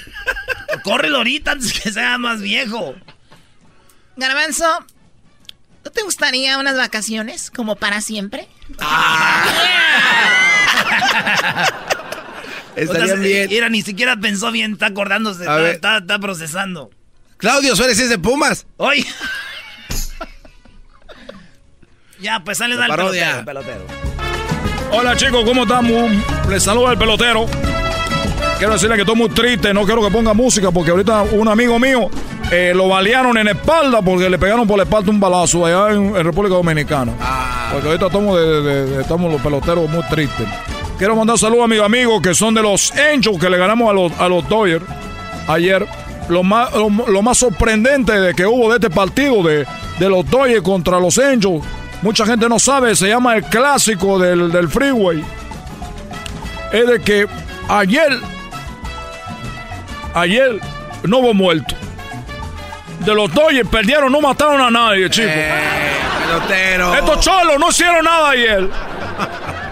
Córrelo 0.83 1.17
ahorita 1.17 1.51
antes 1.51 1.73
que 1.79 1.91
sea 1.91 2.17
más 2.17 2.41
viejo. 2.41 2.95
Garbanzo, 4.17 4.85
¿no 5.83 5.91
te 5.91 6.01
gustaría 6.03 6.57
unas 6.57 6.77
vacaciones 6.77 7.51
como 7.51 7.75
para 7.75 7.99
siempre? 8.01 8.47
Estaría 12.75 13.03
O 13.03 13.07
sea, 13.07 13.15
bien. 13.15 13.49
Mira, 13.49 13.69
ni 13.69 13.81
siquiera 13.81 14.17
pensó 14.17 14.51
bien, 14.51 14.73
está 14.73 14.87
acordándose, 14.87 15.41
A 15.41 15.43
está, 15.43 15.55
ver. 15.55 15.75
está- 15.75 15.97
está 15.99 16.19
procesando. 16.19 16.89
Claudio 17.37 17.75
Suárez 17.75 17.99
es 17.99 18.09
de 18.09 18.17
Pumas. 18.17 18.65
¡Oye! 18.77 19.05
ya, 22.19 22.41
pues 22.43 22.57
sale 22.57 22.75
parodia. 22.77 23.43
pelotero, 23.45 23.85
pelotero. 23.85 24.05
Hola 24.91 25.15
chicos, 25.15 25.43
¿cómo 25.43 25.63
estamos? 25.63 26.11
Les 26.49 26.63
saluda 26.63 26.91
el 26.93 26.97
pelotero. 26.97 27.45
Quiero 28.57 28.73
decirle 28.73 28.95
que 28.95 29.01
estoy 29.01 29.15
muy 29.15 29.29
triste, 29.29 29.73
no 29.73 29.83
quiero 29.83 30.01
que 30.01 30.09
ponga 30.09 30.33
música 30.33 30.71
porque 30.71 30.91
ahorita 30.91 31.23
un 31.23 31.47
amigo 31.49 31.77
mío 31.77 32.09
eh, 32.51 32.71
lo 32.73 32.87
balearon 32.87 33.37
en 33.37 33.49
espalda 33.49 34.01
porque 34.01 34.29
le 34.29 34.37
pegaron 34.39 34.65
por 34.65 34.77
la 34.77 34.83
espalda 34.83 35.11
un 35.11 35.19
balazo 35.19 35.65
allá 35.65 35.93
en, 35.93 36.13
República 36.23 36.55
Dominicana. 36.55 37.11
Ah. 37.19 37.69
Porque 37.73 37.87
ahorita 37.87 38.05
estamos, 38.05 38.39
de, 38.39 39.01
estamos 39.01 39.31
los 39.31 39.41
peloteros 39.41 39.89
muy 39.89 40.03
tristes. 40.03 40.47
Quiero 40.97 41.15
mandar 41.15 41.37
saludos 41.37 41.65
a 41.65 41.67
mis 41.67 41.81
amigos 41.81 42.21
que 42.21 42.33
son 42.33 42.53
de 42.53 42.61
los 42.61 42.91
Angels 42.93 43.37
que 43.39 43.49
le 43.49 43.57
ganamos 43.57 43.89
a 43.89 43.93
los, 43.93 44.11
a 44.19 44.29
los 44.29 44.47
Dodgers 44.47 44.85
ayer. 45.47 45.85
Lo 46.29 46.41
más, 46.41 46.71
lo, 46.73 47.21
más 47.21 47.37
sorprendente 47.37 48.13
de 48.19 48.33
que 48.33 48.45
hubo 48.47 48.69
de 48.69 48.75
este 48.77 48.89
partido 48.89 49.43
de, 49.43 49.67
de 49.99 50.09
los 50.09 50.27
Dodgers 50.29 50.63
contra 50.63 50.99
los 50.99 51.19
Angels, 51.19 51.63
mucha 52.01 52.25
gente 52.25 52.49
no 52.49 52.57
sabe, 52.57 52.95
se 52.95 53.09
llama 53.09 53.35
el 53.35 53.43
clásico 53.43 54.17
del, 54.17 54.51
del 54.51 54.67
freeway. 54.69 55.23
Es 56.71 56.87
de 56.87 56.99
que 57.01 57.27
ayer, 57.69 58.09
ayer 60.15 60.59
no 61.03 61.19
hubo 61.19 61.33
muerto. 61.33 61.75
De 63.01 63.13
los 63.13 63.31
Dodgers 63.33 63.69
perdieron, 63.69 64.11
no 64.11 64.21
mataron 64.21 64.61
a 64.61 64.71
nadie, 64.71 65.09
chicos. 65.09 65.29
Eh, 65.31 65.97
Estos 66.97 67.19
cholos 67.19 67.59
no 67.59 67.69
hicieron 67.69 68.03
nada 68.03 68.29
ayer. 68.31 68.69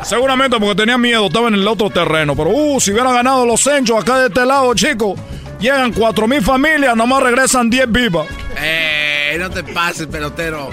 Seguramente 0.04 0.60
porque 0.60 0.76
tenían 0.76 1.02
miedo, 1.02 1.28
estaban 1.28 1.54
en 1.54 1.62
el 1.62 1.68
otro 1.68 1.90
terreno. 1.90 2.36
Pero, 2.36 2.50
uh, 2.50 2.80
si 2.80 2.92
hubieran 2.92 3.14
ganado 3.14 3.46
los 3.46 3.66
Angels 3.68 4.02
acá 4.02 4.20
de 4.20 4.28
este 4.28 4.46
lado, 4.46 4.74
chicos, 4.74 5.20
llegan 5.60 5.94
cuatro 5.94 6.28
mil 6.28 6.42
familias, 6.42 6.96
nomás 6.96 7.24
regresan 7.24 7.70
10 7.70 7.92
vivas. 7.92 8.28
Eh, 8.58 9.38
no 9.40 9.50
te 9.50 9.64
pases, 9.64 10.08
pelotero. 10.08 10.70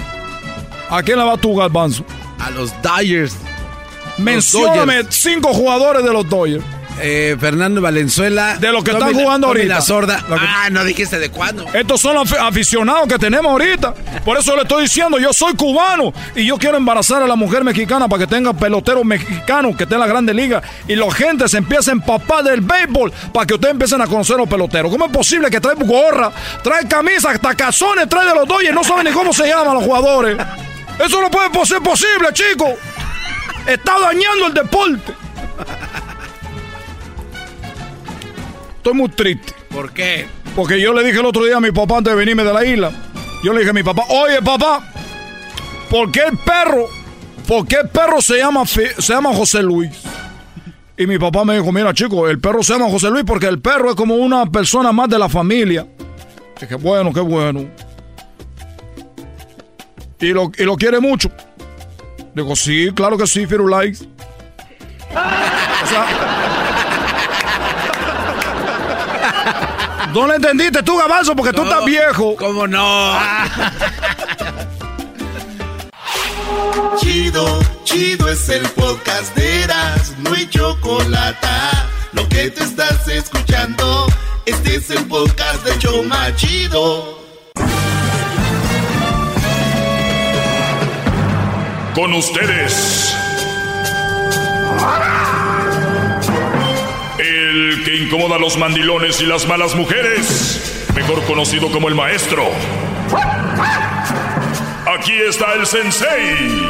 ¿A 0.88 1.02
quién 1.02 1.18
le 1.18 1.24
va 1.24 1.36
tu 1.36 1.54
garbanzo? 1.54 2.04
A 2.38 2.50
los 2.50 2.72
Dodgers. 2.82 3.36
Mencióname 4.18 5.04
cinco 5.08 5.54
jugadores 5.54 6.04
de 6.04 6.12
los 6.12 6.28
Dodgers. 6.28 6.64
Eh, 7.00 7.36
Fernando 7.38 7.80
Valenzuela. 7.80 8.56
De 8.58 8.72
los 8.72 8.84
que 8.84 8.90
están 8.90 9.14
jugando 9.14 9.46
ahorita. 9.46 9.74
La 9.74 9.80
sorda. 9.80 10.24
Ah, 10.30 10.68
no 10.70 10.84
dijiste 10.84 11.18
de 11.18 11.30
cuándo. 11.30 11.66
Estos 11.72 12.00
son 12.00 12.14
los 12.14 12.32
aficionados 12.32 13.08
que 13.08 13.18
tenemos 13.18 13.50
ahorita. 13.50 13.94
Por 14.24 14.38
eso 14.38 14.54
le 14.56 14.62
estoy 14.62 14.82
diciendo, 14.82 15.18
yo 15.18 15.32
soy 15.32 15.54
cubano 15.54 16.12
y 16.34 16.44
yo 16.44 16.58
quiero 16.58 16.76
embarazar 16.76 17.22
a 17.22 17.26
la 17.26 17.36
mujer 17.36 17.64
mexicana 17.64 18.08
para 18.08 18.24
que 18.24 18.26
tenga 18.26 18.52
peloteros 18.52 19.04
mexicanos 19.04 19.76
que 19.76 19.84
estén 19.84 19.96
en 19.96 20.00
la 20.00 20.06
grande 20.06 20.34
liga 20.34 20.62
y 20.86 20.94
la 20.94 21.10
gente 21.10 21.48
se 21.48 21.58
empiece 21.58 21.90
a 21.90 21.94
empapar 21.94 22.44
del 22.44 22.60
béisbol 22.60 23.12
para 23.32 23.46
que 23.46 23.54
ustedes 23.54 23.72
empiecen 23.72 24.00
a 24.02 24.06
conocer 24.06 24.36
los 24.36 24.48
peloteros. 24.48 24.90
¿Cómo 24.90 25.06
es 25.06 25.12
posible 25.12 25.50
que 25.50 25.60
trae 25.60 25.74
gorra, 25.76 26.30
trae 26.62 26.86
camisas, 26.86 27.34
hasta 27.34 27.54
cazones, 27.54 28.08
trae 28.08 28.26
de 28.26 28.34
los 28.34 28.62
y 28.62 28.72
no 28.72 28.84
saben 28.84 29.04
ni 29.04 29.12
cómo 29.12 29.32
se 29.32 29.46
llaman 29.46 29.74
los 29.74 29.84
jugadores? 29.84 30.36
Eso 30.98 31.20
no 31.20 31.30
puede 31.30 31.48
ser 31.64 31.80
posible, 31.80 32.28
chicos. 32.32 32.70
Está 33.66 33.98
dañando 34.00 34.46
el 34.48 34.54
deporte. 34.54 35.12
Estoy 38.90 39.02
muy 39.02 39.10
triste. 39.10 39.54
¿Por 39.68 39.92
qué? 39.92 40.26
Porque 40.56 40.80
yo 40.80 40.92
le 40.92 41.04
dije 41.04 41.20
el 41.20 41.26
otro 41.26 41.44
día 41.44 41.58
a 41.58 41.60
mi 41.60 41.70
papá 41.70 41.98
antes 41.98 42.12
de 42.12 42.18
venirme 42.18 42.42
de 42.42 42.52
la 42.52 42.64
isla. 42.64 42.90
Yo 43.44 43.52
le 43.52 43.60
dije 43.60 43.70
a 43.70 43.72
mi 43.72 43.84
papá, 43.84 44.02
oye 44.08 44.42
papá, 44.42 44.82
¿por 45.88 46.10
qué 46.10 46.22
el 46.28 46.36
perro, 46.38 46.88
por 47.46 47.68
qué 47.68 47.76
el 47.84 47.88
perro 47.88 48.20
se 48.20 48.38
llama, 48.38 48.66
se 48.66 48.90
llama 48.98 49.32
José 49.32 49.62
Luis? 49.62 49.92
Y 50.98 51.06
mi 51.06 51.20
papá 51.20 51.44
me 51.44 51.54
dijo, 51.56 51.70
mira 51.70 51.94
chico, 51.94 52.28
el 52.28 52.40
perro 52.40 52.64
se 52.64 52.72
llama 52.72 52.90
José 52.90 53.10
Luis 53.10 53.22
porque 53.24 53.46
el 53.46 53.60
perro 53.60 53.90
es 53.90 53.94
como 53.94 54.16
una 54.16 54.44
persona 54.46 54.90
más 54.90 55.08
de 55.08 55.20
la 55.20 55.28
familia. 55.28 55.86
Dije, 56.60 56.74
bueno, 56.74 57.12
qué 57.12 57.20
bueno. 57.20 57.68
Y 60.18 60.32
lo, 60.32 60.50
y 60.58 60.64
lo 60.64 60.74
quiere 60.74 60.98
mucho. 60.98 61.30
Digo, 62.34 62.56
sí, 62.56 62.90
claro 62.92 63.16
que 63.16 63.28
sí, 63.28 63.46
Firulais. 63.46 64.04
O 65.82 65.86
sea, 65.86 66.49
No 70.12 70.26
lo 70.26 70.34
entendiste 70.34 70.82
tú, 70.82 70.96
Gabanzo, 70.96 71.36
porque 71.36 71.52
tú 71.52 71.62
estás 71.62 71.84
viejo. 71.84 72.34
¿Cómo 72.36 72.66
no? 72.66 73.12
Chido, 76.98 77.60
chido 77.84 78.28
es 78.28 78.48
el 78.48 78.62
podcast 78.70 79.34
de 79.36 79.62
Eras, 79.62 80.14
no 80.18 80.32
hay 80.34 80.48
chocolate. 80.48 81.46
Lo 82.12 82.28
que 82.28 82.50
te 82.50 82.64
estás 82.64 83.06
escuchando, 83.08 84.06
este 84.46 84.76
es 84.76 84.90
el 84.90 85.06
podcast 85.06 85.64
de 85.64 85.78
Choma 85.78 86.34
Chido. 86.36 87.18
Con 91.94 92.12
ustedes. 92.14 93.14
Que 97.90 97.96
incomoda 97.96 98.36
a 98.36 98.38
los 98.38 98.56
mandilones 98.56 99.20
y 99.20 99.26
las 99.26 99.48
malas 99.48 99.74
mujeres, 99.74 100.86
mejor 100.94 101.24
conocido 101.24 101.72
como 101.72 101.88
el 101.88 101.96
maestro. 101.96 102.44
Aquí 104.86 105.14
está 105.28 105.54
el 105.54 105.66
sensei. 105.66 106.68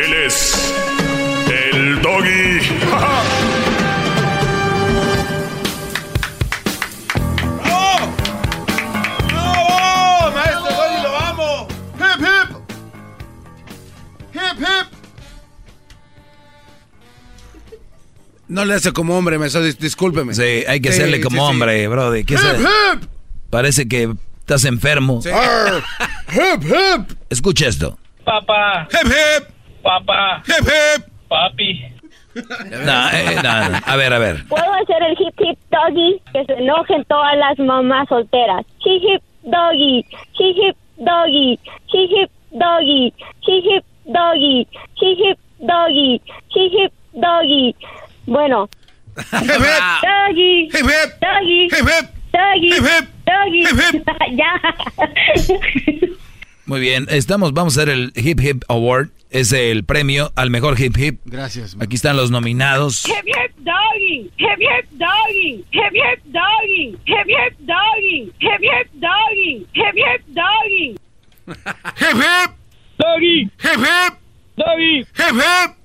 Él 0.00 0.12
es 0.26 0.74
el 1.48 2.02
doggy. 2.02 2.58
¡Bravo! 7.62 8.12
¡Bravo! 9.28 10.30
Maestro 10.34 10.70
Doggy, 10.74 11.02
lo 11.02 11.16
amo. 11.16 11.68
¡Hip, 11.96 12.20
hip! 12.20 12.48
¡Hip, 14.34 14.58
hip! 14.58 14.89
No 18.50 18.64
le 18.64 18.74
hace 18.74 18.92
como 18.92 19.16
hombre, 19.16 19.38
maestro, 19.38 19.62
discúlpeme. 19.62 20.34
Sí, 20.34 20.64
hay 20.66 20.80
que 20.80 20.88
hacerle 20.88 21.20
como 21.20 21.44
hombre, 21.44 21.86
brody. 21.86 22.24
¿Qué 22.24 22.34
hip, 22.34 23.04
Parece 23.48 23.86
que 23.86 24.12
estás 24.40 24.64
enfermo. 24.64 25.20
hip, 25.24 26.64
hip. 26.64 27.16
Escucha 27.30 27.68
esto. 27.68 27.96
Papá. 28.24 28.88
Hip, 28.90 29.06
hip. 29.06 29.48
Papá. 29.84 30.42
Hip, 30.48 30.66
hip. 30.66 31.04
Papi. 31.28 31.80
No, 32.84 33.10
eh, 33.10 33.36
no, 33.36 33.68
no. 33.70 33.78
A 33.86 33.96
ver, 33.96 34.12
a 34.12 34.18
ver. 34.18 34.44
¿Puedo 34.48 34.74
hacer 34.82 35.00
el 35.00 35.12
hip 35.12 35.34
hip 35.38 35.58
doggy? 35.70 36.20
Que 36.32 36.44
se 36.46 36.52
enojen 36.54 37.04
todas 37.04 37.36
las 37.36 37.56
mamás 37.60 38.08
solteras. 38.08 38.66
Hip 38.84 39.00
hip 39.00 39.22
doggy. 39.44 40.04
Hip 40.40 40.56
hip 40.56 40.76
doggy. 40.98 41.52
Hip 41.92 42.10
hip 42.10 42.30
doggy. 42.50 43.14
Hip 43.46 43.64
hip 43.64 43.84
doggy. 44.06 44.66
Hip 45.00 45.18
hip 45.20 45.38
doggy. 45.60 46.18
Hip 46.18 46.18
hip 46.18 46.18
doggy. 46.18 46.20
Hip, 46.52 46.72
hip. 46.72 46.92
Doggy. 47.12 47.74
Hip, 48.26 49.42
hip. 49.42 50.00
Doggy. 50.02 50.68
Hip, 50.72 50.86
hip. 50.86 51.20
Doggy. 51.20 51.68
Hip, 51.70 52.84
hip. 52.84 53.08
Doggy. 53.26 53.62
Hip, 53.66 54.04
ya. 54.36 54.52
Muy 56.66 56.80
bien, 56.80 57.06
estamos, 57.10 57.52
vamos 57.52 57.76
a 57.76 57.80
hacer 57.80 57.92
el 57.92 58.12
Hip 58.14 58.40
Hip 58.40 58.62
Award. 58.68 59.10
Es 59.30 59.52
el 59.52 59.84
premio 59.84 60.32
al 60.34 60.50
mejor 60.50 60.80
hip 60.80 60.96
hip. 60.96 61.20
Gracias. 61.24 61.76
Aquí 61.80 61.94
están 61.94 62.16
los 62.16 62.32
nominados. 62.32 63.04
Hip 63.06 63.24
hip 63.26 63.52
doggy. 63.58 64.30
Hip 64.36 64.58
hip 64.58 64.90
doggy. 64.92 65.64
Hip 65.70 65.92
hip 65.92 66.22
doggy. 66.26 66.98
Hip 67.06 67.26
hip 67.28 67.56
doggy. 67.60 68.32
Hip 68.40 68.60
hip 68.60 68.88
doggy. 68.94 69.66
Hip 69.72 69.94
hip 69.94 70.22
doggy. 70.34 70.96
Hip, 71.46 72.16
hip. 72.16 72.50
Doggy. 72.98 73.50
Hip, 73.58 73.80
hip. 73.80 74.14
Doggy. 74.58 75.06
Hip, 75.16 75.34
hip. 75.34 75.79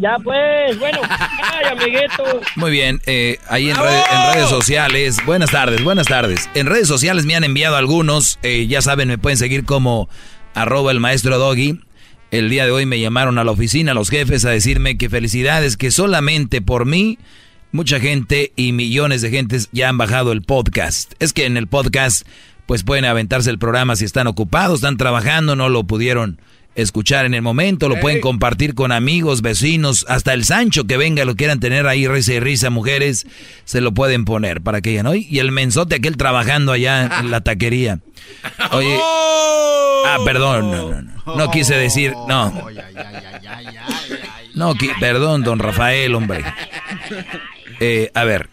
Ya 0.00 0.16
pues. 0.22 0.78
Bueno. 0.78 0.98
Ay, 1.08 1.66
amiguito. 1.72 2.40
Muy 2.56 2.70
bien, 2.70 3.00
eh, 3.06 3.38
ahí 3.48 3.70
en, 3.70 3.76
red- 3.76 4.02
en 4.12 4.34
redes 4.34 4.48
sociales. 4.48 5.18
Buenas 5.26 5.50
tardes, 5.50 5.82
buenas 5.82 6.06
tardes. 6.06 6.48
En 6.54 6.66
redes 6.66 6.88
sociales 6.88 7.24
me 7.26 7.34
han 7.34 7.44
enviado 7.44 7.76
algunos. 7.76 8.38
eh, 8.42 8.66
ya 8.66 8.82
saben, 8.82 9.08
me 9.08 9.18
pueden 9.18 9.38
seguir 9.38 9.64
como 9.64 10.08
arroba 10.54 10.90
el 10.92 11.00
maestro 11.00 11.38
Doggy. 11.38 11.80
El 12.30 12.50
día 12.50 12.64
de 12.66 12.70
hoy 12.72 12.84
me 12.86 13.00
llamaron 13.00 13.38
a 13.38 13.44
la 13.44 13.50
oficina 13.52 13.94
los 13.94 14.10
jefes 14.10 14.44
a 14.44 14.50
decirme 14.50 14.98
que 14.98 15.08
felicidades, 15.08 15.76
que 15.78 15.90
solamente 15.90 16.60
por 16.60 16.84
mí 16.84 17.18
mucha 17.72 18.00
gente 18.00 18.52
y 18.56 18.72
millones 18.72 19.22
de 19.22 19.30
gentes 19.30 19.68
ya 19.72 19.88
han 19.88 19.96
bajado 19.98 20.32
el 20.32 20.42
podcast. 20.42 21.12
Es 21.20 21.32
que 21.32 21.46
en 21.46 21.56
el 21.56 21.66
podcast 21.68 22.26
pues 22.66 22.82
pueden 22.84 23.06
aventarse 23.06 23.48
el 23.48 23.58
programa 23.58 23.96
si 23.96 24.04
están 24.04 24.26
ocupados, 24.26 24.76
están 24.80 24.98
trabajando, 24.98 25.56
no 25.56 25.70
lo 25.70 25.84
pudieron 25.84 26.38
escuchar 26.82 27.26
en 27.26 27.34
el 27.34 27.42
momento, 27.42 27.88
lo 27.88 27.98
pueden 28.00 28.20
compartir 28.20 28.74
con 28.74 28.92
amigos, 28.92 29.42
vecinos, 29.42 30.06
hasta 30.08 30.32
el 30.32 30.44
Sancho 30.44 30.84
que 30.84 30.96
venga, 30.96 31.24
lo 31.24 31.34
quieran 31.34 31.60
tener 31.60 31.86
ahí, 31.86 32.06
risa 32.06 32.34
y 32.34 32.40
risa, 32.40 32.70
mujeres, 32.70 33.26
se 33.64 33.80
lo 33.80 33.92
pueden 33.92 34.24
poner 34.24 34.60
para 34.62 34.80
que 34.80 34.92
ya 34.92 35.02
no. 35.02 35.14
Y 35.14 35.38
el 35.38 35.50
mensote 35.52 35.96
aquel 35.96 36.16
trabajando 36.16 36.72
allá 36.72 37.18
en 37.20 37.30
la 37.30 37.40
taquería. 37.40 37.98
Oye, 38.70 38.98
ah, 39.02 40.18
perdón, 40.24 40.70
no, 40.70 40.90
no, 40.90 41.02
no, 41.02 41.36
no 41.36 41.50
quise 41.50 41.74
decir, 41.74 42.12
no. 42.28 42.68
No, 44.54 44.74
perdón, 45.00 45.42
don 45.42 45.58
Rafael, 45.58 46.14
hombre. 46.14 46.44
Eh, 47.80 48.10
a 48.14 48.24
ver. 48.24 48.48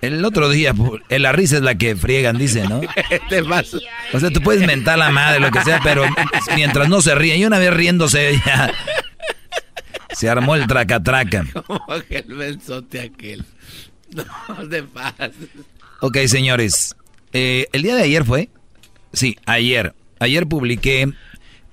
El 0.00 0.24
otro 0.24 0.48
día, 0.48 0.74
la 1.10 1.32
risa 1.32 1.56
es 1.56 1.62
la 1.62 1.74
que 1.76 1.94
friegan, 1.94 2.38
dice, 2.38 2.66
¿no? 2.66 2.80
Te 3.28 3.42
vas. 3.42 3.74
O 4.12 4.20
sea, 4.20 4.30
tú 4.30 4.40
puedes 4.40 4.66
mentar 4.66 4.98
la 4.98 5.10
madre, 5.10 5.40
lo 5.40 5.50
que 5.50 5.62
sea, 5.62 5.80
pero 5.82 6.04
mientras 6.54 6.88
no 6.88 7.02
se 7.02 7.14
ríen. 7.14 7.38
Y 7.40 7.44
una 7.44 7.58
vez 7.58 7.72
riéndose 7.74 8.40
ya 8.46 8.72
se 10.12 10.28
armó 10.28 10.54
el 10.54 10.66
traca-traca. 10.66 11.46
Como 11.66 12.00
que 12.08 12.18
el 12.18 12.34
benzote 12.34 13.00
aquel. 13.00 13.44
No 14.12 14.68
te 14.68 14.82
pases. 14.82 15.48
Ok, 16.00 16.18
señores. 16.26 16.96
Eh, 17.32 17.68
el 17.72 17.82
día 17.82 17.94
de 17.94 18.02
ayer 18.02 18.24
fue. 18.24 18.48
Sí, 19.12 19.38
ayer. 19.46 19.94
Ayer 20.18 20.48
publiqué 20.48 21.12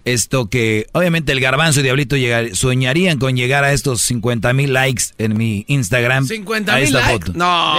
esto 0.07 0.49
que 0.49 0.87
obviamente 0.93 1.31
el 1.31 1.39
garbanzo 1.39 1.81
y 1.81 1.83
Diablito 1.83 2.15
soñarían 2.53 3.19
con 3.19 3.35
llegar 3.35 3.63
a 3.63 3.73
estos 3.73 4.01
50 4.01 4.53
mil 4.53 4.73
likes 4.73 5.05
en 5.17 5.37
mi 5.37 5.65
Instagram. 5.67 6.25
50 6.25 6.75
mil 6.77 6.93
likes. 6.93 7.31
No. 7.33 7.75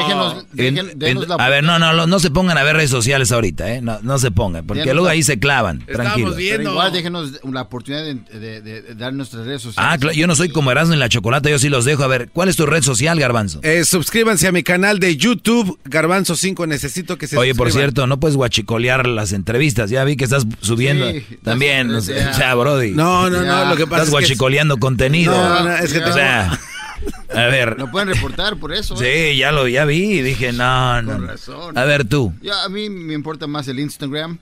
Déjenos, 0.53 1.31
a 1.39 1.49
ver, 1.49 1.65
no, 1.65 1.79
no, 1.79 2.07
no 2.07 2.21
se 2.21 2.31
pongan 2.31 2.59
a 2.59 2.63
ver 2.63 2.77
redes 2.77 2.91
sociales 2.91 3.33
ahorita, 3.33 3.73
¿eh? 3.73 3.81
No, 3.81 3.99
no 4.03 4.19
se 4.19 4.31
pongan, 4.31 4.67
porque 4.67 4.93
luego 4.93 5.09
ahí 5.09 5.23
se 5.23 5.39
clavan. 5.39 5.85
Tranquilo. 5.87 6.35
Pero 6.37 6.63
igual 6.63 6.93
déjenos 6.93 7.33
la 7.51 7.63
oportunidad 7.63 8.05
de, 8.05 8.95
dar 8.97 9.13
nuestras 9.13 9.47
redes 9.47 9.63
sociales. 9.63 9.91
Ah, 9.93 9.99
claro, 9.99 10.15
yo 10.15 10.27
no 10.27 10.37
soy 10.37 10.51
como 10.51 10.71
Erasmo 10.71 10.95
en 10.95 11.01
la 11.01 11.09
chocolate, 11.09 11.51
yo 11.51 11.59
sí 11.59 11.69
los 11.69 11.85
dejo. 11.85 12.03
A 12.03 12.09
ver, 12.09 12.31
¿cuál 12.33 12.49
es 12.49 12.57
tu 12.57 12.67
red 12.67 12.83
social, 12.83 13.19
Garbanzo? 13.19 13.61
Eh, 13.63 13.85
suscríbanse 13.85 14.49
a 14.49 14.53
mi 14.53 14.63
canal 14.63 14.99
de 14.99 15.17
YouTube, 15.17 15.79
Garbanzo 15.85 16.37
5, 16.37 16.67
necesito 16.67 17.17
que 17.17 17.27
se 17.27 17.37
Oye, 17.37 17.55
por 17.55 17.73
cierto, 17.73 18.07
no 18.07 18.21
puedes 18.21 18.37
guachicolear 18.37 19.07
las 19.07 19.33
entrevistas, 19.33 19.91
ya 19.91 20.05
vi 20.05 20.17
que 20.17 20.25
estás 20.25 20.47
subiendo 20.61 21.07
también. 21.43 21.89
No 21.89 22.01
sé. 22.01 22.18
O 22.27 22.35
sea, 22.35 22.55
Brody. 22.55 22.93
No, 22.93 23.29
no, 23.31 23.43
no, 23.43 23.65
lo 23.67 23.77
que 23.77 23.87
pasa 23.87 24.03
Estás 24.03 24.11
guachicoleando 24.11 24.79
contenido. 24.79 25.33
No, 25.33 25.65
no, 25.65 25.77
es 25.77 25.93
que 25.93 26.03
O 26.03 26.13
sea, 26.13 26.59
a 27.35 27.43
ver. 27.47 27.79
Lo 27.79 27.91
pueden 27.91 28.09
reportar 28.09 28.57
por 28.57 28.73
eso. 28.73 28.95
¿eh? 29.03 29.33
Sí, 29.33 29.39
ya 29.39 29.53
lo 29.53 29.69
ya 29.69 29.85
vi 29.85 30.19
y 30.19 30.23
dije, 30.23 30.53
no, 30.53 31.03
no. 31.03 31.13
Con 31.13 31.27
razón. 31.29 31.79
A 31.79 31.85
ver 31.85 32.07
tú. 32.07 32.33
Ya, 32.43 32.65
a 32.65 32.69
mí 32.69 32.89
me 32.91 33.15
importa 33.15 33.47
más 33.47 33.69
el 33.69 33.81
Instagram. 33.81 34.39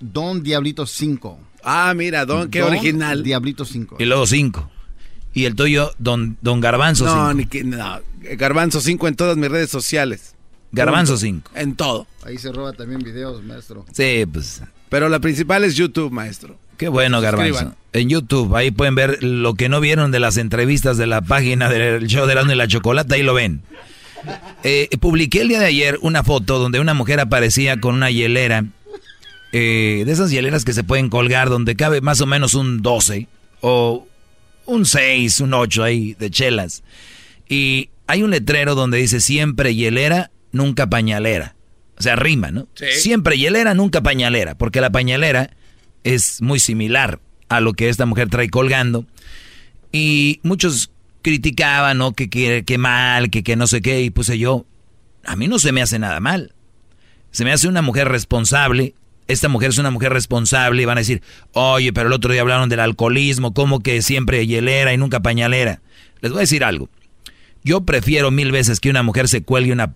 Don 0.00 0.42
Diablito 0.42 0.86
5. 0.86 1.38
Ah, 1.62 1.92
mira, 1.94 2.24
Don, 2.24 2.50
qué 2.50 2.62
original. 2.62 3.22
Diablito 3.22 3.64
5. 3.64 3.96
Y 3.98 4.04
luego 4.04 4.26
5. 4.26 4.70
Y 5.34 5.44
el 5.44 5.54
tuyo, 5.54 5.92
Don, 5.98 6.38
don 6.40 6.60
Garbanzo 6.60 7.04
5. 7.04 7.16
No, 7.16 7.34
ni 7.34 7.46
que, 7.46 7.62
no, 7.62 8.00
Garbanzo 8.38 8.80
5 8.80 9.08
en 9.08 9.16
todas 9.16 9.36
mis 9.36 9.50
redes 9.50 9.68
sociales. 9.68 10.34
Garbanzo 10.72 11.16
5. 11.16 11.50
En 11.54 11.76
todo. 11.76 12.06
Ahí 12.24 12.38
se 12.38 12.52
roba 12.52 12.72
también 12.72 13.00
videos, 13.02 13.42
maestro. 13.42 13.84
Sí, 13.92 14.24
pues. 14.30 14.62
Pero 14.88 15.08
la 15.08 15.20
principal 15.20 15.64
es 15.64 15.74
YouTube, 15.74 16.12
maestro. 16.12 16.56
Qué 16.76 16.88
bueno, 16.88 17.20
Garbanzo. 17.20 17.74
En 17.92 18.08
YouTube, 18.08 18.54
ahí 18.54 18.70
pueden 18.70 18.94
ver 18.94 19.22
lo 19.22 19.54
que 19.54 19.68
no 19.68 19.80
vieron 19.80 20.10
de 20.10 20.20
las 20.20 20.36
entrevistas 20.36 20.98
de 20.98 21.06
la 21.06 21.22
página 21.22 21.68
del 21.70 22.06
show 22.06 22.26
de 22.26 22.34
la 22.34 22.42
y 22.42 22.54
la 22.54 22.68
chocolate, 22.68 23.14
ahí 23.14 23.22
lo 23.22 23.32
ven. 23.32 23.62
Eh, 24.62 24.88
publiqué 25.00 25.42
el 25.42 25.48
día 25.48 25.60
de 25.60 25.66
ayer 25.66 25.98
una 26.02 26.22
foto 26.22 26.58
donde 26.58 26.80
una 26.80 26.94
mujer 26.94 27.20
aparecía 27.20 27.80
con 27.80 27.94
una 27.94 28.10
hielera, 28.10 28.66
eh, 29.52 30.02
de 30.04 30.12
esas 30.12 30.30
hieleras 30.30 30.64
que 30.64 30.74
se 30.74 30.84
pueden 30.84 31.08
colgar, 31.08 31.48
donde 31.48 31.76
cabe 31.76 32.02
más 32.02 32.20
o 32.20 32.26
menos 32.26 32.54
un 32.54 32.82
12 32.82 33.28
o 33.62 34.06
un 34.66 34.84
6, 34.84 35.40
un 35.40 35.54
8 35.54 35.82
ahí 35.82 36.14
de 36.14 36.30
chelas. 36.30 36.82
Y 37.48 37.88
hay 38.06 38.22
un 38.22 38.30
letrero 38.30 38.74
donde 38.74 38.98
dice 38.98 39.20
siempre 39.20 39.74
hielera, 39.74 40.30
nunca 40.52 40.88
pañalera. 40.88 41.55
O 41.98 42.02
sea, 42.02 42.16
rima, 42.16 42.50
¿no? 42.50 42.68
Siempre 42.74 43.38
hielera, 43.38 43.74
nunca 43.74 44.02
pañalera, 44.02 44.56
porque 44.56 44.80
la 44.80 44.90
pañalera 44.90 45.56
es 46.04 46.42
muy 46.42 46.60
similar 46.60 47.20
a 47.48 47.60
lo 47.60 47.72
que 47.72 47.88
esta 47.88 48.06
mujer 48.06 48.28
trae 48.28 48.50
colgando. 48.50 49.06
Y 49.92 50.40
muchos 50.42 50.90
criticaban, 51.22 51.98
¿no? 51.98 52.12
Que, 52.12 52.28
que, 52.28 52.78
mal, 52.78 53.30
que, 53.30 53.42
que 53.42 53.56
no 53.56 53.66
sé 53.66 53.80
qué. 53.80 54.02
Y 54.02 54.10
puse 54.10 54.38
yo, 54.38 54.66
a 55.24 55.36
mí 55.36 55.48
no 55.48 55.58
se 55.58 55.72
me 55.72 55.82
hace 55.82 55.98
nada 55.98 56.20
mal. 56.20 56.54
Se 57.30 57.44
me 57.44 57.52
hace 57.52 57.66
una 57.66 57.82
mujer 57.82 58.08
responsable. 58.08 58.94
Esta 59.26 59.48
mujer 59.48 59.70
es 59.70 59.78
una 59.78 59.90
mujer 59.90 60.12
responsable 60.12 60.82
y 60.82 60.84
van 60.84 60.98
a 60.98 61.00
decir, 61.00 61.22
oye, 61.52 61.92
pero 61.92 62.06
el 62.08 62.12
otro 62.12 62.32
día 62.32 62.42
hablaron 62.42 62.68
del 62.68 62.80
alcoholismo, 62.80 63.54
como 63.54 63.80
que 63.80 64.02
siempre 64.02 64.46
hielera 64.46 64.92
y 64.92 64.98
nunca 64.98 65.20
pañalera. 65.20 65.80
Les 66.20 66.30
voy 66.30 66.38
a 66.38 66.40
decir 66.42 66.62
algo. 66.62 66.88
Yo 67.64 67.80
prefiero 67.80 68.30
mil 68.30 68.52
veces 68.52 68.78
que 68.78 68.90
una 68.90 69.02
mujer 69.02 69.28
se 69.28 69.42
cuelgue 69.42 69.72
una 69.72 69.94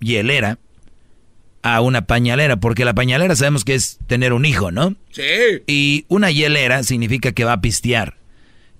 hielera 0.00 0.58
a 1.74 1.80
una 1.80 2.06
pañalera, 2.06 2.56
porque 2.56 2.84
la 2.84 2.94
pañalera 2.94 3.34
sabemos 3.34 3.64
que 3.64 3.74
es 3.74 3.98
tener 4.06 4.32
un 4.32 4.44
hijo, 4.44 4.70
¿no? 4.70 4.94
Sí. 5.10 5.22
Y 5.66 6.04
una 6.08 6.30
hielera 6.30 6.84
significa 6.84 7.32
que 7.32 7.44
va 7.44 7.54
a 7.54 7.60
pistear. 7.60 8.16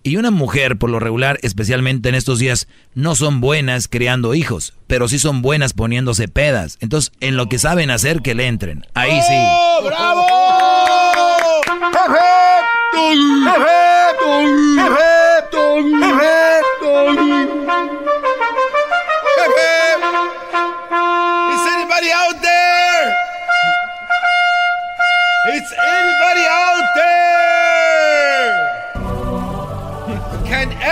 Y 0.04 0.18
una 0.18 0.30
mujer, 0.30 0.76
por 0.76 0.90
lo 0.90 1.00
regular, 1.00 1.40
especialmente 1.42 2.08
en 2.08 2.14
estos 2.14 2.38
días, 2.38 2.68
no 2.94 3.16
son 3.16 3.40
buenas 3.40 3.88
criando 3.88 4.34
hijos, 4.34 4.74
pero 4.86 5.08
sí 5.08 5.18
son 5.18 5.42
buenas 5.42 5.72
poniéndose 5.72 6.28
pedas. 6.28 6.78
Entonces, 6.80 7.10
en 7.18 7.36
lo 7.36 7.48
que 7.48 7.58
saben 7.58 7.90
hacer, 7.90 8.22
que 8.22 8.36
le 8.36 8.46
entren. 8.46 8.86
Ahí 8.94 9.20
sí. 9.20 9.34
¡Oh, 9.34 9.82
¡Bravo! 9.84 10.26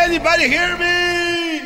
Anybody 0.05 0.49
hear 0.49 0.77
me? 0.77 1.61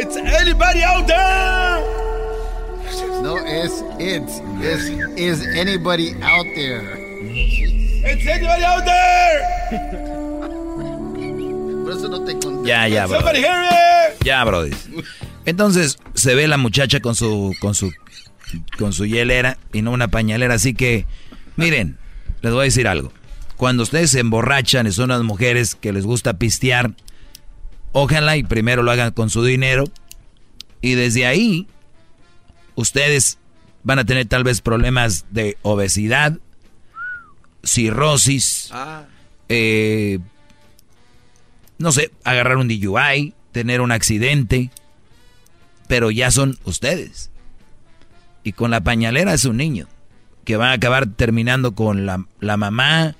It's 0.00 0.16
anybody 0.16 0.82
out 0.82 1.06
there? 1.06 1.80
No, 3.22 3.36
it's 3.36 3.82
it's 3.98 4.40
is 4.60 4.88
is 5.16 5.46
anybody 5.56 6.14
out 6.22 6.46
there? 6.54 6.96
It's 8.02 8.26
anybody 8.26 8.64
out 8.64 8.84
there? 8.84 9.38
Por 11.84 11.92
eso 11.92 12.08
no 12.08 12.24
te 12.24 12.32
contesto. 12.32 12.66
Ya, 12.66 12.88
ya, 12.88 13.06
bro. 13.06 13.18
Somebody 13.18 13.40
hear 13.40 13.60
me? 13.60 13.68
Ya, 14.24 14.44
brody. 14.44 14.72
Entonces 15.44 15.98
se 16.14 16.34
ve 16.34 16.48
la 16.48 16.56
muchacha 16.56 17.00
con 17.00 17.14
su 17.14 17.54
con 17.60 17.74
su 17.74 17.92
con 18.78 18.92
su 18.92 19.06
hielera 19.06 19.58
y 19.72 19.82
no 19.82 19.92
una 19.92 20.08
pañalera, 20.08 20.54
así 20.54 20.74
que 20.74 21.06
miren, 21.56 21.98
les 22.42 22.52
voy 22.52 22.62
a 22.62 22.64
decir 22.64 22.88
algo. 22.88 23.12
Cuando 23.60 23.82
ustedes 23.82 24.12
se 24.12 24.20
emborrachan 24.20 24.86
y 24.86 24.90
son 24.92 25.10
las 25.10 25.22
mujeres 25.22 25.74
que 25.74 25.92
les 25.92 26.06
gusta 26.06 26.38
pistear, 26.38 26.92
ojalá 27.92 28.38
y 28.38 28.42
primero 28.42 28.82
lo 28.82 28.90
hagan 28.90 29.12
con 29.12 29.28
su 29.28 29.44
dinero 29.44 29.84
y 30.80 30.94
desde 30.94 31.26
ahí 31.26 31.68
ustedes 32.74 33.36
van 33.82 33.98
a 33.98 34.06
tener 34.06 34.24
tal 34.26 34.44
vez 34.44 34.62
problemas 34.62 35.26
de 35.30 35.58
obesidad, 35.60 36.38
cirrosis, 37.62 38.70
Ah. 38.72 39.04
eh, 39.50 40.20
no 41.76 41.92
sé, 41.92 42.12
agarrar 42.24 42.56
un 42.56 42.68
DUI, 42.68 43.34
tener 43.52 43.82
un 43.82 43.92
accidente, 43.92 44.70
pero 45.86 46.10
ya 46.10 46.30
son 46.30 46.58
ustedes. 46.64 47.30
Y 48.42 48.52
con 48.52 48.70
la 48.70 48.80
pañalera 48.80 49.34
es 49.34 49.44
un 49.44 49.58
niño, 49.58 49.86
que 50.46 50.56
va 50.56 50.70
a 50.70 50.72
acabar 50.72 51.08
terminando 51.08 51.74
con 51.74 52.06
la, 52.06 52.24
la 52.40 52.56
mamá 52.56 53.16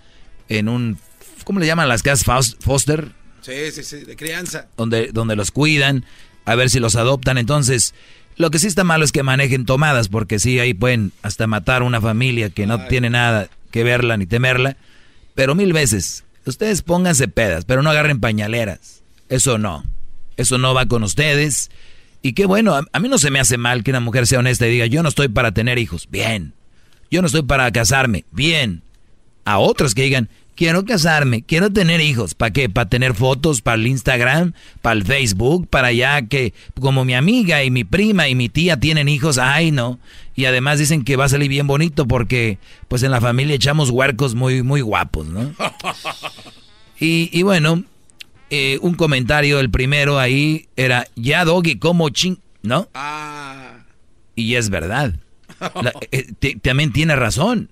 en 0.50 0.68
un, 0.68 0.98
¿cómo 1.44 1.58
le 1.60 1.66
llaman 1.66 1.88
las 1.88 2.02
casas 2.02 2.26
fos- 2.26 2.56
foster? 2.60 3.12
Sí, 3.40 3.70
sí, 3.72 3.82
sí, 3.82 4.04
de 4.04 4.16
crianza. 4.16 4.66
Donde, 4.76 5.08
donde 5.12 5.34
los 5.36 5.50
cuidan, 5.50 6.04
a 6.44 6.54
ver 6.56 6.68
si 6.68 6.78
los 6.80 6.94
adoptan. 6.96 7.38
Entonces, 7.38 7.94
lo 8.36 8.50
que 8.50 8.58
sí 8.58 8.66
está 8.66 8.84
malo 8.84 9.04
es 9.04 9.12
que 9.12 9.22
manejen 9.22 9.64
tomadas, 9.64 10.08
porque 10.08 10.38
sí, 10.38 10.58
ahí 10.58 10.74
pueden 10.74 11.12
hasta 11.22 11.46
matar 11.46 11.82
una 11.82 12.00
familia 12.02 12.50
que 12.50 12.66
no 12.66 12.86
tiene 12.86 13.08
nada 13.08 13.48
que 13.70 13.82
verla 13.84 14.16
ni 14.18 14.26
temerla. 14.26 14.76
Pero 15.34 15.54
mil 15.54 15.72
veces, 15.72 16.24
ustedes 16.44 16.82
pónganse 16.82 17.28
pedas, 17.28 17.64
pero 17.64 17.82
no 17.82 17.88
agarren 17.90 18.20
pañaleras. 18.20 19.02
Eso 19.30 19.56
no. 19.56 19.84
Eso 20.36 20.58
no 20.58 20.74
va 20.74 20.86
con 20.86 21.02
ustedes. 21.04 21.70
Y 22.22 22.34
qué 22.34 22.44
bueno, 22.46 22.74
a, 22.74 22.84
a 22.92 23.00
mí 23.00 23.08
no 23.08 23.16
se 23.16 23.30
me 23.30 23.40
hace 23.40 23.56
mal 23.56 23.82
que 23.84 23.90
una 23.90 24.00
mujer 24.00 24.26
sea 24.26 24.40
honesta 24.40 24.66
y 24.66 24.72
diga, 24.72 24.86
yo 24.86 25.02
no 25.02 25.08
estoy 25.08 25.28
para 25.28 25.52
tener 25.52 25.78
hijos. 25.78 26.08
Bien. 26.10 26.52
Yo 27.10 27.22
no 27.22 27.26
estoy 27.26 27.42
para 27.42 27.70
casarme. 27.72 28.24
Bien. 28.32 28.82
A 29.46 29.58
otros 29.58 29.94
que 29.94 30.02
digan, 30.02 30.28
quiero 30.56 30.84
casarme, 30.84 31.42
quiero 31.42 31.70
tener 31.72 32.00
hijos. 32.00 32.34
¿Para 32.34 32.52
qué? 32.52 32.68
¿Para 32.68 32.88
tener 32.88 33.14
fotos? 33.14 33.62
¿Para 33.62 33.76
el 33.76 33.86
Instagram? 33.86 34.52
¿Para 34.82 34.94
el 34.94 35.04
Facebook? 35.04 35.66
¿Para 35.68 35.92
ya 35.92 36.22
que 36.22 36.52
como 36.80 37.04
mi 37.04 37.14
amiga 37.14 37.64
y 37.64 37.70
mi 37.70 37.84
prima 37.84 38.28
y 38.28 38.34
mi 38.34 38.48
tía 38.48 38.78
tienen 38.78 39.08
hijos? 39.08 39.38
Ay, 39.38 39.70
no. 39.70 39.98
Y 40.36 40.44
además 40.46 40.78
dicen 40.78 41.04
que 41.04 41.16
va 41.16 41.24
a 41.26 41.28
salir 41.28 41.48
bien 41.48 41.66
bonito 41.66 42.06
porque 42.06 42.58
pues 42.88 43.02
en 43.02 43.10
la 43.10 43.20
familia 43.20 43.54
echamos 43.56 43.90
huercos 43.90 44.34
muy, 44.34 44.62
muy 44.62 44.80
guapos, 44.80 45.26
¿no? 45.26 45.52
Y, 47.02 47.30
y 47.32 47.42
bueno, 47.44 47.82
eh, 48.50 48.78
un 48.82 48.94
comentario, 48.94 49.58
el 49.60 49.70
primero 49.70 50.18
ahí 50.18 50.68
era, 50.76 51.06
ya 51.16 51.46
Doggy, 51.46 51.78
como 51.78 52.10
ching, 52.10 52.36
¿no? 52.62 52.88
Ah. 52.92 53.78
Y 54.36 54.56
es 54.56 54.68
verdad. 54.68 55.14
La- 55.82 55.94
eh, 56.12 56.26
también 56.60 56.92
tiene 56.92 57.16
razón. 57.16 57.70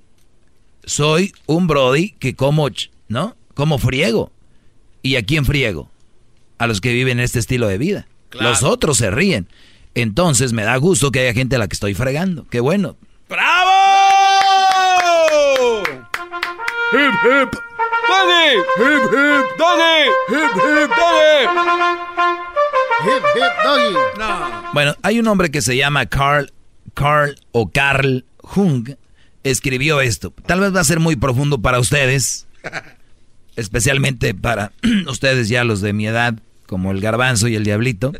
Soy 0.88 1.32
un 1.46 1.66
Brody 1.66 2.12
que 2.18 2.34
como, 2.34 2.68
ch- 2.70 2.90
¿no? 3.08 3.36
Como 3.54 3.78
friego. 3.78 4.32
¿Y 5.02 5.16
a 5.16 5.22
quién 5.22 5.44
friego? 5.44 5.90
A 6.58 6.66
los 6.66 6.80
que 6.80 6.92
viven 6.94 7.20
este 7.20 7.38
estilo 7.38 7.68
de 7.68 7.76
vida. 7.78 8.08
Claro. 8.30 8.48
Los 8.50 8.62
otros 8.62 8.96
se 8.96 9.10
ríen. 9.10 9.48
Entonces 9.94 10.52
me 10.54 10.62
da 10.64 10.76
gusto 10.76 11.10
que 11.12 11.20
haya 11.20 11.34
gente 11.34 11.56
a 11.56 11.58
la 11.58 11.68
que 11.68 11.74
estoy 11.74 11.92
fregando. 11.94 12.46
Qué 12.48 12.60
bueno. 12.60 12.96
¡Bravo! 13.28 13.72
Hip 16.92 17.14
hip. 17.22 17.52
Doggy. 18.08 18.56
Hip 18.78 19.02
hip. 19.12 19.44
Doggy. 19.58 20.08
Hip 20.30 20.52
hip. 20.56 20.90
Doggy. 20.96 21.48
Hip 23.04 23.24
hip 23.36 23.52
doggy. 23.64 23.94
No. 24.18 24.62
Bueno, 24.72 24.94
hay 25.02 25.18
un 25.20 25.28
hombre 25.28 25.50
que 25.50 25.60
se 25.62 25.76
llama 25.76 26.06
Carl, 26.06 26.50
Carl 26.94 27.34
o 27.52 27.68
Carl 27.70 28.24
Jung 28.42 28.96
escribió 29.44 30.00
esto. 30.00 30.32
Tal 30.46 30.60
vez 30.60 30.74
va 30.74 30.80
a 30.80 30.84
ser 30.84 31.00
muy 31.00 31.16
profundo 31.16 31.60
para 31.60 31.78
ustedes, 31.78 32.46
especialmente 33.56 34.34
para 34.34 34.72
ustedes 35.08 35.48
ya 35.48 35.64
los 35.64 35.80
de 35.80 35.92
mi 35.92 36.06
edad, 36.06 36.38
como 36.66 36.90
el 36.90 37.00
garbanzo 37.00 37.48
y 37.48 37.54
el 37.54 37.64
diablito. 37.64 38.12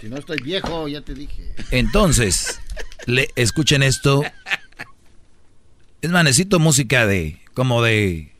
Si 0.00 0.08
no 0.08 0.16
estoy 0.16 0.40
viejo, 0.42 0.88
ya 0.88 1.02
te 1.02 1.14
dije. 1.14 1.54
Entonces, 1.70 2.60
le, 3.06 3.28
escuchen 3.36 3.82
esto. 3.82 4.22
Es 6.00 6.10
más, 6.10 6.24
necesito 6.24 6.58
música 6.58 7.06
de, 7.06 7.38
como 7.52 7.82
de, 7.82 8.32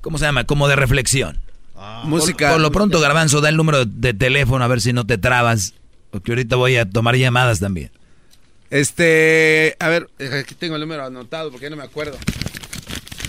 ¿cómo 0.00 0.18
se 0.18 0.26
llama? 0.26 0.44
Como 0.44 0.68
de 0.68 0.76
reflexión. 0.76 1.40
Ah. 1.74 2.02
música. 2.04 2.52
Por, 2.52 2.60
lo 2.60 2.70
pronto, 2.70 3.00
Garbanzo, 3.00 3.40
da 3.40 3.48
el 3.48 3.56
número 3.56 3.84
de 3.84 4.14
teléfono 4.14 4.64
a 4.64 4.68
ver 4.68 4.80
si 4.80 4.92
no 4.92 5.06
te 5.06 5.18
trabas. 5.18 5.74
Porque 6.10 6.32
ahorita 6.32 6.56
voy 6.56 6.76
a 6.76 6.88
tomar 6.88 7.16
llamadas 7.16 7.60
también. 7.60 7.90
Este, 8.70 9.76
a 9.78 9.88
ver, 9.88 10.10
aquí 10.38 10.54
tengo 10.54 10.76
el 10.76 10.82
número 10.82 11.02
anotado 11.04 11.50
porque 11.50 11.70
no 11.70 11.76
me 11.76 11.84
acuerdo. 11.84 12.18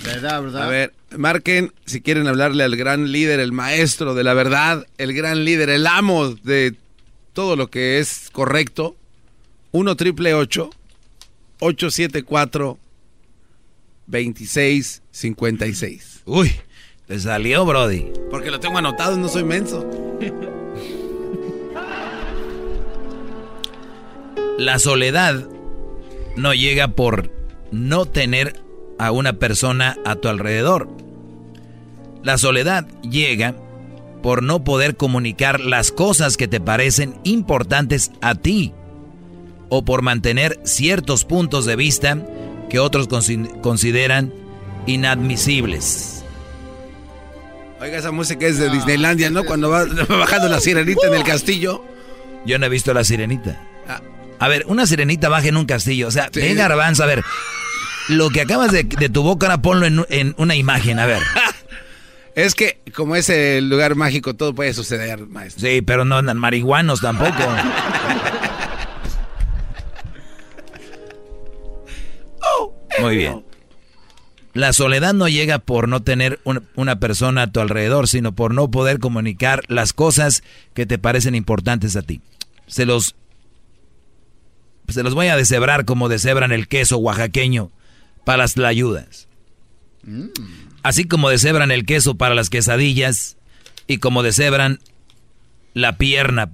¿Verdad, 0.03 0.43
verdad? 0.43 0.63
A 0.63 0.67
ver, 0.67 0.93
marquen 1.17 1.71
si 1.85 2.01
quieren 2.01 2.27
hablarle 2.27 2.63
al 2.63 2.75
gran 2.75 3.11
líder, 3.11 3.39
el 3.39 3.51
maestro 3.51 4.15
de 4.15 4.23
la 4.23 4.33
verdad, 4.33 4.87
el 4.97 5.13
gran 5.13 5.45
líder, 5.45 5.69
el 5.69 5.85
amo 5.87 6.29
de 6.29 6.75
todo 7.33 7.55
lo 7.55 7.69
que 7.69 7.99
es 7.99 8.29
correcto. 8.31 8.95
1 9.71 9.95
triple 9.95 10.33
874 10.33 12.79
2656. 14.07 16.23
Uy, 16.25 16.51
te 17.07 17.19
salió, 17.19 17.65
Brody. 17.65 18.11
Porque 18.29 18.51
lo 18.51 18.59
tengo 18.59 18.77
anotado, 18.77 19.17
no 19.17 19.29
soy 19.29 19.43
menso. 19.43 19.89
La 24.59 24.77
soledad 24.77 25.47
no 26.35 26.53
llega 26.53 26.89
por 26.89 27.31
no 27.71 28.05
tener 28.05 28.61
a 28.97 29.09
una 29.11 29.39
persona 29.39 29.95
a 30.03 30.17
tu 30.17 30.27
alrededor. 30.27 30.89
La 32.23 32.37
soledad 32.37 32.85
llega 32.99 33.55
por 34.21 34.43
no 34.43 34.65
poder 34.65 34.97
comunicar 34.97 35.61
las 35.61 35.93
cosas 35.93 36.35
que 36.35 36.49
te 36.49 36.59
parecen 36.59 37.21
importantes 37.23 38.11
a 38.19 38.35
ti 38.35 38.73
o 39.69 39.85
por 39.85 40.01
mantener 40.01 40.59
ciertos 40.65 41.23
puntos 41.23 41.63
de 41.63 41.77
vista 41.77 42.17
que 42.69 42.79
otros 42.79 43.07
consideran 43.61 44.33
inadmisibles. 44.87 46.25
Oiga, 47.79 47.97
esa 47.97 48.11
música 48.11 48.45
es 48.45 48.57
de 48.57 48.69
Disneylandia, 48.69 49.29
¿no? 49.29 49.45
Cuando 49.45 49.69
va, 49.69 49.85
bajando 50.09 50.49
la 50.49 50.59
sirenita 50.59 51.07
en 51.07 51.13
el 51.13 51.23
castillo. 51.23 51.81
Yo 52.45 52.59
no 52.59 52.65
he 52.65 52.69
visto 52.69 52.93
la 52.93 53.05
sirenita. 53.05 53.69
A 54.39 54.47
ver, 54.47 54.63
una 54.67 54.87
sirenita 54.87 55.27
baja 55.29 55.47
en 55.47 55.57
un 55.57 55.65
castillo. 55.65 56.07
O 56.07 56.11
sea, 56.11 56.29
venga, 56.33 56.67
Garbanzo, 56.67 57.03
a 57.03 57.07
ver. 57.07 57.23
Lo 58.07 58.29
que 58.29 58.41
acabas 58.41 58.71
de, 58.71 58.83
tu 58.83 59.21
boca, 59.21 59.47
ahora 59.47 59.61
ponlo 59.61 59.85
en, 60.09 60.33
una 60.37 60.55
imagen, 60.55 60.99
a 60.99 61.05
ver. 61.05 61.21
Es 62.35 62.55
que, 62.55 62.79
como 62.95 63.17
es 63.17 63.27
el 63.29 63.69
lugar 63.69 63.95
mágico, 63.95 64.33
todo 64.33 64.55
puede 64.55 64.73
suceder, 64.73 65.27
maestro. 65.27 65.67
Sí, 65.67 65.81
pero 65.81 66.05
no 66.05 66.15
andan 66.15 66.37
marihuanos 66.37 67.01
tampoco. 67.01 67.33
Oh, 72.41 72.73
Muy 73.01 73.17
bien. 73.17 73.43
La 74.53 74.71
soledad 74.71 75.13
no 75.13 75.27
llega 75.27 75.59
por 75.59 75.89
no 75.89 76.01
tener 76.01 76.39
una 76.75 76.99
persona 76.99 77.41
a 77.41 77.51
tu 77.51 77.59
alrededor, 77.59 78.07
sino 78.07 78.33
por 78.33 78.53
no 78.53 78.71
poder 78.71 78.99
comunicar 78.99 79.63
las 79.67 79.91
cosas 79.91 80.43
que 80.73 80.85
te 80.85 80.97
parecen 80.97 81.35
importantes 81.35 81.97
a 81.97 82.03
ti. 82.03 82.21
Se 82.67 82.85
los 82.85 83.15
se 84.89 85.03
los 85.03 85.15
voy 85.15 85.27
a 85.27 85.35
deshebrar 85.35 85.85
como 85.85 86.09
deshebran 86.09 86.51
el 86.51 86.67
queso 86.67 86.97
oaxaqueño 86.97 87.71
para 88.25 88.39
las 88.39 88.53
tlayudas. 88.53 89.27
Mm. 90.03 90.27
Así 90.83 91.05
como 91.05 91.29
deshebran 91.29 91.71
el 91.71 91.85
queso 91.85 92.15
para 92.15 92.35
las 92.35 92.49
quesadillas 92.49 93.37
y 93.87 93.97
como 93.97 94.23
deshebran 94.23 94.79
la 95.73 95.97
pierna 95.97 96.51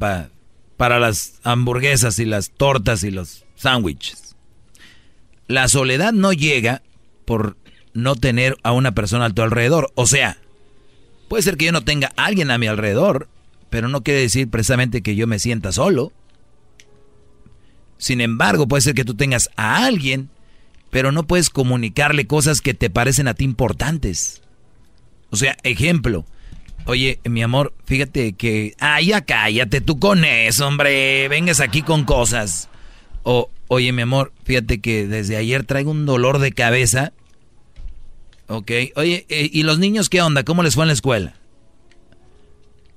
para 0.78 1.00
las 1.00 1.40
hamburguesas 1.44 2.20
y 2.20 2.26
las 2.26 2.52
tortas 2.52 3.04
y 3.04 3.12
los 3.12 3.46
sándwiches. 3.56 4.36
La 5.48 5.68
soledad 5.68 6.12
no 6.12 6.34
llega 6.34 6.82
por 7.26 7.56
no 7.94 8.16
tener 8.16 8.58
a 8.64 8.72
una 8.72 8.94
persona 8.94 9.26
a 9.26 9.30
tu 9.30 9.42
alrededor. 9.42 9.92
O 9.96 10.08
sea, 10.08 10.38
puede 11.28 11.44
ser 11.44 11.58
que 11.58 11.66
yo 11.66 11.72
no 11.72 11.84
tenga 11.84 12.12
a 12.16 12.26
alguien 12.26 12.52
a 12.52 12.58
mi 12.58 12.68
alrededor, 12.68 13.30
pero 13.70 13.88
no 13.88 14.04
quiere 14.04 14.22
decir 14.22 14.50
precisamente 14.50 15.02
que 15.02 15.16
yo 15.16 15.28
me 15.28 15.40
sienta 15.40 15.72
solo. 15.72 16.12
Sin 17.98 18.22
embargo, 18.22 18.68
puede 18.68 18.82
ser 18.82 18.94
que 18.94 19.06
tú 19.06 19.16
tengas 19.16 19.50
a 19.56 19.86
alguien, 19.86 20.30
pero 20.90 21.12
no 21.12 21.28
puedes 21.28 21.50
comunicarle 21.50 22.28
cosas 22.28 22.62
que 22.62 22.74
te 22.74 22.90
parecen 22.90 23.28
a 23.28 23.34
ti 23.34 23.44
importantes. 23.44 24.42
O 25.30 25.36
sea, 25.36 25.58
ejemplo. 25.64 26.26
Oye, 26.86 27.20
mi 27.24 27.42
amor, 27.42 27.74
fíjate 27.86 28.34
que... 28.34 28.76
Ah, 28.80 29.02
ya 29.02 29.22
cállate 29.22 29.82
tú 29.82 30.00
con 30.00 30.24
eso, 30.24 30.68
hombre. 30.68 31.28
Vengas 31.30 31.60
aquí 31.60 31.82
con 31.82 32.06
cosas. 32.06 32.70
O, 33.24 33.50
oye, 33.68 33.92
mi 33.92 34.04
amor, 34.04 34.34
fíjate 34.44 34.80
que 34.82 35.08
desde 35.08 35.36
ayer 35.36 35.64
traigo 35.64 35.92
un 35.92 36.06
dolor 36.06 36.40
de 36.40 36.52
cabeza. 36.52 37.12
Ok. 38.48 38.72
Oye, 38.96 39.26
eh, 39.30 39.50
¿y 39.52 39.64
los 39.64 39.80
niños 39.80 40.10
qué 40.10 40.22
onda? 40.22 40.44
¿Cómo 40.44 40.62
les 40.62 40.76
fue 40.76 40.84
en 40.84 40.90
la 40.90 40.94
escuela? 40.94 41.34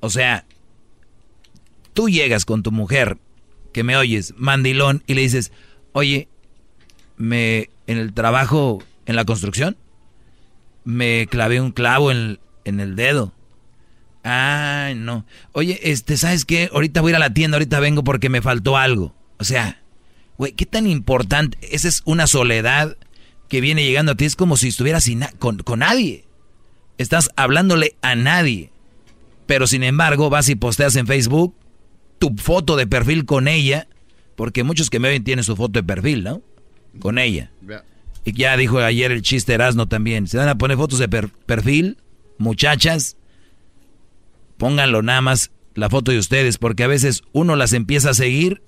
O 0.00 0.10
sea, 0.10 0.44
tú 1.94 2.08
llegas 2.08 2.44
con 2.44 2.62
tu 2.62 2.70
mujer 2.70 3.16
que 3.72 3.84
me 3.84 3.96
oyes, 3.96 4.34
mandilón, 4.36 5.02
y 5.06 5.14
le 5.14 5.22
dices, 5.22 5.52
oye, 5.92 6.28
me 7.16 7.70
en 7.86 7.98
el 7.98 8.12
trabajo, 8.12 8.82
en 9.06 9.16
la 9.16 9.24
construcción, 9.24 9.76
me 10.84 11.26
clavé 11.30 11.60
un 11.60 11.72
clavo 11.72 12.10
en, 12.10 12.38
en 12.64 12.80
el 12.80 12.96
dedo. 12.96 13.32
Ah, 14.24 14.92
no. 14.94 15.24
Oye, 15.52 15.80
este, 15.82 16.16
¿sabes 16.16 16.44
qué? 16.44 16.68
Ahorita 16.72 17.00
voy 17.00 17.10
a 17.10 17.12
ir 17.12 17.16
a 17.16 17.20
la 17.20 17.34
tienda, 17.34 17.56
ahorita 17.56 17.80
vengo 17.80 18.04
porque 18.04 18.28
me 18.28 18.42
faltó 18.42 18.76
algo. 18.76 19.14
O 19.38 19.44
sea, 19.44 19.80
güey, 20.36 20.52
¿qué 20.52 20.66
tan 20.66 20.86
importante? 20.86 21.56
Esa 21.62 21.88
es 21.88 22.02
una 22.04 22.26
soledad 22.26 22.96
que 23.48 23.60
viene 23.60 23.84
llegando 23.84 24.12
a 24.12 24.14
ti. 24.16 24.26
Es 24.26 24.36
como 24.36 24.56
si 24.56 24.68
estuvieras 24.68 25.04
sin 25.04 25.24
con, 25.38 25.58
con 25.58 25.78
nadie. 25.78 26.26
Estás 26.98 27.30
hablándole 27.36 27.96
a 28.02 28.14
nadie. 28.16 28.70
Pero 29.46 29.66
sin 29.66 29.82
embargo, 29.82 30.28
vas 30.28 30.48
y 30.50 30.56
posteas 30.56 30.96
en 30.96 31.06
Facebook 31.06 31.54
tu 32.18 32.34
foto 32.36 32.76
de 32.76 32.86
perfil 32.86 33.24
con 33.24 33.48
ella, 33.48 33.88
porque 34.36 34.64
muchos 34.64 34.90
que 34.90 34.98
me 34.98 35.08
ven 35.08 35.24
tienen 35.24 35.44
su 35.44 35.56
foto 35.56 35.78
de 35.78 35.82
perfil, 35.82 36.24
¿no? 36.24 36.42
Con 37.00 37.18
ella. 37.18 37.50
Y 38.24 38.32
ya 38.32 38.56
dijo 38.56 38.78
ayer 38.78 39.12
el 39.12 39.22
chiste 39.22 39.54
Erasno 39.54 39.88
también. 39.88 40.26
Se 40.26 40.36
van 40.36 40.48
a 40.48 40.58
poner 40.58 40.76
fotos 40.76 40.98
de 40.98 41.08
perfil, 41.08 41.98
muchachas, 42.38 43.16
pónganlo 44.56 45.02
nada 45.02 45.20
más 45.20 45.50
la 45.74 45.88
foto 45.88 46.10
de 46.10 46.18
ustedes, 46.18 46.58
porque 46.58 46.84
a 46.84 46.88
veces 46.88 47.22
uno 47.32 47.56
las 47.56 47.72
empieza 47.72 48.10
a 48.10 48.14
seguir 48.14 48.62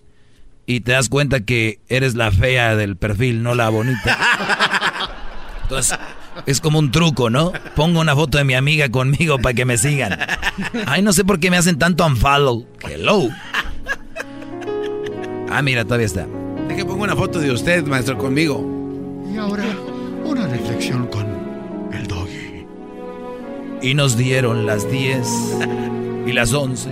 y 0.66 0.80
te 0.80 0.92
das 0.92 1.08
cuenta 1.08 1.40
que 1.40 1.80
eres 1.88 2.14
la 2.14 2.30
fea 2.30 2.76
del 2.76 2.96
perfil, 2.96 3.42
no 3.42 3.54
la 3.54 3.68
bonita. 3.68 4.18
Entonces, 5.62 5.98
es 6.46 6.60
como 6.60 6.78
un 6.78 6.90
truco, 6.90 7.30
¿no? 7.30 7.52
Pongo 7.74 8.00
una 8.00 8.14
foto 8.14 8.38
de 8.38 8.44
mi 8.44 8.54
amiga 8.54 8.88
conmigo 8.90 9.38
para 9.38 9.54
que 9.54 9.64
me 9.64 9.78
sigan. 9.78 10.18
Ay, 10.86 11.02
no 11.02 11.12
sé 11.12 11.24
por 11.24 11.40
qué 11.40 11.50
me 11.50 11.56
hacen 11.56 11.78
tanto 11.78 12.06
unfollow. 12.06 12.66
Hello. 12.82 13.28
Ah, 15.50 15.62
mira, 15.62 15.84
todavía 15.84 16.06
está. 16.06 16.26
Deje 16.68 16.84
pongo 16.84 17.04
una 17.04 17.16
foto 17.16 17.40
de 17.40 17.50
usted, 17.50 17.84
maestro, 17.86 18.16
conmigo. 18.16 18.64
Y 19.32 19.36
ahora, 19.36 19.64
una 20.24 20.46
reflexión 20.46 21.06
con 21.08 21.26
el 21.92 22.06
doggy. 22.06 22.66
Y 23.82 23.94
nos 23.94 24.16
dieron 24.16 24.66
las 24.66 24.90
10 24.90 25.26
y 26.26 26.32
las 26.32 26.52
11 26.52 26.90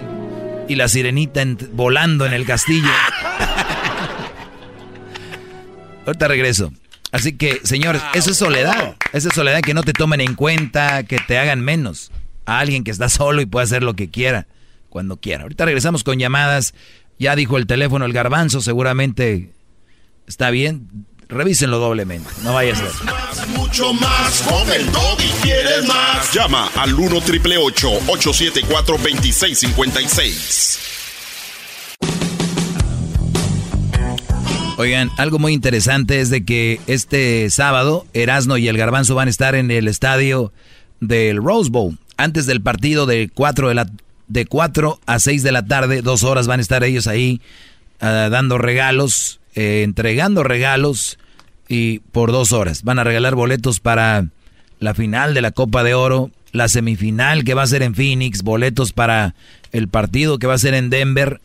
y 0.69 0.75
la 0.75 0.89
sirenita 0.89 1.45
volando 1.73 2.27
en 2.27 2.33
el 2.33 2.45
castillo. 2.45 2.89
Ahorita 6.07 6.29
regreso. 6.29 6.73
Así 7.11 7.37
que, 7.37 7.61
señores, 7.65 8.03
ah, 8.05 8.13
eso 8.15 8.31
es 8.31 8.37
soledad. 8.37 8.97
Esa 9.13 9.29
es 9.29 9.35
soledad 9.35 9.61
que 9.61 9.75
no 9.75 9.83
te 9.83 9.93
tomen 9.93 10.21
en 10.21 10.35
cuenta, 10.35 11.03
que 11.05 11.19
te 11.19 11.39
hagan 11.39 11.61
menos. 11.61 12.11
A 12.45 12.61
alguien 12.61 12.85
que 12.85 12.91
está 12.91 13.09
solo 13.09 13.41
y 13.41 13.47
puede 13.47 13.65
hacer 13.65 13.83
lo 13.83 13.95
que 13.95 14.11
quiera, 14.11 14.47
cuando 14.89 15.17
quiera. 15.19 15.43
Ahorita 15.43 15.65
regresamos 15.65 16.05
con 16.05 16.19
llamadas. 16.19 16.75
Ya 17.19 17.35
dijo 17.35 17.57
el 17.57 17.67
teléfono 17.67 18.05
el 18.05 18.13
garbanzo, 18.13 18.61
seguramente 18.61 19.51
está 20.27 20.51
bien. 20.51 21.07
Revísenlo 21.29 21.79
doblemente, 21.79 22.31
no 22.43 22.55
vaya 22.55 22.73
a 22.73 22.77
ser. 22.77 22.91
mucho 23.49 23.93
más, 23.93 24.41
con 24.43 24.71
el 24.73 24.87
y 24.87 25.43
quieres 25.43 25.87
más. 25.87 26.33
Llama 26.33 26.71
al 26.75 26.95
1 26.95 27.21
triple 27.21 27.59
874 27.59 28.97
2656. 28.97 30.79
Oigan, 34.79 35.11
algo 35.17 35.41
muy 35.41 35.55
interesante 35.55 36.21
es 36.21 36.31
de 36.31 36.45
que 36.45 36.81
este 36.87 37.51
sábado 37.51 38.07
Erasno 38.13 38.59
y 38.59 38.69
el 38.69 38.79
Garbanzo 38.79 39.17
van 39.17 39.27
a 39.27 39.31
estar 39.31 39.57
en 39.57 39.73
el 39.73 39.89
estadio 39.89 40.53
del 41.01 41.39
Rose 41.39 41.69
Bowl. 41.69 41.99
Antes 42.17 42.47
del 42.47 42.61
partido 42.61 43.05
de 43.05 43.29
4, 43.29 43.71
de 43.71 43.75
la, 43.75 43.91
de 44.29 44.47
a 45.07 45.19
6 45.19 45.43
de 45.43 45.51
la 45.51 45.67
tarde, 45.67 46.01
dos 46.01 46.23
horas 46.23 46.47
van 46.47 46.61
a 46.61 46.63
estar 46.63 46.85
ellos 46.85 47.09
ahí 47.09 47.41
ah, 47.99 48.29
dando 48.31 48.57
regalos. 48.57 49.41
eh, 49.57 49.83
entregando 49.83 50.45
regalos 50.45 51.19
y 51.67 51.99
por 51.99 52.31
dos 52.31 52.53
horas. 52.53 52.85
Van 52.85 53.01
a 53.01 53.05
regalar 53.05 53.35
boletos 53.35 53.81
para 53.81 54.29
la 54.79 54.95
final 54.95 55.35
de 55.35 55.43
la 55.43 55.51
Copa 55.51 55.83
de 55.83 55.95
Oro, 55.95 56.31
la 56.53 56.69
semifinal 56.69 57.43
que 57.43 57.55
va 57.55 57.63
a 57.63 57.67
ser 57.67 57.83
en 57.83 57.97
Phoenix, 57.97 58.43
boletos 58.43 58.93
para 58.93 59.35
el 59.73 59.89
partido 59.89 60.39
que 60.39 60.47
va 60.47 60.55
a 60.55 60.59
ser 60.59 60.75
en 60.75 60.89
Denver. 60.89 61.41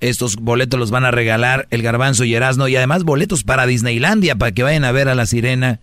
Estos 0.00 0.36
boletos 0.36 0.80
los 0.80 0.90
van 0.90 1.04
a 1.04 1.10
regalar 1.10 1.66
el 1.70 1.82
Garbanzo 1.82 2.24
y 2.24 2.34
Erasmo 2.34 2.68
y 2.68 2.76
además 2.76 3.04
boletos 3.04 3.44
para 3.44 3.66
Disneylandia 3.66 4.34
para 4.36 4.52
que 4.52 4.62
vayan 4.62 4.84
a 4.84 4.92
ver 4.92 5.08
a 5.08 5.14
la 5.14 5.26
sirena 5.26 5.80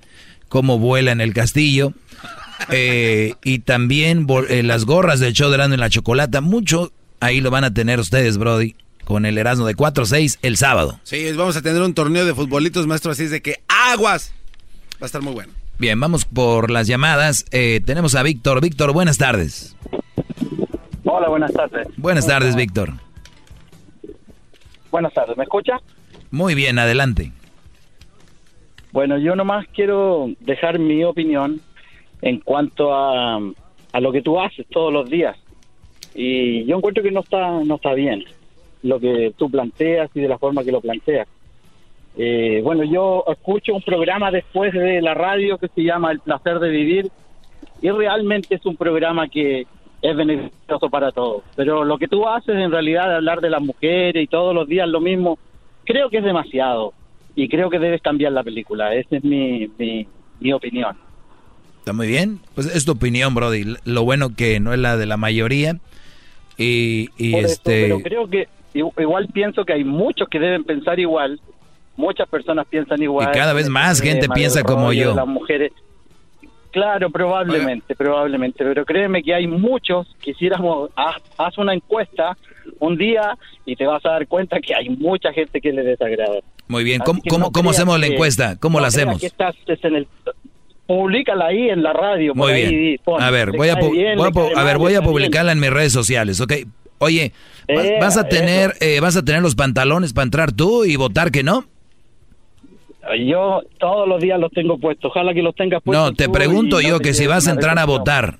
cómo 0.49 0.79
vuela 0.79 1.11
en 1.11 1.21
el 1.21 1.33
castillo. 1.33 1.93
Eh, 2.71 3.35
y 3.43 3.59
también 3.59 4.25
eh, 4.49 4.63
las 4.63 4.85
gorras 4.85 5.19
del 5.19 5.33
show 5.33 5.49
de 5.49 5.55
Erasmo 5.55 5.75
y 5.75 5.77
la 5.77 5.89
Chocolata. 5.89 6.41
Mucho 6.41 6.91
ahí 7.19 7.41
lo 7.41 7.51
van 7.51 7.63
a 7.63 7.73
tener 7.73 7.99
ustedes, 7.99 8.37
Brody, 8.37 8.75
con 9.03 9.25
el 9.25 9.37
Erasmo 9.37 9.65
de 9.65 9.75
4-6 9.75 10.39
el 10.41 10.57
sábado. 10.57 10.99
Sí, 11.03 11.31
vamos 11.33 11.55
a 11.55 11.61
tener 11.61 11.81
un 11.81 11.93
torneo 11.93 12.25
de 12.25 12.33
futbolitos, 12.33 12.87
maestro, 12.87 13.11
así 13.11 13.23
es 13.23 13.31
de 13.31 13.41
que 13.41 13.61
aguas. 13.67 14.33
Va 14.95 15.03
a 15.03 15.05
estar 15.05 15.21
muy 15.21 15.33
bueno. 15.33 15.53
Bien, 15.79 15.99
vamos 15.99 16.25
por 16.25 16.71
las 16.71 16.87
llamadas. 16.87 17.45
Eh, 17.51 17.81
tenemos 17.85 18.15
a 18.15 18.23
Víctor. 18.23 18.61
Víctor, 18.61 18.93
buenas 18.93 19.19
tardes. 19.19 19.75
Hola, 21.03 21.29
buenas 21.29 21.53
tardes. 21.53 21.87
Buenas 21.97 22.25
tardes, 22.25 22.55
Víctor. 22.55 22.93
Buenas 24.91 25.13
tardes, 25.13 25.37
¿me 25.37 25.43
escucha? 25.43 25.79
Muy 26.31 26.55
bien, 26.55 26.79
adelante. 26.79 27.31
Bueno, 28.91 29.17
yo 29.17 29.35
nomás 29.35 29.65
quiero 29.73 30.29
dejar 30.39 30.79
mi 30.79 31.03
opinión 31.03 31.61
en 32.21 32.39
cuanto 32.39 32.93
a, 32.93 33.39
a 33.91 33.99
lo 33.99 34.11
que 34.11 34.21
tú 34.21 34.39
haces 34.39 34.65
todos 34.69 34.91
los 34.91 35.09
días. 35.09 35.37
Y 36.15 36.65
yo 36.65 36.77
encuentro 36.77 37.03
que 37.03 37.11
no 37.11 37.19
está, 37.19 37.59
no 37.63 37.75
está 37.75 37.93
bien 37.93 38.23
lo 38.83 38.99
que 38.99 39.33
tú 39.37 39.49
planteas 39.49 40.09
y 40.15 40.21
de 40.21 40.27
la 40.27 40.37
forma 40.37 40.63
que 40.63 40.71
lo 40.71 40.81
planteas. 40.81 41.27
Eh, 42.17 42.61
bueno, 42.63 42.83
yo 42.83 43.23
escucho 43.27 43.75
un 43.75 43.81
programa 43.81 44.31
después 44.31 44.73
de 44.73 45.01
la 45.01 45.13
radio 45.13 45.57
que 45.57 45.67
se 45.67 45.83
llama 45.83 46.11
El 46.11 46.19
placer 46.19 46.59
de 46.59 46.69
vivir 46.69 47.11
y 47.81 47.91
realmente 47.91 48.55
es 48.55 48.65
un 48.65 48.75
programa 48.75 49.27
que 49.27 49.67
es 50.01 50.15
beneficioso 50.15 50.89
para 50.89 51.11
todos. 51.11 51.43
Pero 51.55 51.83
lo 51.83 51.97
que 51.97 52.07
tú 52.07 52.27
haces 52.27 52.55
en 52.55 52.71
realidad 52.71 53.07
de 53.09 53.15
hablar 53.15 53.41
de 53.41 53.49
las 53.49 53.61
mujeres 53.61 54.23
y 54.23 54.27
todos 54.27 54.53
los 54.53 54.67
días 54.67 54.87
lo 54.87 55.01
mismo, 55.01 55.37
creo 55.85 56.09
que 56.09 56.17
es 56.17 56.23
demasiado 56.23 56.93
y 57.35 57.47
creo 57.49 57.69
que 57.69 57.79
debes 57.79 58.01
cambiar 58.01 58.31
la 58.31 58.43
película. 58.43 58.93
Esa 58.93 59.17
es 59.17 59.23
mi, 59.23 59.69
mi, 60.39 60.53
opinión. 60.53 60.95
Está 61.79 61.93
muy 61.93 62.07
bien. 62.07 62.39
Pues 62.55 62.67
es 62.67 62.85
tu 62.85 62.93
opinión, 62.93 63.33
Brody. 63.33 63.75
Lo 63.85 64.03
bueno 64.03 64.35
que 64.35 64.59
no 64.59 64.73
es 64.73 64.79
la 64.79 64.97
de 64.97 65.05
la 65.05 65.17
mayoría. 65.17 65.77
Y, 66.57 67.09
este... 67.19 67.83
pero 67.83 67.99
creo 67.99 68.29
que 68.29 68.47
igual 68.73 69.27
pienso 69.27 69.63
que 69.63 69.73
hay 69.73 69.83
muchos 69.83 70.27
que 70.27 70.39
deben 70.39 70.63
pensar 70.63 70.99
igual 70.99 71.39
muchas 71.97 72.29
personas 72.29 72.65
piensan 72.69 73.01
igual. 73.01 73.27
Y 73.29 73.37
cada 73.37 73.51
vez 73.53 73.67
más 73.67 73.99
gente 73.99 74.29
piensa 74.29 74.63
como 74.63 74.93
yo. 74.93 75.13
Las 75.13 75.27
mujeres. 75.27 75.73
Claro, 76.77 77.09
probablemente, 77.09 77.95
probablemente, 77.95 78.63
pero 78.63 78.85
créeme 78.85 79.23
que 79.23 79.33
hay 79.33 79.47
muchos, 79.47 80.05
quisiéramos, 80.21 80.91
haz, 80.95 81.57
una 81.57 81.73
encuesta 81.73 82.37
un 82.79 82.95
día 82.95 83.35
y 83.65 83.75
te 83.75 83.87
vas 83.87 84.05
a 84.05 84.09
dar 84.09 84.27
cuenta 84.27 84.59
que 84.59 84.75
hay 84.75 84.87
mucha 84.89 85.33
gente 85.33 85.59
que 85.59 85.73
le 85.73 85.81
desagrada. 85.81 86.39
Muy 86.67 86.83
bien, 86.83 87.01
¿cómo, 87.03 87.51
cómo, 87.51 87.71
hacemos 87.71 87.99
la 87.99 88.05
encuesta? 88.05 88.57
¿Cómo 88.59 88.79
la 88.79 88.89
hacemos? 88.89 89.23
estás 89.23 89.55
en 89.67 89.95
el, 89.95 90.07
Publícala 90.85 91.47
ahí 91.47 91.67
en 91.67 91.81
la 91.81 91.93
radio. 91.93 92.35
Muy 92.35 92.53
bien. 92.53 92.99
a 93.19 93.31
ver, 93.31 93.53
voy 93.53 93.69
a, 93.69 93.73
a, 93.73 94.63
ver, 94.63 94.77
voy 94.77 94.93
a 94.93 95.01
publicarla 95.01 95.53
en 95.53 95.59
mis 95.59 95.71
redes 95.71 95.91
sociales, 95.91 96.39
¿ok? 96.41 96.53
Oye, 96.99 97.31
¿vas 97.99 98.17
a 98.17 98.29
tener 98.29 98.75
eh, 98.81 98.99
vas 98.99 99.17
a 99.17 99.25
tener 99.25 99.41
los 99.41 99.55
pantalones 99.55 100.13
para 100.13 100.25
entrar 100.25 100.51
tú 100.51 100.85
y 100.85 100.95
votar 100.95 101.31
que 101.31 101.41
no? 101.41 101.65
Yo 103.15 103.61
todos 103.79 104.07
los 104.07 104.21
días 104.21 104.39
los 104.39 104.51
tengo 104.51 104.77
puestos. 104.77 105.11
Ojalá 105.11 105.33
que 105.33 105.41
los 105.41 105.55
tengas 105.55 105.81
puestos. 105.81 106.11
No, 106.11 106.15
te 106.15 106.29
pregunto 106.29 106.81
yo 106.81 106.99
que 106.99 107.13
si 107.13 107.27
vas 107.27 107.47
a 107.47 107.51
entrar 107.51 107.77
a 107.79 107.85
votar. 107.85 108.39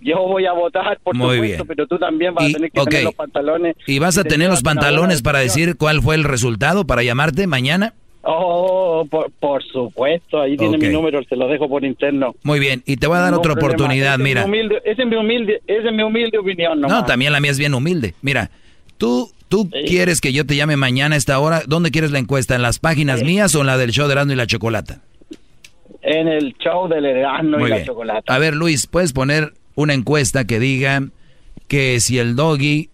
Yo 0.00 0.16
voy 0.22 0.46
a 0.46 0.52
votar, 0.52 0.98
por 1.02 1.14
Muy 1.16 1.36
supuesto, 1.36 1.64
pero 1.64 1.86
tú 1.86 1.98
también 1.98 2.32
vas 2.34 2.48
a 2.48 2.52
tener 2.52 2.70
que 2.70 2.80
tener 2.82 3.04
los 3.04 3.14
pantalones. 3.14 3.76
¿Y 3.86 3.98
vas 3.98 4.16
a 4.16 4.24
tener 4.24 4.48
los 4.48 4.62
pantalones 4.62 5.22
para 5.22 5.40
decir 5.40 5.76
cuál 5.76 6.00
fue 6.02 6.14
el 6.14 6.24
resultado, 6.24 6.86
para 6.86 7.02
llamarte 7.02 7.46
mañana? 7.46 7.94
Oh, 8.22 9.06
por, 9.40 9.62
supuesto, 9.64 10.40
ahí 10.40 10.56
tiene 10.56 10.76
mi 10.76 10.88
número, 10.88 11.22
se 11.24 11.36
lo 11.36 11.48
dejo 11.48 11.68
por 11.68 11.84
interno. 11.84 12.34
Muy 12.42 12.58
bien, 12.58 12.82
y 12.84 12.96
te 12.96 13.06
voy 13.06 13.16
a 13.16 13.20
dar 13.20 13.34
otra 13.34 13.54
oportunidad, 13.54 14.18
mira. 14.18 14.42
esa, 14.84 15.02
es 15.02 15.08
mi 15.08 15.16
humilde, 15.16 15.62
es 15.66 15.84
mi 15.92 16.02
humilde 16.02 16.38
opinión. 16.38 16.80
No, 16.80 17.04
también 17.04 17.32
la 17.32 17.40
mía 17.40 17.52
es 17.52 17.58
bien 17.58 17.74
humilde. 17.74 18.14
Mira, 18.20 18.50
tú 18.98 19.32
¿Tú 19.48 19.70
quieres 19.70 20.20
que 20.20 20.32
yo 20.32 20.44
te 20.44 20.56
llame 20.56 20.76
mañana 20.76 21.14
a 21.14 21.18
esta 21.18 21.38
hora? 21.38 21.62
¿Dónde 21.66 21.90
quieres 21.90 22.10
la 22.10 22.18
encuesta? 22.18 22.54
¿En 22.54 22.62
las 22.62 22.78
páginas 22.78 23.22
mías 23.22 23.54
o 23.54 23.62
en 23.62 23.66
la 23.66 23.78
del 23.78 23.90
show 23.92 24.06
de 24.06 24.12
Erasmo 24.12 24.32
y 24.32 24.36
la 24.36 24.46
Chocolata? 24.46 25.00
En 26.02 26.28
el 26.28 26.54
show 26.58 26.86
del 26.86 27.06
Erasmo 27.06 27.66
y 27.66 27.70
la 27.70 27.82
Chocolata. 27.82 28.34
A 28.34 28.38
ver, 28.38 28.54
Luis, 28.54 28.86
¿puedes 28.86 29.12
poner 29.12 29.54
una 29.74 29.94
encuesta 29.94 30.46
que 30.46 30.60
diga 30.60 31.02
que 31.66 32.00
si 32.00 32.18
el 32.18 32.36
doggy... 32.36 32.90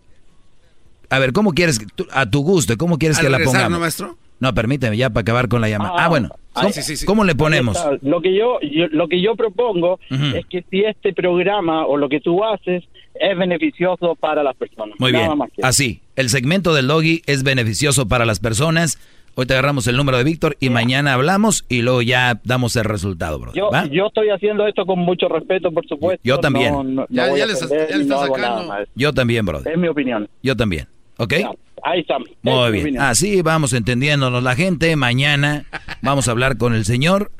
A 1.10 1.18
ver, 1.18 1.32
¿cómo 1.32 1.52
quieres, 1.52 1.80
a 2.12 2.30
tu 2.30 2.42
gusto, 2.42 2.76
cómo 2.76 2.98
quieres 2.98 3.18
que 3.18 3.28
la 3.28 3.38
pongamos? 3.38 3.70
¿no, 3.70 3.80
maestro? 3.80 4.16
No, 4.38 4.54
permíteme 4.54 4.96
ya 4.96 5.10
para 5.10 5.22
acabar 5.22 5.48
con 5.48 5.60
la 5.60 5.68
llamada. 5.68 5.94
Ah, 5.96 6.08
bueno. 6.08 6.30
¿Cómo, 6.52 6.70
¿cómo 7.06 7.24
le 7.24 7.34
ponemos? 7.34 7.76
Lo 8.02 8.20
que 8.20 8.34
yo, 8.34 8.58
lo 8.62 9.08
que 9.08 9.20
yo 9.20 9.34
propongo 9.34 9.98
es 10.10 10.46
que 10.46 10.64
si 10.70 10.84
este 10.84 11.12
programa 11.12 11.84
o 11.86 11.96
lo 11.96 12.08
que 12.08 12.20
tú 12.20 12.44
haces 12.44 12.84
es 13.14 13.38
beneficioso 13.38 14.14
para 14.16 14.42
las 14.42 14.56
personas. 14.56 14.98
Muy 14.98 15.12
bien. 15.12 15.30
Así, 15.62 16.00
el 16.16 16.28
segmento 16.28 16.74
del 16.74 16.86
doggy 16.86 17.22
es 17.26 17.42
beneficioso 17.42 18.08
para 18.08 18.24
las 18.24 18.40
personas. 18.40 18.98
Hoy 19.36 19.46
te 19.46 19.54
agarramos 19.54 19.88
el 19.88 19.96
número 19.96 20.16
de 20.16 20.22
Víctor 20.22 20.56
y 20.60 20.70
mañana 20.70 21.14
hablamos 21.14 21.64
y 21.68 21.82
luego 21.82 22.02
ya 22.02 22.40
damos 22.44 22.76
el 22.76 22.84
resultado, 22.84 23.40
bro. 23.40 23.52
Yo, 23.52 23.68
yo, 23.90 24.06
estoy 24.06 24.30
haciendo 24.30 24.64
esto 24.66 24.86
con 24.86 25.00
mucho 25.00 25.28
respeto, 25.28 25.72
por 25.72 25.84
supuesto. 25.88 26.20
Yo 26.22 26.38
también. 26.38 27.04
ya, 27.08 27.26
les, 27.46 27.58
sacando. 27.58 28.74
Yo 28.94 29.12
también, 29.12 29.44
bro. 29.44 29.60
Es 29.64 29.76
mi 29.76 29.88
opinión. 29.88 30.28
Yo 30.42 30.56
también. 30.56 30.86
¿Ok? 31.16 31.34
ahí 31.82 32.00
está. 32.00 32.16
Muy 32.42 32.72
bien. 32.72 33.00
Así 33.00 33.42
vamos 33.42 33.72
entendiéndonos 33.72 34.42
la 34.42 34.54
gente. 34.54 34.94
Mañana 34.94 35.64
vamos 36.02 36.28
a 36.28 36.30
hablar 36.30 36.56
con 36.56 36.74
el 36.74 36.84
señor. 36.84 37.32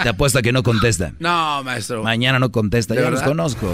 Te 0.00 0.08
apuesta 0.08 0.42
que 0.42 0.52
no 0.52 0.62
contesta. 0.62 1.12
No, 1.18 1.62
maestro. 1.64 2.02
Mañana 2.02 2.38
no 2.38 2.50
contesta. 2.50 2.94
Yo 2.94 3.10
los 3.10 3.22
conozco. 3.22 3.72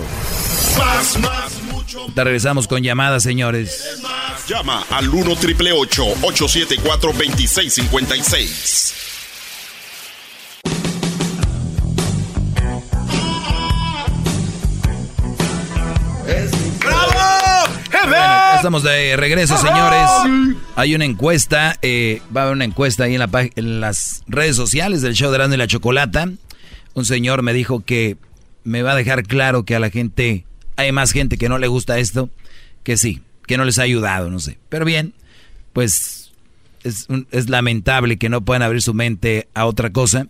Más, 0.81 1.19
más, 1.19 1.63
mucho. 1.65 2.07
Te 2.15 2.25
regresamos 2.25 2.67
con 2.67 2.83
llamadas, 2.83 3.23
señores. 3.23 4.01
Llama 4.49 4.85
al 4.91 5.09
1 5.09 5.37
triple 5.37 5.73
874 5.73 7.13
2656. 7.13 8.95
¡Bravo! 16.81 17.31
estamos 18.57 18.83
de 18.83 19.17
regreso, 19.17 19.57
señores. 19.57 20.09
Hay 20.77 20.95
una 20.95 21.05
encuesta, 21.05 21.77
eh, 21.83 22.21
va 22.35 22.43
a 22.43 22.45
haber 22.45 22.57
una 22.57 22.65
encuesta 22.65 23.05
ahí 23.05 23.15
en, 23.15 23.21
la, 23.21 23.31
en 23.33 23.81
las 23.81 24.23
redes 24.27 24.57
sociales 24.57 25.03
del 25.03 25.15
show 25.15 25.31
de 25.31 25.39
Grande 25.39 25.57
y 25.57 25.59
la 25.59 25.67
Chocolata. 25.67 26.29
Un 26.95 27.05
señor 27.05 27.43
me 27.43 27.53
dijo 27.53 27.81
que 27.81 28.17
me 28.65 28.83
va 28.83 28.93
a 28.93 28.97
dejar 28.97 29.23
claro 29.23 29.65
que 29.65 29.77
a 29.77 29.81
la 29.81 29.91
gente 29.91 30.45
hay 30.81 30.93
más 30.93 31.13
gente 31.13 31.39
que 31.39 31.49
no 31.49 31.59
le 31.59 31.69
gusta 31.69 31.99
esto 31.99 32.31
que 32.83 32.97
sí, 32.97 33.21
que 33.47 33.57
no 33.57 33.65
les 33.65 33.79
ha 33.79 33.83
ayudado, 33.83 34.31
no 34.31 34.39
sé. 34.39 34.59
Pero 34.69 34.85
bien, 34.85 35.13
pues 35.73 36.33
es, 36.83 37.07
es 37.31 37.51
lamentable 37.51 38.17
que 38.17 38.29
no 38.29 38.41
puedan 38.43 38.63
abrir 38.63 38.83
su 38.83 38.95
mente 38.95 39.49
a 39.55 39.67
otra 39.67 39.91
cosa. 39.91 40.27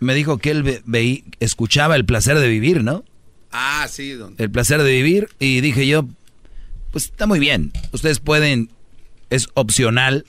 Me 0.00 0.14
dijo 0.14 0.38
que 0.38 0.50
él 0.50 0.82
ve, 0.84 1.24
escuchaba 1.40 1.96
el 1.96 2.04
placer 2.04 2.38
de 2.38 2.48
vivir, 2.48 2.84
¿no? 2.84 3.04
Ah, 3.50 3.86
sí. 3.90 4.12
Don. 4.12 4.34
El 4.38 4.50
placer 4.50 4.82
de 4.82 4.92
vivir 4.92 5.28
y 5.38 5.60
dije 5.60 5.86
yo, 5.86 6.06
pues 6.92 7.06
está 7.06 7.26
muy 7.26 7.40
bien. 7.40 7.72
Ustedes 7.92 8.20
pueden, 8.20 8.70
es 9.30 9.48
opcional 9.54 10.24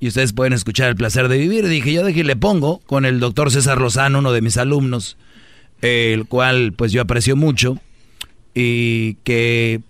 y 0.00 0.08
ustedes 0.08 0.32
pueden 0.32 0.52
escuchar 0.52 0.88
el 0.88 0.96
placer 0.96 1.28
de 1.28 1.38
vivir. 1.38 1.68
Dije 1.68 1.92
yo, 1.92 2.06
dije, 2.06 2.24
le 2.24 2.36
pongo 2.36 2.78
con 2.86 3.04
el 3.04 3.20
doctor 3.20 3.50
César 3.50 3.80
Lozano, 3.80 4.20
uno 4.20 4.32
de 4.32 4.40
mis 4.40 4.56
alumnos, 4.56 5.16
el 5.82 6.26
cual 6.26 6.72
pues 6.72 6.90
yo 6.90 7.02
aprecio 7.02 7.36
mucho 7.36 7.78
y 8.54 9.14
que 9.24 9.80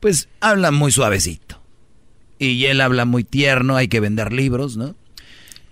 pues 0.00 0.28
habla 0.40 0.70
muy 0.70 0.92
suavecito. 0.92 1.60
Y 2.38 2.66
él 2.66 2.80
habla 2.80 3.04
muy 3.04 3.24
tierno, 3.24 3.76
hay 3.76 3.88
que 3.88 4.00
vender 4.00 4.32
libros, 4.32 4.76
¿no? 4.76 4.94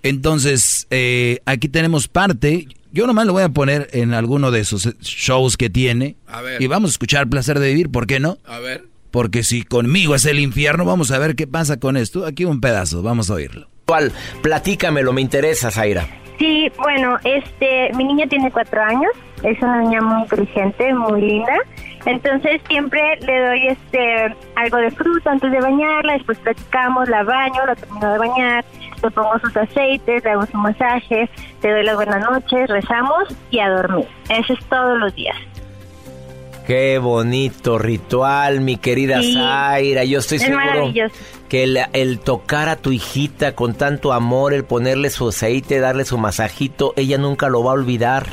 Entonces, 0.03 0.87
eh, 0.91 1.41
aquí 1.47 1.69
tenemos 1.69 2.09
parte, 2.09 2.67
yo 2.93 3.07
nomás 3.07 3.27
lo 3.27 3.33
voy 3.33 3.43
a 3.43 3.49
poner 3.51 3.89
en 3.93 4.15
alguno 4.15 4.51
de 4.51 4.61
esos 4.61 4.99
shows 5.01 5.57
que 5.57 5.71
tiene. 5.71 6.17
Y 6.59 6.67
vamos 6.67 6.91
a 6.91 6.93
escuchar 6.93 7.29
Placer 7.29 7.59
de 7.59 7.69
Vivir, 7.69 7.91
¿por 7.91 8.07
qué 8.07 8.21
no? 8.21 8.39
A 8.47 8.59
ver. 8.59 8.85
Porque 9.11 9.43
si 9.43 9.63
conmigo 9.63 10.15
es 10.15 10.25
el 10.25 10.41
infierno, 10.41 10.85
vamos 10.85 11.11
a 11.11 11.19
ver 11.19 11.37
qué 11.37 11.47
pasa 11.47 11.79
con 11.79 11.97
esto. 11.97 12.27
Aquí 12.27 12.45
un 12.45 12.61
pedazo, 12.61 13.03
vamos 13.03 13.31
a 13.31 13.35
oírlo. 13.35 13.69
¿Cuál? 13.87 14.13
Platícamelo, 14.43 15.13
me 15.13 15.21
interesa, 15.21 15.71
Zaira. 15.71 16.09
Sí, 16.39 16.71
bueno, 16.79 17.17
este, 17.23 17.93
mi 17.95 18.05
niña 18.05 18.27
tiene 18.27 18.51
cuatro 18.51 18.83
años, 18.83 19.13
es 19.45 19.57
una 19.63 19.83
niña 19.83 20.01
muy 20.01 20.23
inteligente, 20.23 20.93
muy 20.93 21.21
linda 21.21 21.55
Entonces 22.07 22.61
siempre 22.69 23.01
le 23.21 23.41
doy 23.41 23.69
este 23.69 24.37
algo 24.57 24.77
de 24.77 24.91
fruta 24.91 25.33
antes 25.33 25.51
de 25.51 25.61
bañarla, 25.61 26.15
después 26.15 26.39
platicamos, 26.39 27.09
la 27.09 27.23
baño, 27.23 27.65
la 27.67 27.75
termino 27.75 28.13
de 28.13 28.19
bañar, 28.19 28.65
le 29.03 29.11
pongo 29.11 29.39
sus 29.39 29.57
aceites, 29.57 30.23
le 30.23 30.31
hago 30.31 30.45
su 30.47 30.57
masaje, 30.59 31.29
le 31.63 31.71
doy 31.71 31.83
las 31.83 31.97
buenas 31.97 32.21
noches, 32.21 32.69
rezamos 32.69 33.25
y 33.51 33.59
a 33.61 33.71
dormir. 33.71 34.07
Eso 34.29 34.53
es 34.53 34.65
todos 34.67 34.99
los 34.99 35.15
días. 35.15 35.37
Qué 36.67 36.99
bonito 36.99 37.79
ritual, 37.79 38.61
mi 38.63 38.79
querida 38.79 39.21
Sí. 39.21 39.35
Zaira. 39.35 40.05
Yo 40.05 40.19
estoy 40.21 40.39
Es 40.39 40.45
seguro 40.45 40.93
que 41.49 41.65
el, 41.65 41.79
el 41.93 42.21
tocar 42.21 42.71
a 42.71 42.77
tu 42.77 42.91
hijita 42.91 43.55
con 43.55 43.75
tanto 43.75 44.15
amor, 44.15 44.55
el 44.55 44.65
ponerle 44.65 45.11
su 45.11 45.29
aceite, 45.29 45.79
darle 45.79 46.07
su 46.07 46.17
masajito, 46.17 46.95
ella 46.97 47.19
nunca 47.19 47.49
lo 47.51 47.63
va 47.63 47.73
a 47.73 47.75
olvidar. 47.75 48.27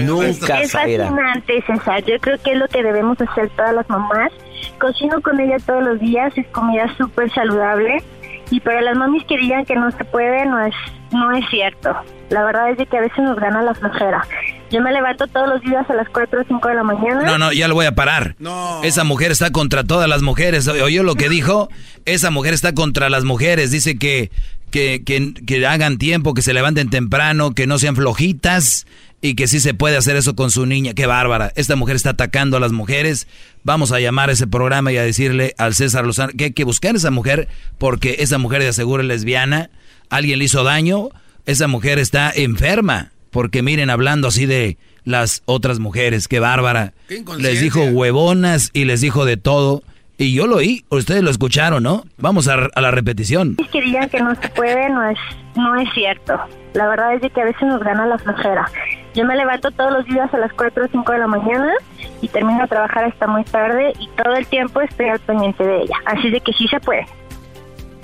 Nunca, 0.00 0.60
Es 0.60 0.70
Zaira. 0.72 1.04
fascinante, 1.06 1.64
César. 1.66 2.04
Yo 2.04 2.18
creo 2.20 2.38
que 2.42 2.52
es 2.52 2.58
lo 2.58 2.68
que 2.68 2.82
debemos 2.82 3.20
hacer 3.20 3.48
todas 3.50 3.74
las 3.74 3.88
mamás. 3.88 4.32
Cocino 4.80 5.20
con 5.22 5.38
ella 5.40 5.56
todos 5.64 5.82
los 5.82 6.00
días, 6.00 6.32
es 6.36 6.46
comida 6.48 6.92
súper 6.96 7.32
saludable. 7.32 8.02
Y 8.50 8.60
para 8.60 8.80
las 8.80 8.96
mamis 8.96 9.24
que 9.24 9.36
digan 9.38 9.64
que 9.64 9.74
no 9.74 9.90
se 9.90 10.04
puede, 10.04 10.46
no 10.46 10.64
es, 10.64 10.74
no 11.10 11.32
es 11.32 11.44
cierto. 11.50 11.94
La 12.30 12.44
verdad 12.44 12.70
es 12.70 12.78
de 12.78 12.86
que 12.86 12.96
a 12.96 13.00
veces 13.00 13.18
nos 13.18 13.36
gana 13.38 13.60
la 13.62 13.74
flojera. 13.74 14.24
Yo 14.70 14.80
me 14.80 14.92
levanto 14.92 15.26
todos 15.26 15.48
los 15.48 15.60
días 15.62 15.88
a 15.90 15.94
las 15.94 16.08
4 16.10 16.40
o 16.40 16.44
5 16.46 16.68
de 16.68 16.74
la 16.74 16.82
mañana. 16.84 17.22
No, 17.22 17.38
no, 17.38 17.52
ya 17.52 17.66
lo 17.66 17.74
voy 17.74 17.86
a 17.86 17.94
parar. 17.94 18.36
Esa 18.84 19.02
mujer 19.04 19.32
está 19.32 19.50
contra 19.50 19.82
todas 19.84 20.08
las 20.08 20.22
mujeres. 20.22 20.68
¿Oyó 20.68 21.02
lo 21.02 21.14
que 21.16 21.28
dijo? 21.28 21.68
Esa 22.04 22.30
mujer 22.30 22.54
está 22.54 22.72
contra 22.72 23.10
las 23.10 23.24
mujeres. 23.24 23.72
Dice 23.72 23.98
que, 23.98 24.30
que, 24.70 25.02
que, 25.04 25.34
que 25.44 25.66
hagan 25.66 25.98
tiempo, 25.98 26.32
que 26.34 26.42
se 26.42 26.52
levanten 26.52 26.88
temprano, 26.90 27.52
que 27.52 27.66
no 27.66 27.78
sean 27.78 27.96
flojitas 27.96 28.86
y 29.26 29.34
que 29.34 29.48
sí 29.48 29.60
se 29.60 29.74
puede 29.74 29.96
hacer 29.96 30.16
eso 30.16 30.36
con 30.36 30.50
su 30.50 30.66
niña. 30.66 30.94
Qué 30.94 31.06
bárbara. 31.06 31.52
Esta 31.56 31.76
mujer 31.76 31.96
está 31.96 32.10
atacando 32.10 32.56
a 32.56 32.60
las 32.60 32.72
mujeres. 32.72 33.26
Vamos 33.64 33.92
a 33.92 34.00
llamar 34.00 34.30
a 34.30 34.32
ese 34.32 34.46
programa 34.46 34.92
y 34.92 34.96
a 34.96 35.02
decirle 35.02 35.54
al 35.58 35.74
César 35.74 36.06
Lozano 36.06 36.32
que 36.36 36.44
hay 36.44 36.52
que 36.52 36.64
buscar 36.64 36.94
a 36.94 36.98
esa 36.98 37.10
mujer 37.10 37.48
porque 37.78 38.16
esa 38.20 38.38
mujer 38.38 38.62
de 38.62 38.68
aseguro 38.68 39.02
es 39.02 39.08
lesbiana. 39.08 39.70
Alguien 40.10 40.38
le 40.38 40.44
hizo 40.44 40.62
daño. 40.62 41.08
Esa 41.44 41.66
mujer 41.66 41.98
está 41.98 42.30
enferma. 42.34 43.12
Porque 43.30 43.62
miren, 43.62 43.90
hablando 43.90 44.28
así 44.28 44.46
de 44.46 44.78
las 45.04 45.42
otras 45.44 45.78
mujeres, 45.78 46.28
qué 46.28 46.40
bárbara. 46.40 46.94
Qué 47.08 47.24
les 47.38 47.60
dijo 47.60 47.82
huevonas 47.84 48.70
y 48.72 48.84
les 48.84 49.00
dijo 49.00 49.24
de 49.24 49.36
todo. 49.36 49.82
Y 50.18 50.34
yo 50.34 50.46
lo 50.46 50.56
oí, 50.56 50.84
ustedes 50.88 51.22
lo 51.22 51.30
escucharon, 51.30 51.82
¿no? 51.82 52.04
Vamos 52.16 52.48
a, 52.48 52.54
a 52.74 52.80
la 52.80 52.90
repetición. 52.90 53.56
que 53.70 53.82
digan 53.82 54.08
que 54.08 54.20
no 54.20 54.34
se 54.34 54.48
puede 54.48 54.88
no 54.88 55.08
es 55.08 55.18
no 55.56 55.74
es 55.76 55.88
cierto. 55.94 56.38
La 56.74 56.86
verdad 56.88 57.14
es 57.14 57.22
de 57.22 57.30
que 57.30 57.40
a 57.40 57.44
veces 57.44 57.62
nos 57.62 57.80
gana 57.82 58.06
la 58.06 58.18
flojera. 58.18 58.66
Yo 59.14 59.24
me 59.24 59.34
levanto 59.36 59.70
todos 59.70 59.92
los 59.92 60.04
días 60.06 60.32
a 60.32 60.38
las 60.38 60.52
4 60.52 60.84
o 60.84 60.88
5 60.88 61.12
de 61.12 61.18
la 61.18 61.26
mañana 61.26 61.72
y 62.20 62.28
termino 62.28 62.60
de 62.62 62.68
trabajar 62.68 63.04
hasta 63.04 63.26
muy 63.26 63.44
tarde 63.44 63.92
y 63.98 64.08
todo 64.22 64.34
el 64.34 64.46
tiempo 64.46 64.80
estoy 64.82 65.08
al 65.08 65.18
pendiente 65.20 65.64
de 65.64 65.82
ella. 65.82 65.96
Así 66.04 66.30
de 66.30 66.40
que 66.40 66.52
sí 66.52 66.68
se 66.68 66.78
puede. 66.80 67.06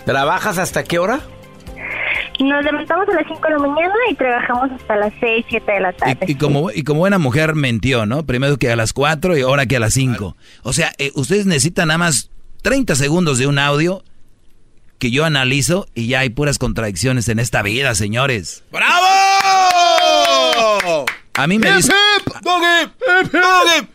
¿Trabajas 0.07 0.59
hasta 0.59 0.85
qué 0.85 0.99
hora? 0.99 1.21
Nos 2.41 2.65
levantamos 2.65 3.09
a 3.09 3.13
las 3.15 3.27
5 3.27 3.41
de 3.43 3.51
la 3.51 3.59
mañana 3.59 3.95
y 4.11 4.15
trabajamos 4.15 4.71
hasta 4.73 4.97
las 4.97 5.13
6, 5.21 5.47
7 5.49 5.73
de 5.73 5.81
la 5.81 5.93
tarde. 5.93 6.19
Y 6.27 6.35
como, 6.35 6.71
y 6.71 6.83
como 6.83 7.01
buena 7.01 7.19
mujer 7.19 7.55
mentió, 7.55 8.07
¿no? 8.07 8.25
Primero 8.25 8.57
que 8.57 8.71
a 8.71 8.77
las 8.77 8.93
4 8.93 9.37
y 9.37 9.43
ahora 9.43 9.67
que 9.67 9.77
a 9.77 9.81
las 9.81 9.95
5. 9.95 10.37
O 10.63 10.73
sea, 10.73 10.93
eh, 10.99 11.13
ustedes 11.15 11.47
necesitan 11.47 11.89
nada 11.89 11.99
más 11.99 12.31
30 12.63 12.95
segundos 12.97 13.39
de 13.39 13.47
un 13.47 13.59
audio 13.59 14.03
que 14.99 15.11
yo 15.11 15.25
analizo 15.25 15.87
y 15.95 16.09
ya 16.09 16.21
hay 16.21 16.31
puras 16.31 16.59
contradicciones 16.59 17.29
en 17.29 17.39
esta 17.39 17.63
vida, 17.63 17.95
señores. 17.95 18.65
¡Bravo! 18.71 18.97
A 21.35 21.47
mí 21.47 21.59
me 21.59 21.73
dice... 21.73 21.93
hip, 21.93 22.33
doggy, 22.43 22.65
hip, 22.83 23.33
doggy, 23.33 23.89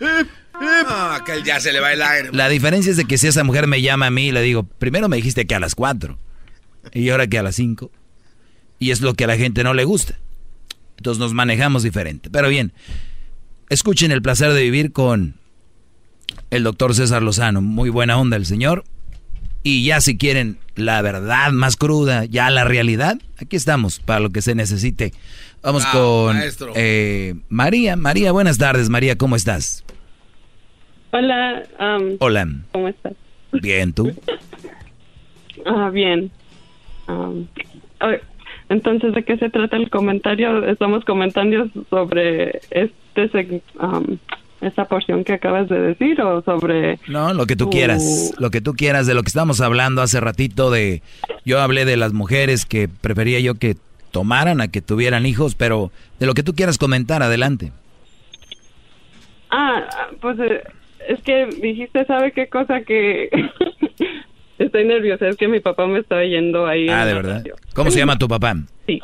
hip, 0.00 0.28
hip. 0.60 0.86
Ah, 0.86 1.22
que 1.24 1.42
ya 1.42 1.58
se 1.60 1.72
le 1.72 1.80
va 1.80 1.92
el 1.92 2.02
aire. 2.02 2.30
La 2.32 2.48
diferencia 2.48 2.90
es 2.90 2.96
de 2.96 3.06
que 3.06 3.16
si 3.16 3.26
esa 3.26 3.44
mujer 3.44 3.66
me 3.66 3.80
llama 3.80 4.06
a 4.06 4.10
mí, 4.10 4.30
le 4.30 4.42
digo, 4.42 4.64
primero 4.64 5.08
me 5.08 5.16
dijiste 5.16 5.46
que 5.46 5.54
a 5.54 5.60
las 5.60 5.74
4 5.74 6.18
y 6.92 7.08
ahora 7.10 7.26
que 7.26 7.38
a 7.38 7.42
las 7.42 7.56
5. 7.56 7.90
Y 8.78 8.90
es 8.90 9.00
lo 9.00 9.14
que 9.14 9.24
a 9.24 9.26
la 9.26 9.36
gente 9.36 9.62
no 9.64 9.74
le 9.74 9.84
gusta. 9.84 10.18
Entonces 10.96 11.18
nos 11.20 11.32
manejamos 11.34 11.82
diferente. 11.82 12.30
Pero 12.30 12.48
bien, 12.48 12.72
escuchen 13.68 14.10
el 14.12 14.22
placer 14.22 14.52
de 14.52 14.62
vivir 14.62 14.92
con 14.92 15.34
el 16.50 16.62
doctor 16.62 16.94
César 16.94 17.22
Lozano. 17.22 17.60
Muy 17.62 17.90
buena 17.90 18.18
onda 18.18 18.36
el 18.36 18.46
señor. 18.46 18.84
Y 19.62 19.84
ya 19.84 20.00
si 20.00 20.16
quieren 20.16 20.58
la 20.74 21.02
verdad 21.02 21.52
más 21.52 21.76
cruda, 21.76 22.24
ya 22.24 22.48
la 22.48 22.64
realidad, 22.64 23.18
aquí 23.36 23.56
estamos 23.56 24.00
para 24.00 24.20
lo 24.20 24.30
que 24.30 24.40
se 24.40 24.54
necesite. 24.54 25.12
Vamos 25.62 25.84
Ah, 25.86 25.92
con 25.92 26.38
eh, 26.74 27.34
María. 27.50 27.96
María, 27.96 28.32
buenas 28.32 28.56
tardes. 28.56 28.88
María, 28.88 29.16
¿cómo 29.18 29.36
estás? 29.36 29.84
Hola, 31.12 31.62
Hola. 32.20 32.48
¿cómo 32.72 32.88
estás? 32.88 33.12
Bien, 33.52 33.92
¿tú? 33.92 34.12
Ah, 35.66 35.90
bien. 35.90 36.30
Ay, 38.00 38.16
entonces, 38.68 39.14
¿de 39.14 39.24
qué 39.24 39.36
se 39.36 39.50
trata 39.50 39.76
el 39.76 39.90
comentario? 39.90 40.64
Estamos 40.66 41.04
comentando 41.04 41.68
sobre 41.90 42.60
este 42.70 43.62
am, 43.78 44.18
esta 44.60 44.84
porción 44.84 45.24
que 45.24 45.32
acabas 45.34 45.68
de 45.68 45.80
decir 45.80 46.20
o 46.20 46.42
sobre... 46.42 46.98
No, 47.08 47.32
lo 47.34 47.46
que 47.46 47.56
tú 47.56 47.64
tu- 47.64 47.70
quieras, 47.70 48.32
lo 48.38 48.50
que 48.50 48.60
tú 48.60 48.74
quieras, 48.74 49.06
de 49.06 49.14
lo 49.14 49.22
que 49.22 49.28
estábamos 49.28 49.60
hablando 49.60 50.02
hace 50.02 50.20
ratito 50.20 50.70
de, 50.70 51.02
yo 51.44 51.60
hablé 51.60 51.84
de 51.84 51.96
las 51.96 52.12
mujeres 52.12 52.64
que 52.66 52.86
prefería 52.88 53.40
yo 53.40 53.54
que 53.54 53.76
tomaran 54.12 54.60
a 54.60 54.68
que 54.68 54.82
tuvieran 54.82 55.24
hijos, 55.26 55.54
pero 55.54 55.90
de 56.18 56.26
lo 56.26 56.34
que 56.34 56.42
tú 56.42 56.54
quieras 56.54 56.78
comentar, 56.78 57.22
adelante. 57.22 57.72
Ah, 59.50 59.84
pues 60.20 60.38
eh, 60.38 60.62
es 61.08 61.20
que 61.22 61.46
dijiste, 61.46 62.04
¿sabe 62.04 62.32
qué 62.32 62.48
cosa 62.48 62.82
que... 62.82 63.30
Estoy 64.60 64.84
nerviosa, 64.84 65.26
es 65.28 65.36
que 65.36 65.48
mi 65.48 65.58
papá 65.60 65.86
me 65.86 65.98
está 66.00 66.22
yendo 66.22 66.66
ahí. 66.66 66.86
Ah, 66.88 67.06
de 67.06 67.14
verdad. 67.14 67.36
radio. 67.38 67.56
¿Cómo 67.74 67.90
se 67.90 67.98
llama 67.98 68.18
tu 68.18 68.28
papá? 68.28 68.54
Sí, 68.86 69.00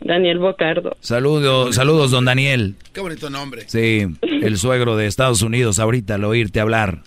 Daniel 0.00 0.38
Bocardo. 0.40 0.96
Saludos, 1.00 1.74
saludos, 1.76 2.10
don 2.10 2.24
Daniel. 2.24 2.74
Qué 2.92 3.00
bonito 3.00 3.30
nombre. 3.30 3.62
Sí, 3.68 4.04
el 4.22 4.56
suegro 4.58 4.96
de 4.96 5.06
Estados 5.06 5.42
Unidos 5.42 5.78
ahorita 5.78 6.16
al 6.16 6.24
oírte 6.24 6.60
hablar. 6.60 6.98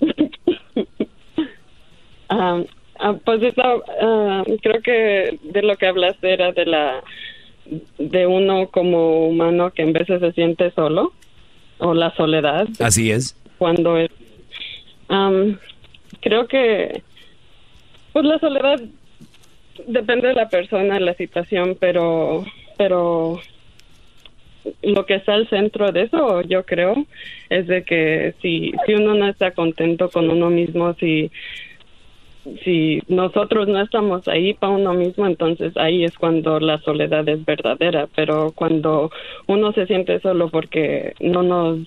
Ah, 2.32 2.62
ah, 3.00 3.14
pues 3.24 3.42
esta, 3.42 3.64
ah, 4.02 4.44
creo 4.62 4.80
que 4.82 5.40
de 5.42 5.62
lo 5.62 5.74
que 5.76 5.86
hablaste 5.88 6.32
era 6.32 6.52
de 6.52 6.64
la 6.64 7.02
de 7.98 8.24
uno 8.26 8.68
como 8.68 9.26
humano 9.28 9.72
que 9.72 9.82
en 9.82 9.92
veces 9.92 10.20
se 10.20 10.30
siente 10.32 10.70
solo 10.70 11.12
o 11.78 11.92
la 11.92 12.14
soledad 12.14 12.68
Así 12.78 13.10
es. 13.10 13.36
cuando 13.58 13.96
es 13.96 14.10
creo 16.20 16.46
que 16.46 17.02
pues 18.12 18.24
la 18.24 18.38
soledad 18.38 18.80
depende 19.86 20.28
de 20.28 20.34
la 20.34 20.48
persona 20.48 21.00
la 21.00 21.14
situación 21.14 21.76
pero 21.78 22.44
pero 22.76 23.40
lo 24.82 25.06
que 25.06 25.14
está 25.14 25.34
al 25.34 25.48
centro 25.48 25.90
de 25.92 26.02
eso 26.02 26.42
yo 26.42 26.64
creo 26.64 27.06
es 27.48 27.66
de 27.66 27.82
que 27.84 28.34
si 28.42 28.72
si 28.86 28.94
uno 28.94 29.14
no 29.14 29.28
está 29.28 29.52
contento 29.52 30.10
con 30.10 30.30
uno 30.30 30.50
mismo 30.50 30.94
si 30.94 31.30
si 32.64 33.02
nosotros 33.08 33.68
no 33.68 33.80
estamos 33.82 34.26
ahí 34.28 34.54
para 34.54 34.72
uno 34.72 34.94
mismo, 34.94 35.26
entonces 35.26 35.76
ahí 35.76 36.04
es 36.04 36.16
cuando 36.16 36.58
la 36.58 36.78
soledad 36.78 37.28
es 37.28 37.44
verdadera, 37.44 38.08
pero 38.14 38.52
cuando 38.54 39.10
uno 39.46 39.72
se 39.72 39.86
siente 39.86 40.20
solo 40.20 40.48
porque 40.48 41.14
no 41.20 41.42
nos 41.42 41.78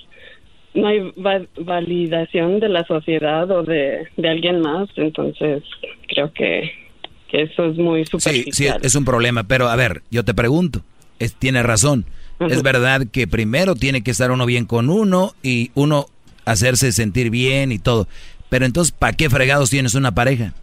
no 0.73 0.87
hay 0.87 0.99
va- 1.21 1.45
validación 1.57 2.59
de 2.59 2.69
la 2.69 2.83
sociedad 2.85 3.49
o 3.51 3.63
de, 3.63 4.07
de 4.17 4.29
alguien 4.29 4.61
más, 4.61 4.89
entonces 4.95 5.63
creo 6.07 6.31
que, 6.33 6.71
que 7.29 7.43
eso 7.43 7.65
es 7.65 7.77
muy 7.77 8.03
Sí, 8.05 8.11
superficial. 8.11 8.79
sí, 8.81 8.85
es 8.87 8.95
un 8.95 9.05
problema, 9.05 9.43
pero 9.43 9.67
a 9.69 9.75
ver, 9.75 10.01
yo 10.11 10.23
te 10.25 10.33
pregunto, 10.33 10.81
es, 11.19 11.35
tiene 11.35 11.63
razón. 11.63 12.05
Es 12.39 12.61
verdad 12.61 13.03
que 13.09 13.25
primero 13.27 13.75
tiene 13.75 14.03
que 14.03 14.11
estar 14.11 14.29
uno 14.31 14.45
bien 14.45 14.65
con 14.65 14.89
uno 14.89 15.31
y 15.43 15.71
uno 15.75 16.07
hacerse 16.45 16.91
sentir 16.91 17.29
bien 17.29 17.71
y 17.71 17.79
todo. 17.79 18.07
Pero 18.49 18.65
entonces, 18.65 18.91
¿para 18.91 19.13
qué 19.13 19.29
fregados 19.29 19.69
tienes 19.69 19.95
una 19.95 20.13
pareja? 20.13 20.53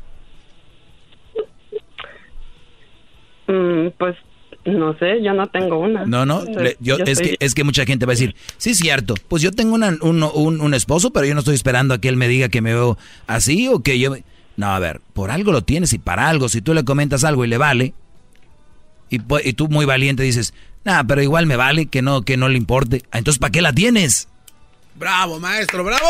Mm, 3.46 3.88
pues 3.98 4.16
no 4.64 4.96
sé, 4.98 5.22
yo 5.22 5.32
no 5.32 5.46
tengo 5.48 5.78
una. 5.78 6.04
No, 6.04 6.26
no, 6.26 6.44
le- 6.44 6.76
yo, 6.80 6.96
es, 6.98 7.08
estoy- 7.18 7.30
que, 7.30 7.36
es 7.44 7.54
que 7.54 7.64
mucha 7.64 7.84
gente 7.86 8.04
va 8.06 8.12
a 8.12 8.14
decir, 8.14 8.34
sí, 8.58 8.74
cierto, 8.74 9.14
pues 9.28 9.42
yo 9.42 9.52
tengo 9.52 9.74
una- 9.74 9.96
un, 10.02 10.22
un- 10.22 10.60
un 10.60 10.74
esposo, 10.74 11.12
pero 11.12 11.26
yo 11.26 11.34
no 11.34 11.40
estoy 11.40 11.54
esperando 11.54 11.94
a 11.94 11.98
que 11.98 12.08
él 12.08 12.16
me 12.16 12.28
diga 12.28 12.48
que 12.48 12.60
me 12.60 12.74
veo 12.74 12.98
así 13.26 13.68
o 13.68 13.80
que 13.80 13.98
yo... 13.98 14.16
No, 14.56 14.66
a 14.66 14.78
ver, 14.78 15.00
por 15.14 15.30
algo 15.30 15.52
lo 15.52 15.62
tienes 15.62 15.92
y 15.94 15.98
para 15.98 16.28
algo, 16.28 16.48
si 16.50 16.60
tú 16.60 16.74
le 16.74 16.84
comentas 16.84 17.24
algo 17.24 17.44
y 17.44 17.48
le 17.48 17.56
vale, 17.56 17.94
y, 19.08 19.18
y 19.44 19.52
tú 19.54 19.68
muy 19.68 19.86
valiente 19.86 20.22
dices, 20.22 20.52
nah, 20.84 21.02
pero 21.04 21.22
igual 21.22 21.46
me 21.46 21.56
vale, 21.56 21.86
que 21.86 22.02
no, 22.02 22.22
que 22.22 22.36
no 22.36 22.48
le 22.50 22.58
importe, 22.58 23.02
Ah, 23.10 23.18
entonces 23.18 23.38
¿para 23.38 23.50
qué 23.52 23.62
la 23.62 23.72
tienes? 23.72 24.28
Bravo, 24.96 25.40
maestro, 25.40 25.82
bravo. 25.82 26.04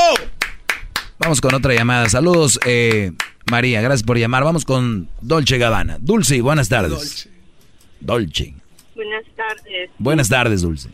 Vamos 1.20 1.40
con 1.40 1.54
otra 1.54 1.74
llamada, 1.74 2.08
saludos 2.08 2.58
eh, 2.64 3.12
María, 3.50 3.80
gracias 3.82 4.02
por 4.04 4.18
llamar, 4.18 4.42
vamos 4.42 4.64
con 4.64 5.08
Dolce 5.20 5.58
Gabbana. 5.58 5.98
Dulce, 6.00 6.40
buenas 6.40 6.68
tardes. 6.68 6.90
Dolce. 6.90 7.30
Buenas 8.94 9.24
tardes. 9.36 9.90
Buenas 9.98 10.28
tardes, 10.28 10.62
Dulce. 10.62 10.90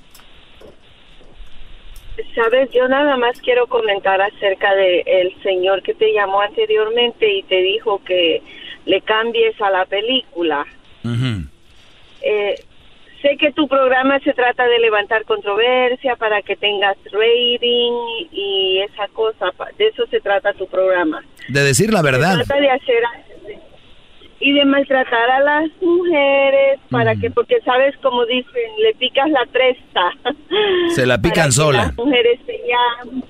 Sabes, 2.34 2.70
yo 2.72 2.88
nada 2.88 3.16
más 3.16 3.40
quiero 3.40 3.66
comentar 3.66 4.20
acerca 4.20 4.74
de 4.74 5.02
el 5.06 5.42
señor 5.42 5.82
que 5.82 5.94
te 5.94 6.12
llamó 6.12 6.40
anteriormente 6.40 7.30
y 7.30 7.42
te 7.42 7.62
dijo 7.62 8.02
que 8.04 8.42
le 8.86 9.00
cambies 9.02 9.60
a 9.60 9.70
la 9.70 9.84
película. 9.84 10.64
Eh, 12.22 12.54
sé 13.22 13.36
que 13.36 13.52
tu 13.52 13.68
programa 13.68 14.18
se 14.20 14.32
trata 14.32 14.66
de 14.66 14.78
levantar 14.78 15.24
controversia 15.24 16.16
para 16.16 16.42
que 16.42 16.56
tengas 16.56 16.96
rating 17.12 17.92
y 18.32 18.80
esa 18.80 19.08
cosa, 19.08 19.52
de 19.76 19.88
eso 19.88 20.06
se 20.06 20.20
trata 20.20 20.52
tu 20.54 20.66
programa. 20.66 21.22
De 21.48 21.62
decir 21.62 21.92
la 21.92 22.02
verdad. 22.02 22.38
Se 22.38 22.44
trata 22.44 22.60
de 22.60 22.70
hacer 22.70 23.02
y 24.46 24.52
de 24.52 24.64
maltratar 24.64 25.28
a 25.28 25.40
las 25.40 25.70
mujeres 25.80 26.78
para 26.88 27.16
que, 27.16 27.32
porque 27.32 27.60
sabes 27.64 27.96
como 28.00 28.24
dicen, 28.26 28.70
le 28.80 28.94
picas 28.94 29.28
la 29.30 29.44
cresta. 29.50 30.12
Se 30.94 31.04
la 31.04 31.20
pican 31.20 31.50
sola. 31.50 31.86
Las 31.86 31.96
mujeres 31.96 32.38
te 32.46 32.56
llaman, 32.58 33.24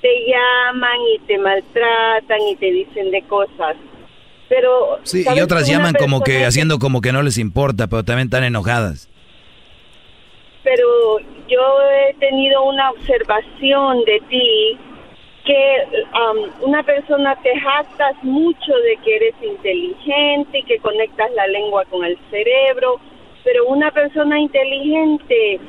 te 0.00 0.08
llaman 0.26 0.98
y 1.14 1.18
te 1.28 1.38
maltratan 1.38 2.40
y 2.50 2.56
te 2.56 2.72
dicen 2.72 3.12
de 3.12 3.22
cosas. 3.22 3.76
Pero 4.48 4.98
Sí, 5.04 5.20
y 5.20 5.22
¿sabes 5.22 5.44
otras 5.44 5.68
llaman 5.68 5.94
como 5.96 6.22
que 6.22 6.44
haciendo 6.44 6.80
como 6.80 7.00
que 7.00 7.12
no 7.12 7.22
les 7.22 7.38
importa, 7.38 7.86
pero 7.86 8.02
también 8.02 8.26
están 8.26 8.42
enojadas. 8.42 9.08
pero 10.64 11.18
yo 11.48 11.60
he 12.08 12.14
tenido 12.14 12.64
una 12.64 12.90
observación 12.90 14.04
de 14.06 14.20
ti 14.28 14.78
que 15.44 16.04
um, 16.14 16.68
una 16.68 16.82
persona 16.82 17.36
te 17.42 17.58
jactas 17.58 18.14
mucho 18.22 18.72
de 18.84 18.96
que 19.04 19.16
eres 19.16 19.34
inteligente 19.42 20.58
y 20.58 20.64
que 20.64 20.78
conectas 20.78 21.30
la 21.32 21.46
lengua 21.48 21.84
con 21.86 22.04
el 22.04 22.16
cerebro, 22.30 23.00
pero 23.44 23.66
una 23.66 23.90
persona 23.90 24.38
inteligente 24.38 25.60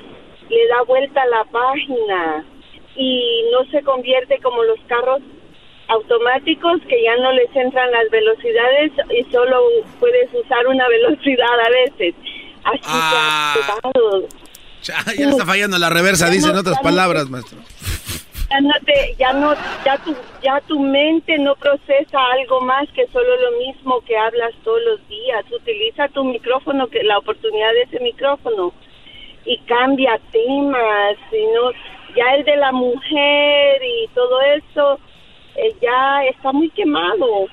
le 0.49 0.67
da 0.67 0.83
vuelta 0.83 1.21
a 1.21 1.27
la 1.27 1.43
página 1.45 2.45
y 2.95 3.45
no 3.51 3.65
se 3.71 3.81
convierte 3.81 4.39
como 4.39 4.63
los 4.63 4.79
carros 4.87 5.21
automáticos 5.87 6.81
que 6.87 7.03
ya 7.03 7.15
no 7.17 7.31
les 7.31 7.53
entran 7.55 7.91
las 7.91 8.09
velocidades 8.09 8.91
y 9.09 9.23
solo 9.31 9.59
puedes 9.99 10.31
usar 10.33 10.67
una 10.67 10.87
velocidad 10.87 11.59
a 11.65 11.69
veces. 11.69 12.15
Así 12.63 12.81
Ah. 12.85 13.55
Ya, 14.83 14.95
está 15.29 15.45
fallando 15.45 15.77
la 15.77 15.89
reversa, 15.89 16.29
dice 16.29 16.49
en 16.49 16.57
otras 16.57 16.79
palabras, 16.79 17.29
maestro. 17.29 17.59
Ya 18.53 18.61
no 18.61 18.73
te, 18.85 19.15
ya 19.17 19.33
no, 19.33 19.53
ya 19.85 19.97
tu, 19.97 20.15
ya 20.43 20.61
tu 20.67 20.79
mente 20.79 21.37
no 21.39 21.55
procesa 21.55 22.19
algo 22.33 22.61
más 22.61 22.87
que 22.91 23.07
solo 23.07 23.29
lo 23.37 23.57
mismo 23.57 24.01
que 24.01 24.15
hablas 24.17 24.51
todos 24.63 24.79
los 24.85 25.07
días. 25.07 25.43
Utiliza 25.51 26.07
tu 26.09 26.23
micrófono, 26.23 26.87
que 26.87 27.03
la 27.03 27.17
oportunidad 27.17 27.71
de 27.73 27.81
ese 27.83 27.99
micrófono 28.03 28.73
y 29.45 29.57
cambia 29.59 30.19
temas, 30.31 31.15
y 31.31 31.45
no, 31.53 31.71
ya 32.15 32.35
el 32.35 32.43
de 32.45 32.55
la 32.57 32.71
mujer 32.71 33.81
y 33.83 34.07
todo 34.13 34.39
eso 34.41 34.99
eh, 35.55 35.73
ya 35.81 36.23
está 36.25 36.51
muy 36.51 36.69
quemado. 36.69 37.47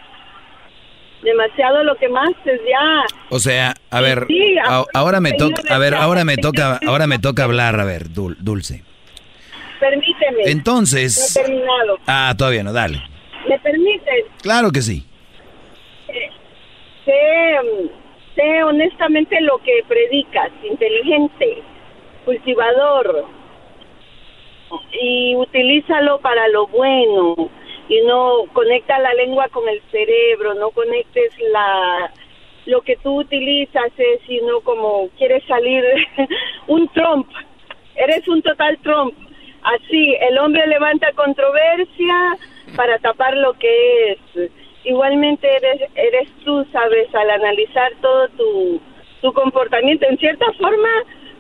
Demasiado 1.22 1.82
lo 1.84 1.96
quemaste 1.96 2.60
ya. 2.68 3.04
O 3.28 3.38
sea, 3.38 3.74
a 3.90 4.00
ver, 4.00 4.24
Sí, 4.26 4.56
a- 4.58 4.84
ahora 4.94 5.20
me 5.20 5.32
toca, 5.34 5.62
a 5.68 5.78
ver, 5.78 5.94
ahora 5.94 6.24
me 6.24 6.36
toca, 6.38 6.78
ahora 6.86 7.06
me 7.06 7.18
toca 7.18 7.44
hablar, 7.44 7.78
a 7.78 7.84
ver, 7.84 8.08
Dul- 8.08 8.36
Dulce. 8.38 8.84
Permíteme. 9.80 10.42
Entonces- 10.44 11.34
No 11.36 11.42
he 11.42 11.44
terminado. 11.46 11.98
Ah, 12.06 12.34
todavía 12.36 12.62
no, 12.62 12.72
dale. 12.72 12.98
¿Me 13.48 13.58
permites? 13.58 14.26
Claro 14.42 14.70
que 14.70 14.82
sí. 14.82 15.04
sé, 17.04 17.56
mm, 17.62 17.88
sé 18.36 18.62
honestamente 18.64 19.40
lo 19.40 19.58
que 19.58 19.82
predicas, 19.88 20.50
inteligente, 20.62 21.62
cultivador, 22.24 23.26
y 24.92 25.34
utilízalo 25.36 26.20
para 26.20 26.46
lo 26.48 26.66
bueno, 26.68 27.50
y 27.88 28.00
no 28.02 28.44
conecta 28.52 28.98
la 28.98 29.12
lengua 29.14 29.48
con 29.48 29.68
el 29.68 29.80
cerebro, 29.90 30.54
no 30.54 30.70
conectes 30.70 31.32
la 31.52 32.12
lo 32.66 32.82
que 32.82 32.96
tú 32.96 33.20
utilizas 33.20 33.90
es 33.96 34.20
sino 34.28 34.60
como 34.60 35.08
quieres 35.18 35.42
salir 35.48 35.82
un 36.68 36.86
Trump, 36.92 37.26
eres 37.96 38.28
un 38.28 38.42
total 38.42 38.78
Trump. 38.82 39.14
Así, 39.62 40.16
el 40.20 40.38
hombre 40.38 40.66
levanta 40.66 41.12
controversia 41.12 42.38
para 42.76 42.98
tapar 42.98 43.36
lo 43.36 43.52
que 43.54 44.12
es. 44.12 44.50
Igualmente 44.84 45.46
eres, 45.54 45.90
eres 45.94 46.28
tú, 46.44 46.66
sabes, 46.72 47.14
al 47.14 47.30
analizar 47.30 47.92
todo 48.00 48.28
tu, 48.30 48.80
tu 49.20 49.32
comportamiento. 49.32 50.06
En 50.06 50.16
cierta 50.18 50.50
forma, 50.54 50.88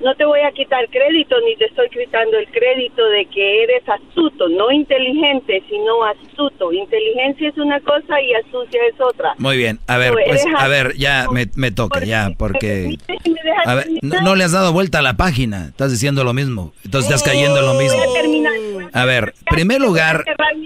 no 0.00 0.14
te 0.14 0.24
voy 0.24 0.40
a 0.40 0.50
quitar 0.52 0.88
crédito 0.90 1.36
ni 1.46 1.56
te 1.56 1.66
estoy 1.66 1.88
quitando 1.90 2.38
el 2.38 2.46
crédito 2.48 3.04
de 3.06 3.26
que 3.26 3.64
eres 3.64 3.82
astuto, 3.88 4.48
no 4.48 4.70
inteligente, 4.70 5.62
sino 5.68 6.04
astuto. 6.04 6.72
Inteligencia 6.72 7.48
es 7.48 7.58
una 7.58 7.80
cosa 7.80 8.20
y 8.20 8.34
astucia 8.34 8.80
es 8.92 9.00
otra. 9.00 9.34
Muy 9.38 9.56
bien. 9.56 9.78
A 9.86 9.98
ver, 9.98 10.12
pues, 10.12 10.44
a 10.56 10.68
ver, 10.68 10.96
ya 10.96 11.26
me, 11.30 11.46
me 11.54 11.70
toca, 11.70 12.04
ya, 12.04 12.30
porque... 12.36 12.96
A 13.66 13.74
ver, 13.74 13.86
no, 14.02 14.20
no 14.22 14.34
le 14.34 14.44
has 14.44 14.52
dado 14.52 14.72
vuelta 14.72 15.00
a 15.00 15.02
la 15.02 15.16
página, 15.16 15.66
estás 15.66 15.90
diciendo 15.90 16.24
lo 16.24 16.32
mismo, 16.32 16.72
entonces 16.84 17.10
estás 17.10 17.22
cayendo 17.22 17.58
en 17.58 17.66
lo 17.66 17.74
mismo. 17.74 18.00
A 18.00 18.14
terminar. 18.14 18.52
A 18.92 19.04
ver, 19.04 19.34
primer 19.50 19.80
lugar, 19.80 20.24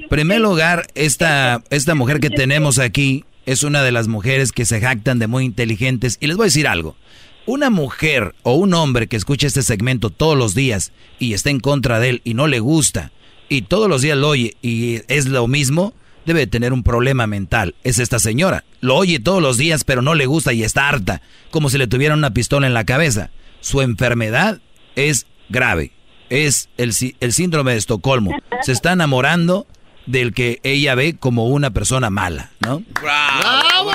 primer 0.08 0.40
lugar, 0.40 0.86
esta, 0.94 1.62
esta 1.70 1.94
mujer 1.94 2.20
que 2.20 2.30
tenemos 2.30 2.78
aquí 2.78 3.24
es 3.46 3.62
una 3.62 3.82
de 3.82 3.92
las 3.92 4.08
mujeres 4.08 4.52
que 4.52 4.64
se 4.64 4.80
jactan 4.80 5.18
de 5.18 5.26
muy 5.26 5.44
inteligentes. 5.44 6.18
Y 6.20 6.26
les 6.26 6.36
voy 6.36 6.44
a 6.44 6.46
decir 6.46 6.66
algo. 6.66 6.96
Una 7.46 7.68
mujer 7.68 8.34
o 8.42 8.54
un 8.54 8.72
hombre 8.72 9.06
que 9.06 9.16
escucha 9.16 9.46
este 9.46 9.62
segmento 9.62 10.10
todos 10.10 10.36
los 10.36 10.54
días 10.54 10.92
y 11.18 11.34
está 11.34 11.50
en 11.50 11.60
contra 11.60 12.00
de 12.00 12.08
él 12.08 12.22
y 12.24 12.34
no 12.34 12.46
le 12.46 12.58
gusta 12.58 13.12
y 13.48 13.62
todos 13.62 13.88
los 13.88 14.02
días 14.02 14.16
lo 14.16 14.28
oye 14.30 14.56
y 14.62 15.02
es 15.08 15.26
lo 15.26 15.46
mismo, 15.46 15.94
debe 16.24 16.46
tener 16.46 16.72
un 16.72 16.82
problema 16.82 17.26
mental. 17.26 17.74
Es 17.84 17.98
esta 17.98 18.18
señora. 18.18 18.64
Lo 18.80 18.96
oye 18.96 19.18
todos 19.18 19.42
los 19.42 19.58
días 19.58 19.84
pero 19.84 20.02
no 20.02 20.14
le 20.14 20.26
gusta 20.26 20.52
y 20.52 20.62
está 20.62 20.88
harta, 20.88 21.20
como 21.50 21.68
si 21.68 21.78
le 21.78 21.86
tuviera 21.86 22.14
una 22.14 22.32
pistola 22.32 22.66
en 22.66 22.74
la 22.74 22.84
cabeza. 22.84 23.30
Su 23.60 23.82
enfermedad 23.82 24.60
es 24.96 25.26
grave. 25.48 25.92
Es 26.30 26.70
el, 26.78 26.92
el 27.20 27.32
síndrome 27.32 27.72
de 27.72 27.78
Estocolmo. 27.78 28.32
Se 28.62 28.72
está 28.72 28.92
enamorando 28.92 29.66
del 30.06 30.34
que 30.34 30.60
ella 30.62 30.94
ve 30.94 31.16
como 31.18 31.46
una 31.48 31.70
persona 31.70 32.10
mala, 32.10 32.50
¿no? 32.60 32.82
¡Bravo! 33.00 33.90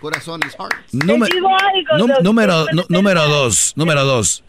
Corazón 0.00 0.40
is 0.46 0.54
heart. 0.56 0.72
Número, 0.92 1.34
número, 2.22 2.66
número 2.88 3.28
dos, 3.28 3.72
número 3.76 4.04
dos. 4.04 4.44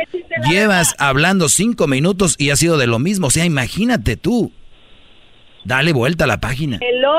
Llevas 0.50 0.96
hablando 1.00 1.50
cinco 1.50 1.88
minutos 1.88 2.36
y 2.38 2.52
ha 2.52 2.56
sido 2.56 2.78
de 2.78 2.88
lo 2.88 3.00
mismo. 3.00 3.28
O 3.28 3.32
sea, 3.32 3.46
imagínate 3.46 4.18
tú. 4.18 4.52
Dale 5.66 5.92
vuelta 5.94 6.24
a 6.24 6.28
la 6.28 6.40
página. 6.40 6.80
Hello, 6.82 7.14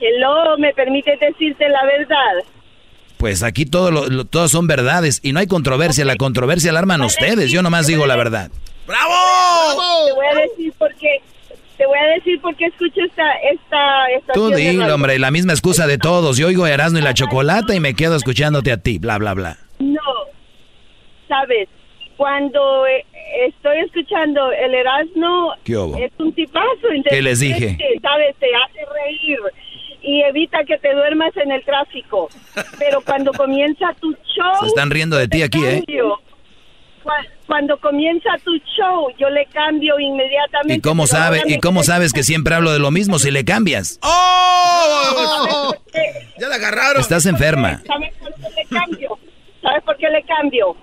hello, 0.00 0.58
¿me 0.58 0.72
permites 0.74 1.18
decirte 1.20 1.68
la 1.68 1.84
verdad? 1.84 2.44
Pues 3.16 3.42
aquí 3.42 3.66
todo 3.66 3.90
lo, 3.90 4.06
lo- 4.08 4.24
todas 4.24 4.50
son 4.50 4.66
verdades 4.66 5.20
y 5.22 5.32
no 5.32 5.40
hay 5.40 5.46
controversia. 5.46 6.04
La 6.04 6.16
controversia 6.16 6.72
la 6.72 6.80
arman 6.80 7.02
ustedes. 7.02 7.50
Yo 7.50 7.62
nomás 7.62 7.86
digo 7.86 8.06
la 8.06 8.16
verdad. 8.16 8.50
Te 8.86 10.12
voy 10.14 10.26
a 10.26 10.34
decir 10.40 10.72
por 10.78 10.94
qué. 10.96 11.20
Te 11.80 11.86
voy 11.86 11.96
a 11.98 12.06
decir 12.14 12.38
por 12.42 12.54
qué 12.56 12.66
escucho 12.66 13.00
esta 13.00 13.32
esta 13.50 14.04
Tú 14.34 14.48
estación 14.48 14.50
de 14.50 14.56
dilo, 14.84 14.94
hombre, 14.94 15.18
la 15.18 15.30
misma 15.30 15.54
excusa 15.54 15.86
de 15.86 15.96
todos. 15.96 16.36
Yo 16.36 16.48
oigo 16.48 16.66
Erasmo 16.66 16.98
y 16.98 17.00
la 17.00 17.14
chocolata 17.14 17.74
y 17.74 17.80
me 17.80 17.94
quedo 17.94 18.16
escuchándote 18.16 18.70
a 18.70 18.76
ti, 18.76 18.98
bla, 18.98 19.16
bla, 19.16 19.32
bla. 19.32 19.56
No, 19.78 19.98
sabes, 21.26 21.70
cuando 22.18 22.86
eh, 22.86 23.06
estoy 23.48 23.78
escuchando 23.78 24.52
el 24.52 24.74
Erasmo 24.74 25.54
¿Qué 25.64 25.74
hubo? 25.78 25.96
es 25.96 26.12
un 26.18 26.34
tipazo. 26.34 26.66
¿Qué 27.08 27.22
les 27.22 27.40
dije? 27.40 27.78
Sabes, 28.02 28.36
te 28.38 28.48
hace 28.54 28.80
reír 28.92 29.38
y 30.02 30.20
evita 30.20 30.62
que 30.66 30.76
te 30.76 30.92
duermas 30.94 31.34
en 31.38 31.50
el 31.50 31.64
tráfico. 31.64 32.28
Pero 32.78 33.00
cuando 33.00 33.32
comienza 33.32 33.86
tu 34.02 34.12
show, 34.12 34.52
Se 34.60 34.66
están 34.66 34.90
riendo 34.90 35.16
de 35.16 35.28
ti 35.28 35.40
aquí, 35.40 35.64
¿eh? 35.64 35.82
cambio. 35.86 36.20
Cu- 37.02 37.10
Cuando 37.50 37.76
comienza 37.80 38.30
tu 38.44 38.52
show, 38.76 39.08
yo 39.18 39.28
le 39.28 39.44
cambio 39.46 39.98
inmediatamente. 39.98 40.74
¿Y 40.74 40.80
cómo 40.80 41.08
sabe, 41.08 41.42
y 41.48 41.58
cómo 41.58 41.82
sabes 41.82 42.12
que 42.12 42.22
siempre 42.22 42.54
hablo 42.54 42.70
de 42.70 42.78
lo 42.78 42.92
mismo 42.92 43.18
si 43.18 43.32
le 43.32 43.44
cambias? 43.44 43.98
¡Oh! 44.02 45.74
Ya 46.38 46.46
la 46.46 46.54
agarraron. 46.54 47.00
Estás 47.00 47.26
enferma. 47.26 47.82
¿Sabes 47.88 48.14
por 48.20 48.32
qué 48.34 48.50
le 48.56 48.66
cambio? 48.78 49.18
¿Sabes 49.60 49.82
por 49.82 49.96
qué 49.96 50.10
le 50.10 50.22
cambio? 50.22 50.76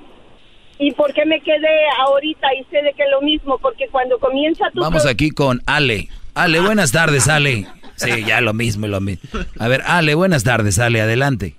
¿Y 0.77 0.91
por 0.91 1.13
qué 1.13 1.25
me 1.25 1.39
quedé 1.39 1.85
ahorita 2.05 2.47
y 2.59 2.65
sé 2.65 2.81
de 2.83 2.91
que 2.91 3.03
es 3.03 3.11
lo 3.11 3.21
mismo? 3.21 3.57
Porque 3.59 3.87
cuando 3.89 4.19
comienza 4.19 4.65
tu... 4.73 4.81
Vamos 4.81 5.05
aquí 5.05 5.29
con 5.31 5.61
Ale. 5.67 6.09
Ale, 6.35 6.59
buenas 6.59 6.91
tardes, 6.91 7.29
Ale. 7.29 7.65
Sí, 7.95 8.25
ya 8.25 8.41
lo 8.41 8.53
mismo, 8.53 8.87
lo 8.87 8.99
mismo. 8.99 9.39
A 9.57 9.69
ver, 9.69 9.83
Ale, 9.85 10.15
buenas 10.15 10.43
tardes, 10.43 10.79
Ale, 10.79 10.99
adelante. 10.99 11.55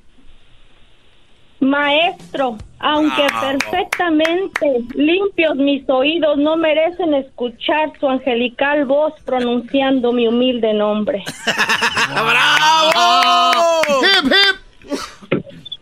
Maestro, 1.60 2.56
aunque 2.78 3.26
Bravo. 3.26 3.58
perfectamente 3.58 4.66
limpios 4.94 5.56
mis 5.56 5.88
oídos, 5.88 6.38
no 6.38 6.56
merecen 6.56 7.14
escuchar 7.14 7.92
su 7.98 8.08
angelical 8.08 8.84
voz 8.84 9.14
pronunciando 9.24 10.12
mi 10.12 10.28
humilde 10.28 10.72
nombre. 10.72 11.24
¡Bravo! 12.12 13.82
¡Hip, 14.02 14.32
hip! 14.32 14.92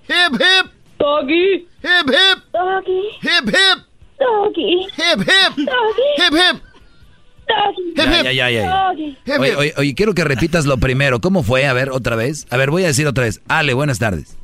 ¡Hip, 0.08 0.40
hip! 0.40 0.72
Doggy. 0.98 1.54
¡Hip, 1.82 2.08
hip! 2.08 2.42
Doggy. 2.52 3.00
¡Hip, 3.22 3.48
hip! 3.48 3.84
Doggy. 4.18 4.86
¡Hip, 4.96 5.22
hip! 6.32 6.62
Doggy. 7.46 8.22
ya, 8.24 8.32
ya, 8.32 8.50
ya. 8.50 8.92
Oye, 9.38 9.74
oye, 9.76 9.94
quiero 9.94 10.14
que 10.14 10.24
repitas 10.24 10.64
lo 10.64 10.78
primero. 10.78 11.20
¿Cómo 11.20 11.42
fue? 11.42 11.66
A 11.66 11.72
ver, 11.74 11.90
otra 11.90 12.16
vez. 12.16 12.46
A 12.50 12.56
ver, 12.56 12.70
voy 12.70 12.84
a 12.84 12.88
decir 12.88 13.06
otra 13.06 13.24
vez. 13.24 13.40
Ale, 13.46 13.74
buenas 13.74 13.98
tardes. 13.98 14.36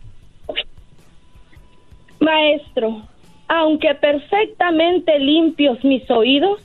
Maestro, 2.23 3.03
aunque 3.49 3.95
perfectamente 3.95 5.19
limpios 5.19 5.83
mis 5.85 6.09
oídos, 6.11 6.61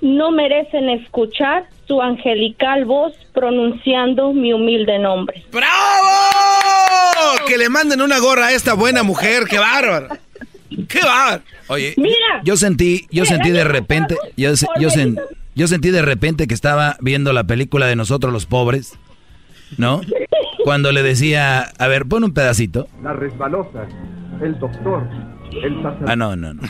no 0.00 0.32
merecen 0.32 0.88
escuchar 0.90 1.68
su 1.86 2.02
angelical 2.02 2.84
voz 2.84 3.12
pronunciando 3.32 4.32
mi 4.32 4.52
humilde 4.52 4.98
nombre. 4.98 5.44
¡Bravo! 5.52 5.68
Que 7.46 7.56
le 7.56 7.68
manden 7.68 8.00
una 8.00 8.18
gorra 8.18 8.46
a 8.46 8.52
esta 8.52 8.74
buena 8.74 9.02
mujer, 9.04 9.44
qué 9.48 9.58
bárbaro. 9.58 10.08
¡Qué 10.88 11.00
bárbaro! 11.00 11.42
Oye, 11.68 11.94
yo 12.42 12.56
sentí, 12.56 13.06
yo 13.10 13.24
sentí 13.24 13.50
de 13.50 13.64
repente, 13.64 14.16
yo, 14.36 14.50
yo, 14.80 14.88
yo 15.54 15.68
sentí 15.68 15.90
de 15.90 16.02
repente 16.02 16.46
que 16.46 16.54
estaba 16.54 16.96
viendo 17.00 17.32
la 17.32 17.44
película 17.44 17.86
de 17.86 17.94
nosotros 17.94 18.32
los 18.32 18.46
pobres, 18.46 18.98
¿no? 19.78 20.00
Cuando 20.64 20.92
le 20.92 21.02
decía, 21.02 21.60
a 21.78 21.86
ver, 21.88 22.06
pon 22.06 22.24
un 22.24 22.34
pedacito. 22.34 22.88
La 23.02 23.12
resbalosa, 23.12 23.86
el 24.42 24.58
doctor, 24.58 25.06
el 25.52 25.82
sacerdote. 25.82 26.12
Ah, 26.12 26.16
no, 26.16 26.36
no, 26.36 26.54
no. 26.54 26.62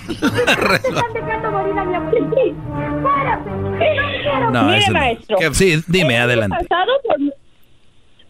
no 4.53 4.65
Mire, 4.65 4.91
maestro. 4.91 5.39
Sí, 5.53 5.83
dime, 5.87 6.19
adelante. 6.19 6.67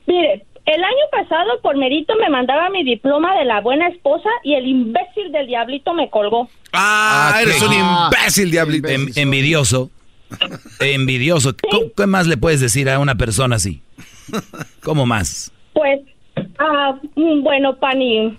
Mire, 0.07 0.45
el 0.65 0.85
año 0.85 1.05
pasado 1.11 1.61
por 1.63 1.77
mérito 1.77 2.15
me 2.17 2.29
mandaba 2.31 2.71
mi 2.71 2.85
diploma 2.85 3.37
de 3.37 3.45
la 3.45 3.61
buena 3.61 3.89
esposa 3.89 4.29
y 4.45 4.55
el 4.55 4.67
imbécil 4.67 5.33
del 5.33 5.47
diablito 5.47 5.93
me 5.95 6.09
colgó. 6.09 6.49
Ah, 6.73 7.41
eres 7.43 7.61
un 7.63 7.73
imbécil 7.73 8.51
diablito. 8.51 8.89
envidioso. 8.89 9.91
envidioso. 10.81 11.55
¿Qué 11.97 12.07
más 12.07 12.27
le 12.27 12.37
puedes 12.37 12.61
decir 12.61 12.89
a 12.89 12.99
una 12.99 13.17
persona 13.17 13.57
así? 13.57 13.83
¿Cómo 14.83 15.05
más? 15.05 15.53
Pues, 15.73 16.01
ah, 16.59 16.99
mm, 17.17 17.43
bueno, 17.43 17.77
Pani, 17.77 18.39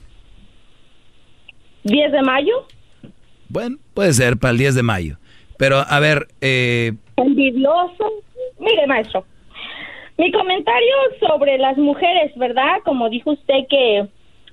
10 1.84 2.11
de 2.11 2.22
mayo. 2.22 2.68
Bueno, 3.49 3.77
puede 3.93 4.14
ser 4.14 4.38
para 4.38 4.51
el 4.51 4.57
10 4.57 4.76
de 4.76 4.84
mayo. 4.84 5.18
Pero, 5.57 5.77
a 5.88 5.99
ver... 5.99 6.27
Eh... 6.41 6.93
Envidioso. 7.18 8.11
Mire, 8.60 8.88
maestro, 8.88 9.26
mi 10.18 10.31
comentario 10.31 10.95
sobre 11.19 11.57
las 11.57 11.77
mujeres, 11.77 12.31
¿verdad? 12.35 12.80
Como 12.84 13.10
dijo 13.10 13.31
usted 13.31 13.68
que 13.69 14.07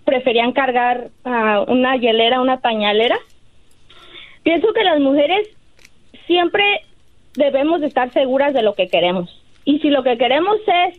preferían 0.04 0.52
cargar 0.52 1.10
uh, 1.24 1.70
una 1.70 1.96
hielera, 1.96 2.40
una 2.40 2.60
pañalera. 2.60 3.18
Pienso 4.42 4.72
que 4.72 4.82
las 4.82 5.00
mujeres 5.00 5.48
siempre 6.26 6.64
debemos 7.34 7.80
de 7.80 7.86
estar 7.86 8.10
seguras 8.12 8.54
de 8.54 8.62
lo 8.62 8.74
que 8.74 8.88
queremos. 8.88 9.30
Y 9.64 9.78
si 9.80 9.90
lo 9.90 10.02
que 10.02 10.16
queremos 10.16 10.56
es 10.66 10.98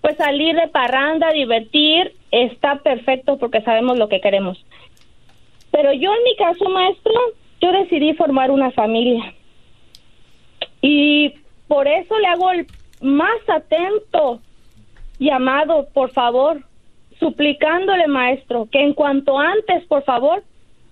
pues 0.00 0.16
salir 0.16 0.54
de 0.54 0.68
parranda, 0.68 1.32
divertir, 1.32 2.14
está 2.30 2.76
perfecto 2.76 3.38
porque 3.38 3.62
sabemos 3.62 3.98
lo 3.98 4.08
que 4.08 4.20
queremos. 4.20 4.64
Pero 5.76 5.92
yo 5.92 6.10
en 6.10 6.24
mi 6.24 6.34
caso, 6.36 6.70
maestro, 6.70 7.12
yo 7.60 7.70
decidí 7.70 8.14
formar 8.14 8.50
una 8.50 8.70
familia. 8.70 9.34
Y 10.80 11.34
por 11.68 11.86
eso 11.86 12.18
le 12.18 12.28
hago 12.28 12.50
el 12.50 12.66
más 13.02 13.36
atento 13.46 14.40
llamado, 15.18 15.86
por 15.92 16.10
favor, 16.12 16.62
suplicándole, 17.20 18.06
maestro, 18.06 18.66
que 18.72 18.82
en 18.82 18.94
cuanto 18.94 19.38
antes, 19.38 19.84
por 19.86 20.02
favor, 20.04 20.42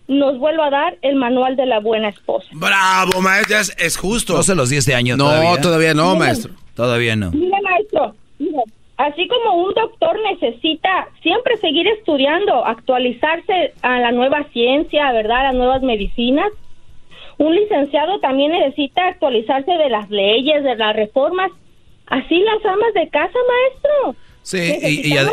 nos 0.06 0.38
vuelva 0.38 0.66
a 0.66 0.70
dar 0.70 0.98
el 1.00 1.16
manual 1.16 1.56
de 1.56 1.64
la 1.64 1.80
buena 1.80 2.10
esposa. 2.10 2.48
Bravo, 2.52 3.22
maestro, 3.22 3.56
es, 3.78 3.96
justo. 3.96 4.34
No 4.34 4.42
se 4.42 4.54
los 4.54 4.68
10 4.68 4.88
años 4.90 5.16
no, 5.16 5.24
todavía. 5.24 5.60
todavía 5.62 5.94
no, 5.94 6.14
maestro. 6.14 6.52
Todavía 6.74 7.16
no. 7.16 7.30
Mire, 7.30 7.56
maestro, 7.62 8.14
así 8.96 9.28
como 9.28 9.64
un 9.64 9.74
doctor 9.74 10.18
necesita 10.30 11.08
siempre 11.22 11.56
seguir 11.58 11.86
estudiando, 11.88 12.64
actualizarse 12.64 13.72
a 13.82 13.98
la 14.00 14.12
nueva 14.12 14.44
ciencia, 14.52 15.12
¿verdad? 15.12 15.40
A 15.40 15.44
las 15.44 15.54
nuevas 15.54 15.82
medicinas. 15.82 16.50
Un 17.38 17.54
licenciado 17.54 18.20
también 18.20 18.52
necesita 18.52 19.08
actualizarse 19.08 19.72
de 19.72 19.88
las 19.90 20.08
leyes, 20.10 20.62
de 20.62 20.76
las 20.76 20.94
reformas 20.94 21.50
Así 22.06 22.38
las 22.38 22.64
amas 22.66 22.92
de 22.94 23.08
casa, 23.08 23.38
maestro. 23.48 24.16
Sí, 24.42 24.78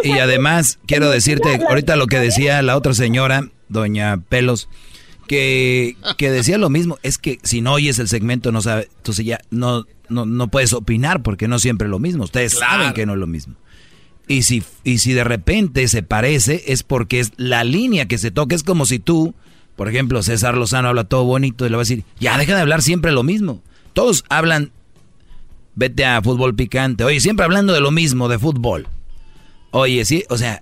y, 0.03 0.19
además 0.19 0.79
quiero 0.87 1.09
decirte, 1.09 1.59
ahorita 1.67 1.97
lo 1.97 2.07
que 2.07 2.17
decía 2.19 2.61
la 2.61 2.77
otra 2.77 2.93
señora, 2.93 3.41
doña 3.67 4.21
Pelos, 4.29 4.69
que, 5.31 5.95
que 6.17 6.29
decía 6.29 6.57
lo 6.57 6.69
mismo, 6.69 6.99
es 7.03 7.17
que 7.17 7.39
si 7.41 7.61
no 7.61 7.71
oyes 7.73 7.99
el 7.99 8.09
segmento 8.09 8.51
no 8.51 8.61
sabe, 8.61 8.89
entonces 8.97 9.25
ya 9.25 9.39
no, 9.49 9.85
no, 10.09 10.25
no 10.25 10.49
puedes 10.49 10.73
opinar 10.73 11.23
porque 11.23 11.47
no 11.47 11.57
siempre 11.57 11.85
es 11.85 11.91
lo 11.91 11.99
mismo, 11.99 12.25
ustedes 12.25 12.57
saben 12.59 12.91
que 12.91 13.05
no 13.05 13.13
es 13.13 13.19
lo 13.19 13.27
mismo. 13.27 13.55
Y 14.27 14.43
si, 14.43 14.61
y 14.83 14.97
si 14.97 15.13
de 15.13 15.23
repente 15.23 15.87
se 15.87 16.03
parece 16.03 16.63
es 16.67 16.83
porque 16.83 17.21
es 17.21 17.31
la 17.37 17.63
línea 17.63 18.07
que 18.07 18.17
se 18.17 18.31
toca, 18.31 18.55
es 18.55 18.63
como 18.63 18.85
si 18.85 18.99
tú, 18.99 19.33
por 19.77 19.87
ejemplo, 19.87 20.21
César 20.21 20.57
Lozano 20.57 20.89
habla 20.89 21.05
todo 21.05 21.23
bonito 21.23 21.65
y 21.65 21.69
le 21.69 21.77
va 21.77 21.81
a 21.81 21.85
decir, 21.85 22.03
ya 22.19 22.37
deja 22.37 22.55
de 22.55 22.61
hablar 22.61 22.81
siempre 22.81 23.13
lo 23.13 23.23
mismo. 23.23 23.63
Todos 23.93 24.25
hablan 24.27 24.71
Vete 25.75 26.03
a 26.03 26.21
fútbol 26.21 26.55
picante. 26.55 27.05
Oye, 27.05 27.19
siempre 27.21 27.45
hablando 27.45 27.73
de 27.73 27.79
lo 27.79 27.91
mismo, 27.91 28.27
de 28.27 28.37
fútbol. 28.37 28.87
Oye, 29.71 30.03
sí, 30.03 30.25
o 30.29 30.37
sea, 30.37 30.61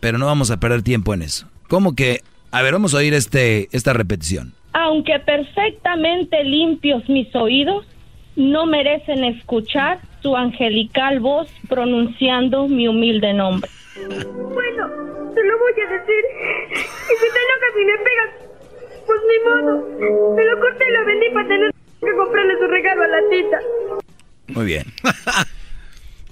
pero 0.00 0.18
no 0.18 0.26
vamos 0.26 0.50
a 0.50 0.60
perder 0.60 0.82
tiempo 0.82 1.14
en 1.14 1.22
eso. 1.22 1.48
¿Cómo 1.68 1.94
que? 1.94 2.22
A 2.54 2.62
ver, 2.62 2.72
vamos 2.72 2.94
a 2.94 2.98
oír 2.98 3.12
este, 3.14 3.68
esta 3.72 3.92
repetición. 3.92 4.54
Aunque 4.74 5.18
perfectamente 5.18 6.44
limpios 6.44 7.08
mis 7.08 7.34
oídos, 7.34 7.84
no 8.36 8.64
merecen 8.64 9.24
escuchar 9.24 9.98
tu 10.22 10.36
angelical 10.36 11.18
voz 11.18 11.48
pronunciando 11.68 12.68
mi 12.68 12.86
humilde 12.86 13.32
nombre. 13.32 13.68
Bueno, 13.96 14.88
te 15.34 15.42
lo 15.42 15.58
voy 15.58 15.72
a 15.84 15.90
decir. 15.94 16.24
Y 16.70 16.76
si 16.76 17.26
te 17.32 17.40
enojas 17.42 17.74
y 17.76 17.84
me 17.86 17.98
pegas, 18.04 18.30
pues 19.04 19.20
ni 19.28 19.38
modo. 19.50 20.36
Me 20.36 20.44
lo 20.44 20.60
corté 20.60 20.84
y 20.88 20.92
lo 20.92 21.04
vendí 21.06 21.30
para 21.30 21.48
tener 21.48 21.72
que 21.72 22.12
comprarle 22.16 22.54
su 22.60 22.66
regalo 22.68 23.02
a 23.02 23.08
la 23.08 23.18
tita. 23.30 23.58
Muy 24.46 24.66
bien. 24.66 24.84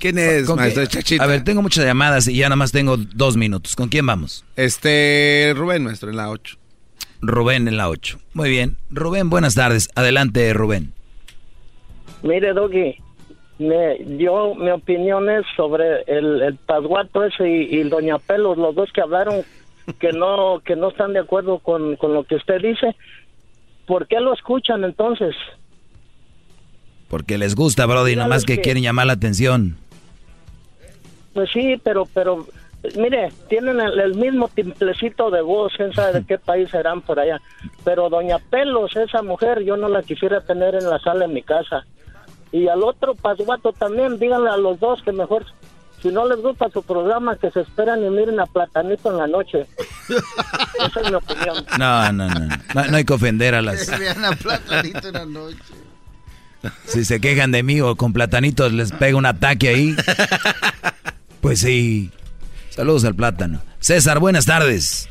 ¿Quién 0.03 0.19
es, 0.19 0.49
maestro 0.49 0.83
A 1.21 1.27
ver, 1.29 1.45
tengo 1.45 1.63
muchas 1.63 1.85
llamadas 1.85 2.27
y 2.27 2.35
ya 2.35 2.47
nada 2.47 2.57
más 2.57 2.73
tengo 2.73 2.97
dos 2.97 3.37
minutos. 3.37 3.77
¿Con 3.77 3.89
quién 3.89 4.05
vamos? 4.05 4.45
Este, 4.57 5.53
Rubén, 5.55 5.85
maestro, 5.85 6.11
en 6.11 6.17
la 6.17 6.29
8. 6.29 6.57
Rubén 7.21 7.69
en 7.69 7.77
la 7.77 7.89
8. 7.89 8.19
Muy 8.35 8.51
bien. 8.51 8.77
Rubén, 8.91 9.31
buenas 9.31 9.55
tardes. 9.55 9.91
Adelante, 9.95 10.53
Rubén. 10.55 10.93
Mire, 12.25 12.53
Doggy, 12.53 12.97
me, 13.61 14.19
yo, 14.19 14.57
mi 14.57 14.71
opinión 14.71 15.31
es 15.31 15.47
sobre 15.57 16.03
el, 16.09 16.43
el 16.43 16.57
pasguato 16.57 17.23
ese 17.23 17.49
y, 17.49 17.79
y, 17.79 17.83
Doña 17.85 18.19
Pelos, 18.19 18.59
los 18.59 18.75
dos 18.75 18.91
que 18.93 19.03
hablaron 19.03 19.45
que 20.01 20.11
no, 20.13 20.61
que 20.67 20.75
no 20.75 20.89
están 20.89 21.13
de 21.13 21.21
acuerdo 21.21 21.61
con, 21.61 21.95
con 21.95 22.13
lo 22.13 22.25
que 22.25 22.35
usted 22.35 22.61
dice. 22.61 22.97
¿Por 23.87 24.09
qué 24.09 24.19
lo 24.19 24.35
escuchan 24.35 24.83
entonces? 24.83 25.37
Porque 27.07 27.39
les 27.39 27.55
gusta, 27.55 27.87
Brody, 27.87 28.17
nomás 28.17 28.45
que, 28.45 28.61
quieren 28.61 28.83
llamar 28.83 29.07
la 29.07 29.13
atención. 29.13 29.77
Pues 31.35 31.51
sí, 31.51 31.81
pero, 31.83 32.07
pero, 32.13 32.47
mire, 32.97 33.33
tienen 33.49 33.81
el, 33.81 34.15
mismo 34.15 34.49
timplecito 34.49 35.31
de 35.31 35.41
voz, 35.41 35.73
quién 35.77 35.93
sabe 35.93 36.21
de 36.21 36.27
qué 36.27 36.39
país 36.39 36.71
serán 36.71 37.01
por 37.01 37.19
allá. 37.19 37.41
Pero 37.85 38.09
Doña 38.09 38.39
Pelos, 38.39 38.95
esa 38.97 39.23
mujer, 39.23 39.63
yo 39.65 39.77
no 39.77 39.89
la 39.89 40.03
quisiera 40.03 40.41
tener 40.41 40.75
en 40.75 40.89
la 40.89 40.99
sala 40.99 41.27
de 41.27 41.35
mi 41.35 41.43
casa. 41.43 41.85
Y 42.51 42.69
al 42.69 42.83
otro 42.83 43.15
pasguato 43.15 43.73
también, 43.73 44.19
díganle 44.19 44.51
a 44.51 44.59
los 44.59 44.79
dos 44.79 45.03
que 45.03 45.13
mejor, 45.13 45.47
si 46.03 46.09
no 46.09 46.29
les 46.29 46.39
gusta 46.39 46.69
su 46.69 46.83
programa, 46.83 47.37
que 47.37 47.51
se 47.51 47.61
esperan 47.61 48.05
y 48.05 48.11
miren 48.11 48.39
a 48.41 48.47
Platanito 48.47 49.11
en 49.11 49.17
la 49.17 49.27
noche. 49.27 49.67
esa 50.87 51.01
es 51.01 51.11
mi 51.11 51.15
opinión. 51.15 51.65
No, 51.79 52.13
no, 52.13 52.29
no, 52.29 52.49
no, 52.75 52.97
hay 52.97 53.05
que 53.05 53.13
ofender 53.15 53.55
a 53.55 53.63
las... 53.63 53.99
vean 53.99 54.23
a 54.23 54.33
Platanito 54.33 55.09
en 55.09 55.15
la 55.15 55.25
noche. 55.25 55.83
Si 56.87 57.05
se 57.05 57.21
quejan 57.21 57.51
de 57.51 57.63
mí 57.63 57.81
o 57.81 57.97
con 57.97 58.13
platanitos 58.13 58.73
les 58.73 58.93
pega 58.93 59.17
un 59.17 59.27
ataque 59.27 59.69
ahí. 59.69 59.97
Pues 61.43 61.59
sí. 61.59 62.11
Saludos 62.71 63.05
al 63.05 63.17
plátano. 63.17 63.61
César, 63.81 64.21
buenas 64.21 64.47
tardes. 64.47 65.09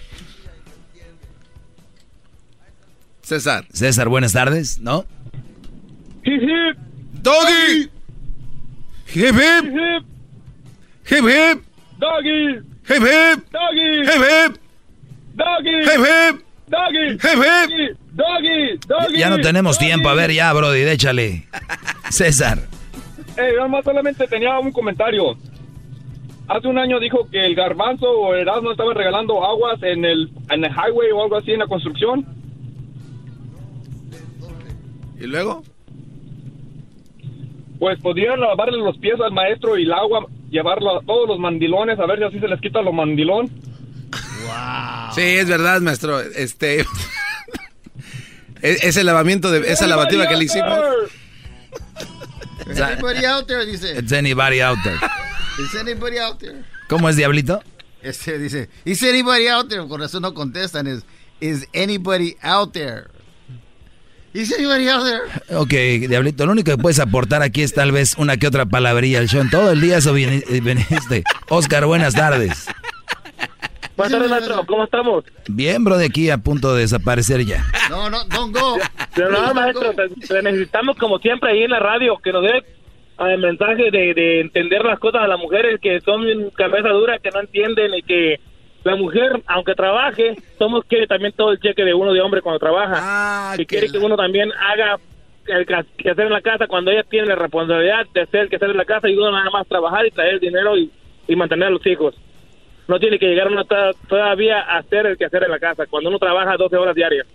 César. 3.21 3.65
César, 3.73 4.07
buenas 4.07 4.31
tardes, 4.31 4.79
¿no? 4.79 5.05
Hip 6.23 6.41
hip. 6.41 6.77
Doggy. 7.21 7.91
Hip 9.13 9.35
hip. 9.35 10.03
Hip 11.09 11.25
hip. 11.27 11.63
Doggy. 11.99 12.61
Hip 12.87 13.03
hip. 13.03 13.45
Doggy. 13.51 14.01
Hip 14.07 14.23
hip. 14.23 14.61
Doggy. 15.35 15.83
Hip 15.83 15.99
hip. 15.99 16.45
Doggy. 16.69 17.11
Hip 17.11 17.43
hip. 17.43 17.97
Doggy, 18.13 18.79
doggy. 18.87 19.17
Ya 19.17 19.29
no 19.29 19.39
tenemos 19.39 19.77
tiempo. 19.77 20.07
A 20.07 20.13
ver, 20.13 20.31
ya, 20.31 20.51
Brody, 20.53 20.83
échale. 20.83 21.45
César. 22.09 22.59
Eh, 23.37 23.53
yo 23.55 23.67
más 23.67 23.83
solamente 23.83 24.27
tenía 24.27 24.57
un 24.59 24.71
comentario. 24.71 25.37
Hace 26.51 26.67
un 26.67 26.77
año 26.77 26.99
dijo 26.99 27.29
que 27.31 27.45
el 27.45 27.55
garbanzo 27.55 28.09
o 28.09 28.35
Erasmo 28.35 28.71
estaban 28.71 28.95
regalando 28.95 29.43
aguas 29.43 29.81
en 29.83 30.03
el, 30.03 30.29
en 30.49 30.65
el 30.65 30.71
highway 30.71 31.11
o 31.11 31.23
algo 31.23 31.37
así 31.37 31.51
en 31.51 31.59
la 31.59 31.67
construcción. 31.67 32.25
¿Y 35.19 35.27
luego? 35.27 35.63
pues 37.81 37.99
podrían 37.99 38.39
lavarle 38.39 38.77
los 38.77 38.95
pies 38.99 39.15
al 39.19 39.31
maestro 39.31 39.75
y 39.75 39.85
el 39.85 39.91
agua, 39.91 40.27
llevarlo 40.51 40.99
a 40.99 41.03
todos 41.03 41.27
los 41.27 41.39
mandilones, 41.39 41.97
a 41.99 42.05
ver 42.05 42.19
si 42.19 42.25
así 42.25 42.39
se 42.39 42.47
les 42.47 42.61
quita 42.61 42.79
lo 42.79 42.93
mandilón. 42.93 43.49
Wow. 44.43 45.15
Sí, 45.15 45.21
es 45.21 45.49
verdad, 45.49 45.81
maestro. 45.81 46.21
Este. 46.21 46.85
ese 48.61 49.03
lavamiento 49.03 49.49
de 49.49 49.71
esa 49.71 49.87
lavativa 49.87 50.27
que 50.27 50.35
le 50.35 50.43
hicimos. 50.43 50.77
Is 52.69 52.79
anybody 52.79 53.25
out 53.25 53.47
there? 53.47 53.65
Dice. 53.65 53.97
It's 53.97 54.11
anybody 54.11 54.61
out 54.61 54.77
there. 54.83 54.99
Is 55.61 55.75
anybody 55.75 56.17
out 56.17 56.39
there? 56.39 56.63
¿Cómo 56.87 57.07
es, 57.07 57.15
Diablito? 57.15 57.61
Este 58.01 58.39
dice, 58.39 58.67
is 58.83 59.03
anybody 59.03 59.47
out 59.47 59.69
there? 59.69 59.83
Por 59.83 60.01
eso 60.01 60.19
no 60.19 60.33
contestan, 60.33 60.87
es, 60.87 61.05
is 61.39 61.67
anybody 61.75 62.35
out 62.41 62.73
there? 62.73 63.09
Is 64.33 64.51
anybody 64.53 64.89
out 64.89 65.03
there? 65.03 65.55
Ok, 65.55 66.07
Diablito, 66.09 66.47
lo 66.47 66.53
único 66.53 66.71
que 66.71 66.77
puedes 66.77 66.99
aportar 66.99 67.43
aquí 67.43 67.61
es 67.61 67.75
tal 67.75 67.91
vez 67.91 68.15
una 68.17 68.37
que 68.37 68.47
otra 68.47 68.65
palabrería 68.65 69.19
al 69.19 69.27
show. 69.27 69.41
En 69.41 69.51
todo 69.51 69.71
el 69.71 69.81
día 69.81 69.97
eso 69.97 70.13
viniste. 70.13 71.23
Oscar, 71.49 71.85
buenas 71.85 72.15
tardes. 72.15 72.65
Buenas 73.95 74.13
tardes, 74.13 74.31
maestro. 74.31 74.65
¿Cómo 74.65 74.83
estamos? 74.85 75.25
Bien, 75.47 75.83
bro, 75.83 75.97
de 75.97 76.05
aquí 76.05 76.31
a 76.31 76.39
punto 76.39 76.73
de 76.73 76.81
desaparecer 76.81 77.45
ya. 77.45 77.63
No, 77.87 78.09
no, 78.09 78.23
don't 78.25 78.55
go. 78.55 78.79
No, 79.29 79.53
maestro, 79.53 79.93
te, 79.93 80.41
necesitamos 80.41 80.97
como 80.97 81.19
siempre 81.19 81.51
ahí 81.51 81.63
en 81.63 81.69
la 81.69 81.79
radio 81.79 82.17
que 82.17 82.31
nos 82.31 82.41
dé 82.41 82.80
el 83.29 83.39
mensaje 83.39 83.91
de, 83.91 84.13
de 84.13 84.41
entender 84.41 84.83
las 84.83 84.99
cosas 84.99 85.21
a 85.21 85.27
las 85.27 85.39
mujeres 85.39 85.79
que 85.79 85.99
son 86.01 86.25
cabeza 86.51 86.89
dura, 86.89 87.19
que 87.19 87.29
no 87.31 87.41
entienden 87.41 87.93
y 87.93 88.01
que 88.01 88.39
la 88.83 88.95
mujer, 88.95 89.41
aunque 89.45 89.75
trabaje, 89.75 90.35
somos 90.57 90.83
que 90.85 91.05
también 91.05 91.33
todo 91.33 91.51
el 91.51 91.59
cheque 91.59 91.83
de 91.83 91.93
uno 91.93 92.13
de 92.13 92.21
hombre 92.21 92.41
cuando 92.41 92.59
trabaja. 92.59 92.95
Ah, 92.97 93.55
y 93.57 93.65
quiere 93.65 93.89
que 93.89 93.99
uno 93.99 94.15
también 94.15 94.51
haga 94.53 94.99
el 95.45 95.65
que 95.65 96.09
hacer 96.09 96.25
en 96.25 96.31
la 96.31 96.41
casa 96.41 96.67
cuando 96.67 96.91
ella 96.91 97.03
tiene 97.03 97.27
la 97.27 97.35
responsabilidad 97.35 98.05
de 98.13 98.21
hacer 98.21 98.41
el 98.41 98.49
que 98.49 98.55
hacer 98.55 98.71
en 98.71 98.77
la 98.77 98.85
casa 98.85 99.09
y 99.09 99.15
uno 99.15 99.31
nada 99.31 99.49
más 99.49 99.67
trabajar 99.67 100.05
y 100.05 100.11
traer 100.11 100.39
dinero 100.39 100.77
y, 100.77 100.91
y 101.27 101.35
mantener 101.35 101.67
a 101.67 101.71
los 101.71 101.85
hijos. 101.85 102.15
No 102.87 102.99
tiene 102.99 103.19
que 103.19 103.27
llegar 103.27 103.47
uno 103.47 103.65
todavía 104.07 104.59
a 104.59 104.79
hacer 104.79 105.05
el 105.05 105.17
que 105.17 105.25
hacer 105.25 105.43
en 105.43 105.51
la 105.51 105.59
casa 105.59 105.85
cuando 105.85 106.09
uno 106.09 106.19
trabaja 106.19 106.57
12 106.57 106.75
horas 106.75 106.95
diarias. 106.95 107.27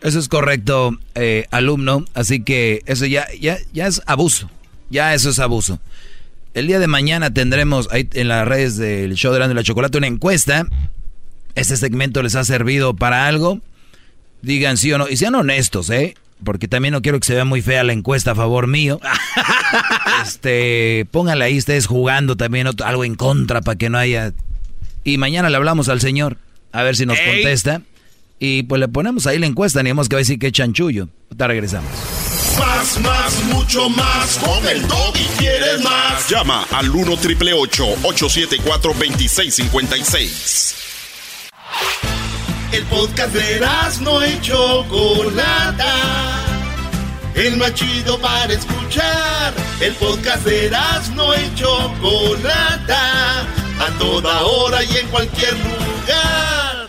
Eso 0.00 0.18
es 0.18 0.28
correcto, 0.28 0.90
eh, 1.14 1.46
alumno. 1.50 2.04
Así 2.14 2.44
que 2.44 2.80
eso 2.86 3.06
ya, 3.06 3.26
ya, 3.40 3.56
ya 3.72 3.86
es 3.86 4.02
abuso. 4.06 4.48
Ya 4.90 5.14
eso 5.14 5.30
es 5.30 5.38
abuso. 5.38 5.80
El 6.54 6.66
día 6.66 6.78
de 6.78 6.86
mañana 6.86 7.32
tendremos 7.32 7.88
ahí 7.92 8.08
en 8.14 8.28
las 8.28 8.46
redes 8.46 8.76
del 8.76 9.14
show 9.14 9.32
de 9.32 9.54
la 9.54 9.62
chocolate 9.62 9.98
una 9.98 10.06
encuesta. 10.06 10.66
Este 11.54 11.76
segmento 11.76 12.22
les 12.22 12.34
ha 12.34 12.44
servido 12.44 12.94
para 12.94 13.26
algo. 13.26 13.60
Digan 14.42 14.76
sí 14.76 14.92
o 14.92 14.98
no. 14.98 15.08
Y 15.08 15.16
sean 15.16 15.34
honestos, 15.34 15.90
¿eh? 15.90 16.14
Porque 16.44 16.68
también 16.68 16.92
no 16.92 17.02
quiero 17.02 17.18
que 17.20 17.26
se 17.26 17.34
vea 17.34 17.44
muy 17.44 17.62
fea 17.62 17.84
la 17.84 17.92
encuesta 17.92 18.32
a 18.32 18.34
favor 18.34 18.66
mío. 18.66 19.00
este, 20.24 21.06
pónganle 21.10 21.44
ahí 21.44 21.58
ustedes 21.58 21.86
jugando 21.86 22.36
también 22.36 22.68
algo 22.84 23.04
en 23.04 23.14
contra 23.16 23.60
para 23.60 23.76
que 23.76 23.90
no 23.90 23.98
haya. 23.98 24.32
Y 25.04 25.18
mañana 25.18 25.50
le 25.50 25.56
hablamos 25.56 25.88
al 25.88 26.00
señor. 26.00 26.38
A 26.72 26.82
ver 26.82 26.96
si 26.96 27.06
nos 27.06 27.18
contesta. 27.18 27.82
Y 28.38 28.64
pues 28.64 28.80
le 28.80 28.88
ponemos 28.88 29.26
ahí 29.26 29.38
la 29.38 29.46
encuesta. 29.46 29.82
Ni 29.82 29.90
que 29.90 29.94
va 29.94 30.02
a 30.02 30.18
decir 30.18 30.38
que 30.38 30.52
chanchullo. 30.52 31.08
Ahorita 31.30 31.46
regresamos. 31.48 31.90
Más, 32.58 32.98
más, 33.00 33.42
mucho 33.44 33.88
más. 33.88 34.38
Con 34.38 34.66
el 34.66 34.82
y 35.14 35.24
quieres 35.38 35.82
más. 35.82 36.28
Llama 36.28 36.66
al 36.72 36.90
1 36.90 37.16
triple 37.16 37.52
874 37.52 38.92
2656. 38.92 40.74
El 42.72 42.84
podcast 42.84 43.32
de 43.32 43.66
no 44.02 44.26
y 44.26 44.40
Chocolata. 44.40 45.94
El 47.34 47.56
más 47.56 47.72
chido 47.74 48.18
para 48.18 48.52
escuchar. 48.52 49.54
El 49.80 49.94
podcast 49.94 50.44
de 50.44 50.70
no 51.14 51.34
y 51.34 51.54
Chocolata. 51.54 53.40
A 53.80 53.98
toda 53.98 54.42
hora 54.42 54.82
y 54.84 54.96
en 54.96 55.08
cualquier 55.08 55.54
lugar. 55.54 56.88